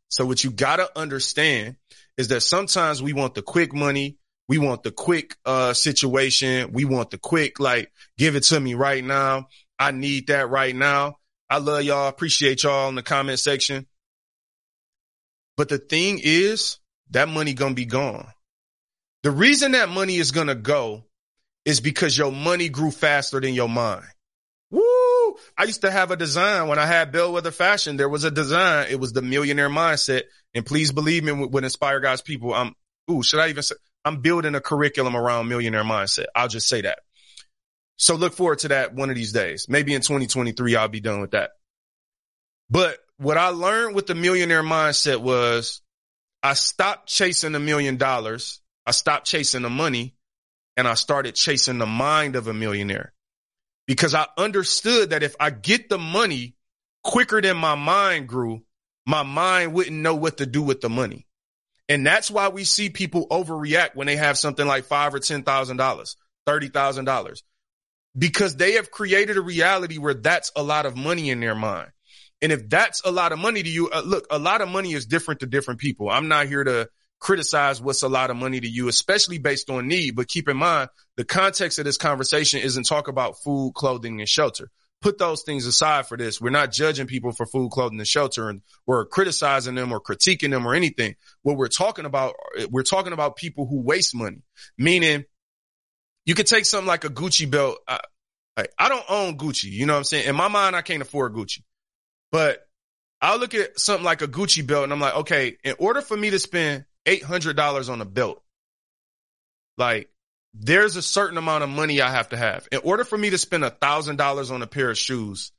So 0.08 0.24
what 0.24 0.44
you 0.44 0.50
gotta 0.50 0.88
understand 0.96 1.76
is 2.16 2.28
that 2.28 2.42
sometimes 2.42 3.02
we 3.02 3.12
want 3.12 3.34
the 3.34 3.42
quick 3.42 3.74
money, 3.74 4.18
we 4.48 4.58
want 4.58 4.82
the 4.82 4.90
quick 4.90 5.36
uh 5.44 5.74
situation. 5.74 6.72
We 6.72 6.84
want 6.84 7.10
the 7.10 7.18
quick, 7.18 7.60
like, 7.60 7.90
give 8.18 8.36
it 8.36 8.44
to 8.44 8.60
me 8.60 8.74
right 8.74 9.02
now. 9.02 9.48
I 9.78 9.90
need 9.90 10.28
that 10.28 10.50
right 10.50 10.74
now. 10.74 11.16
I 11.48 11.58
love 11.58 11.82
y'all. 11.82 12.08
Appreciate 12.08 12.62
y'all 12.62 12.88
in 12.88 12.94
the 12.94 13.02
comment 13.02 13.38
section. 13.38 13.86
But 15.56 15.68
the 15.68 15.78
thing 15.78 16.20
is, 16.22 16.78
that 17.10 17.28
money 17.28 17.54
gonna 17.54 17.74
be 17.74 17.84
gone. 17.84 18.26
The 19.22 19.30
reason 19.30 19.72
that 19.72 19.88
money 19.88 20.16
is 20.16 20.30
gonna 20.30 20.54
go 20.54 21.04
is 21.64 21.80
because 21.80 22.16
your 22.16 22.32
money 22.32 22.68
grew 22.68 22.90
faster 22.90 23.40
than 23.40 23.54
your 23.54 23.68
mind. 23.68 24.04
Woo! 24.70 25.36
I 25.56 25.64
used 25.64 25.82
to 25.82 25.90
have 25.90 26.10
a 26.10 26.16
design 26.16 26.68
when 26.68 26.78
I 26.78 26.86
had 26.86 27.12
Bellwether 27.12 27.50
Fashion. 27.50 27.96
There 27.96 28.08
was 28.08 28.24
a 28.24 28.30
design. 28.30 28.88
It 28.90 28.98
was 28.98 29.12
the 29.12 29.22
millionaire 29.22 29.70
mindset. 29.70 30.22
And 30.54 30.66
please 30.66 30.92
believe 30.92 31.24
me, 31.24 31.32
would 31.32 31.64
inspire 31.64 32.00
God's 32.00 32.22
people. 32.22 32.52
I'm, 32.52 32.74
ooh, 33.10 33.22
should 33.22 33.40
I 33.40 33.48
even 33.48 33.62
say, 33.62 33.76
I'm 34.04 34.20
building 34.20 34.54
a 34.54 34.60
curriculum 34.60 35.16
around 35.16 35.48
millionaire 35.48 35.84
mindset. 35.84 36.26
I'll 36.34 36.48
just 36.48 36.68
say 36.68 36.82
that. 36.82 37.00
So 37.96 38.16
look 38.16 38.34
forward 38.34 38.58
to 38.60 38.68
that 38.68 38.94
one 38.94 39.10
of 39.10 39.16
these 39.16 39.32
days. 39.32 39.66
Maybe 39.68 39.94
in 39.94 40.00
2023, 40.00 40.76
I'll 40.76 40.88
be 40.88 41.00
done 41.00 41.20
with 41.20 41.30
that. 41.32 41.52
But 42.68 42.98
what 43.18 43.38
I 43.38 43.48
learned 43.48 43.94
with 43.94 44.06
the 44.06 44.14
millionaire 44.14 44.62
mindset 44.62 45.18
was 45.18 45.80
I 46.42 46.54
stopped 46.54 47.08
chasing 47.08 47.54
a 47.54 47.60
million 47.60 47.96
dollars. 47.96 48.60
I 48.86 48.90
stopped 48.90 49.26
chasing 49.26 49.62
the 49.62 49.70
money 49.70 50.16
and 50.76 50.88
I 50.88 50.94
started 50.94 51.34
chasing 51.34 51.78
the 51.78 51.86
mind 51.86 52.36
of 52.36 52.48
a 52.48 52.54
millionaire 52.54 53.12
because 53.86 54.14
I 54.14 54.26
understood 54.36 55.10
that 55.10 55.22
if 55.22 55.36
I 55.38 55.50
get 55.50 55.88
the 55.88 55.98
money 55.98 56.56
quicker 57.02 57.40
than 57.40 57.56
my 57.56 57.74
mind 57.74 58.28
grew, 58.28 58.64
my 59.06 59.22
mind 59.22 59.72
wouldn't 59.72 59.96
know 59.96 60.14
what 60.14 60.38
to 60.38 60.46
do 60.46 60.62
with 60.62 60.80
the 60.80 60.90
money. 60.90 61.26
And 61.88 62.06
that's 62.06 62.30
why 62.30 62.48
we 62.48 62.64
see 62.64 62.88
people 62.88 63.26
overreact 63.28 63.94
when 63.94 64.06
they 64.06 64.16
have 64.16 64.38
something 64.38 64.66
like 64.66 64.84
five 64.84 65.14
or 65.14 65.18
ten 65.18 65.42
thousand 65.42 65.76
dollars, 65.76 66.16
thirty 66.46 66.68
thousand 66.68 67.04
dollars, 67.04 67.42
because 68.16 68.56
they 68.56 68.72
have 68.72 68.90
created 68.90 69.36
a 69.36 69.42
reality 69.42 69.98
where 69.98 70.14
that's 70.14 70.50
a 70.56 70.62
lot 70.62 70.86
of 70.86 70.96
money 70.96 71.30
in 71.30 71.40
their 71.40 71.54
mind. 71.54 71.90
And 72.40 72.52
if 72.52 72.68
that's 72.68 73.02
a 73.04 73.10
lot 73.10 73.32
of 73.32 73.38
money 73.38 73.62
to 73.62 73.68
you, 73.68 73.90
uh, 73.90 74.02
look, 74.04 74.26
a 74.30 74.38
lot 74.38 74.60
of 74.60 74.68
money 74.68 74.92
is 74.92 75.06
different 75.06 75.40
to 75.40 75.46
different 75.46 75.80
people. 75.80 76.10
I'm 76.10 76.28
not 76.28 76.46
here 76.46 76.64
to 76.64 76.88
criticize 77.20 77.80
what's 77.80 78.02
a 78.02 78.08
lot 78.08 78.30
of 78.30 78.36
money 78.36 78.60
to 78.60 78.68
you, 78.68 78.88
especially 78.88 79.38
based 79.38 79.70
on 79.70 79.88
need. 79.88 80.16
But 80.16 80.28
keep 80.28 80.48
in 80.48 80.56
mind, 80.56 80.90
the 81.16 81.24
context 81.24 81.78
of 81.78 81.84
this 81.84 81.96
conversation 81.96 82.60
isn't 82.60 82.84
talk 82.84 83.08
about 83.08 83.36
food, 83.42 83.72
clothing, 83.74 84.20
and 84.20 84.28
shelter 84.28 84.70
put 85.04 85.18
those 85.18 85.42
things 85.42 85.66
aside 85.66 86.06
for 86.06 86.16
this. 86.16 86.40
We're 86.40 86.48
not 86.48 86.72
judging 86.72 87.06
people 87.06 87.30
for 87.30 87.44
food, 87.44 87.70
clothing, 87.70 87.98
and 87.98 88.08
shelter, 88.08 88.48
and 88.48 88.62
we're 88.86 89.04
criticizing 89.04 89.74
them 89.74 89.92
or 89.92 90.00
critiquing 90.00 90.50
them 90.50 90.66
or 90.66 90.74
anything. 90.74 91.14
What 91.42 91.58
we're 91.58 91.68
talking 91.68 92.06
about, 92.06 92.34
we're 92.70 92.84
talking 92.84 93.12
about 93.12 93.36
people 93.36 93.66
who 93.66 93.82
waste 93.82 94.14
money, 94.14 94.40
meaning 94.78 95.26
you 96.24 96.34
could 96.34 96.46
take 96.46 96.64
something 96.64 96.88
like 96.88 97.04
a 97.04 97.10
Gucci 97.10 97.48
belt. 97.48 97.76
I, 97.86 98.64
I 98.78 98.88
don't 98.88 99.04
own 99.10 99.36
Gucci. 99.36 99.64
You 99.64 99.84
know 99.84 99.92
what 99.92 99.98
I'm 99.98 100.04
saying? 100.04 100.26
In 100.26 100.36
my 100.36 100.48
mind, 100.48 100.74
I 100.74 100.80
can't 100.80 101.02
afford 101.02 101.34
Gucci, 101.34 101.60
but 102.32 102.66
I'll 103.20 103.38
look 103.38 103.52
at 103.52 103.78
something 103.78 104.06
like 104.06 104.22
a 104.22 104.26
Gucci 104.26 104.66
belt 104.66 104.84
and 104.84 104.92
I'm 104.92 105.00
like, 105.00 105.16
okay, 105.16 105.58
in 105.64 105.74
order 105.78 106.00
for 106.00 106.16
me 106.16 106.30
to 106.30 106.38
spend 106.38 106.86
$800 107.04 107.90
on 107.90 108.00
a 108.00 108.06
belt, 108.06 108.42
like 109.76 110.08
there's 110.54 110.96
a 110.96 111.02
certain 111.02 111.36
amount 111.36 111.64
of 111.64 111.70
money 111.70 112.00
I 112.00 112.10
have 112.10 112.28
to 112.28 112.36
have. 112.36 112.68
In 112.70 112.80
order 112.84 113.04
for 113.04 113.18
me 113.18 113.30
to 113.30 113.38
spend 113.38 113.64
a 113.64 113.70
thousand 113.70 114.16
dollars 114.16 114.50
on 114.50 114.62
a 114.62 114.66
pair 114.66 114.90
of 114.90 114.96
shoes, 114.96 115.52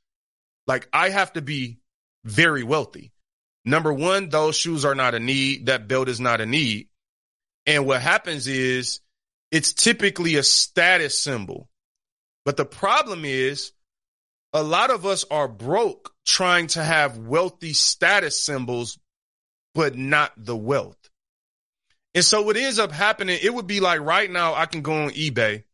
like 0.66 0.88
I 0.92 1.10
have 1.10 1.32
to 1.34 1.42
be 1.42 1.78
very 2.24 2.64
wealthy. 2.64 3.12
Number 3.64 3.92
one, 3.92 4.30
those 4.30 4.56
shoes 4.56 4.84
are 4.84 4.94
not 4.94 5.14
a 5.14 5.20
need. 5.20 5.66
That 5.66 5.86
belt 5.86 6.08
is 6.08 6.20
not 6.20 6.40
a 6.40 6.46
need. 6.46 6.88
And 7.66 7.84
what 7.86 8.00
happens 8.00 8.46
is 8.46 9.00
it's 9.50 9.74
typically 9.74 10.36
a 10.36 10.42
status 10.42 11.18
symbol. 11.18 11.68
But 12.44 12.56
the 12.56 12.64
problem 12.64 13.24
is 13.24 13.72
a 14.52 14.62
lot 14.62 14.90
of 14.90 15.04
us 15.04 15.24
are 15.30 15.48
broke 15.48 16.12
trying 16.24 16.68
to 16.68 16.82
have 16.82 17.18
wealthy 17.18 17.72
status 17.72 18.40
symbols, 18.40 18.98
but 19.74 19.96
not 19.96 20.32
the 20.36 20.56
wealth. 20.56 20.96
And 22.16 22.24
so 22.24 22.40
what 22.40 22.56
ends 22.56 22.78
up 22.78 22.92
happening, 22.92 23.38
it 23.42 23.52
would 23.52 23.66
be 23.66 23.80
like 23.80 24.00
right 24.00 24.30
now 24.30 24.54
I 24.54 24.64
can 24.64 24.80
go 24.80 25.04
on 25.04 25.10
eBay 25.10 25.64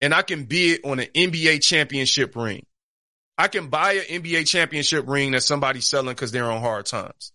and 0.00 0.12
I 0.12 0.22
can 0.22 0.44
bid 0.44 0.80
on 0.84 0.98
an 0.98 1.06
NBA 1.14 1.62
championship 1.62 2.34
ring. 2.34 2.66
I 3.38 3.46
can 3.46 3.68
buy 3.68 3.92
an 3.92 4.22
NBA 4.22 4.48
championship 4.48 5.06
ring 5.06 5.30
that 5.30 5.44
somebody's 5.44 5.86
selling 5.86 6.08
because 6.12 6.32
they're 6.32 6.50
on 6.50 6.60
hard 6.60 6.86
times. 6.86 7.30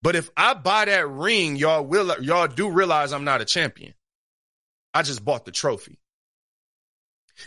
But 0.00 0.16
if 0.16 0.30
I 0.38 0.54
buy 0.54 0.86
that 0.86 1.06
ring, 1.06 1.56
y'all 1.56 1.84
will 1.84 2.22
y'all 2.22 2.48
do 2.48 2.70
realize 2.70 3.12
I'm 3.12 3.24
not 3.24 3.42
a 3.42 3.44
champion. 3.44 3.92
I 4.94 5.02
just 5.02 5.22
bought 5.22 5.44
the 5.44 5.52
trophy. 5.52 5.98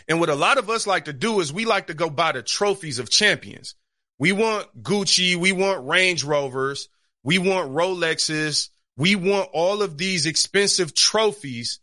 And 0.08 0.20
what 0.20 0.28
a 0.28 0.36
lot 0.36 0.58
of 0.58 0.70
us 0.70 0.86
like 0.86 1.06
to 1.06 1.12
do 1.12 1.40
is 1.40 1.52
we 1.52 1.64
like 1.64 1.88
to 1.88 1.94
go 1.94 2.08
buy 2.08 2.30
the 2.30 2.42
trophies 2.44 3.00
of 3.00 3.10
champions. 3.10 3.74
We 4.20 4.30
want 4.30 4.80
Gucci, 4.80 5.34
we 5.34 5.50
want 5.50 5.88
Range 5.88 6.22
Rovers, 6.22 6.88
we 7.24 7.40
want 7.40 7.72
Rolexes, 7.72 8.68
we 8.96 9.16
want 9.16 9.50
all 9.52 9.82
of 9.82 9.98
these 9.98 10.26
expensive 10.26 10.94
trophies, 10.94 11.80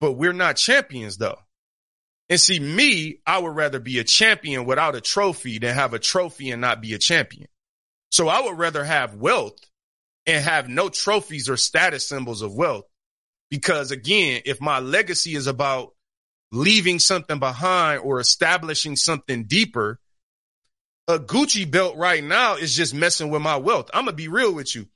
but 0.00 0.12
we're 0.12 0.32
not 0.32 0.56
champions 0.56 1.16
though. 1.16 1.38
And 2.28 2.40
see, 2.40 2.58
me, 2.58 3.20
I 3.26 3.38
would 3.38 3.54
rather 3.54 3.78
be 3.78 3.98
a 3.98 4.04
champion 4.04 4.64
without 4.64 4.96
a 4.96 5.00
trophy 5.00 5.58
than 5.58 5.74
have 5.74 5.94
a 5.94 5.98
trophy 5.98 6.50
and 6.50 6.60
not 6.60 6.80
be 6.80 6.94
a 6.94 6.98
champion. 6.98 7.46
So 8.10 8.28
I 8.28 8.40
would 8.42 8.58
rather 8.58 8.84
have 8.84 9.14
wealth 9.14 9.58
and 10.26 10.44
have 10.44 10.68
no 10.68 10.88
trophies 10.88 11.48
or 11.48 11.56
status 11.56 12.08
symbols 12.08 12.42
of 12.42 12.54
wealth. 12.54 12.84
Because 13.48 13.92
again, 13.92 14.42
if 14.44 14.60
my 14.60 14.80
legacy 14.80 15.36
is 15.36 15.46
about 15.46 15.94
leaving 16.50 16.98
something 16.98 17.38
behind 17.38 18.00
or 18.00 18.18
establishing 18.18 18.96
something 18.96 19.44
deeper, 19.44 20.00
a 21.06 21.18
Gucci 21.18 21.70
belt 21.70 21.96
right 21.96 22.22
now 22.22 22.56
is 22.56 22.74
just 22.74 22.92
messing 22.92 23.30
with 23.30 23.42
my 23.42 23.56
wealth. 23.56 23.90
I'm 23.94 24.04
going 24.04 24.16
to 24.16 24.22
be 24.22 24.28
real 24.28 24.52
with 24.52 24.74
you. 24.74 24.88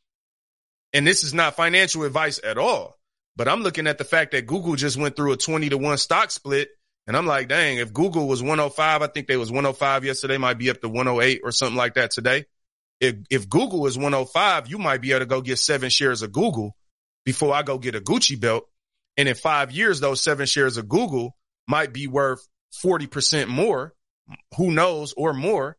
And 0.92 1.06
this 1.06 1.22
is 1.22 1.32
not 1.32 1.56
financial 1.56 2.04
advice 2.04 2.40
at 2.42 2.58
all, 2.58 2.98
but 3.36 3.48
I'm 3.48 3.62
looking 3.62 3.86
at 3.86 3.98
the 3.98 4.04
fact 4.04 4.32
that 4.32 4.46
Google 4.46 4.74
just 4.76 4.96
went 4.96 5.16
through 5.16 5.32
a 5.32 5.36
20 5.36 5.68
to 5.70 5.78
1 5.78 5.98
stock 5.98 6.30
split 6.30 6.68
and 7.06 7.16
I'm 7.16 7.26
like, 7.26 7.48
dang, 7.48 7.78
if 7.78 7.92
Google 7.92 8.28
was 8.28 8.40
105, 8.40 9.02
I 9.02 9.06
think 9.08 9.26
they 9.26 9.36
was 9.36 9.50
105 9.50 10.04
yesterday, 10.04 10.38
might 10.38 10.58
be 10.58 10.70
up 10.70 10.80
to 10.80 10.88
108 10.88 11.40
or 11.42 11.50
something 11.50 11.76
like 11.76 11.94
that 11.94 12.12
today. 12.12 12.44
If, 13.00 13.16
if 13.30 13.48
Google 13.48 13.86
is 13.86 13.96
105, 13.96 14.68
you 14.68 14.78
might 14.78 15.00
be 15.00 15.10
able 15.10 15.20
to 15.20 15.26
go 15.26 15.40
get 15.40 15.58
seven 15.58 15.90
shares 15.90 16.22
of 16.22 16.32
Google 16.32 16.76
before 17.24 17.54
I 17.54 17.62
go 17.62 17.78
get 17.78 17.94
a 17.96 18.00
Gucci 18.00 18.38
belt. 18.38 18.64
And 19.16 19.28
in 19.28 19.34
five 19.34 19.72
years, 19.72 19.98
those 20.00 20.20
seven 20.20 20.46
shares 20.46 20.76
of 20.76 20.88
Google 20.88 21.36
might 21.66 21.92
be 21.92 22.06
worth 22.06 22.46
40% 22.84 23.48
more. 23.48 23.94
Who 24.56 24.70
knows 24.70 25.12
or 25.16 25.32
more, 25.32 25.76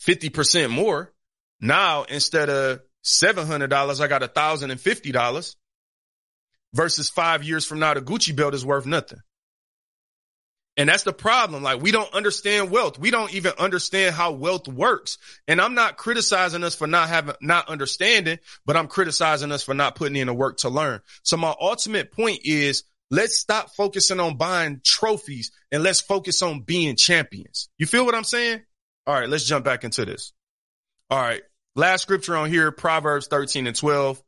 50% 0.00 0.70
more. 0.70 1.12
Now, 1.60 2.04
instead 2.04 2.48
of 2.48 2.80
$700, 3.04 4.00
I 4.00 4.06
got 4.06 4.22
$1,050 4.22 5.56
versus 6.74 7.10
five 7.10 7.44
years 7.44 7.64
from 7.64 7.78
now, 7.78 7.94
the 7.94 8.00
Gucci 8.00 8.34
belt 8.34 8.54
is 8.54 8.64
worth 8.64 8.86
nothing. 8.86 9.20
And 10.76 10.88
that's 10.88 11.02
the 11.02 11.12
problem. 11.12 11.62
Like 11.62 11.82
we 11.82 11.90
don't 11.90 12.12
understand 12.14 12.70
wealth. 12.70 12.98
We 12.98 13.10
don't 13.10 13.32
even 13.34 13.52
understand 13.58 14.14
how 14.14 14.32
wealth 14.32 14.68
works. 14.68 15.18
And 15.46 15.60
I'm 15.60 15.74
not 15.74 15.98
criticizing 15.98 16.64
us 16.64 16.74
for 16.74 16.86
not 16.86 17.08
having, 17.08 17.34
not 17.42 17.68
understanding, 17.68 18.38
but 18.64 18.76
I'm 18.76 18.88
criticizing 18.88 19.52
us 19.52 19.62
for 19.62 19.74
not 19.74 19.96
putting 19.96 20.16
in 20.16 20.28
the 20.28 20.34
work 20.34 20.58
to 20.58 20.70
learn. 20.70 21.00
So 21.24 21.36
my 21.36 21.54
ultimate 21.60 22.10
point 22.10 22.40
is 22.44 22.84
let's 23.10 23.38
stop 23.38 23.74
focusing 23.76 24.18
on 24.18 24.38
buying 24.38 24.80
trophies 24.82 25.52
and 25.70 25.82
let's 25.82 26.00
focus 26.00 26.40
on 26.40 26.60
being 26.60 26.96
champions. 26.96 27.68
You 27.76 27.84
feel 27.84 28.06
what 28.06 28.14
I'm 28.14 28.24
saying? 28.24 28.62
All 29.06 29.14
right. 29.14 29.28
Let's 29.28 29.44
jump 29.44 29.66
back 29.66 29.84
into 29.84 30.06
this. 30.06 30.32
All 31.10 31.20
right. 31.20 31.42
Last 31.74 32.02
scripture 32.02 32.36
on 32.36 32.50
here, 32.50 32.70
Proverbs 32.70 33.28
13 33.28 33.66
and 33.66 33.76
12. 33.76 34.22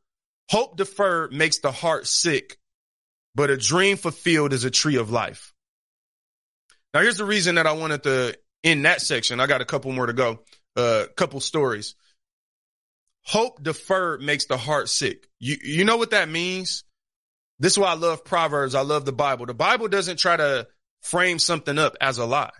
Hope 0.51 0.76
deferred 0.76 1.32
makes 1.32 1.59
the 1.59 1.72
heart 1.72 2.07
sick, 2.07 2.59
but 3.34 3.51
a 3.51 3.57
dream 3.57 3.97
fulfilled 3.97 4.53
is 4.53 4.64
a 4.64 4.70
tree 4.70 4.97
of 4.97 5.11
life. 5.11 5.53
Now, 6.92 7.01
here's 7.01 7.18
the 7.18 7.24
reason 7.24 7.57
that 7.57 7.66
I 7.66 7.72
wanted 7.72 8.05
to 8.05 8.38
end 8.62 8.84
that 8.84 9.01
section. 9.01 9.40
I 9.40 9.47
got 9.47 9.61
a 9.61 9.66
couple 9.66 9.92
more 9.92 10.07
to 10.07 10.12
go. 10.12 10.40
A 10.76 10.80
uh, 10.80 11.07
couple 11.16 11.40
stories. 11.40 11.95
Hope 13.22 13.62
deferred 13.62 14.20
makes 14.20 14.47
the 14.47 14.57
heart 14.57 14.88
sick. 14.88 15.28
You, 15.38 15.57
you 15.62 15.84
know 15.84 15.97
what 15.97 16.11
that 16.11 16.28
means? 16.28 16.84
This 17.59 17.72
is 17.72 17.78
why 17.78 17.88
I 17.88 17.95
love 17.95 18.24
Proverbs. 18.24 18.74
I 18.74 18.82
love 18.82 19.05
the 19.05 19.12
Bible. 19.12 19.47
The 19.47 19.55
Bible 19.55 19.88
doesn't 19.88 20.18
try 20.18 20.36
to 20.36 20.66
frame 21.03 21.38
something 21.38 21.78
up 21.78 21.97
as 22.01 22.18
a 22.18 22.24
lie. 22.24 22.51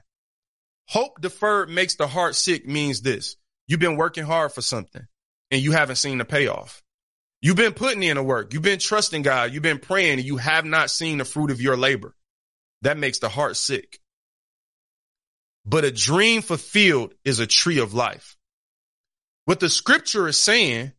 Hope 0.89 1.21
deferred 1.21 1.71
makes 1.71 1.97
the 1.97 2.07
heart 2.07 2.35
sick 2.35 2.67
means 2.67 3.01
this. 3.01 3.37
You've 3.67 3.81
been 3.81 3.97
working 3.97 4.25
hard 4.25 4.53
for 4.53 4.63
something 4.63 5.07
and 5.51 5.61
you 5.63 5.73
haven't 5.73 5.97
seen 5.97 6.19
the 6.19 6.25
payoff. 6.25 6.83
You've 7.41 7.57
been 7.57 7.75
putting 7.75 8.03
in 8.03 8.17
the 8.17 8.23
work. 8.23 8.53
You've 8.53 8.63
been 8.63 8.79
trusting 8.79 9.23
God. 9.23 9.53
You've 9.53 9.63
been 9.63 9.79
praying 9.79 10.19
and 10.19 10.25
you 10.25 10.39
have 10.39 10.65
not 10.65 10.91
seen 10.91 11.19
the 11.19 11.25
fruit 11.25 11.51
of 11.51 11.61
your 11.61 11.77
labor. 11.77 12.15
That 12.83 12.99
makes 12.99 13.19
the 13.19 13.29
heart 13.29 13.57
sick. 13.57 14.01
But 15.67 15.85
a 15.85 15.91
dream 15.91 16.43
fulfilled 16.43 17.15
is 17.25 17.41
a 17.41 17.47
tree 17.47 17.79
of 17.79 17.95
life. 17.95 18.37
What 19.47 19.61
the 19.61 19.69
scripture 19.69 20.29
is 20.29 20.39
saying, 20.39 20.93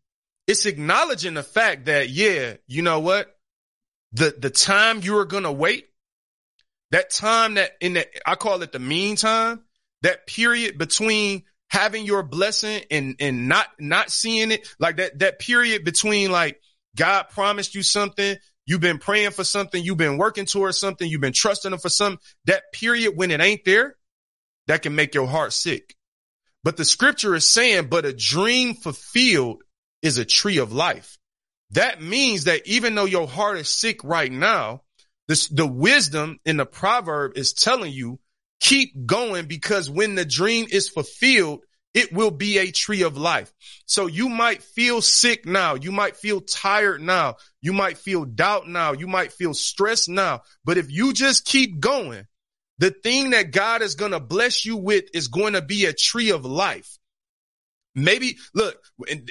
it's 0.47 0.65
acknowledging 0.65 1.33
the 1.33 1.43
fact 1.43 1.85
that, 1.85 2.09
yeah, 2.09 2.55
you 2.67 2.81
know 2.81 2.99
what? 2.99 3.35
The, 4.13 4.35
the 4.37 4.49
time 4.49 5.01
you 5.01 5.17
are 5.17 5.25
going 5.25 5.43
to 5.43 5.51
wait, 5.51 5.87
that 6.91 7.09
time 7.09 7.55
that 7.55 7.71
in 7.81 7.93
the, 7.93 8.07
I 8.27 8.35
call 8.35 8.61
it 8.61 8.71
the 8.71 8.79
meantime, 8.79 9.63
that 10.03 10.27
period 10.27 10.77
between 10.77 11.43
having 11.69 12.05
your 12.05 12.23
blessing 12.23 12.83
and, 12.91 13.15
and 13.19 13.47
not, 13.47 13.67
not 13.79 14.11
seeing 14.11 14.51
it, 14.51 14.67
like 14.79 14.97
that, 14.97 15.19
that 15.19 15.39
period 15.39 15.83
between 15.83 16.31
like 16.31 16.61
God 16.95 17.23
promised 17.29 17.75
you 17.75 17.83
something, 17.83 18.37
you've 18.65 18.81
been 18.81 18.99
praying 18.99 19.31
for 19.31 19.43
something, 19.43 19.83
you've 19.83 19.97
been 19.97 20.17
working 20.17 20.45
towards 20.45 20.79
something, 20.79 21.07
you've 21.09 21.21
been 21.21 21.33
trusting 21.33 21.73
him 21.73 21.79
for 21.79 21.89
something, 21.89 22.19
that 22.45 22.63
period 22.73 23.13
when 23.15 23.31
it 23.31 23.41
ain't 23.41 23.65
there, 23.65 23.95
that 24.67 24.81
can 24.81 24.95
make 24.95 25.13
your 25.13 25.27
heart 25.27 25.53
sick. 25.53 25.95
But 26.63 26.77
the 26.77 26.85
scripture 26.85 27.35
is 27.35 27.47
saying, 27.47 27.87
but 27.89 28.05
a 28.05 28.13
dream 28.13 28.73
fulfilled 28.73 29.61
is 30.01 30.17
a 30.17 30.25
tree 30.25 30.57
of 30.57 30.73
life. 30.73 31.17
That 31.71 32.01
means 32.01 32.45
that 32.45 32.65
even 32.65 32.95
though 32.95 33.05
your 33.05 33.27
heart 33.27 33.57
is 33.57 33.69
sick 33.69 34.03
right 34.03 34.31
now, 34.31 34.81
this, 35.27 35.47
the 35.47 35.67
wisdom 35.67 36.39
in 36.45 36.57
the 36.57 36.65
proverb 36.65 37.37
is 37.37 37.53
telling 37.53 37.91
you, 37.91 38.19
keep 38.59 39.05
going 39.05 39.47
because 39.47 39.89
when 39.89 40.15
the 40.15 40.25
dream 40.25 40.67
is 40.69 40.89
fulfilled, 40.89 41.64
it 41.95 42.11
will 42.11 42.29
be 42.29 42.57
a 42.57 42.71
tree 42.71 43.03
of 43.03 43.17
life. 43.17 43.51
So 43.85 44.05
you 44.05 44.27
might 44.27 44.61
feel 44.61 45.01
sick 45.01 45.45
now. 45.45 45.75
You 45.75 45.93
might 45.93 46.17
feel 46.17 46.41
tired 46.41 47.01
now. 47.01 47.37
You 47.61 47.71
might 47.71 47.97
feel 47.97 48.25
doubt 48.25 48.67
now. 48.67 48.91
You 48.91 49.07
might 49.07 49.31
feel 49.31 49.53
stressed 49.53 50.09
now. 50.09 50.41
But 50.65 50.77
if 50.77 50.91
you 50.91 51.13
just 51.13 51.45
keep 51.45 51.79
going, 51.79 52.27
the 52.79 52.91
thing 52.91 53.29
that 53.29 53.51
God 53.51 53.81
is 53.81 53.95
going 53.95 54.11
to 54.11 54.19
bless 54.19 54.65
you 54.65 54.75
with 54.75 55.05
is 55.13 55.29
going 55.29 55.53
to 55.53 55.61
be 55.61 55.85
a 55.85 55.93
tree 55.93 56.31
of 56.31 56.43
life. 56.45 56.97
Maybe 57.97 58.39
look 58.53 58.75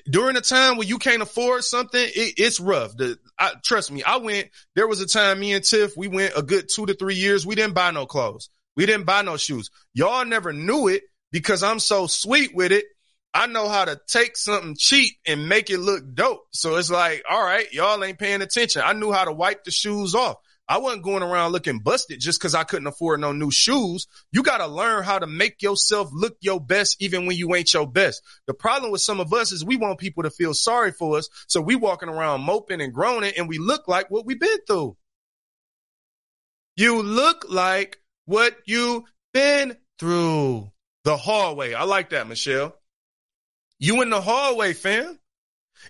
during 0.09 0.37
a 0.37 0.41
time 0.41 0.79
when 0.79 0.89
you 0.89 0.97
can't 0.97 1.21
afford 1.21 1.65
something, 1.65 2.01
it, 2.03 2.35
it's 2.39 2.61
rough. 2.61 2.97
The, 2.97 3.19
I, 3.39 3.53
trust 3.63 3.93
me, 3.93 4.03
I 4.03 4.17
went. 4.17 4.49
There 4.75 4.89
was 4.89 5.03
a 5.03 5.07
time 5.07 5.39
me 5.39 5.53
and 5.53 5.63
Tiff 5.63 5.99
we 5.99 6.09
went 6.09 6.33
a 6.35 6.43
good 6.43 6.71
two 6.75 6.87
to 6.87 6.95
three 6.95 7.17
years. 7.17 7.45
We 7.45 7.57
didn't 7.57 7.75
buy 7.75 7.91
no 7.91 8.07
clothes. 8.07 8.49
We 8.75 8.87
didn't 8.87 9.05
buy 9.05 9.21
no 9.21 9.37
shoes. 9.37 9.71
Y'all 9.93 10.25
never 10.25 10.55
knew 10.55 10.89
it 10.89 11.03
because 11.35 11.65
I'm 11.65 11.81
so 11.81 12.07
sweet 12.07 12.55
with 12.55 12.71
it. 12.71 12.85
I 13.35 13.49
know 13.49 13.69
how 13.69 13.85
to 13.85 14.01
take 14.07 14.37
something 14.37 14.77
cheap 14.79 15.17
and 15.27 15.49
make 15.49 15.69
it 15.69 15.81
look 15.81 16.15
dope. 16.15 16.47
So 16.53 16.77
it's 16.77 16.93
like, 16.93 17.25
all 17.29 17.43
right, 17.43 17.67
y'all 17.73 18.03
ain't 18.05 18.21
paying 18.21 18.41
attention. 18.41 18.83
I 18.85 18.93
knew 18.93 19.11
how 19.11 19.25
to 19.25 19.33
wipe 19.33 19.65
the 19.65 19.73
shoes 19.73 20.15
off. 20.15 20.37
I 20.69 20.79
wasn't 20.79 21.03
going 21.03 21.25
around 21.25 21.51
looking 21.51 21.81
busted 21.81 22.21
just 22.21 22.39
because 22.39 22.55
I 22.55 22.63
couldn't 22.63 22.87
afford 22.87 23.19
no 23.19 23.33
new 23.33 23.51
shoes. 23.51 24.07
You 24.31 24.45
got 24.45 24.59
to 24.59 24.69
learn 24.69 25.03
how 25.03 25.19
to 25.19 25.27
make 25.27 25.61
yourself 25.61 26.09
look 26.13 26.37
your 26.41 26.61
best 26.61 27.03
even 27.03 27.27
when 27.27 27.37
you 27.37 27.53
ain't 27.57 27.75
your 27.75 27.91
best. 27.91 28.23
The 28.47 28.55
problem 28.55 28.93
with 28.93 29.01
some 29.01 29.19
of 29.19 29.33
us 29.33 29.51
is 29.51 29.65
we 29.65 29.77
want 29.77 29.99
people 29.99 30.23
to 30.23 30.31
feel 30.31 30.55
sorry 30.55 30.93
for 30.93 31.19
us. 31.19 31.29
So 31.49 31.61
we 31.61 31.75
walking 31.75 32.09
around 32.09 32.43
moping 32.43 32.81
and 32.81 32.95
groaning 32.95 33.33
and 33.37 33.49
we 33.49 33.59
look 33.59 33.89
like 33.89 34.09
what 34.09 34.25
we've 34.25 34.39
been 34.39 34.65
through. 34.69 34.97
You 36.77 37.03
look 37.03 37.45
like 37.49 37.99
what 38.25 38.57
you've 38.67 39.03
been 39.33 39.77
through. 39.99 40.71
The 41.05 41.17
hallway. 41.17 41.75
I 41.75 41.85
like 41.85 42.11
that, 42.11 42.29
Michelle. 42.29 42.75
You 43.79 44.03
in 44.03 44.11
the 44.11 44.21
hallway, 44.21 44.73
fam. 44.73 45.19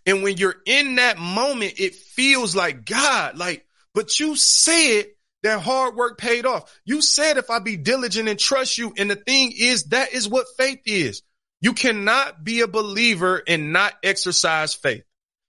And 0.06 0.22
when 0.22 0.36
you're 0.36 0.56
in 0.66 0.96
that 0.96 1.18
moment, 1.18 1.74
it 1.78 1.94
feels 1.94 2.56
like 2.56 2.84
God, 2.84 3.36
like 3.36 3.64
but 3.94 4.18
you 4.18 4.34
said 4.34 5.06
that 5.44 5.60
hard 5.60 5.94
work 5.94 6.18
paid 6.18 6.46
off. 6.46 6.74
You 6.84 7.00
said 7.00 7.36
if 7.36 7.48
I 7.48 7.60
be 7.60 7.76
diligent 7.76 8.28
and 8.28 8.38
trust 8.38 8.76
you. 8.76 8.92
And 8.96 9.10
the 9.10 9.16
thing 9.16 9.52
is, 9.56 9.84
that 9.84 10.12
is 10.12 10.28
what 10.28 10.46
faith 10.56 10.80
is. 10.86 11.22
You 11.60 11.74
cannot 11.74 12.42
be 12.42 12.60
a 12.60 12.68
believer 12.68 13.42
and 13.46 13.72
not 13.72 13.94
exercise 14.02 14.74
faith. 14.74 15.04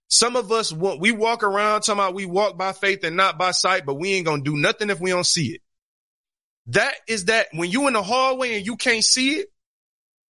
Some 0.08 0.36
of 0.36 0.52
us, 0.52 0.72
we 0.72 1.10
walk 1.10 1.42
around 1.42 1.80
talking 1.80 1.98
about 1.98 2.14
we 2.14 2.26
walk 2.26 2.56
by 2.56 2.72
faith 2.72 3.02
and 3.02 3.16
not 3.16 3.36
by 3.36 3.50
sight, 3.50 3.84
but 3.84 3.94
we 3.94 4.12
ain't 4.12 4.26
going 4.26 4.44
to 4.44 4.50
do 4.50 4.56
nothing 4.56 4.90
if 4.90 5.00
we 5.00 5.10
don't 5.10 5.26
see 5.26 5.54
it. 5.54 5.60
That 6.68 6.94
is 7.08 7.26
that 7.26 7.48
when 7.52 7.70
you 7.70 7.86
in 7.88 7.94
the 7.94 8.02
hallway 8.02 8.56
and 8.56 8.66
you 8.66 8.76
can't 8.76 9.04
see 9.04 9.38
it, 9.38 9.48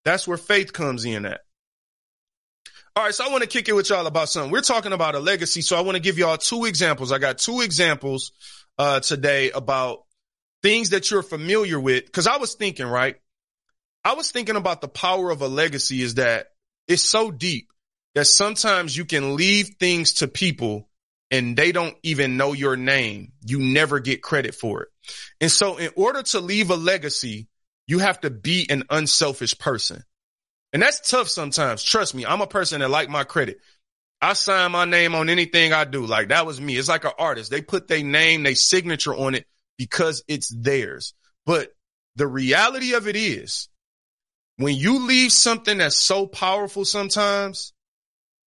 that's 0.07 0.27
where 0.27 0.37
faith 0.37 0.73
comes 0.73 1.05
in 1.05 1.25
at. 1.25 1.41
All 2.95 3.03
right. 3.03 3.13
So 3.13 3.25
I 3.25 3.29
want 3.29 3.43
to 3.43 3.49
kick 3.49 3.69
it 3.69 3.73
with 3.73 3.89
y'all 3.89 4.07
about 4.07 4.29
something. 4.29 4.51
We're 4.51 4.61
talking 4.61 4.93
about 4.93 5.13
a 5.13 5.19
legacy. 5.19 5.61
So 5.61 5.77
I 5.77 5.81
want 5.81 5.95
to 5.95 6.01
give 6.01 6.17
y'all 6.17 6.37
two 6.37 6.65
examples. 6.65 7.11
I 7.11 7.19
got 7.19 7.37
two 7.37 7.61
examples, 7.61 8.31
uh, 8.79 9.01
today 9.01 9.51
about 9.51 10.03
things 10.63 10.89
that 10.89 11.11
you're 11.11 11.23
familiar 11.23 11.79
with. 11.79 12.11
Cause 12.11 12.25
I 12.25 12.37
was 12.37 12.55
thinking, 12.55 12.87
right? 12.87 13.17
I 14.03 14.13
was 14.13 14.31
thinking 14.31 14.55
about 14.55 14.81
the 14.81 14.87
power 14.87 15.29
of 15.29 15.41
a 15.41 15.47
legacy 15.47 16.01
is 16.01 16.15
that 16.15 16.47
it's 16.87 17.03
so 17.03 17.29
deep 17.29 17.71
that 18.15 18.25
sometimes 18.25 18.95
you 18.95 19.05
can 19.05 19.35
leave 19.35 19.75
things 19.79 20.13
to 20.13 20.27
people 20.27 20.89
and 21.29 21.55
they 21.55 21.71
don't 21.71 21.95
even 22.03 22.37
know 22.37 22.53
your 22.53 22.77
name. 22.77 23.33
You 23.45 23.59
never 23.59 23.99
get 23.99 24.23
credit 24.23 24.55
for 24.55 24.83
it. 24.83 24.89
And 25.41 25.51
so 25.51 25.77
in 25.77 25.91
order 25.95 26.23
to 26.23 26.39
leave 26.39 26.69
a 26.69 26.75
legacy, 26.75 27.47
you 27.87 27.99
have 27.99 28.21
to 28.21 28.29
be 28.29 28.67
an 28.69 28.83
unselfish 28.89 29.57
person. 29.57 30.03
And 30.73 30.81
that's 30.81 31.09
tough 31.09 31.29
sometimes. 31.29 31.81
Trust 31.81 32.13
me. 32.13 32.25
I'm 32.25 32.41
a 32.41 32.47
person 32.47 32.81
that 32.81 32.89
like 32.89 33.09
my 33.09 33.23
credit. 33.23 33.59
I 34.21 34.33
sign 34.33 34.71
my 34.71 34.85
name 34.85 35.15
on 35.15 35.29
anything 35.29 35.73
I 35.73 35.85
do. 35.85 36.05
Like 36.05 36.29
that 36.29 36.45
was 36.45 36.59
me. 36.59 36.77
It's 36.77 36.89
like 36.89 37.05
an 37.05 37.11
artist. 37.17 37.49
They 37.49 37.61
put 37.61 37.87
their 37.87 38.03
name, 38.03 38.43
their 38.43 38.55
signature 38.55 39.15
on 39.15 39.35
it 39.35 39.45
because 39.77 40.23
it's 40.27 40.49
theirs. 40.49 41.13
But 41.45 41.69
the 42.15 42.27
reality 42.27 42.93
of 42.93 43.07
it 43.07 43.15
is 43.15 43.69
when 44.57 44.75
you 44.75 45.05
leave 45.07 45.31
something 45.31 45.77
that's 45.77 45.95
so 45.95 46.25
powerful 46.27 46.83
sometimes, 46.83 47.73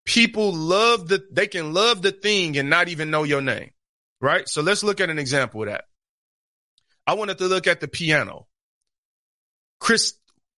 people 0.05 0.53
love 0.53 1.07
the, 1.07 1.23
they 1.31 1.47
can 1.47 1.73
love 1.73 2.01
the 2.01 2.11
thing 2.11 2.57
and 2.57 2.69
not 2.69 2.89
even 2.89 3.11
know 3.11 3.23
your 3.23 3.41
name. 3.41 3.69
Right. 4.19 4.49
So 4.49 4.61
let's 4.61 4.83
look 4.83 4.99
at 4.99 5.09
an 5.09 5.19
example 5.19 5.61
of 5.61 5.69
that. 5.69 5.85
I 7.07 7.13
wanted 7.13 7.37
to 7.37 7.47
look 7.47 7.67
at 7.67 7.79
the 7.79 7.87
piano. 7.87 8.47
Chris, 9.79 10.13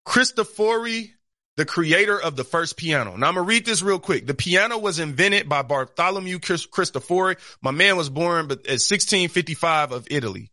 Cristofori, 0.07 1.11
the 1.57 1.65
creator 1.65 2.19
of 2.19 2.35
the 2.35 2.43
first 2.43 2.77
piano. 2.77 3.15
Now 3.17 3.27
I'm 3.27 3.35
to 3.35 3.41
read 3.41 3.65
this 3.65 3.81
real 3.81 3.99
quick. 3.99 4.25
The 4.25 4.33
piano 4.33 4.77
was 4.77 4.99
invented 4.99 5.47
by 5.47 5.61
Bartholomew 5.61 6.39
Cristofori. 6.39 7.37
My 7.61 7.71
man 7.71 7.97
was 7.97 8.09
born 8.09 8.45
at 8.45 8.49
1655 8.49 9.91
of 9.91 10.07
Italy. 10.09 10.51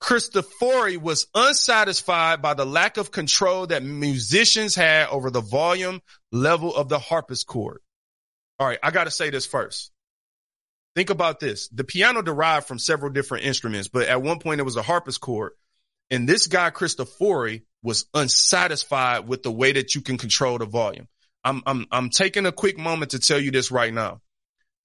Cristofori 0.00 0.96
was 0.96 1.26
unsatisfied 1.34 2.40
by 2.40 2.54
the 2.54 2.64
lack 2.64 2.96
of 2.96 3.10
control 3.10 3.66
that 3.66 3.82
musicians 3.82 4.76
had 4.76 5.08
over 5.08 5.30
the 5.30 5.40
volume 5.40 6.00
level 6.30 6.74
of 6.74 6.88
the 6.88 7.00
harpsichord. 7.00 7.80
All 8.60 8.66
right, 8.66 8.78
I 8.82 8.92
got 8.92 9.04
to 9.04 9.10
say 9.10 9.30
this 9.30 9.44
first. 9.44 9.90
Think 10.94 11.10
about 11.10 11.40
this. 11.40 11.68
The 11.68 11.84
piano 11.84 12.22
derived 12.22 12.66
from 12.66 12.78
several 12.78 13.12
different 13.12 13.44
instruments, 13.44 13.88
but 13.88 14.06
at 14.06 14.22
one 14.22 14.38
point 14.38 14.60
it 14.60 14.64
was 14.64 14.76
a 14.76 14.82
harpsichord. 14.82 15.52
And 16.10 16.28
this 16.28 16.46
guy, 16.46 16.70
Cristofori, 16.70 17.62
was 17.82 18.06
unsatisfied 18.14 19.28
with 19.28 19.42
the 19.42 19.52
way 19.52 19.72
that 19.72 19.94
you 19.94 20.00
can 20.00 20.18
control 20.18 20.58
the 20.58 20.66
volume. 20.66 21.08
I'm, 21.44 21.62
I'm, 21.66 21.86
I'm 21.90 22.10
taking 22.10 22.46
a 22.46 22.52
quick 22.52 22.78
moment 22.78 23.12
to 23.12 23.18
tell 23.18 23.38
you 23.38 23.50
this 23.50 23.70
right 23.70 23.92
now. 23.92 24.20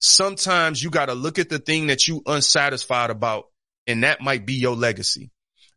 Sometimes 0.00 0.82
you 0.82 0.90
got 0.90 1.06
to 1.06 1.14
look 1.14 1.38
at 1.38 1.48
the 1.48 1.58
thing 1.58 1.88
that 1.88 2.06
you 2.06 2.22
unsatisfied 2.26 3.10
about 3.10 3.46
and 3.86 4.04
that 4.04 4.20
might 4.20 4.46
be 4.46 4.54
your 4.54 4.76
legacy. 4.76 5.30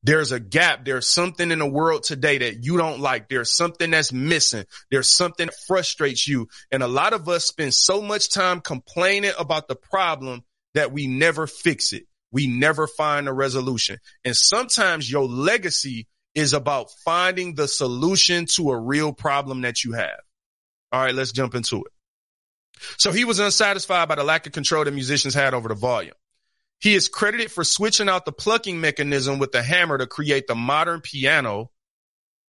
There's 0.04 0.32
a 0.32 0.40
gap. 0.40 0.86
There's 0.86 1.08
something 1.08 1.52
in 1.52 1.60
the 1.60 1.66
world 1.66 2.04
today 2.04 2.38
that 2.38 2.64
you 2.64 2.78
don't 2.78 3.00
like. 3.00 3.28
There's 3.28 3.52
something 3.52 3.92
that's 3.92 4.14
missing. 4.14 4.66
There's 4.92 5.10
something 5.10 5.48
that 5.48 5.56
frustrates 5.68 6.28
you. 6.28 6.48
And 6.72 6.84
a 6.84 6.88
lot 6.88 7.14
of 7.14 7.28
us 7.28 7.46
spend 7.46 7.74
so 7.74 8.02
much 8.02 8.30
time 8.30 8.62
complaining 8.62 9.32
about 9.38 9.68
the 9.68 9.76
problem 9.76 10.44
that 10.76 10.92
we 10.92 11.08
never 11.08 11.48
fix 11.48 11.94
it. 11.94 12.06
We 12.32 12.48
never 12.48 12.88
find 12.88 13.28
a 13.28 13.34
resolution. 13.34 13.98
And 14.26 14.36
sometimes 14.36 15.10
your 15.10 15.28
legacy 15.28 16.08
is 16.36 16.54
about 16.54 16.92
finding 17.04 17.56
the 17.56 17.68
solution 17.68 18.46
to 18.56 18.72
a 18.72 18.80
real 18.80 19.14
problem 19.14 19.62
that 19.62 19.84
you 19.84 19.94
have. 19.94 20.20
All 20.92 21.02
right, 21.02 21.16
let's 21.16 21.32
jump 21.32 21.56
into 21.56 21.78
it. 21.78 21.92
So 22.98 23.12
he 23.12 23.26
was 23.26 23.40
unsatisfied 23.40 24.08
by 24.08 24.16
the 24.16 24.24
lack 24.24 24.46
of 24.46 24.54
control 24.54 24.84
that 24.84 24.92
musicians 24.92 25.34
had 25.34 25.54
over 25.54 25.68
the 25.68 25.76
volume. 25.76 26.14
He 26.80 26.94
is 26.94 27.08
credited 27.08 27.52
for 27.52 27.64
switching 27.64 28.08
out 28.08 28.26
the 28.26 28.32
plucking 28.32 28.80
mechanism 28.80 29.40
with 29.40 29.52
the 29.52 29.64
hammer 29.64 29.98
to 29.98 30.06
create 30.06 30.46
the 30.48 30.56
modern 30.56 31.02
piano 31.02 31.72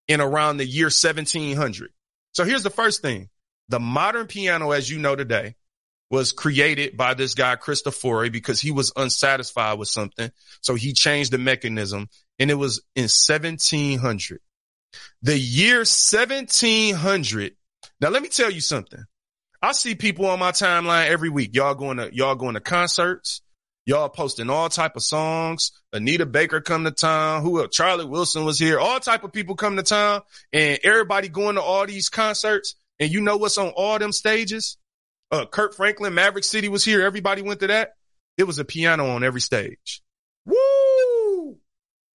in 0.06 0.20
around 0.20 0.59
the 0.59 0.66
year 0.66 0.86
1700. 0.86 1.90
So 2.32 2.44
here's 2.44 2.62
the 2.62 2.70
first 2.70 3.00
thing. 3.00 3.30
The 3.68 3.80
modern 3.80 4.26
piano, 4.26 4.72
as 4.72 4.90
you 4.90 4.98
know 4.98 5.16
today, 5.16 5.55
was 6.10 6.32
created 6.32 6.97
by 6.97 7.14
this 7.14 7.35
guy, 7.35 7.56
Cristofori, 7.56 8.32
because 8.32 8.60
he 8.60 8.70
was 8.70 8.93
unsatisfied 8.97 9.78
with 9.78 9.89
something. 9.89 10.30
So 10.62 10.74
he 10.74 10.93
changed 10.93 11.32
the 11.32 11.39
mechanism 11.39 12.09
and 12.39 12.51
it 12.51 12.55
was 12.55 12.82
in 12.94 13.05
1700. 13.05 14.40
The 15.22 15.39
year 15.39 15.78
1700. 15.78 17.52
Now 18.01 18.09
let 18.09 18.22
me 18.22 18.28
tell 18.28 18.51
you 18.51 18.60
something. 18.60 19.05
I 19.60 19.72
see 19.72 19.94
people 19.94 20.26
on 20.26 20.39
my 20.39 20.52
timeline 20.52 21.09
every 21.09 21.28
week. 21.28 21.55
Y'all 21.55 21.74
going 21.74 21.98
to, 21.98 22.14
y'all 22.14 22.36
going 22.36 22.55
to 22.55 22.60
concerts. 22.60 23.43
Y'all 23.85 24.09
posting 24.09 24.51
all 24.51 24.68
type 24.68 24.97
of 24.97 25.02
songs. 25.02 25.72
Anita 25.93 26.26
Baker 26.26 26.60
come 26.60 26.85
to 26.85 26.90
town. 26.90 27.43
Who 27.43 27.60
else? 27.60 27.74
Charlie 27.74 28.05
Wilson 28.05 28.44
was 28.44 28.59
here. 28.59 28.78
All 28.78 29.01
type 29.01 29.24
of 29.24 29.32
people 29.32 29.56
come 29.56 29.76
to 29.76 29.82
town 29.82 30.20
and 30.52 30.78
everybody 30.85 31.28
going 31.28 31.56
to 31.56 31.62
all 31.62 31.86
these 31.86 32.09
concerts. 32.09 32.76
And 33.01 33.10
you 33.10 33.20
know 33.20 33.39
what's 33.39 33.59
on 33.59 33.68
all 33.70 33.98
them 33.98 34.12
stages? 34.12 34.76
Uh, 35.30 35.46
Kirk 35.46 35.74
Franklin, 35.74 36.14
Maverick 36.14 36.44
City 36.44 36.68
was 36.68 36.84
here. 36.84 37.02
Everybody 37.02 37.42
went 37.42 37.60
to 37.60 37.66
that. 37.68 37.94
It 38.36 38.44
was 38.44 38.59
a 38.59 38.64
piano 38.64 39.10
on 39.10 39.24
every 39.24 39.40
stage. 39.40 40.02
Woo! 40.46 41.59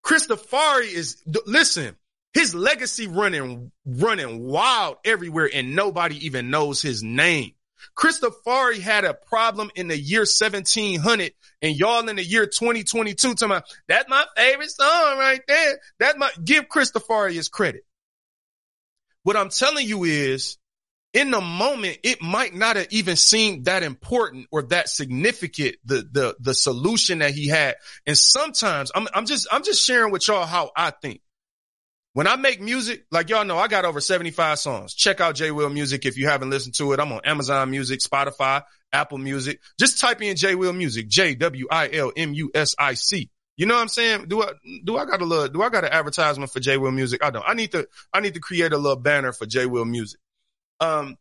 Cristofori 0.04 0.92
is, 0.94 1.22
listen, 1.46 1.96
his 2.34 2.56
legacy 2.56 3.08
running, 3.08 3.72
running 3.86 4.44
wild 4.44 4.98
everywhere 5.06 5.50
and 5.54 5.76
nobody 5.76 6.26
even 6.26 6.50
knows 6.50 6.82
his 6.82 7.04
name. 7.04 7.52
Cristofori 7.98 8.80
had 8.80 9.06
a 9.06 9.14
problem 9.14 9.70
in 9.76 9.88
the 9.88 9.98
year 9.98 10.22
1700 10.22 11.34
and 11.62 11.76
y'all 11.76 12.08
in 12.08 12.16
the 12.16 12.24
year 12.24 12.46
2022 12.46 13.36
talking 13.36 13.46
about, 13.46 13.64
that's 13.88 14.10
my 14.10 14.26
favorite 14.36 14.72
song 14.72 15.18
right 15.18 15.42
there. 15.48 15.80
That 16.00 16.18
my, 16.18 16.32
give 16.44 16.68
Cristofori 16.68 17.34
his 17.34 17.50
credit. 17.50 17.86
What 19.24 19.38
I'm 19.38 19.50
telling 19.50 19.88
you 19.88 20.04
is 20.04 20.58
in 21.14 21.32
the 21.32 21.42
moment, 21.42 22.00
it 22.04 22.22
might 22.22 22.56
not 22.56 22.76
have 22.76 22.88
even 22.90 23.16
seemed 23.16 23.66
that 23.66 23.84
important 23.84 24.48
or 24.52 24.64
that 24.64 24.90
significant, 24.90 25.76
the, 25.86 26.08
the, 26.12 26.36
the 26.40 26.54
solution 26.54 27.20
that 27.20 27.32
he 27.32 27.48
had. 27.48 27.76
And 28.08 28.18
sometimes 28.18 28.92
I'm, 28.96 29.08
I'm 29.14 29.26
just, 29.26 29.48
I'm 29.52 29.64
just 29.64 29.86
sharing 29.86 30.12
with 30.12 30.28
y'all 30.28 30.46
how 30.46 30.72
I 30.76 30.90
think. 30.90 31.22
When 32.14 32.28
I 32.28 32.36
make 32.36 32.62
music, 32.62 33.06
like 33.10 33.30
y'all 33.30 33.44
know, 33.44 33.58
I 33.58 33.68
got 33.68 33.86
over 33.86 34.00
75 34.00 34.60
songs. 34.60 34.94
Check 34.94 35.20
out 35.20 35.34
J 35.34 35.50
Will 35.50 35.70
Music 35.70 36.06
if 36.06 36.16
you 36.16 36.28
haven't 36.28 36.52
listened 36.52 36.76
to 36.76 36.94
it. 36.94 37.00
I'm 37.00 37.12
on 37.12 37.22
Amazon 37.24 37.72
Music, 37.72 38.02
Spotify, 38.02 38.64
Apple 38.92 39.18
Music. 39.18 39.60
Just 39.80 40.00
type 40.00 40.22
in 40.22 40.36
J 40.36 40.54
Will 40.54 40.74
Music, 40.74 41.08
J 41.08 41.34
W 41.34 41.68
I 41.72 41.90
L 41.92 42.12
M 42.16 42.36
U 42.36 42.52
S 42.54 42.76
I 42.78 42.94
C. 42.94 43.32
You 43.58 43.66
know 43.66 43.74
what 43.74 43.82
I'm 43.82 43.88
saying? 43.88 44.28
Do 44.28 44.44
I 44.44 44.52
do 44.84 44.98
I 44.98 45.06
got 45.06 45.22
a 45.22 45.26
little 45.26 45.48
do 45.48 45.64
I 45.64 45.70
got 45.70 45.86
an 45.86 45.92
advertisement 45.92 46.52
for 46.52 46.60
J 46.60 46.78
Will 46.78 46.92
Music? 46.92 47.24
I 47.24 47.32
don't. 47.32 47.46
I 47.48 47.56
need 47.56 47.72
to 47.72 47.88
I 48.14 48.20
need 48.20 48.36
to 48.36 48.40
create 48.40 48.74
a 48.74 48.78
little 48.78 49.00
banner 49.00 49.32
for 49.32 49.48
J 49.48 49.66
Will 49.66 49.86
Music. 49.86 50.20
Um 50.84 51.18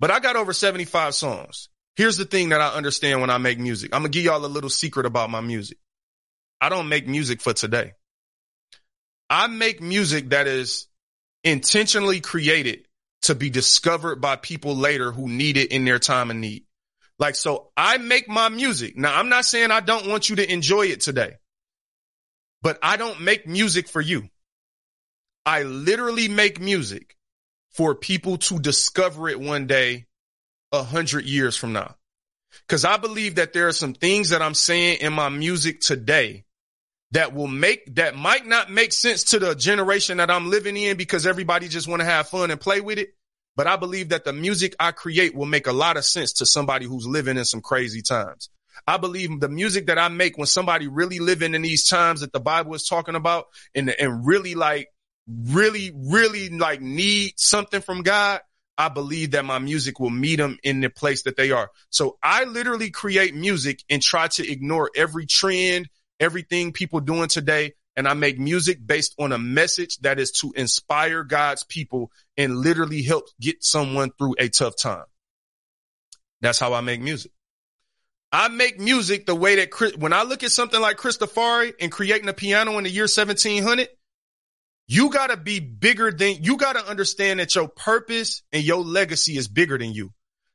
but 0.00 0.10
I 0.10 0.20
got 0.20 0.36
over 0.36 0.52
75 0.52 1.14
songs. 1.14 1.68
Here's 1.96 2.16
the 2.16 2.24
thing 2.24 2.50
that 2.50 2.60
I 2.60 2.68
understand 2.68 3.20
when 3.20 3.30
I 3.30 3.38
make 3.38 3.58
music. 3.58 3.92
I'm 3.92 4.02
gonna 4.02 4.10
give 4.10 4.24
y'all 4.24 4.44
a 4.44 4.46
little 4.46 4.70
secret 4.70 5.06
about 5.06 5.30
my 5.30 5.40
music. 5.40 5.78
I 6.60 6.68
don't 6.68 6.88
make 6.88 7.08
music 7.08 7.40
for 7.40 7.52
today. 7.52 7.94
I 9.28 9.48
make 9.48 9.82
music 9.82 10.30
that 10.30 10.46
is 10.46 10.86
intentionally 11.44 12.20
created 12.20 12.86
to 13.22 13.34
be 13.34 13.50
discovered 13.50 14.20
by 14.20 14.36
people 14.36 14.76
later 14.76 15.10
who 15.10 15.28
need 15.28 15.56
it 15.56 15.72
in 15.72 15.84
their 15.84 15.98
time 15.98 16.30
of 16.30 16.36
need. 16.36 16.64
Like, 17.18 17.34
so 17.34 17.70
I 17.76 17.98
make 17.98 18.28
my 18.28 18.48
music. 18.48 18.96
Now, 18.96 19.18
I'm 19.18 19.28
not 19.28 19.44
saying 19.44 19.72
I 19.72 19.80
don't 19.80 20.08
want 20.08 20.28
you 20.28 20.36
to 20.36 20.52
enjoy 20.52 20.86
it 20.86 21.00
today, 21.00 21.36
but 22.62 22.78
I 22.80 22.96
don't 22.96 23.20
make 23.20 23.46
music 23.46 23.88
for 23.88 24.00
you. 24.00 24.28
I 25.44 25.64
literally 25.64 26.28
make 26.28 26.60
music 26.60 27.16
for 27.78 27.94
people 27.94 28.38
to 28.38 28.58
discover 28.58 29.28
it 29.28 29.38
one 29.38 29.68
day, 29.68 30.06
a 30.72 30.82
hundred 30.82 31.24
years 31.24 31.56
from 31.56 31.72
now. 31.72 31.94
Cause 32.68 32.84
I 32.84 32.96
believe 32.96 33.36
that 33.36 33.52
there 33.52 33.68
are 33.68 33.72
some 33.72 33.94
things 33.94 34.30
that 34.30 34.42
I'm 34.42 34.54
saying 34.54 34.98
in 35.00 35.12
my 35.12 35.28
music 35.28 35.78
today 35.78 36.44
that 37.12 37.32
will 37.32 37.46
make 37.46 37.94
that 37.94 38.16
might 38.16 38.44
not 38.44 38.68
make 38.68 38.92
sense 38.92 39.22
to 39.30 39.38
the 39.38 39.54
generation 39.54 40.16
that 40.16 40.28
I'm 40.28 40.50
living 40.50 40.76
in 40.76 40.96
because 40.96 41.24
everybody 41.24 41.68
just 41.68 41.86
want 41.86 42.00
to 42.00 42.04
have 42.04 42.28
fun 42.28 42.50
and 42.50 42.60
play 42.60 42.80
with 42.80 42.98
it. 42.98 43.10
But 43.54 43.68
I 43.68 43.76
believe 43.76 44.08
that 44.08 44.24
the 44.24 44.32
music 44.32 44.74
I 44.80 44.90
create 44.90 45.36
will 45.36 45.46
make 45.46 45.68
a 45.68 45.72
lot 45.72 45.96
of 45.96 46.04
sense 46.04 46.32
to 46.34 46.46
somebody 46.46 46.84
who's 46.84 47.06
living 47.06 47.36
in 47.36 47.44
some 47.44 47.60
crazy 47.60 48.02
times. 48.02 48.50
I 48.88 48.96
believe 48.96 49.38
the 49.38 49.48
music 49.48 49.86
that 49.86 50.00
I 50.00 50.08
make 50.08 50.36
when 50.36 50.48
somebody 50.48 50.88
really 50.88 51.20
living 51.20 51.54
in 51.54 51.62
these 51.62 51.88
times 51.88 52.22
that 52.22 52.32
the 52.32 52.40
Bible 52.40 52.74
is 52.74 52.88
talking 52.88 53.14
about 53.14 53.46
and, 53.72 53.88
and 53.88 54.26
really 54.26 54.56
like, 54.56 54.88
really, 55.28 55.92
really 55.94 56.48
like 56.48 56.80
need 56.80 57.32
something 57.36 57.80
from 57.80 58.02
God. 58.02 58.40
I 58.76 58.88
believe 58.88 59.32
that 59.32 59.44
my 59.44 59.58
music 59.58 59.98
will 59.98 60.10
meet 60.10 60.36
them 60.36 60.58
in 60.62 60.80
the 60.80 60.88
place 60.88 61.24
that 61.24 61.36
they 61.36 61.50
are. 61.50 61.70
So 61.90 62.16
I 62.22 62.44
literally 62.44 62.90
create 62.90 63.34
music 63.34 63.82
and 63.90 64.00
try 64.00 64.28
to 64.28 64.48
ignore 64.48 64.90
every 64.94 65.26
trend, 65.26 65.88
everything 66.20 66.72
people 66.72 67.00
doing 67.00 67.28
today. 67.28 67.72
And 67.96 68.06
I 68.06 68.14
make 68.14 68.38
music 68.38 68.78
based 68.84 69.16
on 69.18 69.32
a 69.32 69.38
message 69.38 69.98
that 69.98 70.20
is 70.20 70.30
to 70.40 70.52
inspire 70.54 71.24
God's 71.24 71.64
people 71.64 72.12
and 72.36 72.56
literally 72.56 73.02
help 73.02 73.24
get 73.40 73.64
someone 73.64 74.12
through 74.16 74.36
a 74.38 74.48
tough 74.48 74.76
time. 74.76 75.04
That's 76.40 76.60
how 76.60 76.72
I 76.74 76.80
make 76.80 77.00
music. 77.00 77.32
I 78.30 78.48
make 78.48 78.78
music 78.78 79.26
the 79.26 79.34
way 79.34 79.56
that 79.56 79.96
when 79.98 80.12
I 80.12 80.22
look 80.22 80.44
at 80.44 80.52
something 80.52 80.80
like 80.80 80.98
Cristofori 80.98 81.72
and 81.80 81.90
creating 81.90 82.28
a 82.28 82.32
piano 82.32 82.78
in 82.78 82.84
the 82.84 82.90
year 82.90 83.04
1700, 83.04 83.88
you 84.88 85.10
gotta 85.10 85.36
be 85.36 85.60
bigger 85.60 86.10
than, 86.10 86.42
you 86.42 86.56
gotta 86.56 86.84
understand 86.88 87.40
that 87.40 87.54
your 87.54 87.68
purpose 87.68 88.42
and 88.52 88.64
your 88.64 88.82
legacy 88.82 89.36
is 89.36 89.46
bigger 89.46 89.78
than 89.78 89.92
you. 89.92 90.12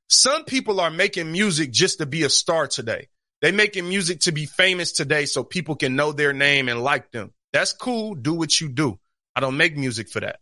Some 0.09 0.43
people 0.45 0.79
are 0.79 0.91
making 0.91 1.31
music 1.31 1.71
just 1.71 1.99
to 1.99 2.05
be 2.05 2.23
a 2.23 2.29
star 2.29 2.67
today. 2.67 3.09
They 3.41 3.51
making 3.51 3.87
music 3.87 4.21
to 4.21 4.31
be 4.31 4.45
famous 4.45 4.91
today 4.91 5.25
so 5.25 5.43
people 5.43 5.75
can 5.75 5.95
know 5.95 6.11
their 6.11 6.33
name 6.33 6.67
and 6.67 6.81
like 6.81 7.11
them. 7.11 7.31
That's 7.51 7.73
cool. 7.73 8.15
Do 8.15 8.33
what 8.33 8.59
you 8.59 8.69
do. 8.69 8.99
I 9.35 9.39
don't 9.39 9.57
make 9.57 9.77
music 9.77 10.09
for 10.09 10.19
that. 10.21 10.39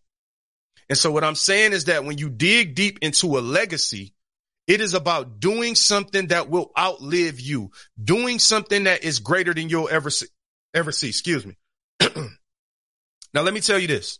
And 0.87 0.97
so 0.97 1.11
what 1.11 1.23
I'm 1.23 1.35
saying 1.35 1.73
is 1.73 1.85
that 1.85 2.05
when 2.05 2.17
you 2.17 2.29
dig 2.29 2.75
deep 2.75 2.99
into 3.01 3.37
a 3.37 3.39
legacy, 3.39 4.13
it 4.67 4.81
is 4.81 4.93
about 4.93 5.39
doing 5.39 5.75
something 5.75 6.27
that 6.27 6.49
will 6.49 6.71
outlive 6.77 7.39
you, 7.39 7.71
doing 8.01 8.39
something 8.39 8.85
that 8.85 9.03
is 9.03 9.19
greater 9.19 9.53
than 9.53 9.69
you'll 9.69 9.89
ever 9.89 10.09
see, 10.09 10.27
ever 10.73 10.91
see. 10.91 11.09
Excuse 11.09 11.45
me. 11.45 11.57
Now, 13.33 13.41
let 13.41 13.53
me 13.53 13.61
tell 13.61 13.79
you 13.79 13.87
this 13.87 14.19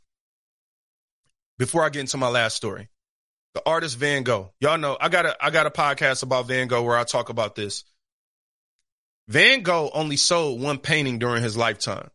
before 1.58 1.84
I 1.84 1.90
get 1.90 2.02
into 2.02 2.18
my 2.18 2.30
last 2.30 2.56
story. 2.56 2.90
The 3.54 3.62
artist 3.66 3.98
Van 3.98 4.24
Gogh. 4.24 4.54
Y'all 4.62 4.78
know 4.78 4.98
I 5.00 5.10
got 5.10 5.26
a 5.26 5.36
I 5.44 5.50
got 5.50 5.66
a 5.66 5.72
podcast 5.72 6.24
about 6.24 6.48
Van 6.48 6.68
Gogh 6.68 6.84
where 6.84 6.98
I 6.98 7.04
talk 7.04 7.30
about 7.30 7.54
this. 7.54 7.84
Van 9.28 9.62
Gogh 9.62 9.92
only 9.94 10.16
sold 10.16 10.62
one 10.62 10.78
painting 10.78 11.20
during 11.20 11.44
his 11.44 11.58
lifetime. 11.58 12.10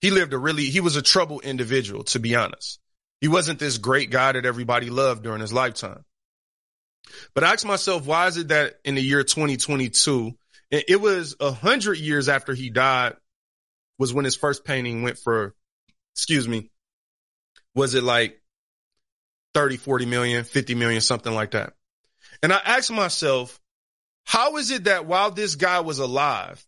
He 0.00 0.10
lived 0.10 0.32
a 0.32 0.38
really 0.38 0.64
he 0.64 0.80
was 0.80 0.96
a 0.96 1.02
troubled 1.02 1.44
individual, 1.44 2.02
to 2.04 2.18
be 2.18 2.34
honest. 2.34 2.80
He 3.20 3.28
wasn't 3.28 3.60
this 3.60 3.78
great 3.78 4.10
guy 4.10 4.32
that 4.32 4.44
everybody 4.44 4.90
loved 4.90 5.22
during 5.22 5.40
his 5.40 5.52
lifetime. 5.52 6.04
But 7.34 7.44
I 7.44 7.52
asked 7.52 7.64
myself, 7.64 8.04
why 8.04 8.26
is 8.26 8.36
it 8.36 8.48
that 8.48 8.74
in 8.84 8.96
the 8.96 9.02
year 9.02 9.22
2022, 9.22 10.36
it 10.70 11.00
was 11.00 11.36
a 11.38 11.52
hundred 11.52 11.98
years 11.98 12.28
after 12.28 12.52
he 12.52 12.70
died 12.70 13.14
was 13.98 14.12
when 14.12 14.24
his 14.24 14.36
first 14.36 14.64
painting 14.64 15.02
went 15.02 15.18
for, 15.18 15.54
excuse 16.14 16.46
me, 16.46 16.70
was 17.74 17.94
it 17.94 18.02
like 18.02 18.40
30, 19.54 19.78
40 19.78 20.06
million, 20.06 20.44
50 20.44 20.74
million, 20.74 21.00
something 21.00 21.32
like 21.32 21.52
that. 21.52 21.72
And 22.42 22.52
I 22.52 22.60
asked 22.62 22.90
myself, 22.90 23.58
how 24.24 24.58
is 24.58 24.70
it 24.70 24.84
that 24.84 25.06
while 25.06 25.30
this 25.30 25.54
guy 25.54 25.80
was 25.80 25.98
alive, 25.98 26.62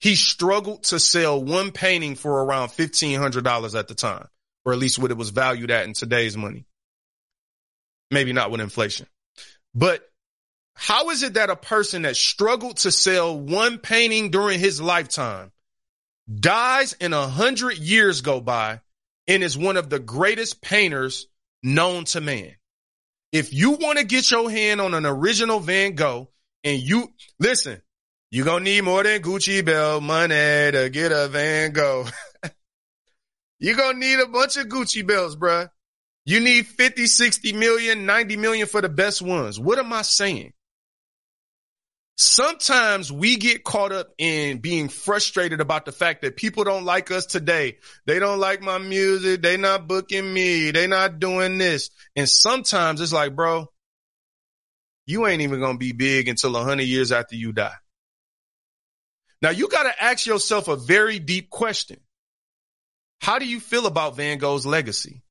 he 0.00 0.16
struggled 0.16 0.84
to 0.84 0.98
sell 0.98 1.42
one 1.42 1.70
painting 1.70 2.16
for 2.16 2.44
around 2.44 2.70
$1,500 2.70 3.78
at 3.78 3.86
the 3.88 3.94
time, 3.94 4.26
or 4.64 4.72
at 4.72 4.80
least 4.80 4.98
what 4.98 5.10
it 5.12 5.16
was 5.16 5.30
valued 5.30 5.70
at 5.70 5.86
in 5.86 5.92
today's 5.92 6.36
money? 6.36 6.66
Maybe 8.10 8.32
not 8.32 8.50
with 8.50 8.60
inflation, 8.60 9.06
but 9.74 10.02
how 10.74 11.10
is 11.10 11.22
it 11.22 11.34
that 11.34 11.50
a 11.50 11.56
person 11.56 12.02
that 12.02 12.16
struggled 12.16 12.78
to 12.78 12.90
sell 12.90 13.38
one 13.38 13.78
painting 13.78 14.30
during 14.30 14.58
his 14.58 14.80
lifetime 14.80 15.52
dies 16.32 16.94
and 17.00 17.14
a 17.14 17.26
hundred 17.26 17.78
years 17.78 18.20
go 18.20 18.40
by 18.40 18.80
and 19.26 19.42
is 19.42 19.56
one 19.56 19.76
of 19.76 19.90
the 19.90 19.98
greatest 19.98 20.60
painters 20.60 21.26
known 21.62 22.04
to 22.06 22.20
man. 22.20 22.54
If 23.32 23.52
you 23.52 23.72
want 23.72 23.98
to 23.98 24.04
get 24.04 24.30
your 24.30 24.50
hand 24.50 24.80
on 24.80 24.94
an 24.94 25.04
original 25.04 25.60
Van 25.60 25.94
Gogh 25.94 26.28
and 26.64 26.80
you 26.80 27.08
listen, 27.38 27.82
you're 28.30 28.44
going 28.44 28.64
to 28.64 28.70
need 28.70 28.82
more 28.82 29.02
than 29.02 29.22
Gucci 29.22 29.64
Bell 29.64 30.00
money 30.00 30.34
to 30.72 30.90
get 30.92 31.12
a 31.12 31.28
Van 31.28 31.72
Gogh. 31.72 32.06
you're 33.58 33.76
going 33.76 33.94
to 33.94 34.00
need 34.00 34.20
a 34.20 34.26
bunch 34.26 34.56
of 34.56 34.66
Gucci 34.66 35.06
belts, 35.06 35.36
bruh. 35.36 35.68
You 36.24 36.40
need 36.40 36.66
50, 36.66 37.06
60 37.06 37.52
million, 37.54 38.04
90 38.04 38.36
million 38.36 38.66
for 38.66 38.82
the 38.82 38.88
best 38.90 39.22
ones. 39.22 39.58
What 39.58 39.78
am 39.78 39.92
I 39.92 40.02
saying? 40.02 40.52
Sometimes 42.18 43.12
we 43.12 43.36
get 43.36 43.64
caught 43.64 43.92
up 43.92 44.08
in 44.18 44.58
being 44.58 44.88
frustrated 44.88 45.60
about 45.60 45.84
the 45.84 45.92
fact 45.92 46.22
that 46.22 46.36
people 46.36 46.64
don't 46.64 46.84
like 46.84 47.10
us 47.10 47.26
today. 47.26 47.78
They 48.06 48.18
don't 48.18 48.40
like 48.40 48.60
my 48.60 48.78
music. 48.78 49.40
They 49.40 49.56
not 49.56 49.86
booking 49.86 50.32
me. 50.32 50.72
They 50.72 50.88
not 50.88 51.20
doing 51.20 51.58
this. 51.58 51.90
And 52.16 52.28
sometimes 52.28 53.00
it's 53.00 53.12
like, 53.12 53.36
bro, 53.36 53.68
you 55.06 55.26
ain't 55.26 55.42
even 55.42 55.60
going 55.60 55.76
to 55.76 55.78
be 55.78 55.92
big 55.92 56.28
until 56.28 56.56
a 56.56 56.64
hundred 56.64 56.84
years 56.84 57.12
after 57.12 57.36
you 57.36 57.52
die. 57.52 57.76
Now 59.40 59.50
you 59.50 59.68
got 59.68 59.84
to 59.84 60.02
ask 60.02 60.26
yourself 60.26 60.66
a 60.66 60.76
very 60.76 61.20
deep 61.20 61.48
question. 61.48 62.00
How 63.20 63.38
do 63.38 63.46
you 63.46 63.60
feel 63.60 63.86
about 63.86 64.16
Van 64.16 64.38
Gogh's 64.38 64.66
legacy? 64.66 65.22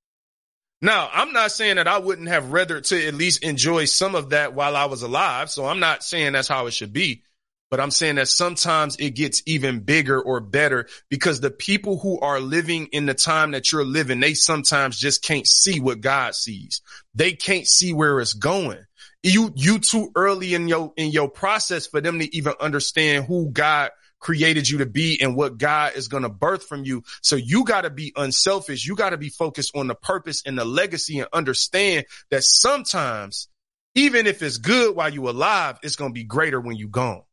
Now, 0.81 1.09
I'm 1.11 1.33
not 1.33 1.51
saying 1.51 1.77
that 1.77 1.87
I 1.87 1.97
wouldn't 1.97 2.27
have 2.27 2.51
rather 2.51 2.81
to 2.81 3.07
at 3.07 3.15
least 3.15 3.43
enjoy 3.43 3.85
some 3.85 4.13
of 4.13 4.29
that 4.29 4.53
while 4.53 4.75
I 4.75 4.85
was 4.85 5.01
alive. 5.01 5.49
So 5.49 5.65
I'm 5.65 5.79
not 5.79 6.03
saying 6.03 6.33
that's 6.33 6.47
how 6.47 6.67
it 6.67 6.71
should 6.71 6.93
be, 6.93 7.23
but 7.71 7.79
I'm 7.79 7.89
saying 7.89 8.15
that 8.15 8.27
sometimes 8.27 8.95
it 8.97 9.15
gets 9.15 9.41
even 9.47 9.79
bigger 9.79 10.21
or 10.21 10.39
better 10.39 10.87
because 11.09 11.41
the 11.41 11.49
people 11.49 11.97
who 11.97 12.19
are 12.19 12.39
living 12.39 12.89
in 12.91 13.07
the 13.07 13.15
time 13.15 13.51
that 13.51 13.71
you're 13.71 13.85
living, 13.85 14.19
they 14.19 14.35
sometimes 14.35 14.99
just 14.99 15.23
can't 15.23 15.47
see 15.47 15.79
what 15.79 16.01
God 16.01 16.35
sees. 16.35 16.81
They 17.15 17.33
can't 17.33 17.67
see 17.67 17.91
where 17.91 18.19
it's 18.19 18.33
going. 18.33 18.79
You, 19.23 19.51
you 19.55 19.79
too 19.79 20.11
early 20.15 20.53
in 20.53 20.67
your, 20.67 20.93
in 20.95 21.11
your 21.11 21.27
process 21.27 21.87
for 21.87 22.01
them 22.01 22.19
to 22.19 22.35
even 22.37 22.53
understand 22.59 23.25
who 23.25 23.49
God 23.49 23.89
created 24.19 24.69
you 24.69 24.79
to 24.79 24.85
be 24.85 25.19
and 25.21 25.35
what 25.35 25.57
God 25.57 25.93
is 25.95 26.07
going 26.07 26.23
to 26.23 26.29
birth 26.29 26.65
from 26.65 26.83
you. 26.85 27.03
So 27.21 27.35
you 27.35 27.63
got 27.63 27.81
to 27.81 27.89
be 27.89 28.13
unselfish. 28.15 28.85
You 28.85 28.95
got 28.95 29.11
to 29.11 29.17
be 29.17 29.29
focused 29.29 29.75
on 29.75 29.87
the 29.87 29.95
purpose 29.95 30.43
and 30.45 30.57
the 30.57 30.65
legacy 30.65 31.19
and 31.19 31.29
understand 31.31 32.05
that 32.31 32.43
sometimes, 32.43 33.47
even 33.95 34.27
if 34.27 34.41
it's 34.41 34.57
good 34.57 34.95
while 34.95 35.13
you're 35.13 35.29
alive, 35.29 35.77
it's 35.83 35.95
going 35.95 36.11
to 36.11 36.13
be 36.13 36.23
greater 36.23 36.59
when 36.59 36.75
you're 36.75 36.89
gone. 36.89 37.23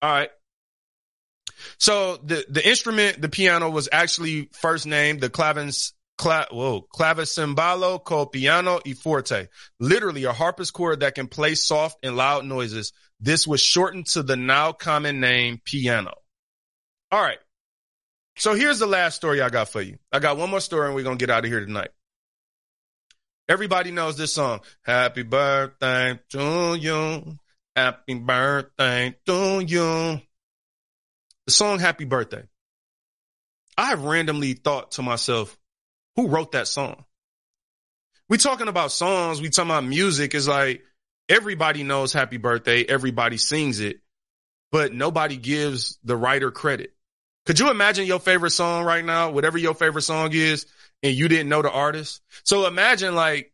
All 0.00 0.10
right. 0.10 0.30
So 1.78 2.16
the, 2.16 2.44
the 2.48 2.66
instrument, 2.66 3.20
the 3.20 3.28
piano 3.28 3.70
was 3.70 3.88
actually 3.92 4.48
first 4.52 4.86
named 4.86 5.20
the 5.20 5.30
clavins, 5.30 5.92
cla- 6.18 6.48
whoa, 6.50 6.86
clavicembalo 6.92 8.02
called 8.02 8.32
piano 8.32 8.80
e 8.84 8.94
forte, 8.94 9.46
literally 9.78 10.24
a 10.24 10.32
harpsichord 10.32 11.00
that 11.00 11.14
can 11.14 11.28
play 11.28 11.54
soft 11.54 11.98
and 12.02 12.16
loud 12.16 12.44
noises 12.44 12.92
this 13.22 13.46
was 13.46 13.60
shortened 13.60 14.06
to 14.08 14.22
the 14.24 14.36
now 14.36 14.72
common 14.72 15.20
name 15.20 15.60
piano. 15.64 16.12
All 17.12 17.22
right. 17.22 17.38
So 18.36 18.54
here's 18.54 18.80
the 18.80 18.86
last 18.86 19.14
story 19.14 19.40
I 19.40 19.48
got 19.48 19.68
for 19.68 19.80
you. 19.80 19.98
I 20.10 20.18
got 20.18 20.36
one 20.36 20.50
more 20.50 20.60
story 20.60 20.86
and 20.86 20.96
we're 20.96 21.04
going 21.04 21.18
to 21.18 21.22
get 21.22 21.32
out 21.32 21.44
of 21.44 21.50
here 21.50 21.64
tonight. 21.64 21.90
Everybody 23.48 23.92
knows 23.92 24.16
this 24.16 24.32
song. 24.32 24.60
Happy 24.82 25.22
birthday 25.22 26.18
to 26.30 26.74
you. 26.74 27.38
Happy 27.76 28.14
birthday 28.14 29.14
to 29.26 29.60
you. 29.60 30.20
The 31.46 31.52
song 31.52 31.78
Happy 31.78 32.04
Birthday. 32.04 32.44
I 33.76 33.86
have 33.86 34.04
randomly 34.04 34.54
thought 34.54 34.92
to 34.92 35.02
myself, 35.02 35.58
who 36.16 36.28
wrote 36.28 36.52
that 36.52 36.68
song? 36.68 37.04
We 38.28 38.38
talking 38.38 38.68
about 38.68 38.92
songs, 38.92 39.40
we 39.40 39.50
talking 39.50 39.70
about 39.70 39.84
music. 39.84 40.34
It's 40.34 40.46
like, 40.46 40.82
everybody 41.32 41.82
knows 41.82 42.12
happy 42.12 42.36
birthday. 42.36 42.84
Everybody 42.84 43.38
sings 43.38 43.80
it, 43.80 44.00
but 44.70 44.92
nobody 44.92 45.36
gives 45.36 45.98
the 46.04 46.16
writer 46.16 46.50
credit. 46.50 46.92
Could 47.46 47.58
you 47.58 47.70
imagine 47.70 48.06
your 48.06 48.20
favorite 48.20 48.50
song 48.50 48.84
right 48.84 49.04
now, 49.04 49.30
whatever 49.30 49.58
your 49.58 49.74
favorite 49.74 50.02
song 50.02 50.30
is, 50.32 50.66
and 51.02 51.14
you 51.14 51.28
didn't 51.28 51.48
know 51.48 51.62
the 51.62 51.70
artist? 51.70 52.20
So 52.44 52.66
imagine 52.66 53.14
like, 53.14 53.52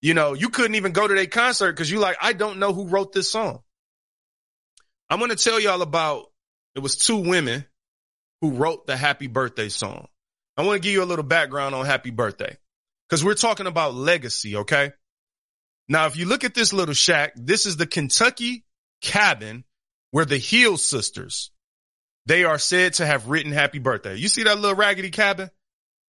you 0.00 0.14
know, 0.14 0.34
you 0.34 0.48
couldn't 0.50 0.76
even 0.76 0.92
go 0.92 1.06
to 1.06 1.14
their 1.14 1.26
concert 1.26 1.72
because 1.72 1.90
you 1.90 1.98
like, 1.98 2.16
I 2.22 2.32
don't 2.32 2.58
know 2.58 2.72
who 2.72 2.86
wrote 2.86 3.12
this 3.12 3.30
song. 3.30 3.60
I'm 5.10 5.18
going 5.18 5.30
to 5.30 5.36
tell 5.36 5.60
y'all 5.60 5.82
about, 5.82 6.26
it 6.74 6.80
was 6.80 6.96
two 6.96 7.16
women 7.16 7.64
who 8.40 8.52
wrote 8.52 8.86
the 8.86 8.96
happy 8.96 9.26
birthday 9.26 9.68
song. 9.68 10.06
I 10.56 10.62
want 10.62 10.80
to 10.80 10.86
give 10.86 10.92
you 10.92 11.02
a 11.02 11.04
little 11.04 11.24
background 11.24 11.74
on 11.74 11.86
happy 11.86 12.10
birthday 12.10 12.56
because 13.08 13.24
we're 13.24 13.34
talking 13.34 13.66
about 13.66 13.94
legacy. 13.94 14.56
Okay. 14.56 14.92
Now, 15.88 16.06
if 16.06 16.16
you 16.16 16.26
look 16.26 16.44
at 16.44 16.54
this 16.54 16.72
little 16.72 16.94
shack, 16.94 17.32
this 17.36 17.66
is 17.66 17.76
the 17.76 17.86
Kentucky 17.86 18.64
cabin 19.00 19.64
where 20.10 20.24
the 20.24 20.38
Hill 20.38 20.76
sisters, 20.76 21.50
they 22.26 22.44
are 22.44 22.58
said 22.58 22.94
to 22.94 23.06
have 23.06 23.28
written 23.28 23.52
happy 23.52 23.78
birthday. 23.78 24.16
You 24.16 24.28
see 24.28 24.44
that 24.44 24.58
little 24.58 24.76
raggedy 24.76 25.10
cabin? 25.10 25.50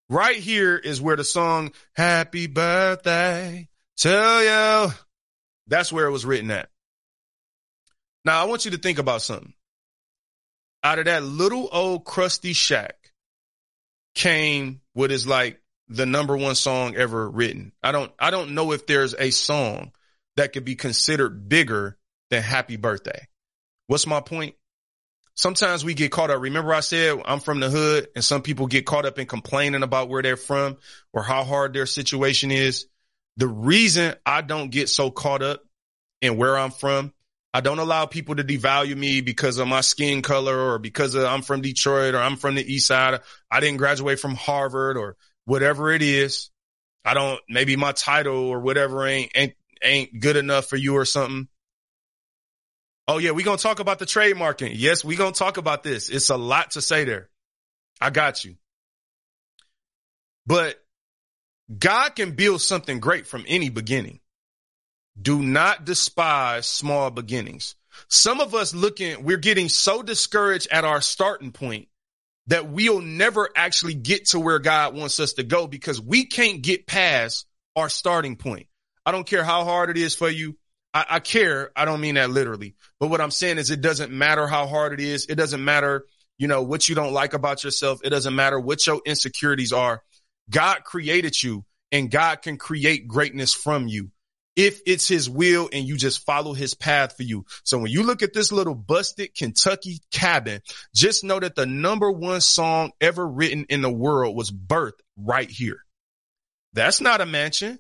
Right 0.10 0.38
here 0.38 0.78
is 0.78 1.02
where 1.02 1.18
the 1.18 1.24
song 1.24 1.74
happy 1.94 2.48
birthday 2.48 3.68
to 3.98 4.10
you. 4.10 4.94
That's 5.68 5.91
where 5.91 6.08
it 6.08 6.12
was 6.12 6.26
written 6.26 6.49
at. 6.49 6.70
Now 8.24 8.41
I 8.41 8.45
want 8.45 8.66
you 8.66 8.72
to 8.72 8.78
think 8.78 8.99
about 8.99 9.22
something. 9.22 9.54
Out 10.84 10.99
of 10.99 11.06
that 11.06 11.24
little 11.24 11.68
old 11.72 12.06
crusty 12.06 12.54
shack 12.54 12.95
came 14.16 14.82
what 14.94 15.12
is 15.12 15.28
like 15.28 15.62
the 15.89 16.05
number 16.05 16.35
one 16.35 16.55
song 16.55 16.95
ever 16.95 17.30
written. 17.30 17.72
I 17.81 17.91
don't 17.91 18.11
I 18.19 18.31
don't 18.31 18.51
know 18.51 18.72
if 18.72 18.85
there's 18.85 19.15
a 19.18 19.31
song 19.31 19.91
that 20.35 20.53
could 20.53 20.65
be 20.65 20.76
considered 20.76 21.49
bigger 21.49 21.97
than 22.30 22.43
Happy 22.43 22.76
Birthday. 22.76 23.27
What's 23.88 24.07
my 24.07 24.22
point? 24.22 24.55
Sometimes 25.35 25.85
we 25.85 25.93
get 25.93 26.11
caught 26.11 26.31
up. 26.31 26.41
Remember 26.41 26.73
I 26.73 26.81
said 26.81 27.22
I'm 27.26 27.39
from 27.39 27.59
the 27.59 27.69
hood 27.69 28.09
and 28.15 28.23
some 28.23 28.41
people 28.41 28.68
get 28.68 28.85
caught 28.85 29.05
up 29.05 29.19
in 29.19 29.27
complaining 29.27 29.84
about 29.84 30.09
where 30.09 30.22
they're 30.22 30.35
from 30.35 30.77
or 31.14 31.23
how 31.23 31.43
hard 31.43 31.73
their 31.73 31.85
situation 31.85 32.51
is. 32.51 32.88
The 33.38 33.47
reason 33.47 34.15
I 34.26 34.41
don't 34.41 34.72
get 34.72 34.89
so 34.89 35.11
caught 35.11 35.43
up 35.43 35.61
in 36.22 36.38
where 36.38 36.57
I'm 36.57 36.72
from, 36.72 37.14
I 37.53 37.61
don't 37.61 37.80
allow 37.80 38.07
people 38.07 38.35
to 38.35 38.43
devalue 38.43 38.97
me 38.97 39.22
because 39.22 39.59
of 39.59 39.68
my 39.68 39.81
skin 39.81 40.22
color 40.22 40.57
or 40.57 40.80
because 40.80 41.15
of, 41.15 41.23
I'm 41.23 41.43
from 41.43 41.61
Detroit 41.61 42.15
or 42.15 42.19
I'm 42.19 42.35
from 42.35 42.55
the 42.55 42.73
east 42.73 42.88
side. 42.88 43.22
I 43.49 43.59
didn't 43.59 43.77
graduate 43.77 44.19
from 44.19 44.35
Harvard 44.35 44.97
or 44.97 45.15
whatever 45.48 45.91
it 45.91 46.02
is. 46.02 46.49
I 47.06 47.14
don't, 47.14 47.40
maybe 47.48 47.78
my 47.78 47.94
title 47.94 48.38
or 48.38 48.60
whatever 48.60 49.07
ain't, 49.07 49.32
ain't, 49.34 49.53
ain't 49.82 50.19
good 50.19 50.36
enough 50.36 50.65
for 50.65 50.76
you 50.76 50.98
or 50.98 51.06
something. 51.06 51.48
Oh 53.07 53.18
yeah, 53.18 53.32
we 53.32 53.44
gonna 53.44 53.57
talk 53.57 53.80
about 53.80 53.99
the 53.99 54.06
trademarking. 54.06 54.74
Yes, 54.76 55.06
we 55.06 55.15
gonna 55.15 55.32
talk 55.32 55.56
about 55.56 55.84
this. 55.84 56.10
It's 56.10 56.30
a 56.30 56.36
lot 56.36 56.72
to 56.72 56.82
say 56.82 57.06
there. 57.06 57.30
I 58.02 58.10
got 58.10 58.44
you. 58.44 58.56
But 60.45 60.76
God 61.76 62.10
can 62.15 62.32
build 62.32 62.61
something 62.61 62.99
great 62.99 63.26
from 63.26 63.45
any 63.48 63.69
beginning. 63.69 64.19
Do 65.19 65.41
not 65.41 65.86
despise 65.86 66.68
small 66.68 67.10
beginnings. 67.10 67.76
Some 68.10 68.41
of 68.41 68.53
us 68.53 68.76
looking, 68.76 69.24
we're 69.24 69.38
getting 69.38 69.69
so 69.69 70.03
discouraged 70.03 70.68
at 70.72 70.84
our 70.84 70.99
starting 70.99 71.53
point 71.53 71.88
that 72.48 72.69
we'll 72.69 73.02
never 73.02 73.49
actually 73.56 73.94
get 73.94 74.28
to 74.28 74.40
where 74.40 74.60
God 74.60 74.95
wants 74.95 75.19
us 75.19 75.34
to 75.34 75.44
go 75.44 75.68
because 75.68 76.02
we 76.02 76.26
can't 76.26 76.61
get 76.61 76.88
past 76.88 77.45
our 77.76 77.90
starting 77.90 78.36
point. 78.36 78.68
I 79.06 79.11
don't 79.11 79.28
care 79.28 79.44
how 79.44 79.64
hard 79.64 79.90
it 79.90 79.98
is 79.98 80.15
for 80.15 80.30
you. 80.30 80.57
I, 80.94 81.06
I 81.10 81.19
care. 81.19 81.72
I 81.76 81.86
don't 81.86 82.02
mean 82.02 82.15
that 82.15 82.30
literally, 82.30 82.76
but 82.99 83.10
what 83.10 83.22
I'm 83.22 83.32
saying 83.32 83.57
is 83.57 83.69
it 83.69 83.82
doesn't 83.82 84.11
matter 84.11 84.48
how 84.48 84.68
hard 84.68 84.94
it 84.94 84.99
is. 84.99 85.28
It 85.28 85.36
doesn't 85.36 85.64
matter, 85.64 86.06
you 86.38 86.48
know, 86.48 86.64
what 86.64 86.88
you 86.90 86.95
don't 86.95 87.14
like 87.14 87.34
about 87.34 87.64
yourself. 87.64 87.99
It 88.03 88.10
doesn't 88.10 88.36
matter 88.36 88.60
what 88.60 88.86
your 88.88 89.02
insecurities 89.06 89.74
are. 89.74 90.02
God 90.49 90.84
created 90.84 91.41
you 91.41 91.65
and 91.91 92.10
God 92.10 92.41
can 92.41 92.57
create 92.57 93.07
greatness 93.07 93.53
from 93.53 93.88
you 93.88 94.11
if 94.57 94.81
it's 94.88 95.07
his 95.07 95.29
will 95.29 95.69
and 95.71 95.88
you 95.88 95.95
just 95.95 96.25
follow 96.25 96.53
his 96.53 96.73
path 96.73 97.15
for 97.15 97.23
you. 97.23 97.45
So 97.63 97.77
when 97.77 97.91
you 97.91 98.01
look 98.03 98.23
at 98.23 98.34
this 98.34 98.51
little 98.51 98.73
busted 98.73 99.35
Kentucky 99.35 100.01
cabin, 100.11 100.61
just 100.93 101.23
know 101.23 101.39
that 101.39 101.55
the 101.55 101.67
number 101.67 102.11
one 102.11 102.41
song 102.41 102.91
ever 102.99 103.25
written 103.25 103.67
in 103.69 103.81
the 103.81 103.91
world 103.91 104.35
was 104.35 104.51
birthed 104.51 104.99
right 105.15 105.49
here. 105.49 105.77
That's 106.73 106.99
not 106.99 107.21
a 107.21 107.25
mansion. 107.25 107.77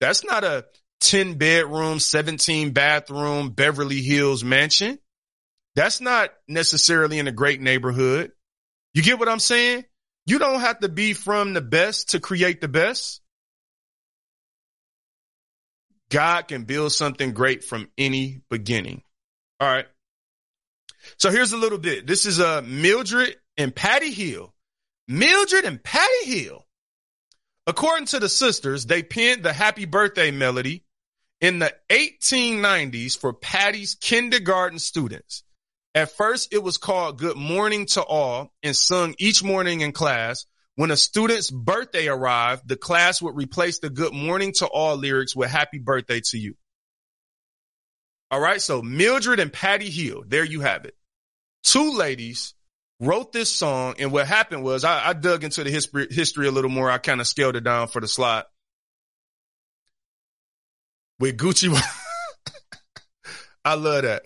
That's 0.00 0.22
not 0.22 0.44
a 0.44 0.66
10 1.00 1.34
bedroom, 1.34 1.98
17 1.98 2.72
bathroom 2.72 3.50
Beverly 3.50 4.02
Hills 4.02 4.44
mansion. 4.44 4.98
That's 5.74 6.02
not 6.02 6.30
necessarily 6.46 7.18
in 7.18 7.28
a 7.28 7.32
great 7.32 7.62
neighborhood. 7.62 8.32
You 8.92 9.02
get 9.02 9.18
what 9.18 9.28
I'm 9.28 9.40
saying? 9.40 9.84
You 10.26 10.38
don't 10.38 10.60
have 10.60 10.80
to 10.80 10.90
be 10.90 11.14
from 11.14 11.54
the 11.54 11.62
best 11.62 12.10
to 12.10 12.20
create 12.20 12.60
the 12.60 12.68
best. 12.68 13.22
God 16.10 16.48
can 16.48 16.64
build 16.64 16.92
something 16.92 17.32
great 17.32 17.64
from 17.64 17.88
any 17.96 18.42
beginning. 18.50 19.02
All 19.58 19.68
right. 19.68 19.86
So 21.16 21.30
here's 21.30 21.52
a 21.52 21.56
little 21.56 21.78
bit. 21.78 22.06
This 22.06 22.26
is 22.26 22.40
a 22.40 22.58
uh, 22.58 22.62
Mildred 22.62 23.36
and 23.56 23.74
Patty 23.74 24.10
Hill. 24.10 24.52
Mildred 25.08 25.64
and 25.64 25.82
Patty 25.82 26.24
Hill. 26.24 26.66
According 27.66 28.06
to 28.06 28.20
the 28.20 28.28
sisters, 28.28 28.86
they 28.86 29.02
penned 29.02 29.42
the 29.42 29.52
happy 29.52 29.84
birthday 29.84 30.30
melody 30.30 30.84
in 31.40 31.58
the 31.58 31.72
1890s 31.88 33.18
for 33.18 33.32
Patty's 33.32 33.94
kindergarten 33.94 34.78
students. 34.78 35.44
At 35.94 36.12
first, 36.12 36.52
it 36.52 36.62
was 36.62 36.76
called 36.76 37.18
Good 37.18 37.36
Morning 37.36 37.86
to 37.86 38.02
All 38.02 38.52
and 38.62 38.76
sung 38.76 39.14
each 39.18 39.42
morning 39.42 39.80
in 39.80 39.92
class. 39.92 40.46
When 40.80 40.90
a 40.90 40.96
student's 40.96 41.50
birthday 41.50 42.08
arrived, 42.08 42.66
the 42.66 42.74
class 42.74 43.20
would 43.20 43.36
replace 43.36 43.80
the 43.80 43.90
Good 43.90 44.14
Morning 44.14 44.54
to 44.54 44.66
All 44.66 44.96
lyrics 44.96 45.36
with 45.36 45.50
Happy 45.50 45.78
Birthday 45.78 46.22
to 46.30 46.38
You. 46.38 46.54
All 48.30 48.40
right. 48.40 48.62
So 48.62 48.80
Mildred 48.80 49.40
and 49.40 49.52
Patty 49.52 49.90
Hill, 49.90 50.24
there 50.26 50.42
you 50.42 50.62
have 50.62 50.86
it. 50.86 50.96
Two 51.64 51.92
ladies 51.92 52.54
wrote 52.98 53.30
this 53.30 53.54
song. 53.54 53.96
And 53.98 54.10
what 54.10 54.26
happened 54.26 54.62
was 54.62 54.82
I, 54.82 55.10
I 55.10 55.12
dug 55.12 55.44
into 55.44 55.64
the 55.64 55.70
history, 55.70 56.06
history 56.10 56.46
a 56.46 56.50
little 56.50 56.70
more. 56.70 56.90
I 56.90 56.96
kind 56.96 57.20
of 57.20 57.26
scaled 57.26 57.56
it 57.56 57.64
down 57.64 57.88
for 57.88 58.00
the 58.00 58.08
slide 58.08 58.44
with 61.18 61.36
Gucci. 61.36 61.78
I 63.66 63.74
love 63.74 64.04
that. 64.04 64.22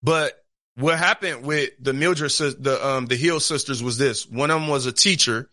But 0.00 0.43
what 0.76 0.98
happened 0.98 1.44
with 1.44 1.70
the 1.80 1.92
Mildred, 1.92 2.30
the 2.30 2.78
um, 2.84 3.06
the 3.06 3.16
Hill 3.16 3.40
sisters 3.40 3.82
was 3.82 3.98
this. 3.98 4.26
One 4.26 4.50
of 4.50 4.60
them 4.60 4.68
was 4.68 4.86
a 4.86 4.92
teacher, 4.92 5.48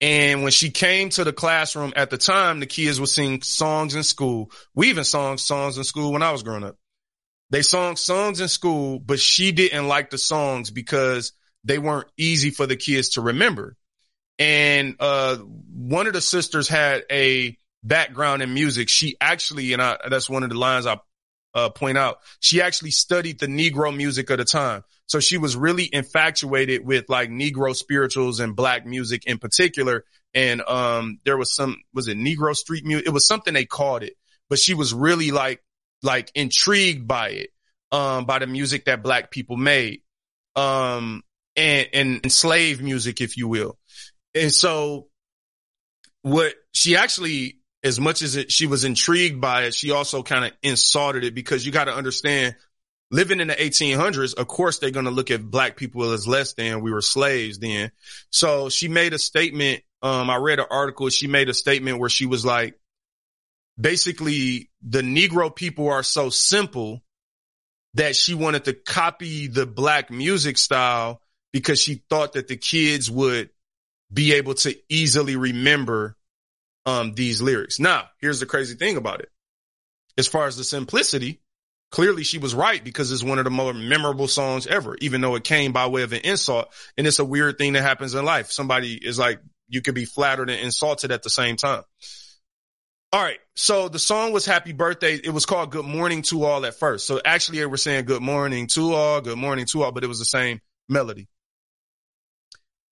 and 0.00 0.42
when 0.42 0.52
she 0.52 0.70
came 0.70 1.10
to 1.10 1.24
the 1.24 1.32
classroom 1.32 1.92
at 1.96 2.10
the 2.10 2.18
time, 2.18 2.60
the 2.60 2.66
kids 2.66 3.00
would 3.00 3.08
sing 3.08 3.42
songs 3.42 3.94
in 3.94 4.02
school. 4.02 4.50
We 4.74 4.88
even 4.88 5.04
sung 5.04 5.38
songs 5.38 5.78
in 5.78 5.84
school 5.84 6.12
when 6.12 6.22
I 6.22 6.32
was 6.32 6.42
growing 6.42 6.64
up. 6.64 6.76
They 7.50 7.62
sung 7.62 7.96
songs 7.96 8.40
in 8.40 8.48
school, 8.48 8.98
but 8.98 9.20
she 9.20 9.52
didn't 9.52 9.86
like 9.86 10.10
the 10.10 10.18
songs 10.18 10.70
because 10.70 11.32
they 11.64 11.78
weren't 11.78 12.08
easy 12.16 12.50
for 12.50 12.66
the 12.66 12.76
kids 12.76 13.10
to 13.10 13.20
remember. 13.20 13.76
And 14.38 14.96
uh, 14.98 15.36
one 15.36 16.06
of 16.06 16.14
the 16.14 16.20
sisters 16.20 16.66
had 16.66 17.02
a 17.10 17.56
background 17.84 18.42
in 18.42 18.54
music. 18.54 18.88
She 18.88 19.16
actually, 19.20 19.72
and 19.72 19.82
I, 19.82 19.98
that's 20.08 20.30
one 20.30 20.42
of 20.44 20.48
the 20.48 20.58
lines 20.58 20.86
I 20.86 20.98
uh, 21.54 21.70
point 21.70 21.98
out. 21.98 22.18
She 22.40 22.62
actually 22.62 22.90
studied 22.90 23.38
the 23.38 23.46
Negro 23.46 23.94
music 23.94 24.30
of 24.30 24.38
the 24.38 24.44
time. 24.44 24.84
So 25.06 25.20
she 25.20 25.38
was 25.38 25.56
really 25.56 25.88
infatuated 25.92 26.84
with 26.84 27.06
like 27.08 27.28
Negro 27.30 27.74
spirituals 27.74 28.40
and 28.40 28.56
black 28.56 28.86
music 28.86 29.26
in 29.26 29.38
particular. 29.38 30.04
And, 30.34 30.62
um, 30.62 31.18
there 31.24 31.36
was 31.36 31.54
some, 31.54 31.76
was 31.92 32.08
it 32.08 32.16
Negro 32.16 32.56
street 32.56 32.84
music? 32.84 33.06
It 33.06 33.10
was 33.10 33.26
something 33.26 33.52
they 33.52 33.66
called 33.66 34.02
it, 34.02 34.14
but 34.48 34.58
she 34.58 34.74
was 34.74 34.94
really 34.94 35.30
like, 35.30 35.62
like 36.02 36.30
intrigued 36.34 37.06
by 37.06 37.28
it, 37.30 37.50
um, 37.90 38.24
by 38.24 38.38
the 38.38 38.46
music 38.46 38.86
that 38.86 39.02
black 39.02 39.30
people 39.30 39.56
made, 39.56 40.00
um, 40.56 41.22
and, 41.54 41.88
and 41.92 42.32
slave 42.32 42.80
music, 42.80 43.20
if 43.20 43.36
you 43.36 43.46
will. 43.46 43.78
And 44.34 44.50
so 44.50 45.08
what 46.22 46.54
she 46.72 46.96
actually 46.96 47.58
as 47.84 47.98
much 47.98 48.22
as 48.22 48.36
it, 48.36 48.52
she 48.52 48.66
was 48.66 48.84
intrigued 48.84 49.40
by 49.40 49.64
it, 49.64 49.74
she 49.74 49.90
also 49.90 50.22
kind 50.22 50.44
of 50.44 50.52
insulted 50.62 51.24
it 51.24 51.34
because 51.34 51.66
you 51.66 51.72
got 51.72 51.84
to 51.84 51.94
understand 51.94 52.56
living 53.10 53.40
in 53.40 53.48
the 53.48 53.54
1800s, 53.54 54.34
of 54.34 54.48
course, 54.48 54.78
they're 54.78 54.90
going 54.90 55.04
to 55.04 55.10
look 55.10 55.30
at 55.30 55.50
black 55.50 55.76
people 55.76 56.10
as 56.12 56.26
less 56.26 56.54
than 56.54 56.80
we 56.80 56.90
were 56.90 57.02
slaves 57.02 57.58
then. 57.58 57.92
So 58.30 58.70
she 58.70 58.88
made 58.88 59.12
a 59.12 59.18
statement. 59.18 59.82
Um, 60.00 60.30
I 60.30 60.36
read 60.36 60.58
an 60.58 60.66
article. 60.70 61.08
She 61.10 61.26
made 61.26 61.48
a 61.48 61.54
statement 61.54 61.98
where 61.98 62.08
she 62.08 62.26
was 62.26 62.44
like, 62.44 62.78
basically 63.78 64.70
the 64.82 65.02
Negro 65.02 65.54
people 65.54 65.90
are 65.90 66.02
so 66.02 66.30
simple 66.30 67.02
that 67.94 68.16
she 68.16 68.34
wanted 68.34 68.64
to 68.64 68.72
copy 68.72 69.46
the 69.48 69.66
black 69.66 70.10
music 70.10 70.56
style 70.56 71.20
because 71.52 71.80
she 71.80 72.02
thought 72.08 72.32
that 72.32 72.48
the 72.48 72.56
kids 72.56 73.10
would 73.10 73.50
be 74.10 74.32
able 74.34 74.54
to 74.54 74.74
easily 74.88 75.36
remember 75.36 76.16
um, 76.86 77.14
these 77.14 77.40
lyrics. 77.40 77.78
Now, 77.78 78.08
here's 78.20 78.40
the 78.40 78.46
crazy 78.46 78.74
thing 78.74 78.96
about 78.96 79.20
it. 79.20 79.28
As 80.18 80.26
far 80.26 80.46
as 80.46 80.56
the 80.56 80.64
simplicity, 80.64 81.40
clearly 81.90 82.24
she 82.24 82.38
was 82.38 82.54
right 82.54 82.82
because 82.82 83.10
it's 83.12 83.22
one 83.22 83.38
of 83.38 83.44
the 83.44 83.50
more 83.50 83.72
memorable 83.72 84.28
songs 84.28 84.66
ever, 84.66 84.96
even 85.00 85.20
though 85.20 85.36
it 85.36 85.44
came 85.44 85.72
by 85.72 85.86
way 85.86 86.02
of 86.02 86.12
an 86.12 86.20
insult. 86.24 86.72
And 86.96 87.06
it's 87.06 87.18
a 87.18 87.24
weird 87.24 87.58
thing 87.58 87.74
that 87.74 87.82
happens 87.82 88.14
in 88.14 88.24
life. 88.24 88.50
Somebody 88.50 88.94
is 88.94 89.18
like, 89.18 89.40
you 89.68 89.80
could 89.80 89.94
be 89.94 90.04
flattered 90.04 90.50
and 90.50 90.60
insulted 90.60 91.12
at 91.12 91.22
the 91.22 91.30
same 91.30 91.56
time. 91.56 91.82
All 93.12 93.22
right. 93.22 93.38
So 93.54 93.88
the 93.88 93.98
song 93.98 94.32
was 94.32 94.44
happy 94.44 94.72
birthday. 94.72 95.14
It 95.14 95.30
was 95.30 95.46
called 95.46 95.70
good 95.70 95.84
morning 95.84 96.22
to 96.22 96.44
all 96.44 96.64
at 96.66 96.74
first. 96.74 97.06
So 97.06 97.20
actually 97.24 97.58
they 97.58 97.66
were 97.66 97.76
saying 97.76 98.06
good 98.06 98.22
morning 98.22 98.66
to 98.68 98.94
all, 98.94 99.20
good 99.20 99.38
morning 99.38 99.66
to 99.72 99.82
all, 99.82 99.92
but 99.92 100.04
it 100.04 100.08
was 100.08 100.18
the 100.18 100.24
same 100.24 100.60
melody. 100.88 101.28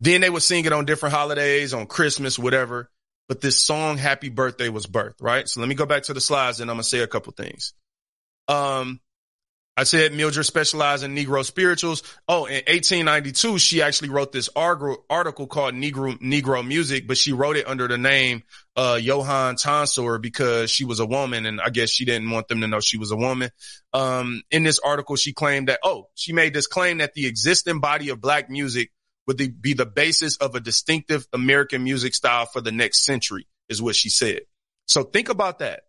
Then 0.01 0.23
they 0.23 0.31
would 0.31 0.43
sing 0.43 0.65
it 0.65 0.73
on 0.73 0.87
different 0.87 1.15
holidays, 1.15 1.75
on 1.75 1.87
Christmas, 1.87 2.39
whatever 2.39 2.91
but 3.31 3.41
this 3.41 3.57
song 3.57 3.97
happy 3.97 4.29
birthday 4.29 4.69
was 4.69 4.87
birth, 4.87 5.15
right 5.21 5.49
so 5.49 5.61
let 5.61 5.69
me 5.69 5.77
go 5.77 5.87
back 5.87 6.03
to 6.03 6.13
the 6.13 6.21
slides 6.21 6.61
and 6.61 6.69
i'm 6.69 6.75
gonna 6.77 6.83
say 6.83 6.99
a 6.99 7.07
couple 7.07 7.33
things 7.33 7.73
um 8.49 9.01
I 9.81 9.85
said 9.85 10.13
Mildred 10.13 10.45
specialized 10.45 11.05
in 11.05 11.17
Negro 11.17 11.43
spirituals. 11.43 12.03
Oh, 12.29 12.45
in 12.45 12.57
1892, 12.67 13.59
she 13.59 13.81
actually 13.81 14.11
wrote 14.11 14.31
this 14.31 14.51
article 14.55 15.47
called 15.47 15.75
Negro, 15.75 16.21
Negro 16.21 16.67
Music, 16.67 17.07
but 17.07 17.17
she 17.17 17.33
wrote 17.33 17.57
it 17.57 17.67
under 17.67 17.89
the 17.89 17.97
name, 17.97 18.43
uh, 18.77 18.99
Johann 19.01 19.57
Tonsor 19.57 20.19
because 20.19 20.71
she 20.71 20.85
was 20.85 21.01
a 21.01 21.07
woman 21.07 21.47
and 21.47 21.63
I 21.63 21.71
guess 21.71 21.89
she 21.89 22.05
didn't 22.05 22.29
want 22.29 22.49
them 22.49 22.61
to 22.61 22.69
know 22.69 22.81
she 22.81 22.99
was 22.99 23.11
a 23.11 23.17
woman. 23.17 23.51
Um, 23.95 24.43
in 24.51 24.65
this 24.65 24.81
article, 24.81 25.17
she 25.17 25.33
claimed 25.33 25.69
that, 25.69 25.81
oh, 25.83 26.09
she 26.15 26.35
made 26.35 26.53
this 26.53 26.67
claim 26.67 26.99
that 26.99 27.15
the 27.15 27.27
existing 27.27 27.81
body 27.81 28.11
of 28.11 28.21
black 28.21 28.51
music 28.51 28.91
would 29.39 29.63
be 29.63 29.75
the 29.75 29.87
basis 29.87 30.37
of 30.39 30.55
a 30.55 30.61
distinctive 30.61 31.27
American 31.33 31.85
music 31.85 32.15
style 32.15 32.47
for 32.47 32.61
the 32.61 32.73
next 32.73 33.05
century 33.05 33.47
is 33.69 33.81
what 33.81 33.95
she 33.95 34.11
said. 34.11 34.41
So 34.87 35.05
think 35.05 35.29
about 35.29 35.61
that. 35.61 35.83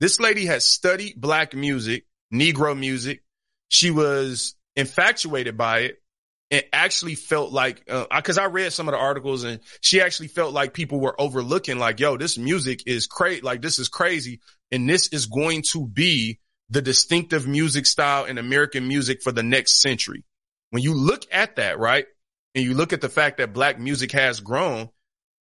This 0.00 0.18
lady 0.18 0.46
has 0.46 0.66
studied 0.66 1.20
black 1.20 1.54
music, 1.54 2.06
Negro 2.32 2.76
music, 2.76 3.22
she 3.68 3.90
was 3.90 4.56
infatuated 4.74 5.56
by 5.56 5.80
it 5.80 6.02
and 6.50 6.64
actually 6.72 7.14
felt 7.14 7.52
like, 7.52 7.84
uh, 7.88 8.06
cause 8.22 8.38
I 8.38 8.46
read 8.46 8.72
some 8.72 8.88
of 8.88 8.92
the 8.92 8.98
articles 8.98 9.44
and 9.44 9.60
she 9.80 10.00
actually 10.00 10.28
felt 10.28 10.52
like 10.52 10.74
people 10.74 10.98
were 10.98 11.20
overlooking 11.20 11.78
like, 11.78 12.00
yo, 12.00 12.16
this 12.16 12.38
music 12.38 12.82
is 12.86 13.06
crazy. 13.06 13.40
Like 13.40 13.62
this 13.62 13.78
is 13.78 13.88
crazy. 13.88 14.40
And 14.72 14.88
this 14.88 15.08
is 15.08 15.26
going 15.26 15.62
to 15.70 15.86
be 15.86 16.40
the 16.70 16.82
distinctive 16.82 17.46
music 17.46 17.86
style 17.86 18.24
in 18.24 18.38
American 18.38 18.88
music 18.88 19.22
for 19.22 19.30
the 19.30 19.42
next 19.44 19.80
century. 19.80 20.24
When 20.70 20.82
you 20.82 20.94
look 20.94 21.22
at 21.30 21.56
that, 21.56 21.78
right? 21.78 22.06
And 22.54 22.64
you 22.64 22.74
look 22.74 22.92
at 22.92 23.00
the 23.00 23.08
fact 23.08 23.38
that 23.38 23.52
black 23.52 23.78
music 23.78 24.12
has 24.12 24.40
grown. 24.40 24.88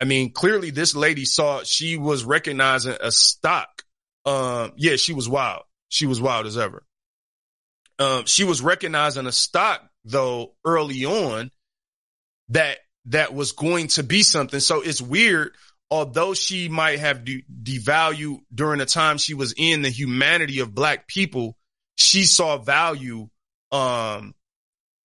I 0.00 0.04
mean, 0.04 0.32
clearly 0.32 0.70
this 0.70 0.94
lady 0.94 1.24
saw, 1.24 1.62
she 1.62 1.96
was 1.96 2.24
recognizing 2.24 2.96
a 3.00 3.10
stock. 3.10 3.82
Um, 4.24 4.72
yeah, 4.76 4.96
she 4.96 5.12
was 5.12 5.28
wild. 5.28 5.62
She 5.88 6.06
was 6.06 6.20
wild 6.20 6.46
as 6.46 6.58
ever. 6.58 6.84
Um, 7.98 8.26
she 8.26 8.44
was 8.44 8.60
recognizing 8.60 9.26
a 9.26 9.32
stock 9.32 9.82
though 10.04 10.54
early 10.64 11.04
on 11.04 11.50
that 12.50 12.78
that 13.06 13.34
was 13.34 13.52
going 13.52 13.88
to 13.88 14.02
be 14.02 14.22
something. 14.22 14.60
So 14.60 14.80
it's 14.82 15.00
weird. 15.00 15.54
Although 15.88 16.34
she 16.34 16.68
might 16.68 16.98
have 16.98 17.24
de- 17.24 17.44
devalued 17.62 18.40
during 18.52 18.80
the 18.80 18.86
time 18.86 19.18
she 19.18 19.34
was 19.34 19.54
in 19.56 19.82
the 19.82 19.88
humanity 19.88 20.58
of 20.58 20.74
black 20.74 21.06
people, 21.06 21.56
she 21.94 22.24
saw 22.24 22.58
value. 22.58 23.28
Um, 23.70 24.34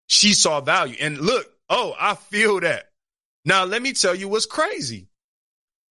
she 0.08 0.34
saw 0.34 0.60
value. 0.60 0.96
And 1.00 1.20
look, 1.20 1.46
oh, 1.72 1.96
I 2.00 2.14
feel 2.16 2.60
that. 2.60 2.84
Now 3.46 3.64
let 3.64 3.82
me 3.82 3.94
tell 3.94 4.14
you 4.14 4.28
what's 4.28 4.46
crazy. 4.46 5.08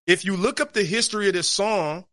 If 0.07 0.23
you 0.23 0.37
look 0.37 0.61
up 0.61 0.71
the 0.71 0.83
history 0.83 1.27
of 1.27 1.33
this 1.33 1.49
song, 1.49 2.05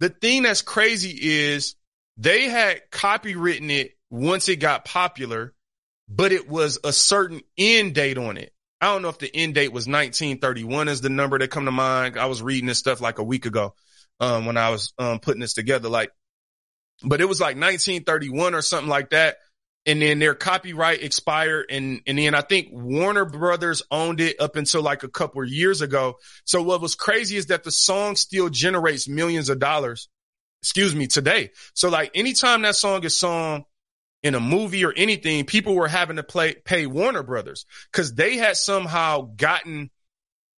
the 0.00 0.08
thing 0.08 0.42
that's 0.42 0.62
crazy 0.62 1.16
is 1.20 1.76
they 2.16 2.48
had 2.48 2.80
copywritten 2.90 3.70
it 3.70 3.92
once 4.10 4.48
it 4.48 4.56
got 4.56 4.84
popular, 4.84 5.54
but 6.08 6.32
it 6.32 6.48
was 6.48 6.78
a 6.82 6.92
certain 6.92 7.42
end 7.56 7.94
date 7.94 8.18
on 8.18 8.36
it. 8.36 8.52
I 8.80 8.86
don't 8.86 9.02
know 9.02 9.10
if 9.10 9.18
the 9.18 9.34
end 9.34 9.54
date 9.54 9.68
was 9.68 9.86
1931 9.86 10.88
is 10.88 11.00
the 11.00 11.08
number 11.08 11.38
that 11.38 11.50
come 11.50 11.66
to 11.66 11.70
mind. 11.70 12.18
I 12.18 12.26
was 12.26 12.42
reading 12.42 12.66
this 12.66 12.78
stuff 12.78 13.00
like 13.00 13.18
a 13.18 13.22
week 13.22 13.46
ago, 13.46 13.74
um, 14.18 14.44
when 14.44 14.56
I 14.56 14.70
was, 14.70 14.92
um, 14.98 15.20
putting 15.20 15.40
this 15.40 15.54
together, 15.54 15.88
like, 15.88 16.10
but 17.04 17.20
it 17.20 17.28
was 17.28 17.40
like 17.40 17.56
1931 17.56 18.54
or 18.54 18.62
something 18.62 18.88
like 18.88 19.10
that. 19.10 19.36
And 19.84 20.00
then 20.00 20.20
their 20.20 20.34
copyright 20.34 21.02
expired. 21.02 21.66
And, 21.68 22.02
and 22.06 22.16
then 22.16 22.36
I 22.36 22.40
think 22.40 22.68
Warner 22.70 23.24
Brothers 23.24 23.82
owned 23.90 24.20
it 24.20 24.40
up 24.40 24.54
until 24.54 24.80
like 24.80 25.02
a 25.02 25.08
couple 25.08 25.42
of 25.42 25.48
years 25.48 25.80
ago. 25.80 26.18
So 26.44 26.62
what 26.62 26.80
was 26.80 26.94
crazy 26.94 27.36
is 27.36 27.46
that 27.46 27.64
the 27.64 27.72
song 27.72 28.14
still 28.14 28.48
generates 28.48 29.08
millions 29.08 29.48
of 29.48 29.58
dollars 29.58 30.08
excuse 30.62 30.94
me, 30.94 31.08
today. 31.08 31.50
So 31.74 31.88
like 31.88 32.12
anytime 32.14 32.62
that 32.62 32.76
song 32.76 33.04
is 33.04 33.18
sung 33.18 33.64
in 34.22 34.34
a 34.34 34.40
movie 34.40 34.84
or 34.84 34.94
anything, 34.96 35.44
people 35.44 35.74
were 35.74 35.88
having 35.88 36.16
to 36.16 36.22
play, 36.22 36.54
pay 36.54 36.86
Warner 36.86 37.24
Brothers 37.24 37.66
because 37.90 38.14
they 38.14 38.36
had 38.36 38.56
somehow 38.56 39.32
gotten 39.36 39.90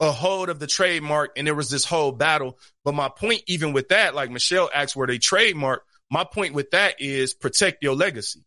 a 0.01 0.11
hold 0.11 0.49
of 0.49 0.59
the 0.59 0.67
trademark 0.67 1.31
and 1.37 1.47
there 1.47 1.55
was 1.55 1.69
this 1.69 1.85
whole 1.85 2.11
battle. 2.11 2.59
But 2.83 2.95
my 2.95 3.07
point, 3.07 3.43
even 3.47 3.71
with 3.71 3.89
that, 3.89 4.13
like 4.13 4.29
Michelle 4.29 4.69
asked 4.73 4.95
where 4.95 5.07
they 5.07 5.19
trademark, 5.19 5.85
my 6.11 6.25
point 6.25 6.53
with 6.53 6.71
that 6.71 6.95
is 6.99 7.33
protect 7.33 7.81
your 7.81 7.95
legacy, 7.95 8.43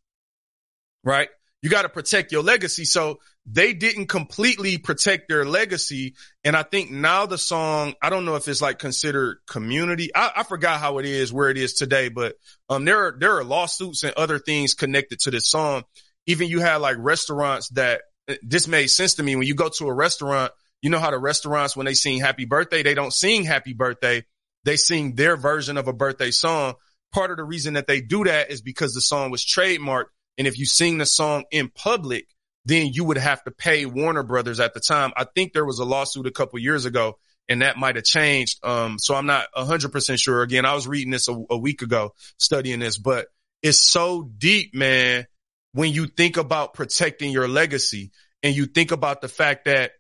right? 1.07 1.29
You 1.63 1.71
got 1.71 1.83
to 1.83 1.89
protect 1.89 2.33
your 2.33 2.43
legacy. 2.43 2.85
So 2.85 3.21
they 3.47 3.73
didn't 3.73 4.09
completely 4.09 4.77
protect 4.77 5.29
their 5.29 5.45
legacy. 5.45 6.15
And 6.45 6.55
I 6.55 6.65
think 6.65 6.91
now 6.91 7.25
the 7.25 7.39
song, 7.39 7.95
I 8.03 8.11
don't 8.11 8.27
know 8.27 8.35
if 8.35 8.47
it's 8.49 8.61
like 8.61 8.79
considered 8.79 9.39
community. 9.49 10.11
I, 10.15 10.33
I 10.37 10.43
forgot 10.43 10.81
how 10.81 10.99
it 10.99 11.07
is, 11.07 11.33
where 11.33 11.49
it 11.49 11.57
is 11.57 11.75
today, 11.75 12.09
but, 12.09 12.35
um, 12.69 12.85
there 12.85 13.07
are, 13.07 13.17
there 13.19 13.39
are 13.39 13.45
lawsuits 13.45 14.03
and 14.03 14.13
other 14.15 14.39
things 14.39 14.75
connected 14.75 15.21
to 15.21 15.31
this 15.31 15.49
song. 15.49 15.85
Even 16.27 16.49
you 16.49 16.61
had 16.61 16.77
like 16.77 16.97
restaurants 16.99 17.69
that 17.71 18.03
this 18.43 18.67
made 18.67 18.89
sense 18.89 19.15
to 19.15 19.23
me. 19.23 19.37
When 19.37 19.47
you 19.47 19.55
go 19.55 19.69
to 19.69 19.87
a 19.87 19.95
restaurant, 19.95 20.53
you 20.83 20.91
know 20.91 20.99
how 20.99 21.13
the 21.13 21.19
restaurants, 21.19 21.77
when 21.77 21.87
they 21.87 21.95
sing 21.95 22.21
happy 22.21 22.45
birthday, 22.45 22.83
they 22.83 22.95
don't 22.95 23.13
sing 23.13 23.45
happy 23.45 23.73
birthday. 23.73 24.25
They 24.65 24.77
sing 24.77 25.15
their 25.15 25.37
version 25.37 25.77
of 25.77 25.87
a 25.87 25.93
birthday 25.93 26.33
song. 26.33 26.75
Part 27.13 27.31
of 27.31 27.37
the 27.37 27.45
reason 27.45 27.75
that 27.75 27.87
they 27.87 28.01
do 28.01 28.25
that 28.25 28.51
is 28.51 28.61
because 28.61 28.93
the 28.93 29.01
song 29.01 29.31
was 29.31 29.45
trademarked. 29.45 30.07
And 30.39 30.47
if 30.47 30.59
you 30.59 30.67
sing 30.67 30.99
the 30.99 31.07
song 31.07 31.45
in 31.51 31.71
public, 31.71 32.27
then 32.65 32.89
you 32.93 33.05
would 33.05 33.19
have 33.19 33.43
to 33.45 33.51
pay 33.51 33.87
Warner 33.87 34.23
Brothers 34.23 34.61
at 34.61 34.75
the 34.75 34.81
time. 34.81 35.13
I 35.17 35.25
think 35.25 35.53
there 35.53 35.65
was 35.65 35.79
a 35.79 35.85
lawsuit 35.85 36.27
a 36.27 36.33
couple 36.33 36.59
years 36.59 36.85
ago 36.85 37.19
and 37.49 37.63
that 37.63 37.77
might 37.77 37.97
have 37.97 38.05
changed. 38.05 38.65
Um, 38.65 38.99
so 38.99 39.15
I'm 39.15 39.27
not 39.27 39.47
hundred 39.55 39.93
percent 39.93 40.21
sure. 40.21 40.43
Again, 40.43 40.65
I 40.65 40.75
was 40.75 40.87
reading 40.87 41.11
this 41.11 41.29
a, 41.29 41.45
a 41.51 41.57
week 41.57 41.83
ago, 41.83 42.15
studying 42.39 42.81
this, 42.81 42.99
but 42.99 43.29
it's 43.63 43.79
so 43.79 44.23
deep, 44.23 44.75
man. 44.75 45.27
When 45.73 45.93
you 45.93 46.07
think 46.07 46.37
about 46.39 46.75
protecting 46.75 47.31
your 47.31 47.49
legacy 47.49 48.11
and 48.43 48.57
you 48.57 48.67
think 48.67 48.93
about 48.93 49.21
the 49.21 49.29
fact 49.29 49.67
that 49.67 49.93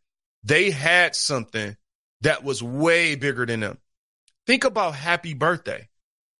they 0.42 0.70
had 0.70 1.14
something 1.14 1.76
that 2.22 2.42
was 2.44 2.62
way 2.62 3.14
bigger 3.14 3.44
than 3.44 3.60
them. 3.60 3.78
Think 4.46 4.64
about 4.64 4.94
happy 4.94 5.34
birthday. 5.34 5.88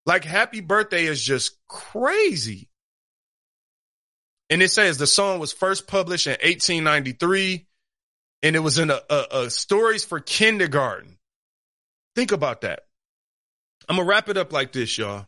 Like 0.07 0.25
happy 0.25 0.61
birthday 0.61 1.05
is 1.05 1.23
just 1.23 1.59
crazy. 1.69 2.69
And 4.49 4.63
it 4.63 4.71
says 4.71 4.99
the 4.99 5.07
song 5.07 5.41
was 5.41 5.53
first 5.53 5.87
published 5.87 6.27
in 6.27 6.33
1893 6.33 7.67
and 8.43 8.55
it 8.55 8.61
was 8.61 8.79
in 8.79 8.91
a, 8.91 9.01
a, 9.11 9.27
a 9.33 9.51
stories 9.51 10.05
for 10.05 10.21
kindergarten. 10.21 11.19
Think 12.15 12.33
about 12.33 12.61
that. 12.61 12.87
I'm 13.89 13.97
going 13.97 14.07
to 14.07 14.11
wrap 14.11 14.29
it 14.29 14.37
up 14.37 14.53
like 14.53 14.73
this, 14.73 14.97
y'all. 14.97 15.27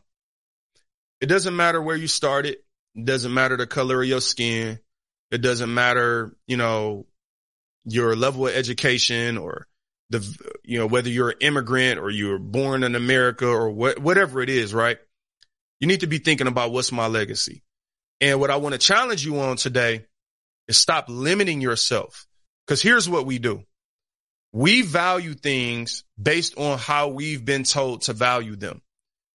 It 1.21 1.27
doesn't 1.27 1.55
matter 1.55 1.81
where 1.81 1.95
you 1.95 2.07
started. 2.07 2.57
It 2.95 3.05
doesn't 3.05 3.33
matter 3.33 3.57
the 3.57 3.67
color 3.67 4.01
of 4.01 4.07
your 4.07 4.21
skin. 4.21 4.79
It 5.31 5.41
doesn't 5.41 5.73
matter, 5.73 6.35
you 6.47 6.57
know, 6.57 7.05
your 7.85 8.15
level 8.15 8.47
of 8.47 8.53
education 8.53 9.37
or 9.37 9.67
the, 10.09 10.25
you 10.63 10.79
know, 10.79 10.87
whether 10.87 11.09
you're 11.09 11.29
an 11.29 11.37
immigrant 11.41 11.99
or 11.99 12.09
you 12.09 12.29
were 12.29 12.39
born 12.39 12.83
in 12.83 12.95
America 12.95 13.47
or 13.47 13.69
what, 13.69 13.99
whatever 13.99 14.41
it 14.41 14.49
is, 14.49 14.73
right? 14.73 14.97
You 15.79 15.87
need 15.87 16.01
to 16.01 16.07
be 16.07 16.17
thinking 16.17 16.47
about 16.47 16.71
what's 16.71 16.91
my 16.91 17.07
legacy. 17.07 17.63
And 18.21 18.39
what 18.39 18.51
I 18.51 18.57
want 18.57 18.73
to 18.73 18.79
challenge 18.79 19.25
you 19.25 19.39
on 19.39 19.57
today 19.57 20.05
is 20.67 20.77
stop 20.77 21.05
limiting 21.07 21.61
yourself. 21.61 22.25
Cause 22.67 22.81
here's 22.81 23.09
what 23.09 23.25
we 23.25 23.39
do. 23.39 23.63
We 24.51 24.81
value 24.81 25.33
things 25.33 26.03
based 26.21 26.57
on 26.57 26.77
how 26.77 27.09
we've 27.09 27.43
been 27.43 27.63
told 27.63 28.03
to 28.03 28.13
value 28.13 28.55
them. 28.55 28.81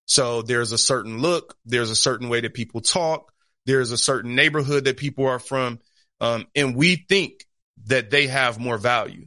So 0.07 0.43
there's 0.43 0.73
a 0.73 0.79
certain 0.79 1.19
look. 1.19 1.57
There's 1.65 1.91
a 1.91 1.97
certain 1.97 2.29
way 2.29 2.41
that 2.41 2.55
people 2.55 2.81
talk. 2.81 3.33
There's 3.67 3.91
a 3.91 3.97
certain 3.97 4.35
neighborhood 4.35 4.85
that 4.85 4.97
people 4.97 5.27
are 5.27 5.39
from. 5.39 5.81
Um, 6.21 6.47
and 6.55 6.77
we 6.77 6.97
think 6.97 7.47
that 7.87 8.11
they 8.11 8.27
have 8.27 8.59
more 8.59 8.79
value. 8.79 9.27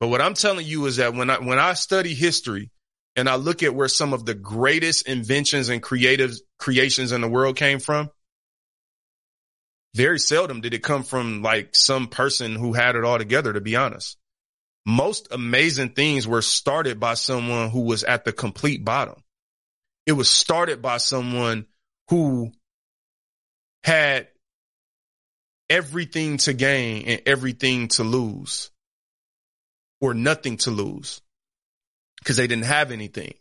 But 0.00 0.08
what 0.08 0.20
I'm 0.20 0.34
telling 0.34 0.66
you 0.66 0.86
is 0.86 0.96
that 0.96 1.14
when 1.14 1.30
I, 1.30 1.38
when 1.38 1.58
I 1.58 1.74
study 1.74 2.14
history 2.14 2.70
and 3.16 3.28
I 3.28 3.36
look 3.36 3.62
at 3.62 3.74
where 3.74 3.88
some 3.88 4.12
of 4.12 4.24
the 4.24 4.34
greatest 4.34 5.08
inventions 5.08 5.68
and 5.68 5.82
creative 5.82 6.36
creations 6.58 7.12
in 7.12 7.20
the 7.20 7.28
world 7.28 7.56
came 7.56 7.80
from, 7.80 8.10
very 9.94 10.18
seldom 10.18 10.60
did 10.60 10.74
it 10.74 10.82
come 10.82 11.02
from 11.02 11.42
like 11.42 11.74
some 11.74 12.08
person 12.08 12.54
who 12.54 12.72
had 12.72 12.96
it 12.96 13.04
all 13.04 13.18
together, 13.18 13.52
to 13.52 13.60
be 13.60 13.76
honest. 13.76 14.16
Most 14.86 15.28
amazing 15.30 15.90
things 15.90 16.26
were 16.26 16.42
started 16.42 16.98
by 16.98 17.14
someone 17.14 17.70
who 17.70 17.82
was 17.82 18.04
at 18.04 18.24
the 18.24 18.32
complete 18.32 18.84
bottom. 18.84 19.22
It 20.06 20.12
was 20.12 20.30
started 20.30 20.80
by 20.80 20.96
someone 20.96 21.66
who 22.08 22.52
had 23.84 24.28
everything 25.68 26.38
to 26.38 26.52
gain 26.54 27.04
and 27.06 27.22
everything 27.26 27.88
to 27.88 28.04
lose 28.04 28.70
or 30.00 30.14
nothing 30.14 30.56
to 30.58 30.70
lose 30.70 31.20
because 32.20 32.36
they 32.36 32.46
didn't 32.46 32.64
have 32.64 32.90
anything. 32.90 33.34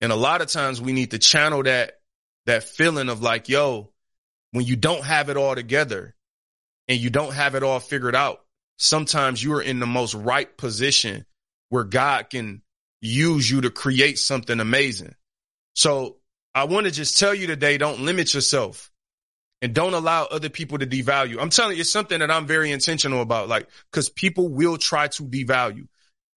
And 0.00 0.12
a 0.12 0.16
lot 0.16 0.40
of 0.40 0.48
times 0.48 0.80
we 0.80 0.92
need 0.92 1.12
to 1.12 1.18
channel 1.18 1.62
that, 1.62 2.00
that 2.46 2.64
feeling 2.64 3.08
of 3.08 3.22
like, 3.22 3.48
yo, 3.48 3.92
when 4.52 4.64
you 4.64 4.76
don't 4.76 5.04
have 5.04 5.28
it 5.28 5.36
all 5.36 5.54
together 5.54 6.14
and 6.88 6.98
you 6.98 7.10
don't 7.10 7.34
have 7.34 7.54
it 7.54 7.62
all 7.62 7.80
figured 7.80 8.16
out, 8.16 8.40
sometimes 8.78 9.42
you 9.42 9.54
are 9.54 9.62
in 9.62 9.80
the 9.80 9.86
most 9.86 10.14
right 10.14 10.56
position 10.56 11.24
where 11.68 11.84
God 11.84 12.30
can 12.30 12.62
use 13.00 13.50
you 13.50 13.60
to 13.62 13.70
create 13.70 14.18
something 14.18 14.58
amazing. 14.60 15.14
So 15.74 16.16
I 16.54 16.64
want 16.64 16.86
to 16.86 16.92
just 16.92 17.18
tell 17.18 17.34
you 17.34 17.46
today, 17.46 17.78
don't 17.78 18.00
limit 18.00 18.34
yourself. 18.34 18.90
and 19.62 19.74
don't 19.74 19.94
allow 19.94 20.24
other 20.24 20.48
people 20.48 20.78
to 20.78 20.86
devalue. 20.86 21.40
I'm 21.40 21.50
telling 21.50 21.76
you, 21.76 21.82
it's 21.82 21.90
something 21.90 22.20
that 22.20 22.30
I'm 22.30 22.46
very 22.46 22.70
intentional 22.70 23.20
about, 23.20 23.48
like, 23.48 23.68
cause 23.92 24.08
people 24.08 24.48
will 24.48 24.78
try 24.78 25.08
to 25.08 25.24
devalue. 25.24 25.86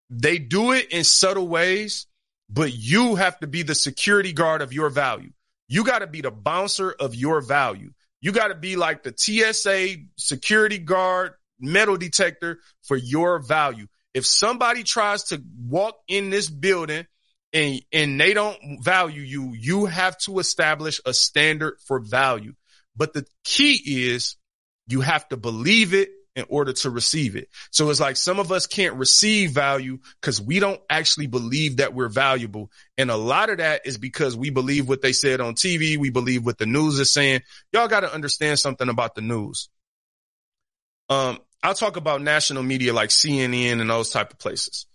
They 0.10 0.38
do 0.40 0.74
it 0.74 0.92
in 0.92 1.04
subtle 1.04 1.48
ways, 1.48 2.08
but 2.50 2.74
you 2.74 3.16
have 3.16 3.40
to 3.40 3.48
be 3.48 3.64
the 3.64 3.76
security 3.76 4.34
guard 4.34 4.62
of 4.62 4.74
your 4.74 4.90
value. 4.90 5.32
You 5.70 5.86
got 5.86 6.00
to 6.00 6.08
be 6.08 6.22
the 6.22 6.32
bouncer 6.32 6.92
of 6.92 7.16
your 7.16 7.42
value. 7.42 7.92
You 8.24 8.32
got 8.32 8.48
to 8.48 8.56
be 8.56 8.78
like 8.78 9.04
the 9.04 9.14
TSA 9.14 9.98
security 10.16 10.78
guard, 10.78 11.34
metal 11.60 11.98
detector 11.98 12.60
for 12.84 12.96
your 12.96 13.40
value. 13.40 13.88
If 14.14 14.26
somebody 14.26 14.84
tries 14.84 15.26
to 15.26 15.44
walk 15.68 16.00
in 16.08 16.30
this 16.30 16.50
building 16.50 17.06
and, 17.52 17.82
and 17.92 18.18
they 18.18 18.34
don't 18.34 18.82
value 18.82 19.22
you, 19.22 19.54
you 19.54 19.88
have 19.88 20.18
to 20.20 20.40
establish 20.40 21.02
a 21.06 21.14
standard 21.14 21.76
for 21.86 22.00
value. 22.00 22.54
But 22.96 23.12
the 23.12 23.26
key 23.44 23.74
is 24.06 24.38
you 24.88 25.02
have 25.02 25.28
to 25.28 25.36
believe 25.36 25.94
it 25.94 26.10
in 26.36 26.46
order 26.50 26.74
to 26.74 26.90
receive 26.90 27.36
it. 27.36 27.50
So 27.72 27.90
it's 27.90 28.00
like 28.00 28.18
some 28.18 28.40
of 28.40 28.52
us 28.52 28.66
can't 28.66 28.96
receive 28.96 29.52
value 29.52 30.00
because 30.20 30.42
we 30.42 30.60
don't 30.60 30.82
actually 30.90 31.28
believe 31.28 31.78
that 31.78 31.94
we're 31.94 32.10
valuable. 32.10 32.72
And 32.98 33.12
a 33.12 33.16
lot 33.16 33.50
of 33.50 33.60
that 33.60 33.82
is 33.86 33.98
because 33.98 34.36
we 34.36 34.50
believe 34.50 34.90
what 34.90 35.02
they 35.02 35.14
said 35.14 35.42
on 35.42 35.54
TV. 35.54 35.98
We 35.98 36.10
believe 36.10 36.46
what 36.46 36.58
the 36.58 36.66
news 36.66 37.00
is 37.00 37.14
saying. 37.14 37.42
Y'all 37.72 37.88
got 37.88 38.02
to 38.02 38.14
understand 38.14 38.60
something 38.60 38.90
about 38.90 39.16
the 39.16 39.22
news. 39.22 39.70
Um, 41.10 41.40
I'll 41.62 41.76
talk 41.76 41.98
about 41.98 42.22
national 42.22 42.64
media 42.64 42.94
like 42.94 43.10
CNN 43.10 43.80
and 43.80 43.90
those 43.90 44.10
type 44.10 44.34
of 44.34 44.40
places. 44.40 44.88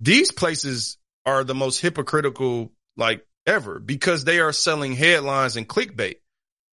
These 0.00 0.32
places 0.32 0.98
are 1.24 1.44
the 1.44 1.54
most 1.54 1.80
hypocritical 1.80 2.72
like 2.96 3.24
ever 3.46 3.78
because 3.78 4.24
they 4.24 4.40
are 4.40 4.52
selling 4.52 4.94
headlines 4.94 5.56
and 5.56 5.68
clickbait. 5.68 6.16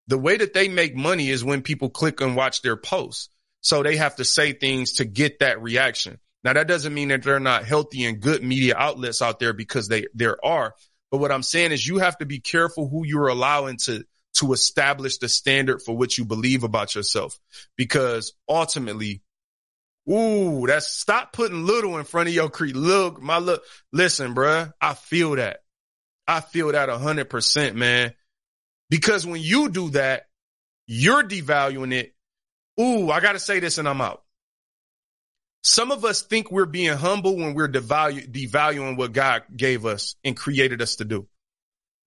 The 0.07 0.17
way 0.17 0.37
that 0.37 0.53
they 0.53 0.67
make 0.67 0.95
money 0.95 1.29
is 1.29 1.43
when 1.43 1.61
people 1.61 1.89
click 1.89 2.21
and 2.21 2.35
watch 2.35 2.61
their 2.61 2.75
posts. 2.75 3.29
So 3.61 3.83
they 3.83 3.97
have 3.97 4.15
to 4.17 4.25
say 4.25 4.53
things 4.53 4.93
to 4.93 5.05
get 5.05 5.39
that 5.39 5.61
reaction. 5.61 6.19
Now 6.43 6.53
that 6.53 6.67
doesn't 6.67 6.93
mean 6.93 7.09
that 7.09 7.23
they're 7.23 7.39
not 7.39 7.65
healthy 7.65 8.05
and 8.05 8.19
good 8.19 8.43
media 8.43 8.75
outlets 8.75 9.21
out 9.21 9.39
there 9.39 9.53
because 9.53 9.87
they, 9.87 10.07
there 10.13 10.43
are. 10.43 10.73
But 11.11 11.19
what 11.19 11.31
I'm 11.31 11.43
saying 11.43 11.71
is 11.71 11.85
you 11.85 11.99
have 11.99 12.17
to 12.17 12.25
be 12.25 12.39
careful 12.39 12.87
who 12.87 13.05
you're 13.05 13.27
allowing 13.27 13.77
to, 13.85 14.03
to 14.37 14.53
establish 14.53 15.17
the 15.17 15.29
standard 15.29 15.81
for 15.81 15.95
what 15.95 16.17
you 16.17 16.25
believe 16.25 16.63
about 16.63 16.95
yourself. 16.95 17.37
Because 17.75 18.33
ultimately, 18.49 19.21
ooh, 20.09 20.65
that's 20.65 20.87
stop 20.87 21.33
putting 21.33 21.65
little 21.65 21.97
in 21.97 22.05
front 22.05 22.29
of 22.29 22.33
your 22.33 22.49
creed. 22.49 22.75
Look, 22.75 23.21
my 23.21 23.37
look, 23.37 23.63
listen, 23.91 24.33
bruh, 24.33 24.71
I 24.81 24.93
feel 24.95 25.35
that. 25.35 25.59
I 26.27 26.39
feel 26.39 26.71
that 26.71 26.89
a 26.89 26.97
hundred 26.97 27.29
percent, 27.29 27.75
man. 27.75 28.13
Because 28.89 29.27
when 29.27 29.41
you 29.41 29.69
do 29.69 29.89
that, 29.91 30.27
you're 30.87 31.23
devaluing 31.23 31.93
it 31.93 32.13
Ooh, 32.81 33.11
I 33.11 33.19
got 33.19 33.33
to 33.33 33.39
say 33.39 33.59
this 33.59 33.77
and 33.77 33.87
I'm 33.87 34.01
out. 34.01 34.23
Some 35.63 35.91
of 35.91 36.03
us 36.05 36.23
think 36.23 36.51
we're 36.51 36.65
being 36.65 36.97
humble 36.97 37.37
when 37.37 37.53
we're 37.53 37.69
devalue, 37.69 38.27
devaluing 38.27 38.97
what 38.97 39.13
God 39.13 39.43
gave 39.55 39.85
us 39.85 40.15
and 40.23 40.35
created 40.35 40.81
us 40.81 40.95
to 40.95 41.05
do. 41.05 41.27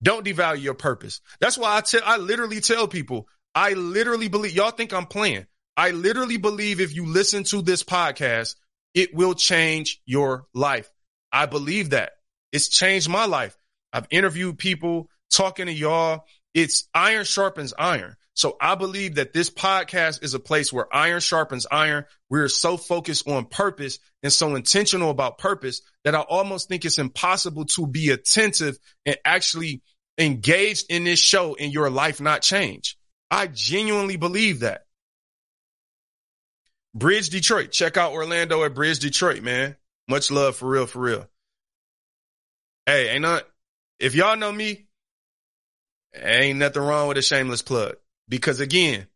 Don't 0.03 0.25
devalue 0.25 0.61
your 0.61 0.73
purpose. 0.73 1.21
That's 1.39 1.57
why 1.57 1.77
I 1.77 1.81
tell, 1.81 2.01
I 2.03 2.17
literally 2.17 2.59
tell 2.59 2.87
people, 2.87 3.29
I 3.53 3.73
literally 3.73 4.27
believe, 4.27 4.53
y'all 4.53 4.71
think 4.71 4.93
I'm 4.93 5.05
playing. 5.05 5.45
I 5.77 5.91
literally 5.91 6.37
believe 6.37 6.81
if 6.81 6.93
you 6.93 7.05
listen 7.05 7.45
to 7.45 7.61
this 7.61 7.83
podcast, 7.83 8.55
it 8.93 9.15
will 9.15 9.33
change 9.33 10.01
your 10.05 10.47
life. 10.53 10.91
I 11.31 11.45
believe 11.45 11.91
that. 11.91 12.11
It's 12.51 12.67
changed 12.67 13.09
my 13.09 13.25
life. 13.25 13.57
I've 13.93 14.07
interviewed 14.09 14.57
people 14.57 15.09
talking 15.31 15.67
to 15.67 15.71
y'all. 15.71 16.25
It's 16.53 16.87
iron 16.93 17.23
sharpens 17.25 17.73
iron. 17.77 18.15
So 18.35 18.57
I 18.59 18.75
believe 18.75 19.15
that 19.15 19.31
this 19.31 19.49
podcast 19.49 20.21
is 20.21 20.33
a 20.33 20.39
place 20.39 20.71
where 20.71 20.93
iron 20.93 21.21
sharpens 21.21 21.65
iron. 21.71 22.03
We're 22.29 22.49
so 22.49 22.75
focused 22.75 23.29
on 23.29 23.45
purpose 23.45 23.97
and 24.23 24.31
so 24.31 24.55
intentional 24.55 25.09
about 25.09 25.37
purpose 25.37 25.81
that 26.03 26.15
I 26.15 26.19
almost 26.19 26.67
think 26.67 26.83
it's 26.83 26.99
impossible 26.99 27.63
to 27.75 27.87
be 27.87 28.09
attentive 28.09 28.77
and 29.05 29.15
actually 29.23 29.81
engaged 30.17 30.87
in 30.89 31.05
this 31.05 31.19
show 31.19 31.55
and 31.55 31.71
your 31.73 31.89
life 31.89 32.19
not 32.19 32.41
change. 32.41 32.97
I 33.31 33.47
genuinely 33.47 34.17
believe 34.17 34.59
that. 34.59 34.81
Bridge 36.93 37.29
Detroit. 37.29 37.71
Check 37.71 37.95
out 37.95 38.11
Orlando 38.11 38.65
at 38.65 38.75
Bridge 38.75 38.99
Detroit, 38.99 39.43
man. 39.43 39.77
Much 40.09 40.29
love 40.29 40.57
for 40.57 40.67
real, 40.67 40.87
for 40.87 40.99
real. 40.99 41.25
Hey, 42.85 43.11
ain't 43.11 43.21
not, 43.21 43.43
if 43.97 44.13
y'all 44.13 44.35
know 44.35 44.51
me, 44.51 44.87
ain't 46.13 46.59
nothing 46.59 46.81
wrong 46.81 47.07
with 47.07 47.17
a 47.17 47.21
shameless 47.21 47.61
plug. 47.61 47.95
Because 48.27 48.59
again, 48.59 49.07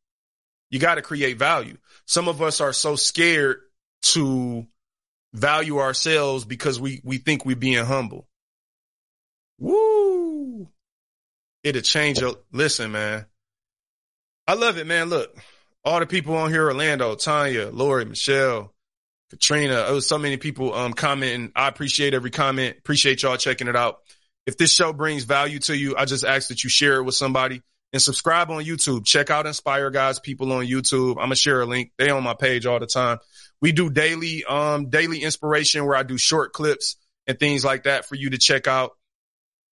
you 0.69 0.79
got 0.79 0.95
to 0.95 1.01
create 1.01 1.37
value. 1.37 1.77
Some 2.05 2.27
of 2.27 2.41
us 2.41 2.61
are 2.61 2.73
so 2.73 2.95
scared 2.95 3.57
to 4.01 4.67
value 5.33 5.79
ourselves 5.79 6.45
because 6.45 6.79
we, 6.79 7.01
we 7.03 7.17
think 7.17 7.45
we're 7.45 7.55
being 7.55 7.85
humble. 7.85 8.27
Woo! 9.57 10.69
It'll 11.63 11.81
change 11.81 12.19
your, 12.19 12.35
listen, 12.51 12.91
man. 12.91 13.25
I 14.47 14.53
love 14.53 14.77
it, 14.77 14.87
man. 14.87 15.09
Look, 15.09 15.35
all 15.83 15.99
the 15.99 16.07
people 16.07 16.35
on 16.35 16.49
here, 16.49 16.65
Orlando, 16.65 17.15
Tanya, 17.15 17.69
Lori, 17.69 18.05
Michelle, 18.05 18.73
Katrina, 19.29 19.85
oh, 19.87 19.99
so 19.99 20.17
many 20.17 20.37
people, 20.37 20.73
um, 20.73 20.93
commenting. 20.93 21.51
I 21.55 21.67
appreciate 21.67 22.13
every 22.13 22.31
comment. 22.31 22.77
Appreciate 22.79 23.21
y'all 23.21 23.37
checking 23.37 23.67
it 23.67 23.75
out. 23.75 23.99
If 24.45 24.57
this 24.57 24.73
show 24.73 24.93
brings 24.93 25.25
value 25.25 25.59
to 25.59 25.77
you, 25.77 25.95
I 25.95 26.05
just 26.05 26.23
ask 26.23 26.49
that 26.49 26.63
you 26.63 26.69
share 26.69 26.95
it 26.95 27.03
with 27.03 27.15
somebody 27.15 27.61
and 27.91 28.01
subscribe 28.01 28.49
on 28.51 28.63
YouTube. 28.63 29.05
Check 29.05 29.29
out 29.29 29.45
Inspire 29.45 29.89
God's 29.89 30.19
people 30.19 30.51
on 30.51 30.65
YouTube. 30.65 31.11
I'm 31.11 31.25
gonna 31.25 31.35
share 31.35 31.61
a 31.61 31.65
link. 31.65 31.91
They 31.97 32.09
on 32.09 32.23
my 32.23 32.33
page 32.33 32.65
all 32.65 32.79
the 32.79 32.87
time. 32.87 33.19
We 33.61 33.71
do 33.71 33.89
daily, 33.89 34.45
um, 34.45 34.89
daily 34.89 35.21
inspiration 35.23 35.85
where 35.85 35.95
I 35.95 36.03
do 36.03 36.17
short 36.17 36.53
clips 36.53 36.95
and 37.27 37.37
things 37.37 37.65
like 37.65 37.83
that 37.83 38.05
for 38.05 38.15
you 38.15 38.29
to 38.31 38.37
check 38.37 38.67
out. 38.67 38.91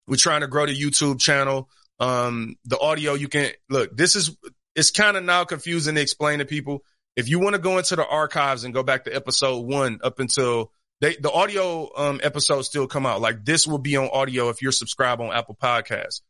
We're 0.08 0.18
trying 0.18 0.42
to 0.42 0.48
grow 0.48 0.66
the 0.66 0.76
YouTube 0.76 1.20
channel. 1.20 1.70
Um, 2.00 2.56
the 2.66 2.80
audio 2.80 3.14
you 3.14 3.28
can 3.28 3.52
look, 3.70 3.96
this 3.96 4.16
is, 4.16 4.38
it's 4.76 4.92
kind 4.92 5.18
of 5.18 5.24
now 5.24 5.44
confusing 5.46 5.96
to 5.96 6.02
explain 6.02 6.40
to 6.40 6.46
people. 6.46 6.84
If 7.16 7.30
you 7.30 7.40
want 7.40 7.56
to 7.56 7.62
go 7.62 7.78
into 7.80 7.96
the 7.96 8.06
archives 8.06 8.64
and 8.64 8.74
go 8.74 8.84
back 8.84 9.06
to 9.06 9.16
episode 9.16 9.66
one 9.66 10.00
up 10.04 10.20
until 10.20 10.72
they, 11.02 11.16
the 11.16 11.32
audio, 11.32 11.90
um, 11.98 12.20
episodes 12.22 12.68
still 12.68 12.88
come 12.88 13.06
out. 13.06 13.22
Like 13.22 13.44
this 13.44 13.66
will 13.66 13.80
be 13.80 13.98
on 13.98 14.10
audio 14.12 14.50
if 14.50 14.62
you're 14.62 14.72
subscribed 14.72 15.22
on 15.22 15.34
Apple 15.34 15.58
Podcasts. 15.60 16.22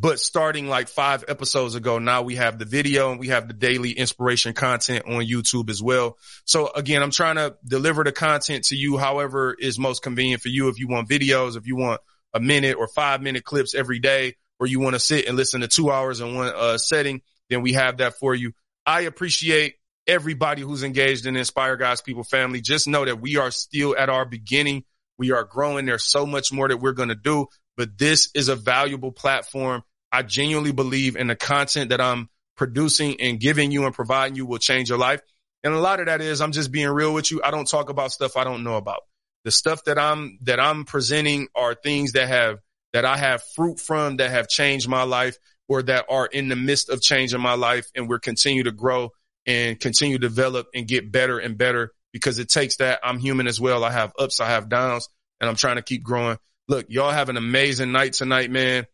But 0.00 0.20
starting 0.20 0.68
like 0.68 0.88
five 0.88 1.24
episodes 1.26 1.74
ago, 1.74 1.98
now 1.98 2.22
we 2.22 2.36
have 2.36 2.58
the 2.58 2.64
video 2.64 3.10
and 3.10 3.18
we 3.18 3.28
have 3.28 3.48
the 3.48 3.54
daily 3.54 3.90
inspiration 3.90 4.52
content 4.52 5.06
on 5.06 5.22
YouTube 5.22 5.70
as 5.70 5.82
well. 5.82 6.18
So 6.44 6.70
again, 6.72 7.02
I'm 7.02 7.10
trying 7.10 7.34
to 7.34 7.56
deliver 7.66 8.04
the 8.04 8.12
content 8.12 8.64
to 8.66 8.76
you 8.76 8.96
however 8.96 9.56
is 9.58 9.76
most 9.76 10.02
convenient 10.02 10.40
for 10.40 10.50
you. 10.50 10.68
If 10.68 10.78
you 10.78 10.86
want 10.86 11.08
videos, 11.08 11.56
if 11.56 11.66
you 11.66 11.74
want 11.74 12.00
a 12.32 12.38
minute 12.38 12.76
or 12.78 12.86
five 12.86 13.22
minute 13.22 13.42
clips 13.42 13.74
every 13.74 13.98
day, 13.98 14.34
or 14.60 14.66
you 14.66 14.80
want 14.80 14.94
to 14.94 15.00
sit 15.00 15.26
and 15.26 15.36
listen 15.36 15.60
to 15.62 15.68
two 15.68 15.90
hours 15.90 16.20
in 16.20 16.34
one 16.34 16.52
uh, 16.54 16.78
setting, 16.78 17.22
then 17.48 17.62
we 17.62 17.72
have 17.72 17.98
that 17.98 18.14
for 18.18 18.34
you. 18.34 18.52
I 18.86 19.02
appreciate 19.02 19.74
everybody 20.06 20.62
who's 20.62 20.82
engaged 20.82 21.26
in 21.26 21.36
Inspire 21.36 21.76
God's 21.76 22.02
People 22.02 22.24
family. 22.24 22.60
Just 22.60 22.88
know 22.88 23.04
that 23.04 23.20
we 23.20 23.36
are 23.36 23.50
still 23.50 23.96
at 23.96 24.08
our 24.08 24.24
beginning. 24.24 24.84
We 25.16 25.32
are 25.32 25.44
growing. 25.44 25.86
There's 25.86 26.04
so 26.04 26.26
much 26.26 26.52
more 26.52 26.68
that 26.68 26.78
we're 26.78 26.92
going 26.92 27.10
to 27.10 27.14
do, 27.14 27.46
but 27.76 27.98
this 27.98 28.30
is 28.34 28.48
a 28.48 28.56
valuable 28.56 29.12
platform 29.12 29.82
I 30.12 30.22
genuinely 30.22 30.72
believe 30.72 31.16
in 31.16 31.26
the 31.26 31.36
content 31.36 31.90
that 31.90 32.00
I'm 32.00 32.28
producing 32.56 33.20
and 33.20 33.38
giving 33.38 33.70
you 33.70 33.84
and 33.84 33.94
providing 33.94 34.36
you 34.36 34.46
will 34.46 34.58
change 34.58 34.88
your 34.88 34.98
life. 34.98 35.20
And 35.64 35.74
a 35.74 35.78
lot 35.78 36.00
of 36.00 36.06
that 36.06 36.20
is 36.20 36.40
I'm 36.40 36.52
just 36.52 36.72
being 36.72 36.88
real 36.88 37.12
with 37.12 37.30
you. 37.30 37.40
I 37.42 37.50
don't 37.50 37.68
talk 37.68 37.90
about 37.90 38.12
stuff 38.12 38.36
I 38.36 38.44
don't 38.44 38.64
know 38.64 38.76
about. 38.76 39.00
The 39.44 39.50
stuff 39.50 39.84
that 39.84 39.98
I'm, 39.98 40.38
that 40.42 40.60
I'm 40.60 40.84
presenting 40.84 41.48
are 41.54 41.74
things 41.74 42.12
that 42.12 42.28
have, 42.28 42.58
that 42.92 43.04
I 43.04 43.16
have 43.16 43.42
fruit 43.54 43.80
from 43.80 44.16
that 44.16 44.30
have 44.30 44.48
changed 44.48 44.88
my 44.88 45.02
life 45.04 45.36
or 45.68 45.82
that 45.82 46.06
are 46.08 46.26
in 46.26 46.48
the 46.48 46.56
midst 46.56 46.88
of 46.88 47.00
changing 47.00 47.40
my 47.40 47.54
life. 47.54 47.86
And 47.94 48.08
we're 48.08 48.18
continue 48.18 48.64
to 48.64 48.72
grow 48.72 49.10
and 49.46 49.78
continue 49.78 50.18
to 50.18 50.28
develop 50.28 50.68
and 50.74 50.86
get 50.86 51.10
better 51.10 51.38
and 51.38 51.56
better 51.56 51.92
because 52.12 52.38
it 52.38 52.48
takes 52.48 52.76
that. 52.76 53.00
I'm 53.02 53.18
human 53.18 53.46
as 53.46 53.60
well. 53.60 53.84
I 53.84 53.90
have 53.90 54.12
ups, 54.18 54.40
I 54.40 54.46
have 54.46 54.68
downs 54.68 55.08
and 55.40 55.48
I'm 55.48 55.56
trying 55.56 55.76
to 55.76 55.82
keep 55.82 56.02
growing. 56.02 56.38
Look, 56.66 56.86
y'all 56.88 57.10
have 57.10 57.28
an 57.28 57.36
amazing 57.36 57.92
night 57.92 58.12
tonight, 58.14 58.50
man. 58.50 58.86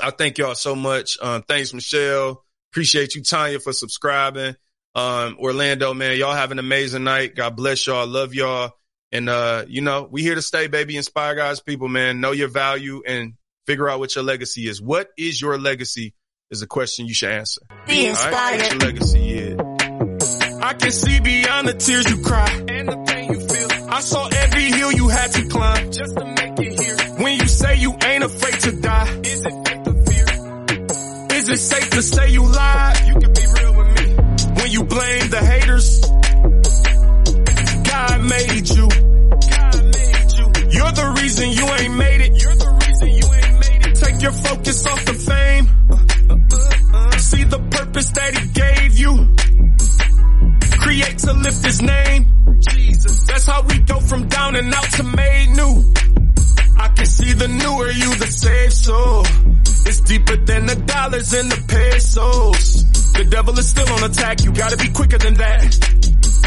I 0.00 0.10
thank 0.10 0.38
y'all 0.38 0.54
so 0.54 0.74
much. 0.74 1.18
Um, 1.20 1.42
thanks, 1.42 1.72
Michelle. 1.72 2.44
Appreciate 2.72 3.14
you, 3.14 3.22
Tanya, 3.22 3.60
for 3.60 3.72
subscribing. 3.72 4.56
Um, 4.94 5.36
Orlando, 5.38 5.94
man, 5.94 6.16
y'all 6.16 6.32
have 6.34 6.52
an 6.52 6.58
amazing 6.58 7.04
night. 7.04 7.34
God 7.34 7.56
bless 7.56 7.86
y'all. 7.86 8.06
Love 8.06 8.34
y'all. 8.34 8.72
And, 9.12 9.28
uh, 9.28 9.64
you 9.68 9.80
know, 9.82 10.08
we 10.10 10.22
here 10.22 10.34
to 10.34 10.42
stay, 10.42 10.66
baby. 10.66 10.96
Inspire 10.96 11.34
God's 11.34 11.60
people, 11.60 11.88
man. 11.88 12.20
Know 12.20 12.32
your 12.32 12.48
value 12.48 13.02
and 13.06 13.34
figure 13.66 13.88
out 13.88 13.98
what 13.98 14.14
your 14.14 14.24
legacy 14.24 14.68
is. 14.68 14.80
What 14.80 15.08
is 15.16 15.40
your 15.40 15.58
legacy 15.58 16.14
is 16.50 16.62
a 16.62 16.66
question 16.66 17.06
you 17.06 17.14
should 17.14 17.30
answer. 17.30 17.62
Be 17.86 18.06
inspired. 18.06 18.32
Right? 18.32 18.60
What 18.60 18.70
your 18.70 18.92
legacy 18.92 19.30
is. 19.38 19.60
I 20.62 20.74
can 20.74 20.90
see 20.90 21.20
beyond 21.20 21.68
the 21.68 21.74
tears 21.74 22.10
you 22.10 22.22
cry 22.22 22.64
and 22.68 22.88
the 22.88 22.96
pain 23.06 23.32
you 23.32 23.40
feel. 23.48 23.68
I 23.90 24.00
saw 24.00 24.28
every 24.28 24.64
hill 24.64 24.92
you 24.92 25.08
had 25.08 25.32
to 25.32 25.48
climb 25.48 25.92
just 25.92 26.16
to 26.16 26.24
make 26.24 26.58
it 26.58 26.80
here. 26.80 26.96
When 27.22 27.38
you 27.38 27.46
say 27.46 27.76
you 27.76 27.96
ain't 28.04 28.24
afraid 28.24 28.55
it's 31.56 31.64
safe 31.64 31.88
to 31.88 32.02
say 32.02 32.28
you 32.28 32.44
lied. 32.44 33.06
You 33.06 33.14
can 33.14 33.32
be 33.32 33.46
real 33.56 33.74
with 33.78 33.88
me. 33.96 34.06
When 34.60 34.70
you 34.70 34.84
blame 34.84 35.30
the 35.30 35.40
haters, 35.40 35.88
God 37.92 38.16
made 38.34 38.68
you. 38.76 38.86
God 39.56 39.76
made 39.96 40.30
you. 40.36 40.46
You're 40.76 40.94
the 41.00 41.08
reason 41.16 41.48
you 41.58 41.64
ain't 41.80 41.96
made 41.96 42.20
it. 42.26 42.42
You're 42.42 42.56
the 42.56 42.70
reason 42.84 43.08
you 43.08 43.26
ain't 43.40 43.56
made 43.64 43.86
it. 43.88 43.94
Take 44.04 44.20
your 44.20 44.32
focus 44.32 44.86
off 44.86 45.02
the 45.06 45.14
fame. 45.30 45.64
See 47.20 47.44
the 47.44 47.60
purpose 47.70 48.10
that 48.10 48.30
he 48.36 48.44
gave 48.62 48.98
you. 48.98 49.12
Create 50.84 51.18
to 51.24 51.32
lift 51.32 51.64
his 51.64 51.80
name. 51.80 52.22
Jesus. 52.68 53.26
That's 53.28 53.46
how 53.46 53.62
we 53.62 53.78
go 53.78 53.98
from 54.00 54.28
down 54.28 54.56
and 54.56 54.74
out 54.74 54.90
to 54.98 55.02
made 55.04 55.48
new. 55.56 55.74
I 56.76 56.88
can 56.88 57.06
see 57.06 57.32
the 57.32 57.48
newer 57.48 57.90
you, 57.90 58.14
the 58.16 58.26
safe 58.26 58.72
soul. 58.72 59.24
It's 59.86 60.00
deeper 60.00 60.36
than 60.36 60.66
the 60.66 60.76
dollars 60.76 61.32
and 61.32 61.50
the 61.50 61.60
pesos. 61.68 62.84
The 63.12 63.24
devil 63.24 63.58
is 63.58 63.68
still 63.68 63.88
on 63.88 64.02
attack, 64.10 64.44
you 64.44 64.52
gotta 64.52 64.76
be 64.76 64.88
quicker 64.90 65.18
than 65.18 65.34
that. 65.34 65.72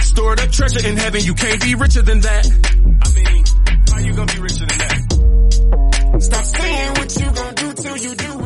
Stored 0.01 0.39
up 0.39 0.51
treasure 0.51 0.87
in 0.87 0.97
heaven, 0.97 1.21
you 1.23 1.33
can't 1.33 1.61
be 1.61 1.75
richer 1.75 2.01
than 2.01 2.19
that. 2.21 2.45
I 2.45 3.07
mean, 3.13 3.43
how 3.91 3.99
you 3.99 4.13
gonna 4.13 4.33
be 4.33 4.39
richer 4.39 4.65
than 4.65 4.77
that? 4.77 6.21
Stop 6.21 6.45
saying 6.45 6.91
what 6.93 7.15
you 7.19 7.31
gonna 7.31 7.53
do 7.53 7.73
till 7.73 7.97
you 7.97 8.15
do 8.15 8.38